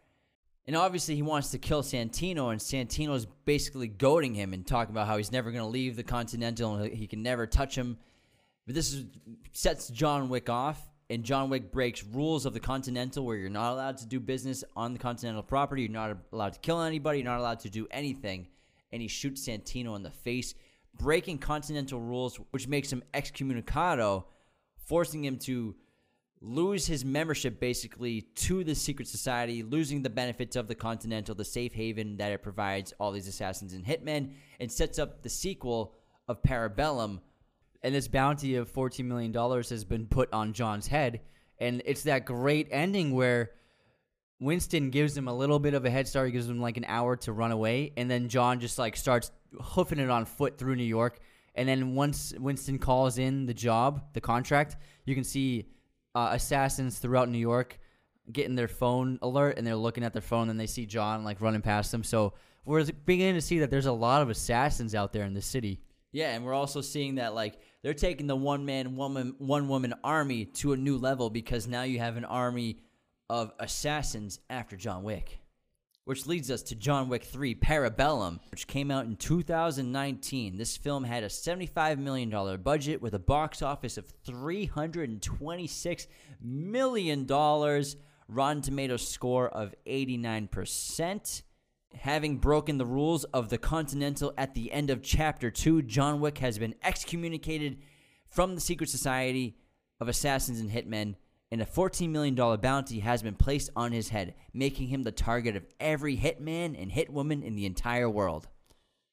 And 0.66 0.76
obviously, 0.76 1.16
he 1.16 1.22
wants 1.22 1.50
to 1.50 1.58
kill 1.58 1.82
Santino, 1.82 2.52
and 2.52 2.60
Santino's 2.60 3.26
basically 3.44 3.88
goading 3.88 4.34
him 4.34 4.52
and 4.52 4.64
talking 4.66 4.94
about 4.94 5.08
how 5.08 5.16
he's 5.16 5.32
never 5.32 5.50
going 5.50 5.64
to 5.64 5.68
leave 5.68 5.96
the 5.96 6.04
Continental 6.04 6.76
and 6.76 6.92
he 6.92 7.06
can 7.06 7.22
never 7.22 7.46
touch 7.46 7.76
him. 7.76 7.98
But 8.66 8.76
this 8.76 8.92
is, 8.92 9.06
sets 9.52 9.88
John 9.88 10.28
Wick 10.28 10.48
off, 10.48 10.80
and 11.10 11.24
John 11.24 11.50
Wick 11.50 11.72
breaks 11.72 12.04
rules 12.04 12.46
of 12.46 12.54
the 12.54 12.60
Continental 12.60 13.26
where 13.26 13.36
you're 13.36 13.50
not 13.50 13.72
allowed 13.72 13.98
to 13.98 14.06
do 14.06 14.20
business 14.20 14.62
on 14.76 14.92
the 14.92 15.00
Continental 15.00 15.42
property, 15.42 15.82
you're 15.82 15.90
not 15.90 16.16
allowed 16.32 16.52
to 16.52 16.60
kill 16.60 16.80
anybody, 16.80 17.18
you're 17.18 17.28
not 17.28 17.40
allowed 17.40 17.60
to 17.60 17.70
do 17.70 17.88
anything 17.90 18.46
and 18.92 19.00
he 19.00 19.08
shoots 19.08 19.48
Santino 19.48 19.96
in 19.96 20.02
the 20.02 20.10
face, 20.10 20.54
breaking 20.94 21.38
continental 21.38 22.00
rules, 22.00 22.38
which 22.50 22.68
makes 22.68 22.92
him 22.92 23.02
excommunicado, 23.14 24.24
forcing 24.76 25.24
him 25.24 25.38
to 25.38 25.74
lose 26.43 26.86
his 26.86 27.05
membership 27.05 27.61
basically 27.61 28.22
to 28.34 28.64
the 28.64 28.74
secret 28.74 29.07
society, 29.07 29.62
losing 29.62 30.03
the 30.03 30.11
benefits 30.11 30.57
of 30.57 30.66
the 30.66 30.74
Continental, 30.74 31.34
the 31.34 31.45
safe 31.45 31.72
haven 31.72 32.16
that 32.16 32.32
it 32.32 32.43
provides 32.43 32.93
all 32.99 33.12
these 33.12 33.28
assassins 33.28 33.72
and 33.72 33.84
hitmen, 33.84 34.32
and 34.59 34.70
sets 34.70 34.99
up 34.99 35.22
the 35.22 35.28
sequel 35.28 35.95
of 36.26 36.43
Parabellum. 36.43 37.20
And 37.82 37.95
this 37.95 38.09
bounty 38.09 38.57
of 38.57 38.72
$14 38.72 39.05
million 39.05 39.32
has 39.32 39.84
been 39.84 40.07
put 40.07 40.32
on 40.32 40.53
John's 40.53 40.88
head. 40.88 41.20
And 41.59 41.82
it's 41.84 42.03
that 42.05 42.24
great 42.24 42.68
ending 42.70 43.12
where 43.12 43.53
Winston 44.40 44.90
gives 44.90 45.16
him 45.16 45.28
a 45.28 45.34
little 45.34 45.61
bit 45.61 45.74
of 45.74 45.84
a 45.84 45.90
head 45.90 46.09
start. 46.09 46.26
He 46.26 46.32
gives 46.32 46.49
him 46.49 46.61
like 46.61 46.76
an 46.76 46.84
hour 46.86 47.16
to 47.18 47.32
run 47.32 47.53
away. 47.53 47.93
And 47.97 48.11
then 48.11 48.28
John 48.28 48.59
just 48.59 48.78
like 48.78 48.97
starts 48.97 49.30
hoofing 49.61 50.01
it 50.01 50.11
on 50.11 50.24
foot 50.24 50.59
through 50.59 50.76
New 50.76 50.84
York. 50.84 51.20
And 51.55 51.68
then 51.68 51.95
once 51.95 52.32
Winston 52.38 52.78
calls 52.78 53.18
in 53.18 53.47
the 53.47 53.55
job, 53.55 54.03
the 54.12 54.20
contract, 54.20 54.76
you 55.05 55.14
can 55.14 55.24
see 55.24 55.66
uh, 56.14 56.30
assassins 56.32 56.98
throughout 56.98 57.28
New 57.28 57.38
York 57.38 57.78
getting 58.30 58.54
their 58.54 58.68
phone 58.68 59.18
alert 59.22 59.58
and 59.58 59.66
they're 59.66 59.74
looking 59.76 60.04
at 60.04 60.12
their 60.12 60.22
phone 60.22 60.48
and 60.48 60.58
they 60.58 60.66
see 60.66 60.86
John 60.86 61.24
like 61.24 61.40
running 61.40 61.62
past 61.62 61.90
them. 61.90 62.04
So 62.04 62.34
we're 62.64 62.84
beginning 62.84 63.34
to 63.34 63.40
see 63.40 63.58
that 63.60 63.70
there's 63.70 63.86
a 63.86 63.92
lot 63.92 64.22
of 64.22 64.30
assassins 64.30 64.94
out 64.94 65.12
there 65.12 65.24
in 65.24 65.34
the 65.34 65.42
city. 65.42 65.80
Yeah, 66.12 66.34
and 66.34 66.44
we're 66.44 66.54
also 66.54 66.82
seeing 66.82 67.16
that 67.16 67.34
like 67.34 67.58
they're 67.82 67.94
taking 67.94 68.26
the 68.26 68.36
one 68.36 68.64
man, 68.64 68.96
woman, 68.96 69.34
one 69.38 69.68
woman 69.68 69.94
army 70.04 70.44
to 70.44 70.72
a 70.72 70.76
new 70.76 70.98
level 70.98 71.30
because 71.30 71.66
now 71.66 71.82
you 71.82 71.98
have 71.98 72.16
an 72.16 72.24
army 72.24 72.78
of 73.28 73.52
assassins 73.58 74.38
after 74.50 74.76
John 74.76 75.02
Wick. 75.02 75.41
Which 76.05 76.26
leads 76.26 76.50
us 76.50 76.62
to 76.64 76.74
John 76.74 77.09
Wick 77.09 77.22
3 77.22 77.55
Parabellum, 77.55 78.40
which 78.50 78.66
came 78.66 78.90
out 78.90 79.05
in 79.05 79.14
2019. 79.14 80.57
This 80.57 80.76
film 80.76 81.05
had 81.05 81.22
a 81.22 81.28
$75 81.28 81.98
million 81.98 82.61
budget 82.61 83.00
with 83.00 83.14
a 83.14 83.20
box 83.20 83.62
office 83.62 83.96
of 83.96 84.12
$326 84.24 86.07
million, 86.40 87.26
Rotten 88.28 88.62
Tomatoes 88.62 89.07
score 89.07 89.48
of 89.48 89.76
89%. 89.86 91.42
Having 91.94 92.38
broken 92.38 92.78
the 92.78 92.86
rules 92.86 93.22
of 93.24 93.48
the 93.48 93.59
Continental 93.59 94.34
at 94.36 94.55
the 94.55 94.72
end 94.72 94.90
of 94.90 95.03
Chapter 95.03 95.53
2, 95.53 95.82
John 95.82 96.18
Wick 96.18 96.38
has 96.38 96.59
been 96.59 96.74
excommunicated 96.82 97.78
from 98.28 98.57
the 98.57 98.61
secret 98.61 98.90
society 98.90 99.57
of 100.00 100.09
assassins 100.09 100.59
and 100.59 100.72
hitmen, 100.72 101.14
and 101.53 101.61
a 101.62 101.66
$14 101.66 102.09
million 102.09 102.34
bounty 102.34 102.98
has 103.00 103.22
been 103.22 103.34
placed 103.34 103.70
on 103.76 103.92
his 103.92 104.09
head, 104.09 104.34
making 104.55 104.88
him 104.88 105.03
the 105.05 105.12
target 105.12 105.55
of 105.55 105.64
every 105.78 106.16
hitman 106.16 106.80
and 106.80 106.90
hitwoman 106.90 107.44
in 107.44 107.55
the 107.55 107.66
entire 107.66 108.09
world. 108.11 108.48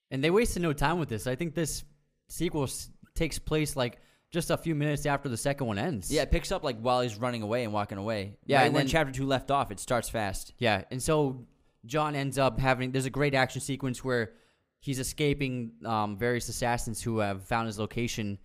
And 0.10 0.24
they 0.24 0.32
wasted 0.32 0.64
no 0.64 0.74
time 0.74 0.98
with 1.00 1.10
this. 1.10 1.28
I 1.28 1.36
think 1.36 1.54
this 1.54 1.84
sequel 2.30 2.64
s- 2.64 2.90
takes 3.14 3.38
place 3.38 3.76
like 3.76 4.00
just 4.32 4.50
a 4.52 4.58
few 4.58 4.74
minutes 4.74 5.06
after 5.06 5.28
the 5.28 5.36
second 5.38 5.68
one 5.68 5.78
ends. 5.78 6.10
Yeah, 6.12 6.22
it 6.22 6.32
picks 6.32 6.52
up 6.52 6.64
like 6.64 6.80
while 6.80 7.02
he's 7.02 7.18
running 7.18 7.42
away 7.42 7.64
and 7.66 7.74
walking 7.74 7.98
away. 7.98 8.38
Yeah, 8.46 8.60
Right 8.60 8.66
and 8.68 8.74
when 8.74 8.86
then- 8.86 8.90
chapter 8.92 9.12
two 9.12 9.26
left 9.26 9.52
off, 9.52 9.70
it 9.70 9.80
starts 9.80 10.08
fast. 10.10 10.54
Yeah, 10.58 10.84
and 10.92 11.04
so 11.04 11.46
John 11.86 12.16
ends 12.16 12.38
up 12.38 12.58
having. 12.60 12.92
There's 12.92 13.06
a 13.06 13.10
great 13.12 13.36
action 13.36 13.60
sequence 13.62 14.04
where 14.04 14.32
he's 14.80 15.00
escaping 15.00 15.74
um, 15.86 16.18
various 16.18 16.48
assassins 16.48 17.02
who 17.02 17.20
have 17.20 17.44
found 17.44 17.68
his 17.68 17.78
location, 17.78 18.38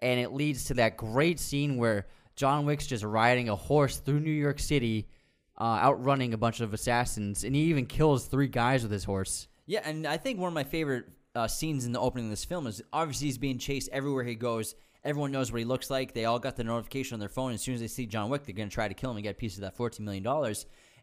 and 0.00 0.18
it 0.18 0.32
leads 0.32 0.64
to 0.66 0.74
that 0.74 0.96
great 0.96 1.38
scene 1.38 1.76
where 1.76 2.06
John 2.36 2.66
Wick's 2.66 2.86
just 2.86 3.04
riding 3.04 3.48
a 3.48 3.56
horse 3.56 3.98
through 3.98 4.20
New 4.20 4.30
York 4.30 4.58
City, 4.58 5.08
uh, 5.58 5.78
outrunning 5.82 6.34
a 6.34 6.38
bunch 6.38 6.60
of 6.60 6.74
assassins, 6.74 7.44
and 7.44 7.54
he 7.54 7.62
even 7.62 7.86
kills 7.86 8.26
three 8.26 8.48
guys 8.48 8.82
with 8.82 8.92
his 8.92 9.04
horse. 9.04 9.48
Yeah, 9.66 9.80
and 9.84 10.06
I 10.06 10.16
think 10.16 10.38
one 10.38 10.48
of 10.48 10.54
my 10.54 10.64
favorite 10.64 11.06
uh, 11.34 11.48
scenes 11.48 11.84
in 11.84 11.92
the 11.92 12.00
opening 12.00 12.26
of 12.26 12.30
this 12.30 12.44
film 12.44 12.66
is 12.66 12.82
obviously 12.92 13.28
he's 13.28 13.38
being 13.38 13.58
chased 13.58 13.88
everywhere 13.92 14.24
he 14.24 14.34
goes. 14.34 14.74
Everyone 15.04 15.32
knows 15.32 15.52
what 15.52 15.58
he 15.58 15.64
looks 15.64 15.90
like. 15.90 16.14
They 16.14 16.24
all 16.24 16.38
got 16.38 16.56
the 16.56 16.64
notification 16.64 17.14
on 17.14 17.20
their 17.20 17.28
phone. 17.28 17.52
As 17.52 17.60
soon 17.60 17.74
as 17.74 17.80
they 17.80 17.88
see 17.88 18.06
John 18.06 18.30
Wick, 18.30 18.44
they're 18.44 18.54
going 18.54 18.68
to 18.68 18.74
try 18.74 18.88
to 18.88 18.94
kill 18.94 19.10
him 19.10 19.18
and 19.18 19.24
get 19.24 19.32
a 19.32 19.38
piece 19.38 19.56
of 19.56 19.60
that 19.62 19.76
$14 19.76 20.00
million. 20.00 20.26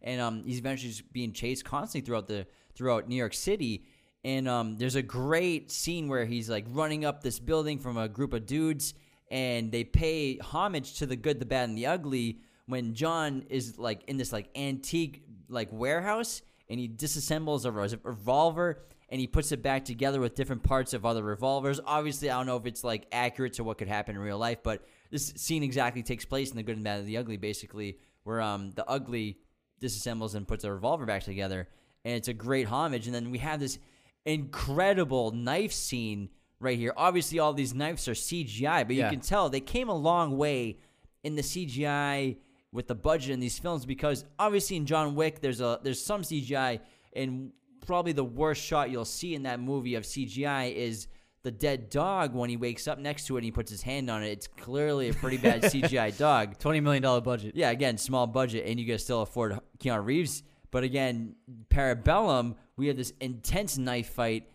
And 0.01 0.21
um, 0.21 0.43
he's 0.43 0.57
eventually 0.57 0.89
just 0.89 1.13
being 1.13 1.33
chased 1.33 1.63
constantly 1.65 2.05
throughout 2.05 2.27
the 2.27 2.47
throughout 2.73 3.07
New 3.07 3.15
York 3.15 3.33
City. 3.33 3.85
And 4.23 4.47
um, 4.47 4.77
there's 4.77 4.95
a 4.95 5.01
great 5.01 5.71
scene 5.71 6.07
where 6.07 6.25
he's 6.25 6.49
like 6.49 6.65
running 6.69 7.05
up 7.05 7.21
this 7.21 7.39
building 7.39 7.79
from 7.79 7.97
a 7.97 8.07
group 8.07 8.33
of 8.33 8.45
dudes, 8.45 8.93
and 9.31 9.71
they 9.71 9.83
pay 9.83 10.37
homage 10.37 10.99
to 10.99 11.07
the 11.07 11.15
good, 11.15 11.39
the 11.39 11.45
bad, 11.45 11.69
and 11.69 11.77
the 11.77 11.87
ugly. 11.87 12.37
When 12.67 12.93
John 12.93 13.45
is 13.49 13.79
like 13.79 14.03
in 14.07 14.17
this 14.17 14.31
like 14.31 14.49
antique 14.55 15.23
like 15.49 15.69
warehouse, 15.71 16.43
and 16.69 16.79
he 16.79 16.87
disassembles 16.87 17.65
a 17.65 17.99
revolver 18.03 18.83
and 19.09 19.19
he 19.19 19.27
puts 19.27 19.51
it 19.51 19.61
back 19.61 19.83
together 19.83 20.21
with 20.21 20.35
different 20.35 20.63
parts 20.63 20.93
of 20.93 21.05
other 21.05 21.21
revolvers. 21.21 21.81
Obviously, 21.85 22.29
I 22.29 22.37
don't 22.37 22.45
know 22.45 22.55
if 22.55 22.65
it's 22.65 22.81
like 22.81 23.07
accurate 23.11 23.53
to 23.53 23.63
what 23.65 23.77
could 23.77 23.89
happen 23.89 24.15
in 24.15 24.21
real 24.21 24.37
life, 24.37 24.59
but 24.63 24.85
this 25.11 25.33
scene 25.35 25.63
exactly 25.63 26.01
takes 26.01 26.23
place 26.23 26.49
in 26.49 26.55
the 26.55 26.63
good 26.63 26.77
and 26.77 26.83
bad 26.85 26.99
and 26.99 27.07
the 27.07 27.17
ugly, 27.17 27.35
basically, 27.35 27.97
where 28.23 28.41
um 28.41 28.71
the 28.71 28.87
ugly 28.89 29.37
disassembles 29.81 30.35
and 30.35 30.47
puts 30.47 30.63
a 30.63 30.71
revolver 30.71 31.05
back 31.05 31.23
together, 31.23 31.67
and 32.05 32.15
it's 32.15 32.29
a 32.29 32.33
great 32.33 32.67
homage. 32.67 33.05
And 33.05 33.13
then 33.13 33.31
we 33.31 33.39
have 33.39 33.59
this 33.59 33.79
incredible 34.25 35.31
knife 35.31 35.73
scene 35.73 36.29
right 36.61 36.77
here. 36.77 36.93
Obviously, 36.95 37.39
all 37.39 37.53
these 37.53 37.73
knives 37.73 38.07
are 38.07 38.13
CGI, 38.13 38.85
but 38.85 38.95
Yeah. 38.95 39.05
you 39.05 39.11
can 39.11 39.19
tell 39.21 39.49
they 39.49 39.59
came 39.59 39.89
a 39.89 39.95
long 39.95 40.37
way 40.37 40.77
in 41.23 41.35
the 41.35 41.41
CGI 41.43 42.37
with 42.71 42.87
the 42.87 42.95
budget 42.95 43.31
in 43.31 43.39
these 43.39 43.59
films 43.59 43.85
because 43.85 44.23
obviously 44.39 44.77
in 44.77 44.85
John 44.85 45.13
Wick 45.15 45.41
there's 45.41 45.59
a 45.59 45.79
there's 45.83 46.01
some 46.01 46.21
CGI 46.23 46.79
and 47.13 47.51
probably 47.85 48.13
the 48.13 48.23
worst 48.23 48.63
shot 48.63 48.89
you'll 48.89 49.03
see 49.03 49.35
in 49.35 49.43
that 49.43 49.59
movie 49.59 49.95
of 49.95 50.03
CGI 50.03 50.73
is 50.73 51.07
the 51.43 51.51
dead 51.51 51.89
dog 51.89 52.33
when 52.33 52.49
he 52.49 52.55
wakes 52.55 52.87
up 52.87 52.97
next 52.99 53.25
to 53.27 53.35
it 53.35 53.39
and 53.39 53.45
he 53.45 53.51
puts 53.51 53.69
his 53.71 53.81
hand 53.81 54.09
on 54.09 54.23
it. 54.23 54.29
It's 54.29 54.47
clearly 54.47 55.09
a 55.09 55.13
pretty 55.13 55.37
bad 55.37 55.63
CGI 55.71 56.17
dog. 56.17 56.59
Twenty 56.59 56.79
million 56.79 57.03
dollar 57.03 57.19
budget. 57.21 57.55
Yeah, 57.55 57.71
again, 57.71 57.97
small 57.97 58.25
budget, 58.27 58.65
and 58.67 58.79
you 58.79 58.85
can 58.85 58.97
still 58.99 59.21
afford 59.23 59.59
Keanu 59.79 60.05
Reeves. 60.05 60.43
But 60.69 60.83
again, 60.85 61.35
Parabellum, 61.69 62.55
we 62.77 62.87
have 62.87 62.95
this 62.97 63.11
intense 63.19 63.77
knife 63.77 64.09
fight. 64.13 64.47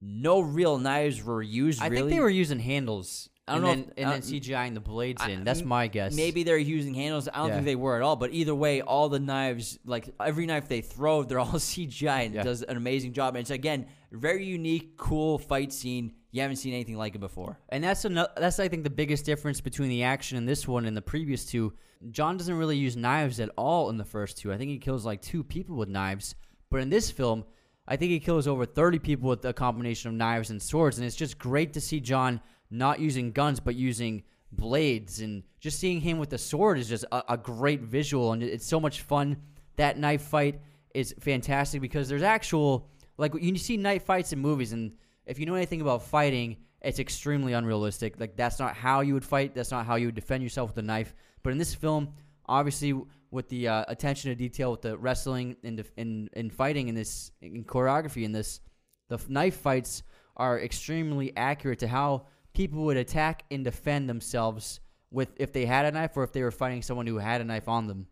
No 0.00 0.40
real 0.40 0.78
knives 0.78 1.22
were 1.22 1.42
used. 1.42 1.80
I 1.82 1.86
really, 1.86 2.02
think 2.02 2.10
they 2.12 2.20
were 2.20 2.28
using 2.30 2.58
handles. 2.58 3.28
I 3.48 3.54
don't 3.54 3.64
and 3.64 3.64
know 3.64 3.70
then, 3.70 3.92
if- 3.92 3.98
and 3.98 4.06
uh, 4.06 4.10
then 4.10 4.20
CGIing 4.22 4.74
the 4.74 4.80
blades 4.80 5.22
I- 5.22 5.30
in. 5.30 5.44
That's 5.44 5.62
my 5.62 5.86
guess. 5.86 6.14
Maybe 6.16 6.42
they're 6.42 6.58
using 6.58 6.94
handles. 6.94 7.28
I 7.32 7.38
don't 7.38 7.48
Yeah. 7.48 7.54
think 7.54 7.66
they 7.66 7.76
were 7.76 7.96
at 7.96 8.02
all. 8.02 8.16
But 8.16 8.32
either 8.32 8.54
way, 8.54 8.80
all 8.82 9.08
the 9.08 9.20
knives, 9.20 9.78
like 9.84 10.12
every 10.20 10.46
knife 10.46 10.68
they 10.68 10.80
throw, 10.80 11.22
they're 11.22 11.38
all 11.38 11.46
CGI 11.58 12.26
and 12.26 12.34
Yeah. 12.34 12.42
does 12.42 12.62
an 12.62 12.76
amazing 12.76 13.12
job. 13.12 13.36
And 13.36 13.42
it's 13.42 13.50
again 13.50 13.86
very 14.10 14.44
unique, 14.44 14.96
cool 14.96 15.38
fight 15.38 15.72
scene. 15.72 16.12
You 16.32 16.42
haven't 16.42 16.56
seen 16.56 16.74
anything 16.74 16.96
like 16.96 17.14
it 17.14 17.20
before. 17.20 17.58
And 17.70 17.82
that's 17.84 18.04
another, 18.04 18.30
that's 18.36 18.58
I 18.58 18.68
think 18.68 18.82
the 18.84 18.90
biggest 18.90 19.24
difference 19.24 19.60
between 19.60 19.88
the 19.88 20.02
action 20.02 20.36
in 20.36 20.44
this 20.44 20.66
one 20.68 20.84
and 20.84 20.96
the 20.96 21.02
previous 21.02 21.44
two. 21.46 21.72
John 22.10 22.36
doesn't 22.36 22.54
really 22.58 22.76
use 22.76 22.96
knives 22.96 23.40
at 23.40 23.48
all 23.56 23.88
in 23.90 23.96
the 23.96 24.04
first 24.04 24.36
two. 24.38 24.52
I 24.52 24.58
think 24.58 24.70
he 24.70 24.78
kills 24.78 25.06
like 25.06 25.22
two 25.22 25.42
people 25.42 25.76
with 25.76 25.88
knives, 25.88 26.34
but 26.68 26.80
in 26.80 26.90
this 26.90 27.10
film, 27.10 27.44
I 27.88 27.96
think 27.96 28.10
he 28.10 28.20
kills 28.20 28.46
over 28.46 28.66
30 28.66 28.98
people 28.98 29.28
with 29.28 29.44
a 29.44 29.52
combination 29.52 30.08
of 30.08 30.14
knives 30.14 30.50
and 30.50 30.60
swords 30.60 30.98
and 30.98 31.06
it's 31.06 31.16
just 31.16 31.38
great 31.38 31.72
to 31.74 31.80
see 31.80 32.00
John 32.00 32.40
not 32.70 32.98
using 32.98 33.32
guns 33.32 33.60
but 33.60 33.74
using 33.74 34.22
blades 34.52 35.20
and 35.20 35.42
just 35.60 35.78
seeing 35.78 36.00
him 36.00 36.18
with 36.18 36.30
the 36.30 36.38
sword 36.38 36.78
is 36.78 36.88
just 36.88 37.04
a, 37.12 37.22
a 37.30 37.36
great 37.36 37.82
visual 37.82 38.32
and 38.32 38.42
it's 38.42 38.66
so 38.66 38.80
much 38.80 39.02
fun. 39.02 39.36
That 39.76 39.98
knife 39.98 40.22
fight 40.22 40.60
is 40.94 41.14
fantastic 41.20 41.80
because 41.80 42.08
there's 42.08 42.22
actual 42.22 42.88
like 43.18 43.32
you 43.40 43.56
see 43.56 43.76
knife 43.76 44.04
fights 44.04 44.32
in 44.32 44.38
movies 44.38 44.72
and 44.72 44.92
if 45.26 45.38
you 45.38 45.46
know 45.46 45.54
anything 45.54 45.80
about 45.80 46.02
fighting, 46.04 46.56
it's 46.80 46.98
extremely 46.98 47.52
unrealistic. 47.52 48.18
Like 48.18 48.36
that's 48.36 48.58
not 48.58 48.74
how 48.74 49.00
you 49.00 49.14
would 49.14 49.24
fight. 49.24 49.54
That's 49.54 49.70
not 49.70 49.86
how 49.86 49.96
you 49.96 50.06
would 50.06 50.14
defend 50.14 50.42
yourself 50.42 50.70
with 50.70 50.78
a 50.78 50.86
knife. 50.86 51.14
But 51.42 51.50
in 51.50 51.58
this 51.58 51.74
film, 51.74 52.12
obviously 52.48 52.98
with 53.30 53.48
the 53.48 53.68
uh, 53.68 53.84
attention 53.88 54.30
to 54.30 54.34
detail, 54.34 54.70
with 54.70 54.82
the 54.82 54.96
wrestling 54.96 55.56
and 55.64 55.84
in 55.96 56.28
in 56.32 56.50
fighting 56.50 56.88
in 56.88 56.94
this 56.94 57.30
in 57.40 57.64
choreography 57.64 58.24
in 58.24 58.32
this, 58.32 58.60
the 59.08 59.20
knife 59.28 59.56
fights 59.56 60.02
are 60.36 60.60
extremely 60.60 61.36
accurate 61.36 61.78
to 61.80 61.88
how 61.88 62.26
people 62.52 62.84
would 62.84 62.96
attack 62.96 63.44
and 63.50 63.64
defend 63.64 64.08
themselves 64.08 64.80
with 65.10 65.28
if 65.36 65.52
they 65.52 65.66
had 65.66 65.84
a 65.86 65.90
knife 65.90 66.16
or 66.16 66.24
if 66.24 66.32
they 66.32 66.42
were 66.42 66.50
fighting 66.50 66.82
someone 66.82 67.06
who 67.06 67.18
had 67.18 67.40
a 67.40 67.44
knife 67.44 67.68
on 67.68 67.86
them. 67.86 68.06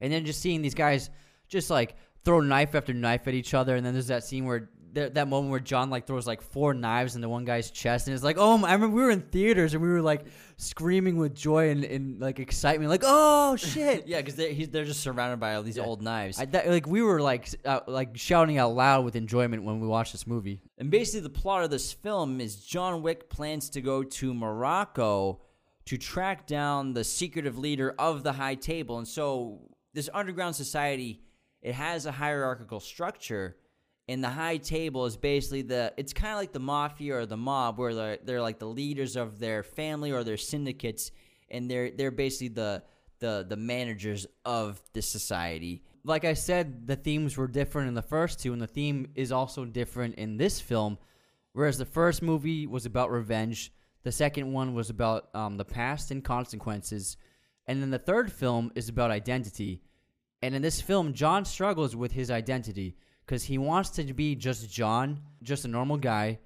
And 0.00 0.12
then 0.12 0.24
just 0.24 0.40
seeing 0.40 0.62
these 0.62 0.74
guys 0.74 1.10
just 1.48 1.70
like 1.70 1.96
throw 2.24 2.40
knife 2.40 2.74
after 2.74 2.92
knife 2.92 3.26
at 3.26 3.34
each 3.34 3.54
other, 3.54 3.76
and 3.76 3.84
then 3.84 3.94
there's 3.94 4.08
that 4.08 4.24
scene 4.24 4.44
where 4.44 4.70
there, 4.98 5.08
that 5.10 5.28
moment 5.28 5.50
where 5.50 5.60
John 5.60 5.90
like 5.90 6.06
throws 6.06 6.26
like 6.26 6.42
four 6.42 6.74
knives 6.74 7.16
into 7.16 7.28
one 7.28 7.44
guy's 7.44 7.70
chest, 7.70 8.06
and 8.08 8.14
it's 8.14 8.24
like, 8.24 8.36
oh, 8.38 8.56
I 8.64 8.72
remember 8.72 8.88
we 8.96 9.02
were 9.02 9.10
in 9.10 9.20
theaters 9.22 9.74
and 9.74 9.82
we 9.82 9.88
were 9.88 10.02
like 10.02 10.24
screaming 10.56 11.16
with 11.16 11.34
joy 11.34 11.70
and, 11.70 11.84
and 11.84 12.20
like 12.20 12.38
excitement, 12.40 12.90
like, 12.90 13.02
oh 13.04 13.56
shit, 13.56 14.04
Yeah, 14.06 14.18
because 14.18 14.34
they're, 14.34 14.52
they're 14.66 14.84
just 14.84 15.00
surrounded 15.00 15.38
by 15.38 15.54
all 15.54 15.62
these 15.62 15.76
Yeah. 15.76 15.84
old 15.84 16.02
knives. 16.02 16.40
I, 16.40 16.46
that, 16.46 16.68
like 16.68 16.86
we 16.86 17.02
were 17.02 17.20
like 17.20 17.48
uh, 17.64 17.80
like 17.86 18.16
shouting 18.16 18.58
out 18.58 18.74
loud 18.74 19.04
with 19.04 19.14
enjoyment 19.16 19.62
when 19.62 19.80
we 19.80 19.86
watched 19.86 20.12
this 20.12 20.26
movie. 20.26 20.60
And 20.78 20.90
basically, 20.90 21.20
the 21.20 21.30
plot 21.30 21.64
of 21.64 21.70
this 21.70 21.92
film 21.92 22.40
is 22.40 22.56
John 22.56 23.02
Wick 23.02 23.30
plans 23.30 23.70
to 23.70 23.80
go 23.80 24.02
to 24.02 24.34
Morocco 24.34 25.40
to 25.86 25.96
track 25.96 26.46
down 26.46 26.92
the 26.92 27.04
secretive 27.04 27.56
leader 27.56 27.94
of 27.98 28.22
the 28.22 28.32
High 28.32 28.56
Table. 28.56 28.98
And 28.98 29.08
so, 29.08 29.60
this 29.94 30.10
underground 30.12 30.54
society 30.56 31.22
it 31.60 31.74
has 31.74 32.06
a 32.06 32.12
hierarchical 32.12 32.78
structure, 32.78 33.56
and 34.08 34.24
the 34.24 34.30
High 34.30 34.56
Table 34.56 35.04
is 35.06 35.16
basically 35.16 35.62
the 35.62 35.92
it's 35.96 36.12
kind 36.12 36.32
of 36.32 36.38
like 36.38 36.52
the 36.52 36.60
mafia 36.60 37.16
or 37.16 37.26
the 37.26 37.36
mob, 37.36 37.78
where 37.78 37.94
they're, 37.94 38.18
they're 38.24 38.42
like 38.42 38.58
the 38.58 38.68
leaders 38.68 39.16
of 39.16 39.38
their 39.38 39.62
family 39.62 40.10
or 40.10 40.24
their 40.24 40.36
syndicates 40.36 41.10
and 41.50 41.70
they're 41.70 41.90
they're 41.90 42.10
basically 42.10 42.48
the 42.48 42.82
the 43.20 43.44
the 43.48 43.56
managers 43.56 44.26
of 44.44 44.80
this 44.92 45.08
society. 45.08 45.82
Like 46.04 46.24
I 46.24 46.34
said, 46.34 46.86
the 46.86 46.96
themes 46.96 47.36
were 47.36 47.48
different 47.48 47.88
in 47.88 47.94
the 47.94 48.02
first 48.02 48.40
two, 48.40 48.52
and 48.52 48.62
the 48.62 48.66
theme 48.66 49.08
is 49.14 49.32
also 49.32 49.64
different 49.64 50.14
in 50.14 50.36
this 50.36 50.60
film. 50.60 50.98
Whereas 51.52 51.78
the 51.78 51.84
first 51.84 52.22
movie 52.22 52.66
was 52.66 52.86
about 52.86 53.10
revenge, 53.10 53.72
the 54.04 54.12
second 54.12 54.52
one 54.52 54.74
was 54.74 54.90
about 54.90 55.28
um, 55.34 55.56
the 55.56 55.64
past 55.64 56.10
and 56.10 56.22
consequences, 56.22 57.16
and 57.66 57.82
then 57.82 57.90
the 57.90 57.98
third 57.98 58.30
film 58.30 58.70
is 58.74 58.88
about 58.88 59.10
identity. 59.10 59.82
And 60.40 60.54
in 60.54 60.62
this 60.62 60.80
film, 60.80 61.14
John 61.14 61.44
struggles 61.44 61.96
with 61.96 62.12
his 62.12 62.30
identity 62.30 62.96
because 63.28 63.44
he 63.44 63.58
wants 63.58 63.90
to 63.90 64.14
be 64.14 64.34
just 64.34 64.72
John, 64.72 65.20
just 65.42 65.66
a 65.66 65.68
normal 65.68 65.98
guy, 65.98 66.38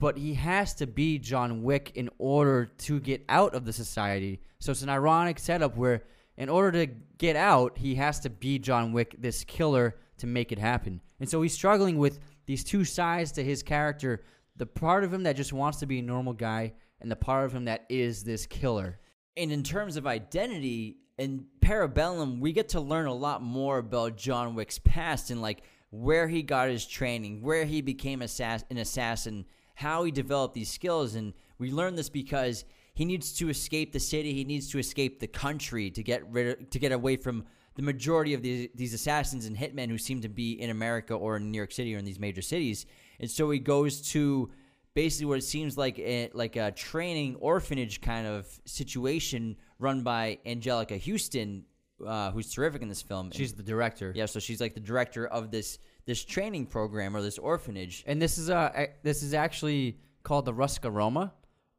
but 0.00 0.16
he 0.16 0.32
has 0.32 0.72
to 0.76 0.86
be 0.86 1.18
John 1.18 1.62
Wick 1.62 1.92
in 1.94 2.08
order 2.16 2.64
to 2.78 3.00
get 3.00 3.22
out 3.28 3.54
of 3.54 3.66
the 3.66 3.72
society. 3.72 4.40
So 4.58 4.72
it's 4.72 4.80
an 4.80 4.88
ironic 4.88 5.38
setup 5.38 5.76
where, 5.76 6.04
in 6.38 6.48
order 6.48 6.86
to 6.86 6.92
get 7.18 7.36
out, 7.36 7.76
he 7.76 7.96
has 7.96 8.18
to 8.20 8.30
be 8.30 8.58
John 8.58 8.94
Wick, 8.94 9.14
this 9.18 9.44
killer, 9.44 9.96
to 10.16 10.26
make 10.26 10.52
it 10.52 10.58
happen. 10.58 11.02
And 11.20 11.28
so 11.28 11.42
he's 11.42 11.52
struggling 11.52 11.98
with 11.98 12.18
these 12.46 12.64
two 12.64 12.86
sides 12.86 13.32
to 13.32 13.44
his 13.44 13.62
character 13.62 14.24
the 14.56 14.64
part 14.64 15.04
of 15.04 15.12
him 15.12 15.24
that 15.24 15.36
just 15.36 15.52
wants 15.52 15.80
to 15.80 15.86
be 15.86 15.98
a 15.98 16.02
normal 16.02 16.32
guy, 16.32 16.72
and 17.02 17.10
the 17.10 17.16
part 17.16 17.44
of 17.44 17.52
him 17.52 17.66
that 17.66 17.84
is 17.90 18.24
this 18.24 18.46
killer. 18.46 18.98
And 19.36 19.52
in 19.52 19.62
terms 19.62 19.98
of 19.98 20.06
identity, 20.06 20.96
in 21.18 21.44
Parabellum, 21.60 22.40
we 22.40 22.52
get 22.52 22.70
to 22.70 22.80
learn 22.80 23.06
a 23.06 23.14
lot 23.14 23.42
more 23.42 23.76
about 23.76 24.16
John 24.16 24.54
Wick's 24.54 24.78
past 24.78 25.30
and 25.30 25.42
like 25.42 25.62
where 26.02 26.28
he 26.28 26.42
got 26.42 26.68
his 26.68 26.86
training, 26.86 27.42
where 27.42 27.64
he 27.64 27.80
became 27.80 28.20
assass- 28.20 28.64
an 28.70 28.78
assassin, 28.78 29.44
how 29.74 30.04
he 30.04 30.10
developed 30.10 30.54
these 30.54 30.70
skills. 30.70 31.14
And 31.14 31.32
we 31.58 31.70
learn 31.70 31.94
this 31.94 32.08
because 32.08 32.64
he 32.94 33.04
needs 33.04 33.32
to 33.34 33.48
escape 33.48 33.92
the 33.92 34.00
city, 34.00 34.32
he 34.32 34.44
needs 34.44 34.70
to 34.70 34.78
escape 34.78 35.20
the 35.20 35.26
country 35.26 35.90
to 35.90 36.02
get 36.02 36.30
rid 36.30 36.70
to 36.70 36.78
get 36.78 36.92
away 36.92 37.16
from 37.16 37.44
the 37.76 37.82
majority 37.82 38.32
of 38.32 38.42
these, 38.42 38.68
these 38.74 38.94
assassins 38.94 39.44
and 39.44 39.56
hitmen 39.56 39.90
who 39.90 39.98
seem 39.98 40.22
to 40.22 40.28
be 40.28 40.52
in 40.60 40.70
America 40.70 41.14
or 41.14 41.36
in 41.36 41.50
New 41.50 41.58
York 41.58 41.72
City 41.72 41.94
or 41.94 41.98
in 41.98 42.06
these 42.06 42.18
major 42.18 42.40
cities. 42.40 42.86
And 43.20 43.30
so 43.30 43.50
he 43.50 43.58
goes 43.58 44.00
to 44.12 44.50
basically 44.94 45.26
what 45.26 45.38
it 45.38 45.44
seems 45.44 45.76
like 45.76 45.98
a, 45.98 46.30
like 46.32 46.56
a 46.56 46.70
training 46.70 47.36
orphanage 47.36 48.00
kind 48.00 48.26
of 48.26 48.46
situation 48.64 49.56
run 49.78 50.02
by 50.02 50.38
Anjelica 50.46 50.98
Huston, 50.98 51.64
uh, 52.04 52.30
who's 52.30 52.52
terrific 52.52 52.82
in 52.82 52.88
this 52.88 53.02
film. 53.02 53.30
She's 53.30 53.54
the 53.54 53.62
director. 53.62 54.12
yeah, 54.14 54.26
so 54.26 54.40
she's 54.40 54.60
like 54.60 54.74
the 54.74 54.80
director 54.80 55.26
of 55.26 55.50
this 55.50 55.78
this 56.04 56.24
training 56.24 56.66
program 56.66 57.16
or 57.16 57.22
this 57.22 57.38
orphanage. 57.38 58.04
And 58.06 58.20
this 58.20 58.38
is 58.38 58.50
uh, 58.50 58.86
this 59.02 59.22
is 59.22 59.34
actually 59.34 59.98
called 60.22 60.44
the 60.44 60.52
Ruska 60.52 60.92
Roma, 60.92 61.32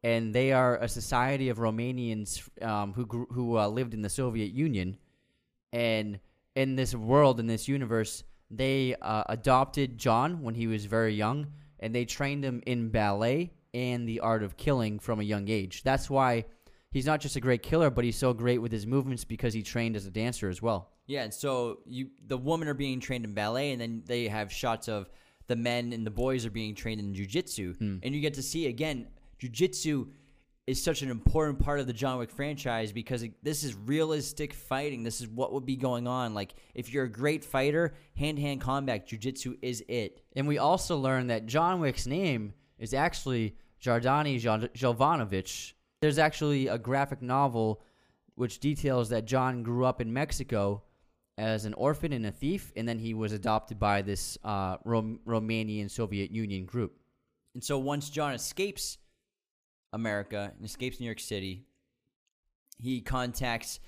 and 0.03 0.33
they 0.33 0.51
are 0.51 0.77
a 0.77 0.87
society 0.87 1.49
of 1.49 1.57
Romanians 1.57 2.47
um, 2.63 2.93
who 2.93 3.05
grew, 3.05 3.27
who 3.31 3.57
uh, 3.57 3.67
lived 3.67 3.93
in 3.93 4.01
the 4.01 4.09
Soviet 4.09 4.51
Union, 4.51 4.97
and 5.71 6.19
in 6.55 6.75
this 6.75 6.95
world, 6.95 7.39
in 7.39 7.47
this 7.47 7.67
universe, 7.67 8.23
they 8.49 8.95
uh, 9.01 9.23
adopted 9.29 9.97
John 9.97 10.41
when 10.41 10.55
he 10.55 10.67
was 10.67 10.85
very 10.85 11.13
young, 11.13 11.47
and 11.79 11.93
they 11.93 12.05
trained 12.05 12.43
him 12.43 12.61
in 12.65 12.89
ballet 12.89 13.51
and 13.73 14.07
the 14.07 14.21
art 14.21 14.43
of 14.43 14.57
killing 14.57 14.97
from 14.97 15.19
a 15.19 15.23
young 15.23 15.49
age. 15.49 15.83
That's 15.83 16.09
why 16.09 16.45
he's 16.91 17.05
not 17.05 17.19
just 17.19 17.35
a 17.35 17.41
great 17.41 17.63
killer, 17.63 17.89
but 17.89 18.03
he's 18.03 18.17
so 18.17 18.33
great 18.33 18.59
with 18.59 18.71
his 18.71 18.85
movements 18.85 19.23
because 19.23 19.53
he 19.53 19.63
trained 19.63 19.95
as 19.95 20.05
a 20.05 20.11
dancer 20.11 20.49
as 20.49 20.61
well. 20.61 20.91
Yeah, 21.05 21.23
and 21.23 21.33
so 21.33 21.79
you 21.85 22.09
the 22.25 22.37
women 22.37 22.67
are 22.67 22.73
being 22.73 22.99
trained 22.99 23.25
in 23.25 23.33
ballet, 23.33 23.71
and 23.71 23.81
then 23.81 24.03
they 24.05 24.27
have 24.27 24.51
shots 24.51 24.87
of 24.87 25.09
the 25.47 25.55
men 25.55 25.93
and 25.93 26.05
the 26.05 26.11
boys 26.11 26.45
are 26.45 26.51
being 26.51 26.75
trained 26.75 26.99
in 26.99 27.13
jujitsu, 27.13 27.77
hmm. 27.77 27.97
and 28.03 28.13
you 28.13 28.21
get 28.21 28.33
to 28.33 28.43
see 28.43 28.67
again 28.67 29.07
jujitsu 29.41 30.07
is 30.67 30.83
such 30.83 31.01
an 31.01 31.09
important 31.09 31.59
part 31.59 31.79
of 31.79 31.87
the 31.87 31.93
John 31.93 32.19
Wick 32.19 32.29
franchise 32.29 32.91
because 32.91 33.23
it, 33.23 33.31
this 33.41 33.63
is 33.63 33.73
realistic 33.73 34.53
fighting. 34.53 35.01
This 35.01 35.21
is 35.21 35.27
what 35.29 35.53
would 35.53 35.65
be 35.65 35.77
going 35.77 36.07
on. 36.07 36.33
Like 36.33 36.53
if 36.75 36.91
you're 36.91 37.05
a 37.05 37.09
great 37.09 37.45
fighter, 37.45 37.93
hand 38.17 38.35
to 38.35 38.43
hand 38.43 38.59
combat, 38.59 39.07
jujitsu 39.07 39.57
is 39.61 39.81
it. 39.87 40.21
And 40.35 40.45
we 40.45 40.57
also 40.57 40.97
learned 40.97 41.29
that 41.29 41.45
John 41.45 41.79
Wick's 41.79 42.05
name 42.05 42.53
is 42.77 42.93
actually 42.93 43.55
Jardani 43.81 44.41
Jovanovic. 44.41 45.73
There's 46.01 46.19
actually 46.19 46.67
a 46.67 46.77
graphic 46.77 47.21
novel 47.21 47.81
which 48.35 48.59
details 48.59 49.09
that 49.09 49.25
John 49.25 49.63
grew 49.63 49.85
up 49.85 49.99
in 49.99 50.13
Mexico 50.13 50.83
as 51.37 51.65
an 51.65 51.73
orphan 51.73 52.13
and 52.13 52.25
a 52.25 52.31
thief, 52.31 52.71
and 52.75 52.87
then 52.87 52.99
he 52.99 53.13
was 53.13 53.31
adopted 53.31 53.79
by 53.79 54.01
this 54.01 54.37
uh, 54.43 54.77
Rom- 54.83 55.19
Romanian 55.25 55.89
Soviet 55.89 56.31
Union 56.31 56.65
group. 56.65 56.99
And 57.53 57.63
so 57.63 57.79
once 57.79 58.09
John 58.09 58.33
escapes 58.33 58.97
America 59.93 60.51
and 60.55 60.65
escapes 60.65 60.99
New 60.99 61.05
York 61.07 61.19
City, 61.19 61.65
he 62.79 63.01
contacts 63.01 63.79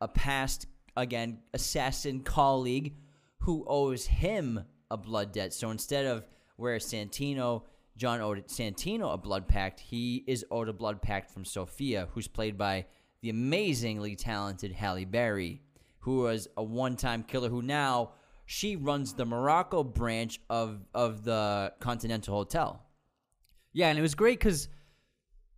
a 0.00 0.08
past, 0.08 0.66
again, 0.96 1.38
assassin 1.54 2.20
colleague 2.20 2.94
who 3.40 3.64
owes 3.66 4.06
him 4.06 4.64
a 4.90 4.96
blood 4.96 5.32
debt. 5.32 5.54
So 5.54 5.70
instead 5.70 6.04
of 6.04 6.26
where 6.56 6.76
Santino, 6.78 7.62
John 7.98 8.20
owed 8.20 8.46
Santino 8.46 9.12
a 9.12 9.18
blood 9.18 9.48
pact, 9.48 9.80
he 9.80 10.24
is 10.26 10.44
owed 10.50 10.68
a 10.68 10.72
blood 10.72 11.02
pact 11.02 11.30
from 11.30 11.44
Sophia, 11.44 12.08
who's 12.12 12.28
played 12.28 12.56
by 12.56 12.86
the 13.22 13.30
amazingly 13.30 14.14
talented 14.14 14.72
Halle 14.72 15.04
Berry, 15.04 15.60
who 15.98 16.20
was 16.20 16.46
a 16.56 16.62
one-time 16.62 17.24
killer 17.24 17.48
who 17.48 17.60
now 17.60 18.12
she 18.46 18.76
runs 18.76 19.12
the 19.12 19.26
Morocco 19.26 19.82
branch 19.82 20.40
of 20.48 20.86
of 20.94 21.24
the 21.24 21.72
Continental 21.80 22.36
Hotel. 22.36 22.82
Yeah, 23.72 23.88
and 23.88 23.98
it 23.98 24.02
was 24.02 24.14
great 24.14 24.38
because 24.38 24.68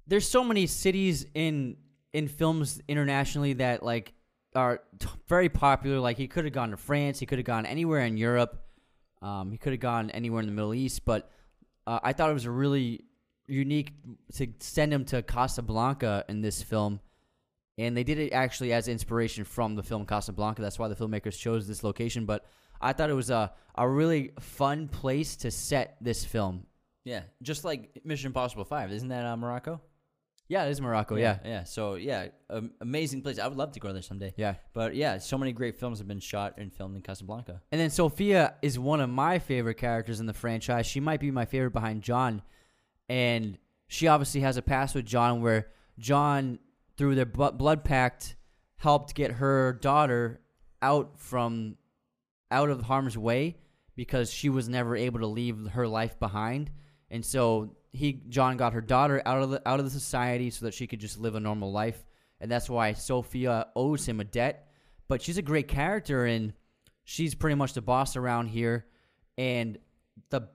there's 0.07 0.27
so 0.27 0.43
many 0.43 0.67
cities 0.67 1.27
in 1.35 1.77
in 2.13 2.27
films 2.27 2.81
internationally 2.89 3.53
that 3.55 3.83
like 3.83 4.15
are 4.55 4.81
t- 4.99 5.09
very 5.29 5.51
popular. 5.51 6.01
Like 6.01 6.17
he 6.17 6.27
could 6.27 6.45
have 6.45 6.55
gone 6.55 6.71
to 6.71 6.77
France, 6.79 7.21
he 7.21 7.27
could 7.27 7.39
have 7.39 7.47
gone 7.47 7.67
anywhere 7.67 8.01
in 8.01 8.17
Europe, 8.17 8.65
um, 9.21 9.53
he 9.53 9.59
could 9.59 9.73
have 9.73 9.81
gone 9.81 10.11
anywhere 10.11 10.41
in 10.41 10.47
the 10.47 10.53
Middle 10.53 10.75
East. 10.75 11.05
But 11.05 11.31
uh, 11.87 12.01
I 12.03 12.13
thought 12.13 12.31
it 12.31 12.35
was 12.35 12.47
really 12.47 13.05
unique 13.47 13.93
to 14.37 14.49
send 14.61 14.93
him 14.93 15.05
to 15.07 15.23
Casablanca 15.23 16.25
in 16.29 16.41
this 16.41 16.63
film, 16.63 17.01
and 17.79 17.97
they 17.97 18.05
did 18.05 18.19
it 18.19 18.33
actually 18.33 18.73
as 18.73 18.89
inspiration 18.89 19.45
from 19.45 19.75
the 19.75 19.83
film 19.83 20.07
Casablanca. 20.07 20.63
That's 20.63 20.79
why 20.79 20.89
the 20.89 20.95
filmmakers 20.95 21.39
chose 21.39 21.67
this 21.67 21.83
location. 21.83 22.27
But 22.27 22.45
I 22.81 22.93
thought 22.93 23.11
it 23.11 23.15
was 23.15 23.31
a 23.31 23.53
a 23.75 23.89
really 23.89 24.33
fun 24.41 24.89
place 24.89 25.37
to 25.37 25.51
set 25.51 25.97
this 26.01 26.25
film. 26.25 26.67
Yeah, 27.05 27.23
just 27.43 27.65
like 27.65 28.01
Mission 28.05 28.29
Impossible 28.29 28.65
Five, 28.65 28.93
isn't 28.93 29.09
that 29.09 29.25
uh, 29.25 29.37
Morocco? 29.37 29.81
Yeah, 30.51 30.65
it 30.65 30.71
is 30.71 30.81
Morocco. 30.81 31.15
Yeah, 31.15 31.39
yeah. 31.45 31.63
So 31.63 31.95
yeah, 31.95 32.27
um, 32.51 32.73
amazing 32.81 33.23
place. 33.23 33.39
I 33.39 33.47
would 33.47 33.57
love 33.57 33.71
to 33.73 33.81
go 33.81 33.93
there 33.93 34.03
someday. 34.03 34.35
yeah. 34.37 34.55
But 34.73 34.97
yeah, 34.97 35.19
so 35.19 35.39
many 35.39 35.53
great 35.53 35.79
films 35.79 35.99
have 35.99 36.09
been 36.09 36.19
shot 36.19 36.55
and 36.59 36.73
filmed 36.73 36.97
in 36.97 37.03
Casablanca. 37.03 37.63
And 37.71 37.81
then 37.81 37.89
Sophia 37.89 38.55
is 38.61 38.77
one 38.77 39.01
of 39.01 39.09
my 39.09 39.39
favorite 39.39 39.77
characters 39.77 40.19
in 40.19 40.27
the 40.27 40.35
franchise. 40.35 40.87
She 40.87 40.99
might 40.99 41.21
be 41.21 41.31
my 41.31 41.45
favorite 41.45 41.71
behind 41.71 42.03
John. 42.03 42.43
And 43.09 43.59
she 43.87 44.09
obviously 44.09 44.41
has 44.41 44.57
a 44.57 44.63
past 44.63 44.97
with 44.97 45.07
John 45.07 45.41
where 45.41 45.69
John, 46.01 46.59
through 46.97 47.15
their 47.15 47.27
bu- 47.27 47.53
blood 47.53 47.85
pact, 47.85 48.35
helped 48.75 49.15
get 49.15 49.31
her 49.33 49.75
daughter 49.75 50.41
out 50.83 51.21
from 51.21 51.77
out 52.51 52.71
of 52.71 52.83
harm's 52.83 53.17
way 53.17 53.57
because 53.95 54.33
she 54.33 54.49
was 54.49 54.69
never 54.69 54.97
able 54.97 55.21
to 55.21 55.29
leave 55.29 55.69
her 55.75 55.87
life 55.87 56.19
behind. 56.19 56.73
And 57.09 57.25
so 57.25 57.77
he 57.93 58.21
John 58.29 58.57
got 58.57 58.73
her 58.73 58.81
daughter 58.81 59.23
out 59.27 59.43
of 59.43 59.51
the 59.51 59.69
out 59.69 59.79
of 59.81 59.85
the 59.85 59.91
society 59.91 60.51
so 60.51 60.67
that 60.67 60.75
she 60.75 60.87
could 60.87 61.01
just 61.01 61.19
live 61.19 61.35
a 61.35 61.41
normal 61.41 61.73
life. 61.73 62.05
And 62.41 62.51
that's 62.51 62.71
why 62.71 62.93
Sophia 62.93 63.67
owes 63.77 64.07
him 64.07 64.21
a 64.21 64.25
debt. 64.25 64.69
But 65.09 65.21
she's 65.23 65.39
a 65.39 65.43
great 65.43 65.69
character 65.69 66.25
and 66.25 66.53
she's 67.05 67.35
pretty 67.35 67.57
much 67.57 67.75
the 67.75 67.83
boss 67.83 68.17
around 68.17 68.47
here. 68.47 68.87
And 69.37 69.79
the 70.31 70.49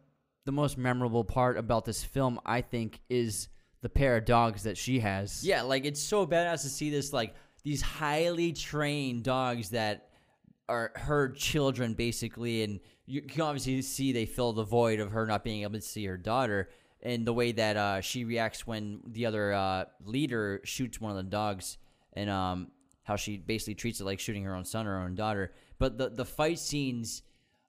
the 0.46 0.52
most 0.52 0.78
memorable 0.78 1.24
part 1.24 1.58
about 1.58 1.86
this 1.86 2.04
film, 2.04 2.40
I 2.46 2.62
think, 2.62 3.02
is 3.10 3.50
the 3.82 3.90
pair 3.90 4.18
of 4.18 4.26
dogs 4.26 4.64
that 4.64 4.78
she 4.78 5.00
has. 5.00 5.44
Yeah, 5.44 5.64
like 5.64 5.86
it's 5.86 6.02
so 6.02 6.26
badass 6.26 6.62
to 6.62 6.70
see 6.70 6.90
this 6.90 7.12
like 7.12 7.36
these 7.64 7.82
highly 7.82 8.54
trained 8.54 9.24
dogs 9.24 9.72
that 9.72 10.10
are 10.68 10.92
her 10.96 11.30
children 11.30 11.94
basically 11.94 12.64
and 12.64 12.80
you 13.06 13.22
can 13.22 13.42
obviously 13.42 13.80
see 13.84 14.12
they 14.12 14.26
fill 14.26 14.52
the 14.52 14.64
void 14.64 15.00
of 15.00 15.12
her 15.12 15.28
not 15.28 15.44
being 15.44 15.62
able 15.62 15.76
to 15.76 15.82
see 15.82 16.04
her 16.06 16.18
daughter 16.18 16.70
and 17.06 17.26
the 17.26 17.34
way 17.34 17.54
that 17.54 17.78
uh, 17.78 18.02
she 18.02 18.26
reacts 18.26 18.68
when 18.68 19.00
the 19.06 19.26
other 19.26 19.54
uh, 19.54 19.86
leader 20.04 20.60
shoots 20.66 21.00
one 21.00 21.12
of 21.12 21.18
the 21.18 21.24
dogs 21.24 21.78
and 22.14 22.30
um, 22.30 22.72
how 23.04 23.16
she 23.16 23.38
basically 23.38 23.76
treats 23.76 24.02
it 24.02 24.04
like 24.04 24.20
shooting 24.20 24.44
her 24.44 24.56
own 24.56 24.66
son 24.66 24.86
or 24.86 24.98
her 24.98 25.06
own 25.06 25.16
daughter 25.16 25.54
but 25.78 25.98
the, 25.98 26.10
the 26.10 26.26
fight 26.26 26.60
scenes 26.60 27.22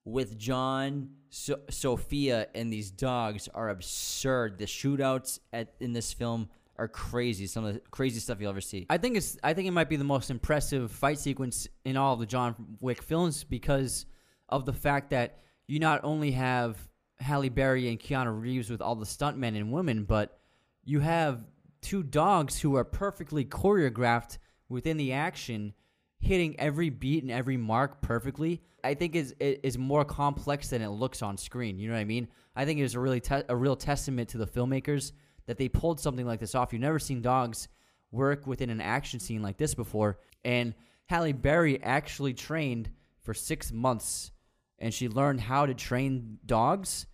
with 0.06 0.38
John, 0.38 1.10
so- 1.28 1.60
Sophia, 1.68 2.46
and 2.54 2.72
these 2.72 2.90
dogs 2.90 3.48
are 3.54 3.68
absurd. 3.68 4.56
The 4.56 4.64
shootouts 4.64 5.40
at 5.52 5.74
in 5.80 5.92
this 5.92 6.12
film 6.12 6.48
are 6.76 6.88
crazy. 6.88 7.46
Some 7.46 7.64
of 7.64 7.74
the 7.74 7.80
crazy 7.90 8.20
stuff 8.20 8.40
you'll 8.40 8.50
ever 8.50 8.60
see. 8.60 8.86
I 8.88 8.98
think 8.98 9.16
it's 9.16 9.36
I 9.42 9.52
think 9.52 9.66
it 9.66 9.72
might 9.72 9.88
be 9.88 9.96
the 9.96 10.04
most 10.04 10.30
impressive 10.30 10.92
fight 10.92 11.18
sequence 11.18 11.66
in 11.84 11.96
all 11.96 12.14
of 12.14 12.20
the 12.20 12.26
John 12.26 12.54
Wick 12.80 13.02
films 13.02 13.44
because 13.44 14.06
of 14.48 14.64
the 14.64 14.72
fact 14.72 15.10
that 15.10 15.40
you 15.66 15.80
not 15.80 16.02
only 16.04 16.30
have 16.30 16.78
Halle 17.20 17.48
Berry 17.48 17.88
and 17.88 17.98
Keanu 17.98 18.40
Reeves 18.40 18.70
with 18.70 18.80
all 18.80 18.94
the 18.94 19.06
stuntmen 19.06 19.56
and 19.56 19.72
women, 19.72 20.04
but 20.04 20.38
you 20.84 21.00
have 21.00 21.44
two 21.82 22.02
dogs 22.02 22.60
who 22.60 22.76
are 22.76 22.84
perfectly 22.84 23.44
choreographed 23.44 24.38
within 24.68 24.96
the 24.96 25.12
action, 25.12 25.72
hitting 26.18 26.58
every 26.58 26.90
beat 26.90 27.22
and 27.22 27.32
every 27.32 27.56
mark 27.56 28.00
perfectly. 28.02 28.62
I 28.84 28.94
think 28.94 29.16
is 29.16 29.34
is 29.40 29.76
more 29.76 30.04
complex 30.04 30.68
than 30.68 30.82
it 30.82 30.88
looks 30.88 31.22
on 31.22 31.36
screen. 31.36 31.78
You 31.78 31.88
know 31.88 31.94
what 31.94 32.00
I 32.00 32.04
mean? 32.04 32.28
I 32.54 32.64
think 32.64 32.78
it 32.78 32.84
was 32.84 32.94
a 32.94 33.00
really 33.00 33.20
te- 33.20 33.42
a 33.48 33.56
real 33.56 33.76
testament 33.76 34.28
to 34.30 34.38
the 34.38 34.46
filmmakers 34.46 35.12
that 35.46 35.58
they 35.58 35.68
pulled 35.68 35.98
something 36.00 36.26
like 36.26 36.40
this 36.40 36.54
off. 36.54 36.72
You've 36.72 36.82
never 36.82 36.98
seen 36.98 37.20
dogs 37.20 37.68
work 38.12 38.46
within 38.46 38.70
an 38.70 38.80
action 38.80 39.18
scene 39.18 39.42
like 39.42 39.56
this 39.58 39.74
before, 39.74 40.18
and 40.44 40.74
Halle 41.06 41.32
Berry 41.32 41.82
actually 41.82 42.34
trained 42.34 42.90
for 43.22 43.34
six 43.34 43.72
months, 43.72 44.30
and 44.78 44.92
she 44.92 45.08
learned 45.08 45.40
how 45.40 45.66
to 45.66 45.74
train 45.74 46.38
dogs, 46.44 47.06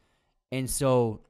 and 0.50 0.68
so 0.68 1.20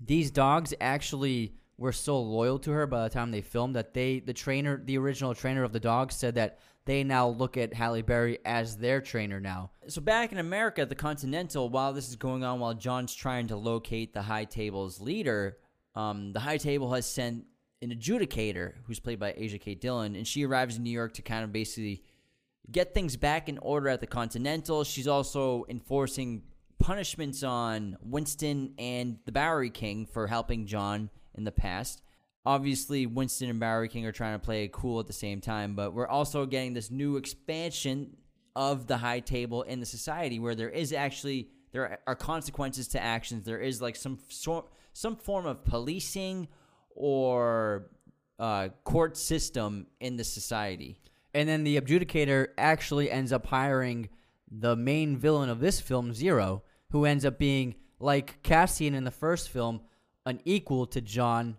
these 0.00 0.30
dogs 0.30 0.74
actually 0.80 1.54
were 1.76 1.92
so 1.92 2.20
loyal 2.20 2.58
to 2.58 2.70
her 2.70 2.86
by 2.86 3.02
the 3.02 3.08
time 3.08 3.30
they 3.30 3.40
filmed 3.40 3.74
that 3.74 3.94
they 3.94 4.20
the 4.20 4.34
trainer 4.34 4.80
the 4.84 4.98
original 4.98 5.34
trainer 5.34 5.64
of 5.64 5.72
the 5.72 5.80
dogs 5.80 6.14
said 6.14 6.34
that 6.34 6.58
they 6.84 7.04
now 7.04 7.28
look 7.28 7.56
at 7.56 7.72
Halle 7.72 8.02
Berry 8.02 8.38
as 8.44 8.76
their 8.76 9.00
trainer 9.00 9.38
now. 9.38 9.70
So 9.88 10.00
back 10.00 10.32
in 10.32 10.38
America 10.38 10.84
the 10.84 10.94
Continental, 10.94 11.68
while 11.68 11.92
this 11.92 12.08
is 12.08 12.16
going 12.16 12.42
on, 12.42 12.58
while 12.58 12.74
John's 12.74 13.14
trying 13.14 13.48
to 13.48 13.56
locate 13.56 14.12
the 14.12 14.22
High 14.22 14.44
Table's 14.44 15.00
leader, 15.00 15.58
um, 15.94 16.32
the 16.32 16.40
High 16.40 16.56
Table 16.56 16.92
has 16.92 17.06
sent 17.06 17.44
an 17.82 17.90
adjudicator 17.90 18.74
who's 18.84 19.00
played 19.00 19.18
by 19.18 19.34
Asia 19.36 19.58
K. 19.58 19.74
Dillon, 19.74 20.16
and 20.16 20.26
she 20.26 20.44
arrives 20.44 20.76
in 20.76 20.82
New 20.82 20.90
York 20.90 21.14
to 21.14 21.22
kind 21.22 21.44
of 21.44 21.52
basically 21.52 22.02
get 22.70 22.94
things 22.94 23.16
back 23.16 23.48
in 23.48 23.58
order 23.58 23.88
at 23.88 24.00
the 24.00 24.06
Continental. 24.06 24.84
She's 24.84 25.08
also 25.08 25.64
enforcing 25.68 26.42
punishments 26.78 27.42
on 27.42 27.96
Winston 28.02 28.74
and 28.78 29.18
the 29.26 29.32
Bowery 29.32 29.70
King 29.70 30.06
for 30.06 30.26
helping 30.26 30.66
John 30.66 31.10
in 31.34 31.44
the 31.44 31.52
past. 31.52 32.02
Obviously, 32.46 33.06
Winston 33.06 33.50
and 33.50 33.60
Bowery 33.60 33.88
King 33.88 34.06
are 34.06 34.12
trying 34.12 34.34
to 34.34 34.44
play 34.44 34.68
cool 34.72 34.98
at 34.98 35.06
the 35.06 35.12
same 35.12 35.40
time, 35.40 35.74
but 35.74 35.92
we're 35.92 36.08
also 36.08 36.46
getting 36.46 36.72
this 36.72 36.90
new 36.90 37.16
expansion 37.16 38.16
of 38.56 38.86
the 38.86 38.96
high 38.96 39.20
table 39.20 39.62
in 39.62 39.78
the 39.78 39.86
society 39.86 40.38
where 40.38 40.54
there 40.54 40.70
is 40.70 40.92
actually 40.92 41.48
there 41.72 42.00
are 42.06 42.16
consequences 42.16 42.88
to 42.88 43.02
actions. 43.02 43.44
There 43.44 43.60
is 43.60 43.80
like 43.80 43.94
some 43.94 44.18
sort 44.28 44.66
some 44.92 45.16
form 45.16 45.46
of 45.46 45.64
policing 45.64 46.48
or 46.94 47.90
uh, 48.38 48.70
court 48.84 49.16
system 49.16 49.86
in 50.00 50.16
the 50.16 50.24
society. 50.24 50.98
And 51.34 51.48
then 51.48 51.64
the 51.64 51.80
adjudicator 51.80 52.48
actually 52.58 53.10
ends 53.10 53.32
up 53.32 53.46
hiring 53.46 54.08
the 54.50 54.76
main 54.76 55.16
villain 55.16 55.48
of 55.48 55.60
this 55.60 55.80
film, 55.80 56.12
Zero, 56.12 56.64
who 56.90 57.04
ends 57.04 57.24
up 57.24 57.38
being 57.38 57.76
like 58.00 58.42
Cassian 58.42 58.94
in 58.94 59.04
the 59.04 59.10
first 59.10 59.50
film, 59.50 59.82
an 60.26 60.40
equal 60.44 60.86
to 60.86 61.00
John, 61.00 61.56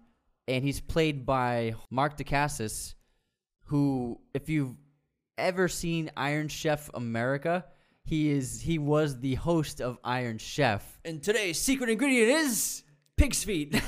and 0.47 0.63
he's 0.63 0.81
played 0.81 1.25
by 1.25 1.75
Mark 1.89 2.17
Dacascos, 2.17 2.95
who, 3.65 4.19
if 4.33 4.49
you've 4.49 4.75
ever 5.37 5.67
seen 5.67 6.11
Iron 6.17 6.49
Chef 6.49 6.89
America, 6.93 7.65
he 8.03 8.31
is 8.31 8.61
he 8.61 8.77
was 8.77 9.19
the 9.19 9.35
host 9.35 9.79
of 9.79 9.97
Iron 10.03 10.37
Chef. 10.37 10.99
And 11.05 11.21
today's 11.21 11.59
secret 11.59 11.89
ingredient 11.89 12.29
is 12.29 12.83
pig's 13.17 13.43
feet. 13.43 13.79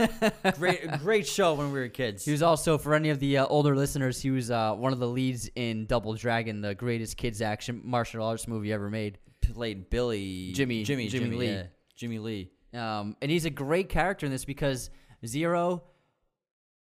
great, 0.58 0.90
great 1.00 1.26
show 1.26 1.54
when 1.54 1.72
we 1.72 1.78
were 1.80 1.88
kids. 1.88 2.24
He 2.24 2.32
was 2.32 2.42
also, 2.42 2.78
for 2.78 2.94
any 2.94 3.10
of 3.10 3.18
the 3.20 3.38
uh, 3.38 3.46
older 3.46 3.74
listeners, 3.76 4.20
he 4.20 4.30
was 4.30 4.50
uh, 4.50 4.74
one 4.74 4.92
of 4.92 4.98
the 4.98 5.08
leads 5.08 5.48
in 5.56 5.86
Double 5.86 6.14
Dragon, 6.14 6.60
the 6.60 6.74
greatest 6.74 7.16
kids 7.16 7.42
action 7.42 7.80
martial 7.84 8.24
arts 8.24 8.46
movie 8.46 8.72
ever 8.72 8.88
made. 8.90 9.18
played 9.42 9.90
Billy, 9.90 10.52
Jimmy- 10.52 10.84
Jimmy, 10.84 11.08
Jimmy 11.08 11.24
Jimmy 11.26 11.36
Lee. 11.36 11.52
yeah. 11.52 11.62
Jimmy 11.96 12.18
Lee. 12.18 12.50
Um, 12.74 13.16
and 13.22 13.30
he's 13.30 13.44
a 13.46 13.50
great 13.50 13.88
character 13.88 14.26
in 14.26 14.32
this 14.32 14.44
because 14.44 14.90
Zero, 15.24 15.82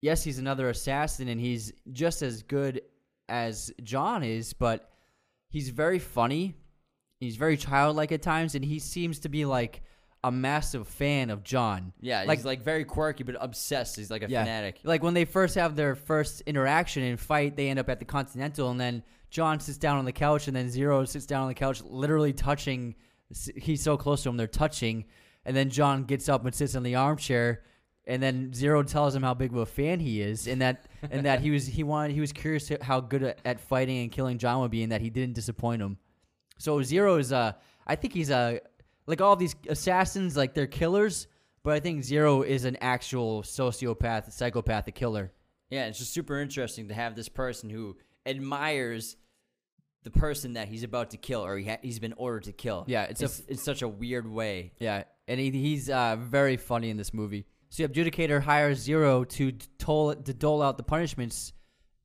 yes, 0.01 0.23
he's 0.23 0.37
another 0.39 0.69
assassin, 0.69 1.27
and 1.29 1.41
he's 1.41 1.73
just 1.91 2.21
as 2.21 2.43
good 2.43 2.81
as 3.27 3.71
John 3.83 4.23
is, 4.23 4.53
but 4.53 4.91
he's 5.49 5.69
very 5.69 5.99
funny. 5.99 6.55
He's 7.19 7.35
very 7.35 7.57
childlike 7.57 8.11
at 8.11 8.21
times, 8.21 8.55
and 8.55 8.63
he 8.63 8.79
seems 8.79 9.19
to 9.19 9.29
be 9.29 9.45
like 9.45 9.81
a 10.23 10.31
massive 10.31 10.87
fan 10.87 11.29
of 11.29 11.43
John. 11.43 11.93
Yeah, 12.01 12.23
like 12.27 12.39
he's 12.39 12.45
like 12.45 12.61
very 12.63 12.83
quirky 12.83 13.23
but 13.23 13.35
obsessed. 13.39 13.95
He's 13.95 14.11
like 14.11 14.23
a 14.23 14.29
Yeah. 14.29 14.43
fanatic. 14.43 14.79
Like 14.83 15.01
when 15.03 15.13
they 15.13 15.25
first 15.25 15.55
have 15.55 15.75
their 15.75 15.95
first 15.95 16.41
interaction 16.41 17.03
and 17.03 17.19
fight, 17.19 17.55
they 17.55 17.69
end 17.69 17.79
up 17.79 17.89
at 17.89 17.99
the 17.99 18.05
Continental, 18.05 18.69
and 18.69 18.79
then 18.79 19.03
John 19.29 19.59
sits 19.59 19.77
down 19.77 19.97
on 19.97 20.05
the 20.05 20.11
couch, 20.11 20.47
and 20.47 20.55
then 20.57 20.69
Zero 20.69 21.05
sits 21.05 21.25
down 21.25 21.43
on 21.43 21.47
the 21.47 21.53
couch, 21.53 21.81
literally 21.83 22.33
touching. 22.33 22.95
He's 23.55 23.81
so 23.81 23.95
close 23.95 24.23
to 24.23 24.29
him, 24.29 24.37
they're 24.37 24.47
touching, 24.47 25.05
and 25.45 25.55
then 25.55 25.69
John 25.69 26.03
gets 26.03 26.27
up 26.27 26.43
and 26.45 26.53
sits 26.53 26.73
in 26.75 26.83
the 26.83 26.95
armchair, 26.95 27.63
and 28.05 28.21
then 28.23 28.51
Zero 28.53 28.81
tells 28.83 29.15
him 29.15 29.21
how 29.21 29.35
big 29.35 29.51
of 29.51 29.57
a 29.59 29.65
fan 29.67 29.99
he 29.99 30.19
is, 30.19 30.47
and 30.47 30.61
that 30.61 30.85
and 31.11 31.25
that 31.25 31.39
he 31.41 31.51
was 31.51 31.65
he 31.67 31.83
wanted 31.83 32.11
he 32.13 32.19
was 32.19 32.33
curious 32.33 32.71
how 32.81 32.99
good 32.99 33.23
at, 33.23 33.39
at 33.45 33.59
fighting 33.59 33.99
and 33.99 34.11
killing 34.11 34.37
John 34.39 34.59
would 34.61 34.71
be, 34.71 34.83
and 34.83 34.91
that 34.91 34.99
he 35.01 35.09
didn't 35.11 35.35
disappoint 35.35 35.81
him. 35.81 35.97
So 36.57 36.81
Zero 36.81 37.17
is 37.17 37.31
uh 37.31 37.53
I 37.87 37.95
think 37.95 38.13
he's 38.13 38.31
a 38.31 38.59
like 39.09 39.21
all 39.21 39.35
these 39.35 39.55
assassins 39.67 40.37
like 40.37 40.53
they're 40.53 40.67
killers, 40.67 41.27
but 41.63 41.73
I 41.73 41.79
think 41.79 42.03
Zero 42.03 42.43
is 42.43 42.63
an 42.63 42.77
actual 42.79 43.41
sociopath, 43.41 44.31
psychopathic 44.31 44.93
killer. 44.93 45.31
Yeah, 45.71 45.87
it's 45.87 45.97
just 45.97 46.13
super 46.13 46.39
interesting 46.39 46.87
to 46.89 46.93
have 46.93 47.15
this 47.15 47.27
person 47.27 47.69
who 47.69 47.97
admires 48.25 49.17
the 50.03 50.11
person 50.11 50.53
that 50.53 50.67
he's 50.67 50.83
about 50.83 51.09
to 51.09 51.17
kill 51.17 51.43
or 51.43 51.57
he 51.57 51.65
ha- 51.65 51.79
he's 51.81 51.99
been 51.99 52.13
ordered 52.13 52.43
to 52.43 52.53
kill. 52.53 52.85
Yeah, 52.87 53.03
it's 53.03 53.21
a 53.21 53.29
it's, 53.47 53.63
such 53.63 53.81
a 53.81 53.87
weird 53.87 54.29
way. 54.31 54.73
Yeah, 54.79 55.03
and 55.27 55.39
he, 55.39 55.49
he's 55.49 55.89
uh, 55.89 56.15
very 56.19 56.55
funny 56.55 56.91
in 56.91 56.97
this 56.97 57.13
movie. 57.13 57.45
So 57.69 57.85
the 57.85 57.93
adjudicator 57.93 58.41
hires 58.41 58.77
Zero 58.77 59.23
to 59.23 59.51
toll 59.79 60.13
to 60.13 60.33
dole 60.33 60.61
out 60.61 60.77
the 60.77 60.83
punishments 60.83 61.53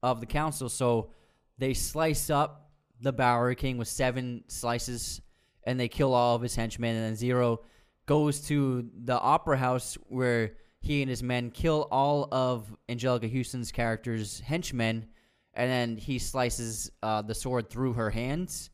of 0.02 0.20
the 0.20 0.26
council. 0.26 0.70
So 0.70 1.10
they 1.58 1.74
slice 1.74 2.30
up 2.30 2.70
the 3.00 3.12
Bowery 3.12 3.56
King 3.56 3.76
with 3.76 3.88
seven 3.88 4.44
slices, 4.48 5.20
and 5.64 5.78
they 5.78 5.88
kill 5.88 6.14
all 6.14 6.36
of 6.36 6.42
his 6.42 6.54
henchmen. 6.54 6.94
And 6.94 7.04
then 7.04 7.16
Zero 7.16 7.60
goes 8.06 8.40
to 8.48 8.88
the 9.04 9.18
opera 9.18 9.56
house 9.56 9.96
where 10.08 10.56
he 10.80 11.00
and 11.00 11.08
his 11.08 11.22
men 11.22 11.50
kill 11.50 11.88
all 11.90 12.28
of 12.30 12.74
Anjelica 12.88 13.34
Huston's 13.34 13.72
character's 13.72 14.40
henchmen, 14.40 15.06
and 15.54 15.70
then 15.70 15.96
he 15.96 16.18
slices 16.18 16.90
uh, 17.02 17.22
the 17.22 17.34
sword 17.34 17.70
through 17.70 17.94
her 17.94 18.10
hands. 18.10 18.70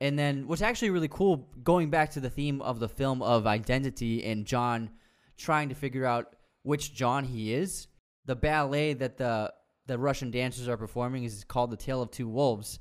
And 0.00 0.18
then 0.18 0.46
what's 0.46 0.62
actually 0.62 0.90
really 0.90 1.08
cool, 1.08 1.48
going 1.64 1.90
back 1.90 2.10
to 2.10 2.20
the 2.20 2.30
theme 2.30 2.60
of 2.62 2.78
the 2.78 2.88
film 2.88 3.22
of 3.22 3.46
identity 3.46 4.24
and 4.24 4.44
John 4.46 4.90
trying 5.36 5.70
to 5.70 5.74
figure 5.74 6.04
out 6.04 6.36
which 6.62 6.94
John 6.94 7.24
he 7.24 7.54
is, 7.54 7.88
the 8.24 8.36
ballet 8.36 8.92
that 8.94 9.16
the 9.16 9.52
the 9.86 9.98
Russian 9.98 10.32
dancers 10.32 10.68
are 10.68 10.76
performing 10.76 11.24
is 11.24 11.44
called 11.44 11.70
The 11.70 11.76
Tale 11.76 12.02
of 12.02 12.10
Two 12.10 12.28
Wolves. 12.28 12.80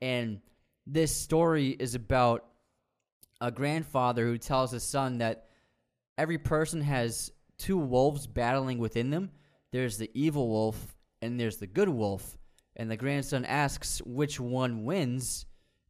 And 0.00 0.40
this 0.86 1.14
story 1.14 1.70
is 1.70 1.96
about 1.96 2.46
a 3.44 3.50
grandfather 3.50 4.24
who 4.24 4.38
tells 4.38 4.70
his 4.70 4.82
son 4.82 5.18
that 5.18 5.48
every 6.16 6.38
person 6.38 6.80
has 6.80 7.30
two 7.58 7.76
wolves 7.76 8.26
battling 8.26 8.78
within 8.78 9.10
them. 9.10 9.30
There's 9.70 9.98
the 9.98 10.10
evil 10.14 10.48
wolf 10.48 10.96
and 11.20 11.38
there's 11.38 11.58
the 11.58 11.66
good 11.66 11.90
wolf. 11.90 12.38
And 12.74 12.90
the 12.90 12.96
grandson 12.96 13.44
asks 13.44 14.00
which 14.04 14.40
one 14.40 14.84
wins, 14.84 15.46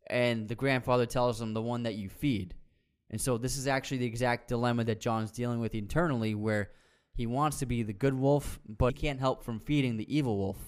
and 0.08 0.48
the 0.48 0.56
grandfather 0.56 1.06
tells 1.06 1.40
him 1.40 1.54
the 1.54 1.62
one 1.62 1.84
that 1.84 1.94
you 1.94 2.08
feed. 2.10 2.54
And 3.08 3.20
so 3.20 3.38
this 3.38 3.56
is 3.56 3.68
actually 3.68 3.98
the 3.98 4.06
exact 4.06 4.48
dilemma 4.48 4.84
that 4.84 5.00
John's 5.00 5.30
dealing 5.30 5.60
with 5.60 5.74
internally, 5.76 6.34
where 6.34 6.72
he 7.14 7.26
wants 7.26 7.60
to 7.60 7.66
be 7.66 7.84
the 7.84 7.92
good 7.92 8.14
wolf, 8.14 8.58
but 8.68 8.94
he 8.94 9.00
can't 9.00 9.20
help 9.20 9.44
from 9.44 9.60
feeding 9.60 9.96
the 9.96 10.14
evil 10.14 10.36
wolf. 10.36 10.58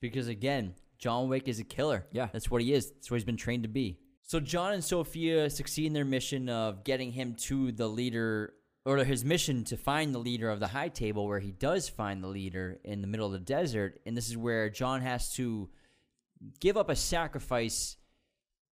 Because 0.00 0.28
again, 0.28 0.74
John 0.98 1.28
Wick 1.28 1.48
is 1.48 1.58
a 1.58 1.64
killer. 1.64 2.06
Yeah. 2.12 2.28
That's 2.32 2.50
what 2.50 2.62
he 2.62 2.72
is. 2.72 2.92
That's 2.92 3.10
what 3.10 3.16
he's 3.16 3.24
been 3.24 3.36
trained 3.36 3.64
to 3.64 3.68
be. 3.68 3.98
So 4.26 4.40
John 4.40 4.72
and 4.72 4.82
Sophia 4.82 5.50
succeed 5.50 5.86
in 5.86 5.92
their 5.92 6.04
mission 6.06 6.48
of 6.48 6.82
getting 6.82 7.12
him 7.12 7.34
to 7.40 7.72
the 7.72 7.86
leader 7.86 8.54
or 8.86 8.96
his 8.98 9.22
mission 9.22 9.64
to 9.64 9.76
find 9.76 10.14
the 10.14 10.18
leader 10.18 10.48
of 10.48 10.60
the 10.60 10.66
high 10.66 10.88
table 10.88 11.26
where 11.26 11.40
he 11.40 11.52
does 11.52 11.90
find 11.90 12.24
the 12.24 12.28
leader 12.28 12.80
in 12.84 13.02
the 13.02 13.06
middle 13.06 13.26
of 13.26 13.32
the 13.32 13.38
desert. 13.38 14.00
And 14.06 14.16
this 14.16 14.30
is 14.30 14.36
where 14.36 14.70
John 14.70 15.02
has 15.02 15.34
to 15.34 15.68
give 16.58 16.78
up 16.78 16.88
a 16.88 16.96
sacrifice 16.96 17.96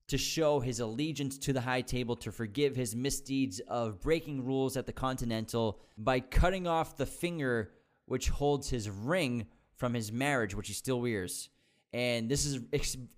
to 0.09 0.17
show 0.17 0.61
his 0.61 0.81
allegiance 0.81 1.37
to 1.39 1.53
the 1.53 1.61
high 1.61 1.83
table 1.83 2.17
to 2.17 2.33
forgive 2.33 2.75
his 2.75 2.97
misdeeds 2.97 3.61
of 3.61 4.01
breaking 4.01 4.47
rules 4.47 4.79
at 4.79 4.87
the 4.87 4.93
continental 4.93 5.81
by 5.99 6.21
cutting 6.21 6.67
off 6.67 6.97
the 6.97 7.07
finger 7.07 7.73
which 8.07 8.31
holds 8.31 8.71
his 8.71 8.89
ring 8.89 9.47
from 9.75 9.95
his 9.95 10.11
marriage 10.11 10.55
which 10.55 10.69
he 10.69 10.75
still 10.75 11.01
wears 11.01 11.49
and 11.93 12.29
this 12.29 12.47
is 12.47 12.59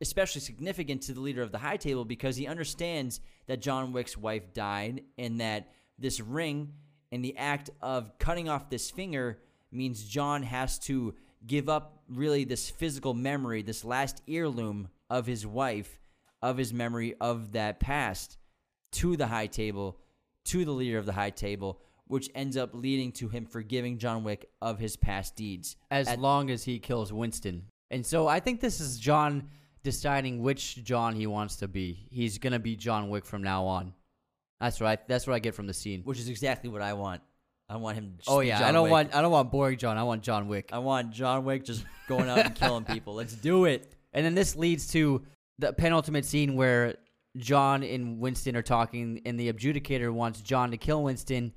especially 0.01 0.41
significant 0.41 1.03
to 1.03 1.13
the 1.13 1.21
leader 1.21 1.43
of 1.43 1.53
the 1.53 1.59
high 1.59 1.77
table 1.77 2.05
because 2.05 2.37
he 2.37 2.47
understands 2.47 3.21
that 3.47 3.61
John 3.63 3.93
Wick's 3.93 4.17
wife 4.17 4.53
died 4.53 5.03
and 5.17 5.41
that 5.41 5.73
this 5.99 6.21
ring 6.21 6.73
and 7.13 7.25
the 7.25 7.37
act 7.37 7.71
of 7.81 8.19
cutting 8.19 8.49
off 8.49 8.71
this 8.71 8.91
finger 8.91 9.39
means 9.71 10.03
John 10.05 10.43
has 10.43 10.79
to 10.81 11.15
give 11.47 11.69
up 11.69 12.03
really 12.09 12.45
this 12.45 12.71
physical 12.71 13.15
memory, 13.15 13.63
this 13.63 13.85
last 13.85 14.23
heirloom 14.27 14.89
of 15.11 15.27
his 15.27 15.47
wife, 15.47 16.01
of 16.43 16.57
his 16.57 16.73
memory 16.73 17.15
of 17.21 17.53
that 17.53 17.79
past 17.81 18.39
to 18.93 19.17
the 19.17 19.27
high 19.29 19.47
table, 19.47 19.99
to 20.47 20.65
the 20.65 20.73
leader 20.73 20.99
of 20.99 21.07
the 21.07 21.13
high 21.13 21.31
table, 21.31 21.81
which 22.07 22.29
ends 22.35 22.57
up 22.57 22.71
leading 22.75 23.13
to 23.13 23.29
him 23.29 23.47
forgiving 23.47 23.99
John 23.99 24.25
Wick 24.25 24.49
of 24.61 24.79
his 24.79 24.97
past 24.97 25.37
deeds. 25.37 25.77
as 25.91 26.09
At- 26.09 26.19
long 26.19 26.51
as 26.51 26.65
he 26.65 26.79
kills 26.79 27.13
Winston. 27.13 27.67
And 27.95 28.05
so 28.05 28.27
I 28.27 28.41
think 28.41 28.61
this 28.61 28.81
is 28.81 28.99
John 28.99 29.49
deciding 29.85 30.43
which 30.43 30.83
John 30.83 31.15
he 31.15 31.29
wants 31.29 31.57
to 31.57 31.69
be. 31.69 32.09
He's 32.11 32.39
gonna 32.39 32.59
be 32.59 32.75
John 32.75 33.09
Wick 33.09 33.25
from 33.25 33.45
now 33.45 33.67
on. 33.67 33.95
That's 34.61 34.81
right. 34.81 34.99
That's 35.07 35.29
what 35.29 35.35
I 35.35 35.39
get 35.39 35.55
from 35.55 35.69
the 35.69 35.75
scene. 35.75 36.03
which 36.03 36.19
is 36.19 36.29
exactly 36.29 36.69
what 36.69 36.83
I 36.83 36.95
want. 36.95 37.23
I 37.69 37.77
want 37.77 37.97
him. 37.97 38.19
Oh 38.27 38.41
yeah, 38.41 38.67
I 38.67 38.73
don't 38.73 38.85
Wick. 38.85 38.91
want 38.91 39.15
I 39.15 39.23
don't 39.23 39.31
want 39.31 39.53
boring 39.53 39.79
John. 39.79 39.97
I 39.97 40.03
want 40.03 40.23
John 40.23 40.49
Wick. 40.49 40.71
I 40.73 40.79
want 40.79 41.13
John 41.13 41.45
Wick 41.45 41.65
just 41.65 41.85
going 42.09 42.29
out 42.29 42.39
and 42.39 42.55
killing 42.55 42.85
people. 42.85 43.15
Let's 43.21 43.35
do 43.35 43.65
it. 43.65 43.95
And 44.13 44.27
then 44.27 44.35
this 44.35 44.57
leads 44.57 44.89
to 44.89 45.23
the 45.61 45.73
penultimate 45.73 46.25
scene 46.25 46.57
where 46.57 46.97
John 47.37 47.85
and 47.85 48.19
Winston 48.19 48.57
are 48.57 48.63
talking, 48.63 49.23
and 49.25 49.39
the 49.39 49.53
adjudicator 49.53 50.13
wants 50.13 50.41
John 50.41 50.73
to 50.73 50.77
kill 50.77 51.05
Winston, 51.05 51.53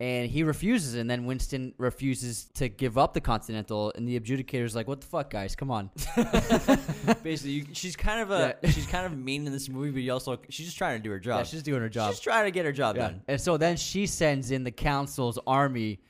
and 0.00 0.30
he 0.30 0.42
refuses. 0.42 0.94
And 0.94 1.08
then 1.10 1.26
Winston 1.26 1.74
refuses 1.78 2.46
to 2.54 2.68
give 2.68 2.96
up 2.98 3.12
the 3.14 3.20
Continental, 3.20 3.92
and 3.94 4.08
the 4.08 4.16
adjudicator's 4.16 4.74
like, 4.74 4.88
"What 4.88 5.00
the 5.02 5.06
fuck, 5.06 5.30
guys? 5.30 5.54
Come 5.54 5.70
on." 5.70 5.90
Basically, 7.22 7.52
you, 7.52 7.66
she's 7.72 7.96
kind 7.96 8.20
of 8.20 8.30
a 8.30 8.56
Yeah. 8.62 8.70
she's 8.70 8.86
kind 8.86 9.06
of 9.06 9.16
mean 9.16 9.46
in 9.46 9.52
this 9.52 9.68
movie, 9.68 9.90
but 9.90 10.02
you 10.02 10.12
also 10.12 10.38
she's 10.48 10.66
just 10.66 10.78
trying 10.78 10.98
to 10.98 11.02
do 11.02 11.10
her 11.10 11.18
job. 11.20 11.40
Yeah, 11.40 11.42
she's 11.44 11.62
doing 11.62 11.82
her 11.82 11.88
job. 11.88 12.12
She's 12.12 12.20
trying 12.20 12.46
to 12.46 12.50
get 12.50 12.64
her 12.64 12.72
job 12.72 12.96
Yeah. 12.96 13.08
done. 13.08 13.22
And 13.28 13.40
so 13.40 13.56
then 13.56 13.76
she 13.76 14.06
sends 14.06 14.50
in 14.50 14.64
the 14.64 14.70
council's 14.70 15.38
army, 15.46 16.00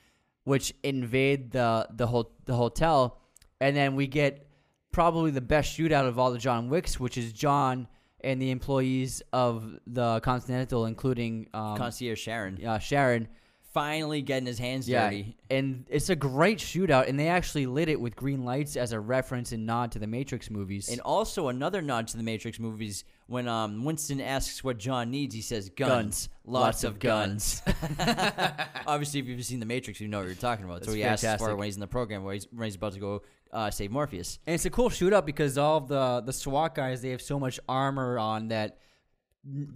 which 0.45 0.73
invade 0.83 1.51
the 1.51 1.89
the 1.91 2.07
whole 2.07 2.33
the 2.45 2.55
hotel, 2.55 3.21
and 3.61 3.77
then 3.77 3.97
we 3.97 4.07
get 4.07 4.47
probably 4.93 5.31
the 5.31 5.41
best 5.41 5.77
shootout 5.77 6.07
of 6.07 6.19
all 6.19 6.31
the 6.33 6.39
John 6.39 6.69
Wicks, 6.69 6.99
which 6.99 7.17
is 7.19 7.33
John 7.33 7.87
and 8.23 8.41
the 8.41 8.51
employees 8.51 9.23
of 9.33 9.79
the 9.87 10.21
Continental, 10.21 10.87
including 10.87 11.49
um, 11.55 11.77
Concierge 11.77 12.23
Charon 12.23 12.65
uh, 12.65 12.79
Charon. 12.79 13.29
Finally 13.73 14.21
getting 14.23 14.47
his 14.47 14.59
hands 14.59 14.89
Yeah, 14.89 15.05
dirty. 15.05 15.37
and 15.49 15.85
it's 15.89 16.11
a 16.11 16.17
great 16.17 16.59
shootout, 16.59 17.09
and 17.09 17.19
they 17.19 17.29
actually 17.29 17.67
lit 17.67 17.89
it 17.89 18.01
with 18.01 18.17
green 18.17 18.45
lights 18.45 18.77
as 18.77 18.93
a 18.93 18.99
reference 19.01 19.53
and 19.53 19.65
nod 19.67 19.93
to 19.93 19.99
the 19.99 20.07
Matrix 20.07 20.51
movies. 20.51 20.89
And 20.89 21.01
also 21.01 21.49
another 21.49 21.81
nod 21.83 22.09
to 22.09 22.17
the 22.17 22.23
Matrix 22.23 22.59
movies 22.59 23.05
when 23.29 23.47
um, 23.47 23.85
Winston 23.85 24.21
asks 24.21 24.65
what 24.65 24.77
John 24.79 25.11
needs, 25.11 25.35
he 25.35 25.41
says 25.41 25.69
guns, 25.71 25.89
Guns. 25.91 26.29
lots, 26.45 26.63
Lots 26.65 26.85
of 26.85 26.93
of 26.95 26.99
guns. 26.99 27.63
Obviously, 28.87 29.21
if 29.21 29.27
you've 29.27 29.45
seen 29.45 29.61
the 29.61 29.67
Matrix, 29.67 30.01
you 30.01 30.09
know 30.09 30.19
what 30.19 30.27
you're 30.27 30.35
talking 30.35 30.65
about. 30.65 30.85
so 30.85 30.91
That's 30.93 31.23
he 31.23 31.29
asks 31.29 31.41
for 31.43 31.51
it 31.51 31.57
when 31.57 31.67
he's 31.67 31.77
in 31.77 31.81
the 31.81 31.87
program, 31.87 32.25
where 32.25 32.35
he's, 32.35 32.49
when 32.51 32.65
he's 32.65 32.75
about 32.75 32.95
to 32.95 33.01
go 33.01 33.23
uh, 33.53 33.71
save 33.71 33.91
Morpheus. 33.93 34.39
And 34.47 34.55
it's 34.55 34.65
a 34.65 34.71
cool 34.71 34.91
shootout 34.91 35.27
because 35.27 35.59
all 35.59 35.81
the 35.81 36.23
the 36.25 36.33
SWAT 36.33 36.75
guys 36.75 37.03
they 37.03 37.11
have 37.11 37.23
so 37.23 37.39
much 37.39 37.61
armor 37.69 38.19
on 38.19 38.49
that 38.49 38.79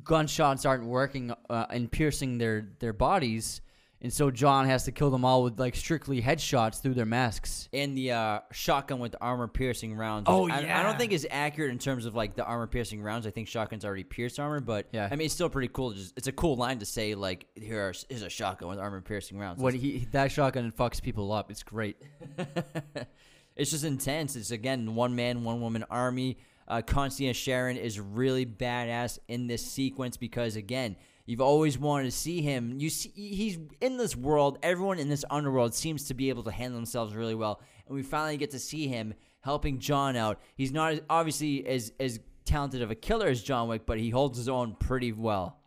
gunshots 0.02 0.64
aren't 0.64 0.84
working 0.84 1.32
uh, 1.48 1.66
and 1.70 1.90
piercing 1.90 2.38
their 2.38 2.68
their 2.80 2.92
bodies, 2.92 3.60
and 4.04 4.12
so 4.12 4.30
John 4.30 4.66
has 4.66 4.84
to 4.84 4.92
kill 4.92 5.10
them 5.10 5.24
all 5.24 5.42
with 5.42 5.58
like 5.58 5.74
strictly 5.74 6.20
headshots 6.20 6.82
through 6.82 6.92
their 6.92 7.06
masks. 7.06 7.70
And 7.72 7.96
the 7.96 8.12
uh, 8.12 8.40
shotgun 8.52 8.98
with 8.98 9.12
the 9.12 9.20
armor 9.22 9.48
piercing 9.48 9.96
rounds. 9.96 10.26
Oh, 10.28 10.46
I, 10.46 10.58
I 10.58 10.82
don't 10.82 10.98
think 10.98 11.12
is 11.12 11.26
accurate 11.30 11.70
in 11.70 11.78
terms 11.78 12.04
of 12.04 12.14
like 12.14 12.36
the 12.36 12.44
armor 12.44 12.66
piercing 12.66 13.02
rounds. 13.02 13.26
I 13.26 13.30
think 13.30 13.48
shotguns 13.48 13.82
already 13.82 14.04
pierce 14.04 14.38
armor, 14.38 14.60
but 14.60 14.88
Yeah. 14.92 15.08
I 15.10 15.16
mean 15.16 15.24
it's 15.24 15.32
still 15.32 15.48
pretty 15.48 15.68
cool. 15.72 15.92
Just 15.92 16.12
it's 16.18 16.26
a 16.26 16.32
cool 16.32 16.56
line 16.56 16.80
to 16.80 16.84
say 16.84 17.14
like 17.14 17.46
here 17.54 17.80
are, 17.80 17.94
is 18.10 18.20
a 18.20 18.28
shotgun 18.28 18.68
with 18.68 18.78
armor 18.78 19.00
piercing 19.00 19.38
rounds. 19.38 19.58
What 19.58 19.72
he 19.72 20.06
that 20.12 20.30
shotgun 20.30 20.70
fucks 20.70 21.00
people 21.00 21.32
up, 21.32 21.50
it's 21.50 21.62
great. 21.62 21.96
it's 23.56 23.70
just 23.70 23.84
intense. 23.84 24.36
It's 24.36 24.50
again 24.50 24.94
one 24.94 25.16
man, 25.16 25.44
one 25.44 25.62
woman 25.62 25.82
army. 25.90 26.36
Uh, 26.68 26.82
Concierge 26.82 27.42
Charon 27.42 27.78
is 27.78 27.98
really 27.98 28.44
badass 28.44 29.18
in 29.28 29.46
this 29.46 29.64
sequence 29.64 30.18
because 30.18 30.56
again, 30.56 30.96
you've 31.26 31.40
always 31.40 31.78
wanted 31.78 32.04
to 32.04 32.10
see 32.10 32.42
him. 32.42 32.78
You 32.78 32.90
see, 32.90 33.10
he's 33.10 33.58
in 33.80 33.96
this 33.96 34.16
world. 34.16 34.58
Everyone 34.62 34.98
in 34.98 35.08
this 35.08 35.24
underworld 35.30 35.74
seems 35.74 36.04
to 36.04 36.14
be 36.14 36.28
able 36.28 36.42
to 36.44 36.50
handle 36.50 36.78
themselves 36.78 37.14
really 37.14 37.34
well, 37.34 37.60
and 37.86 37.94
we 37.94 38.02
finally 38.02 38.36
get 38.36 38.50
to 38.52 38.58
see 38.58 38.88
him 38.88 39.14
helping 39.40 39.78
John 39.78 40.16
out. 40.16 40.40
He's 40.56 40.72
not 40.72 40.92
as- 40.92 41.00
obviously 41.10 41.66
as 41.66 41.92
as 42.00 42.20
talented 42.44 42.82
of 42.82 42.90
a 42.90 42.94
killer 42.94 43.28
as 43.28 43.42
John 43.42 43.68
Wick, 43.68 43.86
but 43.86 43.98
he 43.98 44.10
holds 44.10 44.36
his 44.36 44.48
own 44.48 44.76
pretty 44.78 45.12
well. 45.12 45.58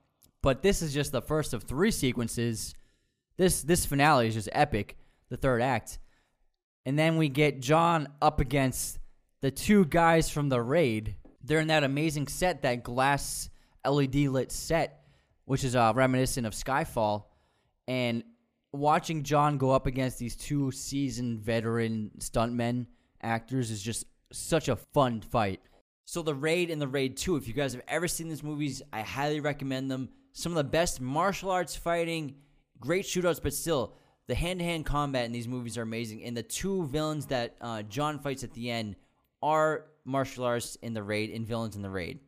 But 0.44 0.62
this 0.62 0.82
is 0.82 0.94
just 0.94 1.12
the 1.12 1.22
first 1.22 1.54
of 1.54 1.64
three 1.64 1.92
sequences. 1.92 2.76
This 3.38 3.62
this 3.62 3.86
finale 3.86 4.28
is 4.28 4.34
just 4.36 4.50
epic. 4.52 4.98
The 5.30 5.38
third 5.38 5.62
act, 5.62 6.00
and 6.86 6.98
then 6.98 7.18
we 7.18 7.28
get 7.28 7.60
John 7.62 8.08
up 8.22 8.40
against 8.40 8.98
the 9.42 9.52
two 9.52 9.84
guys 9.86 10.30
from 10.30 10.50
the 10.50 10.62
raid. 10.62 11.16
They're 11.44 11.60
in 11.60 11.68
that 11.68 11.84
amazing 11.84 12.28
set, 12.28 12.62
that 12.62 12.84
glass 12.84 13.50
LED 13.86 14.16
lit 14.30 14.52
set, 14.52 15.04
which 15.48 15.64
is 15.64 15.76
uh, 15.76 15.94
reminiscent 15.96 16.46
of 16.46 16.54
Skyfall. 16.54 17.24
And 17.88 18.24
watching 18.74 19.24
John 19.24 19.58
go 19.58 19.72
up 19.72 19.88
against 19.88 20.20
these 20.20 20.36
two 20.36 20.72
seasoned 20.72 21.40
veteran 21.40 22.12
stuntmen 22.20 22.86
actors 23.22 23.72
is 23.72 23.82
just 23.82 24.06
such 24.34 24.68
a 24.68 24.76
fun 24.76 25.22
fight. 25.22 25.62
So 26.04 26.22
the 26.22 26.36
Raid 26.36 26.70
and 26.70 26.82
the 26.82 26.88
Raid 26.88 27.16
2, 27.16 27.38
if 27.38 27.48
you 27.48 27.54
guys 27.54 27.74
have 27.74 27.82
ever 27.88 28.10
seen 28.10 28.28
these 28.28 28.44
movies, 28.44 28.82
I 28.92 29.02
highly 29.02 29.40
recommend 29.40 29.90
them. 29.90 30.10
Some 30.34 30.52
of 30.52 30.58
the 30.58 30.66
best 30.66 31.00
martial 31.00 31.50
arts 31.50 31.78
fighting, 31.78 32.36
great 32.82 33.06
shootouts, 33.06 33.42
but 33.42 33.54
still, 33.54 33.94
the 34.28 34.36
hand-to-hand 34.36 34.86
combat 34.86 35.26
in 35.26 35.32
these 35.32 35.48
movies 35.48 35.78
are 35.78 35.84
amazing. 35.84 36.26
And 36.26 36.36
the 36.36 36.44
two 36.44 36.88
villains 36.88 37.28
that 37.28 37.56
uh, 37.62 37.84
John 37.84 38.20
fights 38.20 38.44
at 38.44 38.54
the 38.54 38.70
end 38.70 38.98
are 39.42 39.86
martial 40.04 40.44
arts 40.44 40.76
in 40.82 40.94
the 40.94 41.04
Raid 41.04 41.30
and 41.30 41.48
villains 41.48 41.78
in 41.78 41.82
the 41.82 41.90
Raid. 41.90 42.20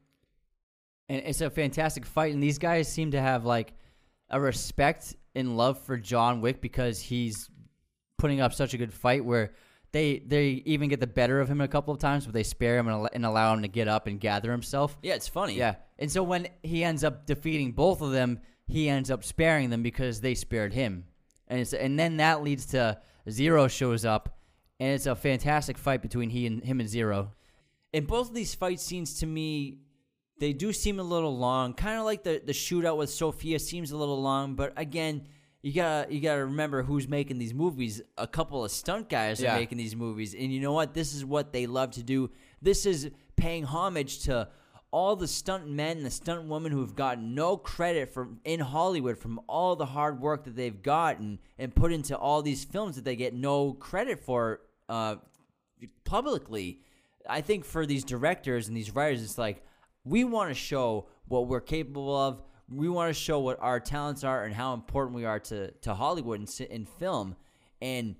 And 1.10 1.22
it's 1.26 1.41
a 1.41 1.49
fantastic 1.49 2.06
fight. 2.06 2.34
And 2.34 2.41
these 2.41 2.57
guys 2.57 2.91
seem 2.91 3.11
to 3.11 3.22
have 3.22 3.45
like 3.45 3.73
a 4.30 4.40
respect 4.40 5.15
and 5.36 5.57
love 5.57 5.80
for 5.80 5.98
John 5.98 6.41
Wick 6.41 6.61
because 6.61 6.99
he's 6.99 7.49
putting 8.18 8.41
up 8.41 8.53
such 8.53 8.73
a 8.73 8.77
good 8.77 8.94
fight. 8.94 9.26
Where 9.26 9.52
they 9.91 10.19
they 10.19 10.64
even 10.65 10.90
get 10.90 10.99
the 10.99 11.07
better 11.07 11.41
of 11.41 11.49
him 11.49 11.61
a 11.61 11.68
couple 11.68 11.94
of 11.94 11.99
times, 11.99 12.26
but 12.26 12.34
they 12.34 12.44
spare 12.44 12.77
him 12.77 12.88
and, 12.88 12.95
al- 12.95 13.10
and 13.11 13.26
allow 13.26 13.53
him 13.53 13.64
to 13.64 13.68
get 13.68 13.88
up 13.88 14.07
and 14.07 14.19
gather 14.19 14.52
himself. 14.52 14.98
Yeah, 15.02 15.15
it's 15.15 15.27
funny. 15.27 15.56
Yeah, 15.56 15.76
and 15.98 16.11
so 16.11 16.23
when 16.23 16.48
he 16.64 16.84
ends 16.84 17.03
up 17.03 17.26
defeating 17.26 17.72
both 17.72 18.02
of 18.02 18.11
them, 18.11 18.40
he 18.68 18.88
ends 18.88 19.10
up 19.10 19.23
sparing 19.23 19.69
them 19.69 19.81
because 19.81 20.22
they 20.22 20.36
spared 20.36 20.73
him, 20.73 21.06
and 21.48 21.60
it's 21.60 21.73
and 21.73 21.98
then 21.98 22.18
that 22.18 22.44
leads 22.44 22.68
to 22.68 22.99
Zero 23.30 23.68
shows 23.68 24.06
up, 24.06 24.38
and 24.80 24.94
it's 24.94 25.06
a 25.06 25.15
fantastic 25.15 25.77
fight 25.77 26.02
between 26.02 26.30
he 26.30 26.45
and 26.45 26.64
him 26.64 26.80
and 26.80 26.90
Zero. 26.90 27.34
And 27.94 28.06
both 28.06 28.30
of 28.30 28.36
these 28.36 28.53
fight 28.53 28.80
scenes 28.80 29.15
to 29.19 29.26
me, 29.26 29.80
they 30.40 30.53
do 30.53 30.72
seem 30.74 30.99
a 30.99 31.03
little 31.03 31.38
long. 31.38 31.74
Kind 31.74 31.99
of 31.99 32.06
like 32.06 32.24
the 32.24 32.41
the 32.44 32.53
shootout 32.53 32.98
with 32.98 33.10
Sophia 33.10 33.60
seems 33.60 33.91
a 33.91 33.98
little 33.98 34.22
long, 34.22 34.56
but 34.56 34.74
again, 34.78 35.28
you 35.61 35.74
gotta 35.74 36.14
you 36.14 36.20
gotta 36.22 36.45
remember 36.45 36.84
who's 36.84 37.07
making 37.07 37.38
these 37.38 37.53
movies. 37.53 38.02
A 38.18 38.28
couple 38.28 38.64
of 38.64 38.72
stunt 38.72 39.10
guys 39.10 39.41
Yeah. 39.41 39.56
are 39.56 39.60
making 39.60 39.78
these 39.78 39.95
movies, 39.95 40.34
and 40.34 40.52
you 40.53 40.60
know 40.61 40.74
what? 40.74 40.94
This 40.94 41.14
is 41.14 41.24
what 41.26 41.52
they 41.53 41.68
love 41.68 41.91
to 41.91 42.03
do. 42.03 42.30
This 42.61 42.86
is 42.86 43.11
paying 43.36 43.64
homage 43.64 44.20
to 44.24 44.48
all 44.91 45.16
the 45.16 45.28
stunt 45.28 45.70
men 45.70 45.98
and 45.98 46.06
the 46.06 46.10
stunt 46.11 46.48
women 46.48 46.72
who've 46.72 46.95
gotten 46.95 47.36
no 47.36 47.56
credit 47.57 48.10
from 48.11 48.40
in 48.44 48.60
Hollywood 48.60 49.18
from 49.20 49.40
all 49.48 49.76
the 49.76 49.86
hard 49.86 50.20
work 50.20 50.45
that 50.45 50.56
they've 50.56 50.82
gotten 50.82 51.38
and 51.60 51.76
put 51.76 51.91
into 51.94 52.18
all 52.18 52.41
these 52.41 52.64
films 52.64 52.95
that 52.95 53.06
they 53.06 53.16
get 53.16 53.34
no 53.36 53.74
credit 53.74 54.20
for 54.20 54.61
uh, 54.90 55.16
publicly. 56.06 56.80
I 57.28 57.41
think 57.41 57.66
for 57.66 57.86
these 57.86 58.03
directors 58.03 58.68
and 58.68 58.76
these 58.76 58.95
writers, 58.95 59.22
it's 59.24 59.38
like 59.38 59.64
we 60.10 60.23
want 60.23 60.49
to 60.49 60.56
show 60.56 61.07
what 61.27 61.48
we're 61.48 61.61
capable 61.61 62.15
of. 62.15 62.41
We 62.68 62.90
want 62.90 63.10
to 63.10 63.14
show 63.14 63.40
what 63.40 63.60
our 63.61 63.80
talents 63.80 64.23
are 64.23 64.44
and 64.44 64.53
how 64.53 64.73
important 64.73 65.15
we 65.15 65.26
are 65.26 65.40
to, 65.40 65.72
to 65.72 65.94
Hollywood 65.94 66.40
and, 66.40 66.68
and 66.72 66.88
film. 66.88 67.36
And 67.81 68.15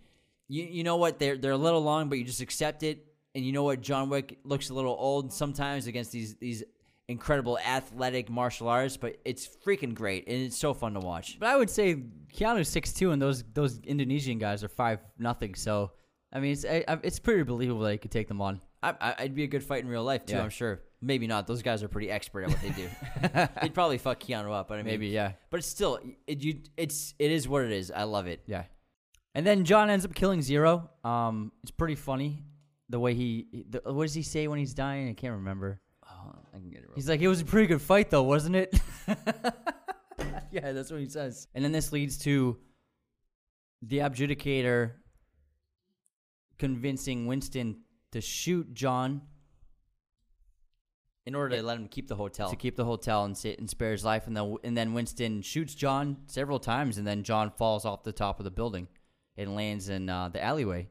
you 0.48 0.64
you 0.64 0.84
know 0.84 0.96
what? 0.96 1.20
They're 1.20 1.38
they're 1.38 1.52
a 1.52 1.58
little 1.58 1.82
long, 1.82 2.10
but 2.10 2.18
you 2.18 2.24
just 2.24 2.42
accept 2.42 2.84
it. 2.84 3.06
And 3.36 3.46
you 3.46 3.52
know 3.52 3.64
what? 3.64 3.82
John 3.82 4.10
Wick 4.10 4.40
looks 4.44 4.70
a 4.70 4.74
little 4.74 4.96
old 4.98 5.32
sometimes 5.34 5.88
against 5.88 6.12
these 6.12 6.36
these 6.36 6.64
incredible 7.08 7.58
athletic 7.60 8.30
martial 8.30 8.68
artists, 8.68 8.98
but 8.98 9.18
it's 9.26 9.48
freaking 9.66 9.94
great 9.94 10.28
and 10.28 10.38
it's 10.38 10.58
so 10.58 10.74
fun 10.74 10.94
to 10.94 11.00
watch. 11.00 11.38
But 11.40 11.50
I 11.50 11.58
would 11.58 11.70
say 11.70 12.04
Keanu's 12.34 12.70
six 12.70 12.94
two, 12.94 13.12
and 13.12 13.22
those 13.22 13.44
those 13.54 13.80
Indonesian 13.80 14.40
guys 14.40 14.64
are 14.64 14.70
five 14.70 15.00
nothing. 15.18 15.56
So 15.56 15.92
I 16.34 16.40
mean, 16.40 16.54
it's 16.54 16.66
I, 16.66 16.84
it's 17.04 17.20
pretty 17.20 17.44
believable 17.44 17.82
that 17.82 17.92
he 17.92 17.98
could 17.98 18.12
take 18.12 18.28
them 18.28 18.42
on. 18.42 18.62
I, 18.82 18.96
I, 19.00 19.16
I'd 19.20 19.36
be 19.36 19.44
a 19.44 19.48
good 19.48 19.64
fight 19.64 19.84
in 19.84 19.90
real 19.90 20.04
life 20.04 20.26
too. 20.26 20.36
Yeah. 20.36 20.44
I'm 20.44 20.50
sure. 20.50 20.82
Maybe 21.02 21.28
not. 21.28 21.48
Those 21.48 21.62
guys 21.62 21.82
are 21.82 21.88
pretty 21.88 22.12
expert 22.12 22.44
at 22.44 22.50
what 22.50 22.62
they 22.62 22.70
do. 22.72 22.90
They'd 23.62 23.74
probably 23.74 23.98
fuck 23.98 24.20
Keanu 24.20 24.52
up, 24.54 24.68
but 24.68 24.76
I 24.76 24.78
mean, 24.78 24.86
Maybe, 24.94 25.08
yeah, 25.08 25.34
But 25.50 25.60
it's 25.60 25.68
still, 25.68 26.00
it 26.28 26.44
you, 26.44 26.62
it's 26.76 27.14
it 27.20 27.32
is 27.32 27.48
what 27.48 27.64
it 27.64 27.72
is. 27.72 27.90
I 27.92 28.04
love 28.04 28.28
it. 28.28 28.42
yeah. 28.46 28.64
And 29.36 29.46
then 29.46 29.64
John 29.64 29.90
ends 29.90 30.04
up 30.06 30.14
killing 30.14 30.42
Zero. 30.42 30.90
Um, 31.04 31.52
it's 31.62 31.72
pretty 31.72 31.96
funny 31.96 32.44
the 32.90 33.00
way 33.00 33.14
he. 33.14 33.66
The, 33.70 33.82
what 33.86 34.04
does 34.04 34.14
he 34.14 34.24
say 34.24 34.48
when 34.48 34.60
he's 34.60 34.74
dying? 34.74 35.08
I 35.10 35.14
can't 35.14 35.36
remember. 35.36 35.80
Oh, 36.06 36.34
I 36.54 36.58
can 36.58 36.70
get 36.70 36.80
it. 36.80 36.88
Real 36.88 36.96
He's 36.96 37.08
like, 37.08 37.22
it 37.22 37.28
was 37.28 37.40
a 37.42 37.46
pretty 37.46 37.68
good 37.68 37.82
fight, 37.82 38.10
though, 38.10 38.24
wasn't 38.24 38.56
it? 38.56 38.78
yeah, 40.52 40.72
that's 40.74 40.92
what 40.92 41.00
he 41.00 41.08
says. 41.08 41.48
And 41.54 41.64
then 41.64 41.72
this 41.72 41.92
leads 41.94 42.18
to 42.20 42.58
the 43.82 44.00
adjudicator 44.00 44.94
convincing 46.58 47.28
Winston 47.28 47.78
to 48.12 48.22
shoot 48.22 48.74
John. 48.74 49.22
In 51.26 51.36
order 51.36 51.58
to 51.58 51.64
let 51.64 51.78
him 51.78 51.88
keep 51.88 52.08
the 52.08 52.16
hotel. 52.16 52.50
to 52.50 52.56
keep 52.56 52.76
the 52.76 52.86
hotel 52.86 53.26
and 53.26 53.38
sit 53.38 53.60
and 53.60 53.70
spare 53.70 53.92
his 53.92 54.04
life. 54.04 54.28
And 54.28 54.36
then 54.36 54.58
and 54.64 54.78
then 54.78 54.94
Winston 54.94 55.42
shoots 55.42 55.76
John 55.76 56.18
several 56.26 56.60
times, 56.60 56.98
and 56.98 57.06
then 57.06 57.24
John 57.24 57.52
falls 57.52 57.86
off 57.86 58.04
the 58.04 58.12
top 58.12 58.40
of 58.40 58.44
the 58.44 58.52
building 58.52 58.88
and 59.38 59.56
lands 59.56 59.90
in 59.90 60.10
uh, 60.10 60.30
the 60.30 60.44
alleyway. 60.44 60.90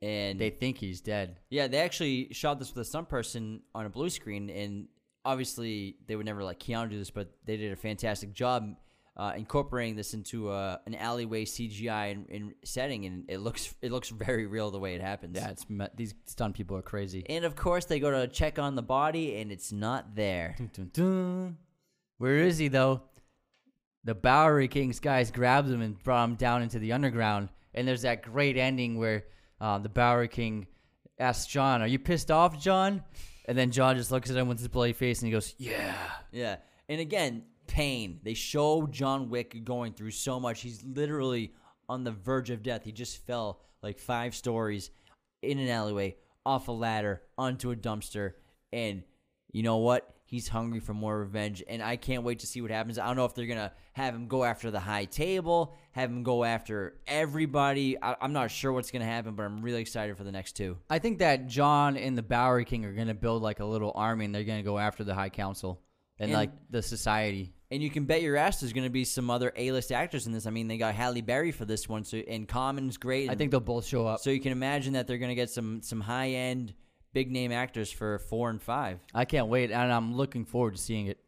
and 0.00 0.38
They 0.38 0.50
think 0.50 0.78
he's 0.78 1.00
dead. 1.00 1.38
Yeah, 1.50 1.66
they 1.66 1.78
actually 1.78 2.28
shot 2.32 2.58
this 2.58 2.74
with 2.74 2.82
a 2.82 2.88
stunt 2.88 3.08
person 3.08 3.62
on 3.74 3.86
a 3.86 3.90
blue 3.90 4.10
screen, 4.10 4.50
and 4.50 4.88
obviously 5.24 5.96
they 6.06 6.16
would 6.16 6.26
never 6.26 6.44
let 6.44 6.60
Keanu 6.60 6.90
do 6.90 6.98
this, 6.98 7.10
but 7.10 7.32
they 7.44 7.56
did 7.56 7.72
a 7.72 7.76
fantastic 7.76 8.32
job 8.32 8.76
uh, 9.16 9.32
incorporating 9.36 9.94
this 9.94 10.14
into 10.14 10.48
uh, 10.48 10.78
an 10.86 10.94
alleyway 10.94 11.44
CGI 11.44 12.12
in, 12.12 12.24
in 12.26 12.54
setting, 12.64 13.04
and 13.04 13.24
it 13.28 13.38
looks 13.38 13.74
it 13.82 13.92
looks 13.92 14.08
very 14.08 14.46
real 14.46 14.70
the 14.70 14.78
way 14.78 14.94
it 14.94 15.00
happens. 15.00 15.36
Yeah, 15.36 15.50
it's 15.50 15.66
these 15.94 16.14
stunt 16.26 16.54
people 16.54 16.76
are 16.76 16.82
crazy. 16.82 17.24
And 17.28 17.44
of 17.44 17.54
course, 17.54 17.84
they 17.84 18.00
go 18.00 18.10
to 18.10 18.28
check 18.28 18.58
on 18.58 18.74
the 18.74 18.82
body, 18.82 19.36
and 19.36 19.52
it's 19.52 19.72
not 19.72 20.14
there. 20.14 20.54
Dun, 20.56 20.70
dun, 20.72 20.90
dun. 20.92 21.56
Where 22.18 22.38
is 22.38 22.58
he 22.58 22.68
though? 22.68 23.02
The 24.04 24.14
Bowery 24.14 24.66
Kings 24.66 24.98
guys 24.98 25.30
grabbed 25.30 25.70
him 25.70 25.80
and 25.80 26.02
brought 26.02 26.24
him 26.24 26.34
down 26.34 26.62
into 26.62 26.78
the 26.78 26.92
underground. 26.92 27.50
And 27.74 27.86
there's 27.86 28.02
that 28.02 28.22
great 28.22 28.56
ending 28.56 28.98
where 28.98 29.24
uh, 29.60 29.78
the 29.78 29.88
Bowery 29.88 30.28
King 30.28 30.66
asks 31.18 31.46
John, 31.46 31.82
"Are 31.82 31.86
you 31.86 31.98
pissed 31.98 32.30
off, 32.30 32.58
John?" 32.58 33.02
And 33.44 33.58
then 33.58 33.70
John 33.70 33.96
just 33.96 34.10
looks 34.10 34.30
at 34.30 34.36
him 34.36 34.48
with 34.48 34.58
his 34.58 34.68
bloody 34.68 34.92
face 34.92 35.20
and 35.20 35.26
he 35.26 35.32
goes, 35.32 35.54
"Yeah." 35.58 35.94
Yeah, 36.32 36.56
and 36.88 37.00
again, 37.00 37.44
pain. 37.72 38.20
They 38.22 38.34
show 38.34 38.86
John 38.86 39.30
Wick 39.30 39.64
going 39.64 39.94
through 39.94 40.10
so 40.10 40.38
much. 40.38 40.60
He's 40.60 40.84
literally 40.84 41.54
on 41.88 42.04
the 42.04 42.10
verge 42.12 42.50
of 42.50 42.62
death. 42.62 42.84
He 42.84 42.92
just 42.92 43.26
fell 43.26 43.60
like 43.82 43.98
five 43.98 44.34
stories 44.34 44.90
in 45.40 45.58
an 45.58 45.68
alleyway, 45.68 46.16
off 46.44 46.68
a 46.68 46.72
ladder, 46.72 47.22
onto 47.38 47.70
a 47.70 47.76
dumpster, 47.76 48.34
and 48.72 49.02
you 49.50 49.62
know 49.62 49.78
what? 49.78 50.08
He's 50.24 50.48
hungry 50.48 50.80
for 50.80 50.94
more 50.94 51.18
revenge, 51.18 51.62
and 51.68 51.82
I 51.82 51.96
can't 51.96 52.22
wait 52.22 52.38
to 52.40 52.46
see 52.46 52.60
what 52.62 52.70
happens. 52.70 52.98
I 52.98 53.06
don't 53.06 53.16
know 53.16 53.24
if 53.24 53.34
they're 53.34 53.46
gonna 53.46 53.72
have 53.94 54.14
him 54.14 54.28
go 54.28 54.44
after 54.44 54.70
the 54.70 54.80
high 54.80 55.04
table, 55.06 55.74
have 55.92 56.08
him 56.10 56.22
go 56.22 56.44
after 56.44 56.96
everybody. 57.06 57.96
I, 58.00 58.16
I'm 58.20 58.32
not 58.32 58.50
sure 58.50 58.72
what's 58.72 58.90
gonna 58.90 59.04
happen, 59.04 59.34
but 59.34 59.44
I'm 59.44 59.62
really 59.62 59.80
excited 59.80 60.16
for 60.16 60.24
the 60.24 60.32
next 60.32 60.52
two. 60.52 60.78
I 60.88 60.98
think 61.00 61.18
that 61.18 61.48
John 61.48 61.96
and 61.96 62.16
the 62.16 62.22
Bowery 62.22 62.64
King 62.64 62.84
are 62.84 62.92
gonna 62.94 63.14
build 63.14 63.42
like 63.42 63.60
a 63.60 63.64
little 63.64 63.92
army 63.94 64.24
and 64.26 64.34
they're 64.34 64.44
gonna 64.44 64.62
go 64.62 64.78
after 64.78 65.04
the 65.04 65.14
High 65.14 65.30
Council 65.30 65.80
and, 66.18 66.30
And- 66.30 66.38
like 66.38 66.50
the 66.70 66.82
society. 66.82 67.52
And 67.72 67.82
you 67.82 67.88
can 67.88 68.04
bet 68.04 68.20
your 68.20 68.36
ass 68.36 68.60
there's 68.60 68.74
going 68.74 68.84
to 68.84 68.90
be 68.90 69.06
some 69.06 69.30
other 69.30 69.50
A-list 69.56 69.92
actors 69.92 70.26
in 70.26 70.32
this. 70.32 70.46
I 70.46 70.50
mean, 70.50 70.68
they 70.68 70.76
got 70.76 70.94
Halle 70.94 71.22
Berry 71.22 71.52
for 71.52 71.64
this 71.64 71.88
one, 71.88 72.04
so 72.04 72.18
and 72.18 72.46
Common's 72.46 72.98
great. 72.98 73.30
I 73.30 73.32
and- 73.32 73.38
think 73.38 73.50
they'll 73.50 73.60
both 73.60 73.86
show 73.86 74.06
up. 74.06 74.20
so. 74.20 74.28
You 74.28 74.40
can 74.40 74.52
imagine 74.52 74.92
that 74.92 75.06
they're 75.06 75.16
going 75.16 75.30
to 75.30 75.34
get 75.34 75.48
some 75.48 75.80
some 75.80 76.02
high 76.02 76.32
end, 76.32 76.74
big 77.14 77.30
name 77.30 77.50
actors 77.50 77.90
for 77.90 78.18
four 78.18 78.50
and 78.50 78.60
five. 78.60 79.00
I 79.14 79.24
can't 79.24 79.48
wait, 79.48 79.70
and 79.70 79.90
I'm 79.90 80.14
looking 80.14 80.44
forward 80.44 80.76
to 80.76 80.80
seeing 80.82 81.06
it. 81.06 81.18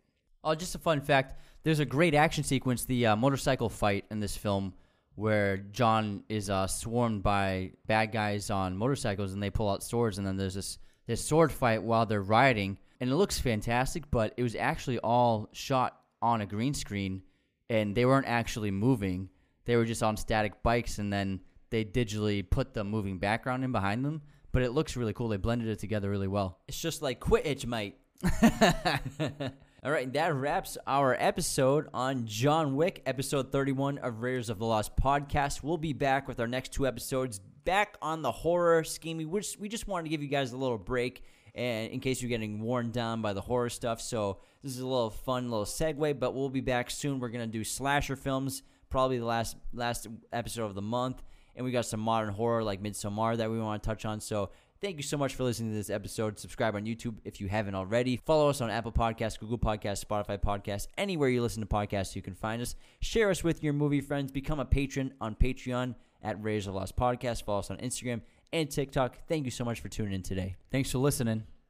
Oh, 0.45 0.55
just 0.55 0.75
a 0.75 0.79
fun 0.79 1.01
fact: 1.01 1.41
there's 1.63 1.81
a 1.81 1.87
great 1.87 2.15
action 2.15 2.45
sequence, 2.45 2.85
the 2.85 3.07
uh, 3.07 3.17
motorcycle 3.17 3.71
fight 3.71 4.05
in 4.11 4.21
this 4.21 4.37
film, 4.37 4.75
where 5.15 5.57
John 5.57 6.25
is 6.29 6.51
uh, 6.51 6.67
swarmed 6.67 7.23
by 7.23 7.73
bad 7.87 8.13
guys 8.13 8.51
on 8.51 8.77
motorcycles, 8.77 9.33
and 9.33 9.43
they 9.43 9.49
pull 9.49 9.71
out 9.71 9.83
swords, 9.83 10.19
and 10.19 10.27
then 10.27 10.37
there's 10.37 10.55
this 10.55 10.79
this 11.07 11.25
sword 11.25 11.51
fight 11.53 11.83
while 11.83 12.05
they're 12.05 12.21
riding, 12.21 12.77
and 13.01 13.09
it 13.09 13.15
looks 13.15 13.39
fantastic, 13.39 14.11
but 14.11 14.35
it 14.37 14.43
was 14.43 14.55
actually 14.55 14.99
all 14.99 15.49
shot 15.53 16.01
on 16.25 16.41
a 16.41 16.47
green 16.47 16.75
screen, 16.75 17.23
and 17.69 17.95
they 17.95 18.07
weren't 18.07 18.27
actually 18.27 18.71
moving; 18.71 19.29
they 19.67 19.77
were 19.77 19.85
just 19.85 20.03
on 20.03 20.17
static 20.17 20.63
bikes, 20.63 20.99
and 20.99 21.13
then 21.13 21.41
they 21.71 21.85
digitally 21.85 22.49
put 22.49 22.73
the 22.73 22.83
moving 22.83 23.19
background 23.19 23.63
in 23.63 23.73
behind 23.73 24.05
them. 24.05 24.23
But 24.53 24.63
it 24.63 24.71
looks 24.71 24.97
really 24.97 25.13
cool. 25.13 25.29
They 25.29 25.37
blended 25.37 25.69
it 25.69 25.81
together 25.81 26.09
really 26.09 26.29
well. 26.29 26.61
It's 26.69 26.81
just 26.81 27.03
like 27.03 27.21
Quidditch, 27.21 27.67
mate. 27.67 27.97
All 29.85 29.91
right, 29.91 30.11
that 30.15 30.35
wraps 30.35 30.79
our 30.87 31.15
episode 31.19 31.89
on 31.93 32.25
John 32.25 32.75
Wick, 32.75 33.03
episode 33.05 33.53
31 33.53 33.99
of 33.99 34.23
Raiders 34.23 34.49
of 34.49 34.59
the 34.59 34.65
Lost 34.65 34.97
podcast. 34.97 35.63
We'll 35.63 35.77
be 35.77 35.93
back 35.93 36.27
with 36.27 36.41
our 36.41 36.47
next 36.47 36.73
two 36.73 36.87
episodes, 36.87 37.39
back 37.65 37.99
on 38.01 38.23
the 38.23 38.33
horror 38.33 38.83
scheme. 38.85 39.19
We 39.19 39.41
just, 39.41 39.61
we 39.61 39.69
just 39.69 39.87
wanted 39.87 40.05
to 40.05 40.09
give 40.09 40.23
you 40.23 40.29
guys 40.29 40.53
a 40.53 40.57
little 40.57 40.79
break 40.79 41.23
and 41.55 41.91
in 41.93 42.01
case 42.01 42.21
you're 42.21 42.29
getting 42.29 42.61
worn 42.61 42.91
down 42.91 43.23
by 43.23 43.33
the 43.33 43.41
horror 43.41 43.71
stuff. 43.71 44.01
So 44.01 44.39
this 44.63 44.73
is 44.73 44.81
a 44.81 44.87
little 44.87 45.11
fun 45.11 45.51
little 45.51 45.67
segue, 45.67 46.19
but 46.19 46.35
we'll 46.35 46.49
be 46.49 46.61
back 46.61 46.91
soon. 46.91 47.21
We're 47.21 47.29
to 47.31 47.47
do 47.47 47.65
slasher 47.65 48.17
films, 48.17 48.63
probably 48.91 49.19
the 49.19 49.25
last 49.25 49.57
last 49.73 50.07
episode 50.33 50.67
of 50.67 50.75
the 50.75 50.83
month. 50.83 51.23
And 51.57 51.65
we 51.65 51.71
got 51.71 51.87
some 51.87 52.01
modern 52.01 52.35
horror 52.35 52.65
like 52.65 52.83
Midsommar 52.83 53.37
that 53.37 53.51
we 53.51 53.61
want 53.61 53.83
to 53.83 53.87
touch 53.89 54.05
on. 54.05 54.21
So 54.21 54.51
Thank 54.85 54.99
you 54.99 55.03
so 55.03 55.17
much 55.17 55.35
for 55.35 55.45
listening 55.45 55.71
to 55.71 55.77
this 55.79 55.89
episode. 55.89 56.39
Subscribe 56.39 56.75
on 56.75 56.85
YouTube 56.85 57.15
if 57.25 57.41
you 57.41 57.49
haven't 57.49 57.75
already. 57.75 58.19
Follow 58.19 58.51
us 58.51 58.61
on 58.61 58.69
Apple 58.69 58.93
Podcasts, 58.93 59.39
Google 59.39 59.57
Podcasts, 59.57 60.05
Spotify 60.05 60.39
Podcasts, 60.39 60.89
anywhere 60.99 61.31
you 61.31 61.41
listen 61.41 61.63
to 61.63 61.67
podcasts, 61.67 62.15
you 62.15 62.21
can 62.21 62.35
find 62.35 62.61
us. 62.61 62.75
Share 63.01 63.31
us 63.31 63.43
with 63.43 63.63
your 63.63 63.73
movie 63.73 64.03
friends. 64.03 64.31
Become 64.31 64.61
a 64.61 64.65
patron 64.67 65.15
on 65.23 65.37
Patreon 65.37 65.95
at 66.23 66.37
of 66.37 66.65
the 66.65 66.73
Lost 66.73 66.97
Podcast. 66.97 67.45
Follow 67.45 67.61
us 67.61 67.71
on 67.71 67.79
Instagram 67.79 68.21
and 68.55 68.71
TikTok. 68.71 69.17
Thank 69.29 69.45
you 69.45 69.51
so 69.51 69.65
much 69.65 69.81
for 69.81 69.89
tuning 69.89 70.15
in 70.15 70.23
today. 70.23 70.57
Thanks 70.71 70.91
for 70.91 70.99
listening. 70.99 71.45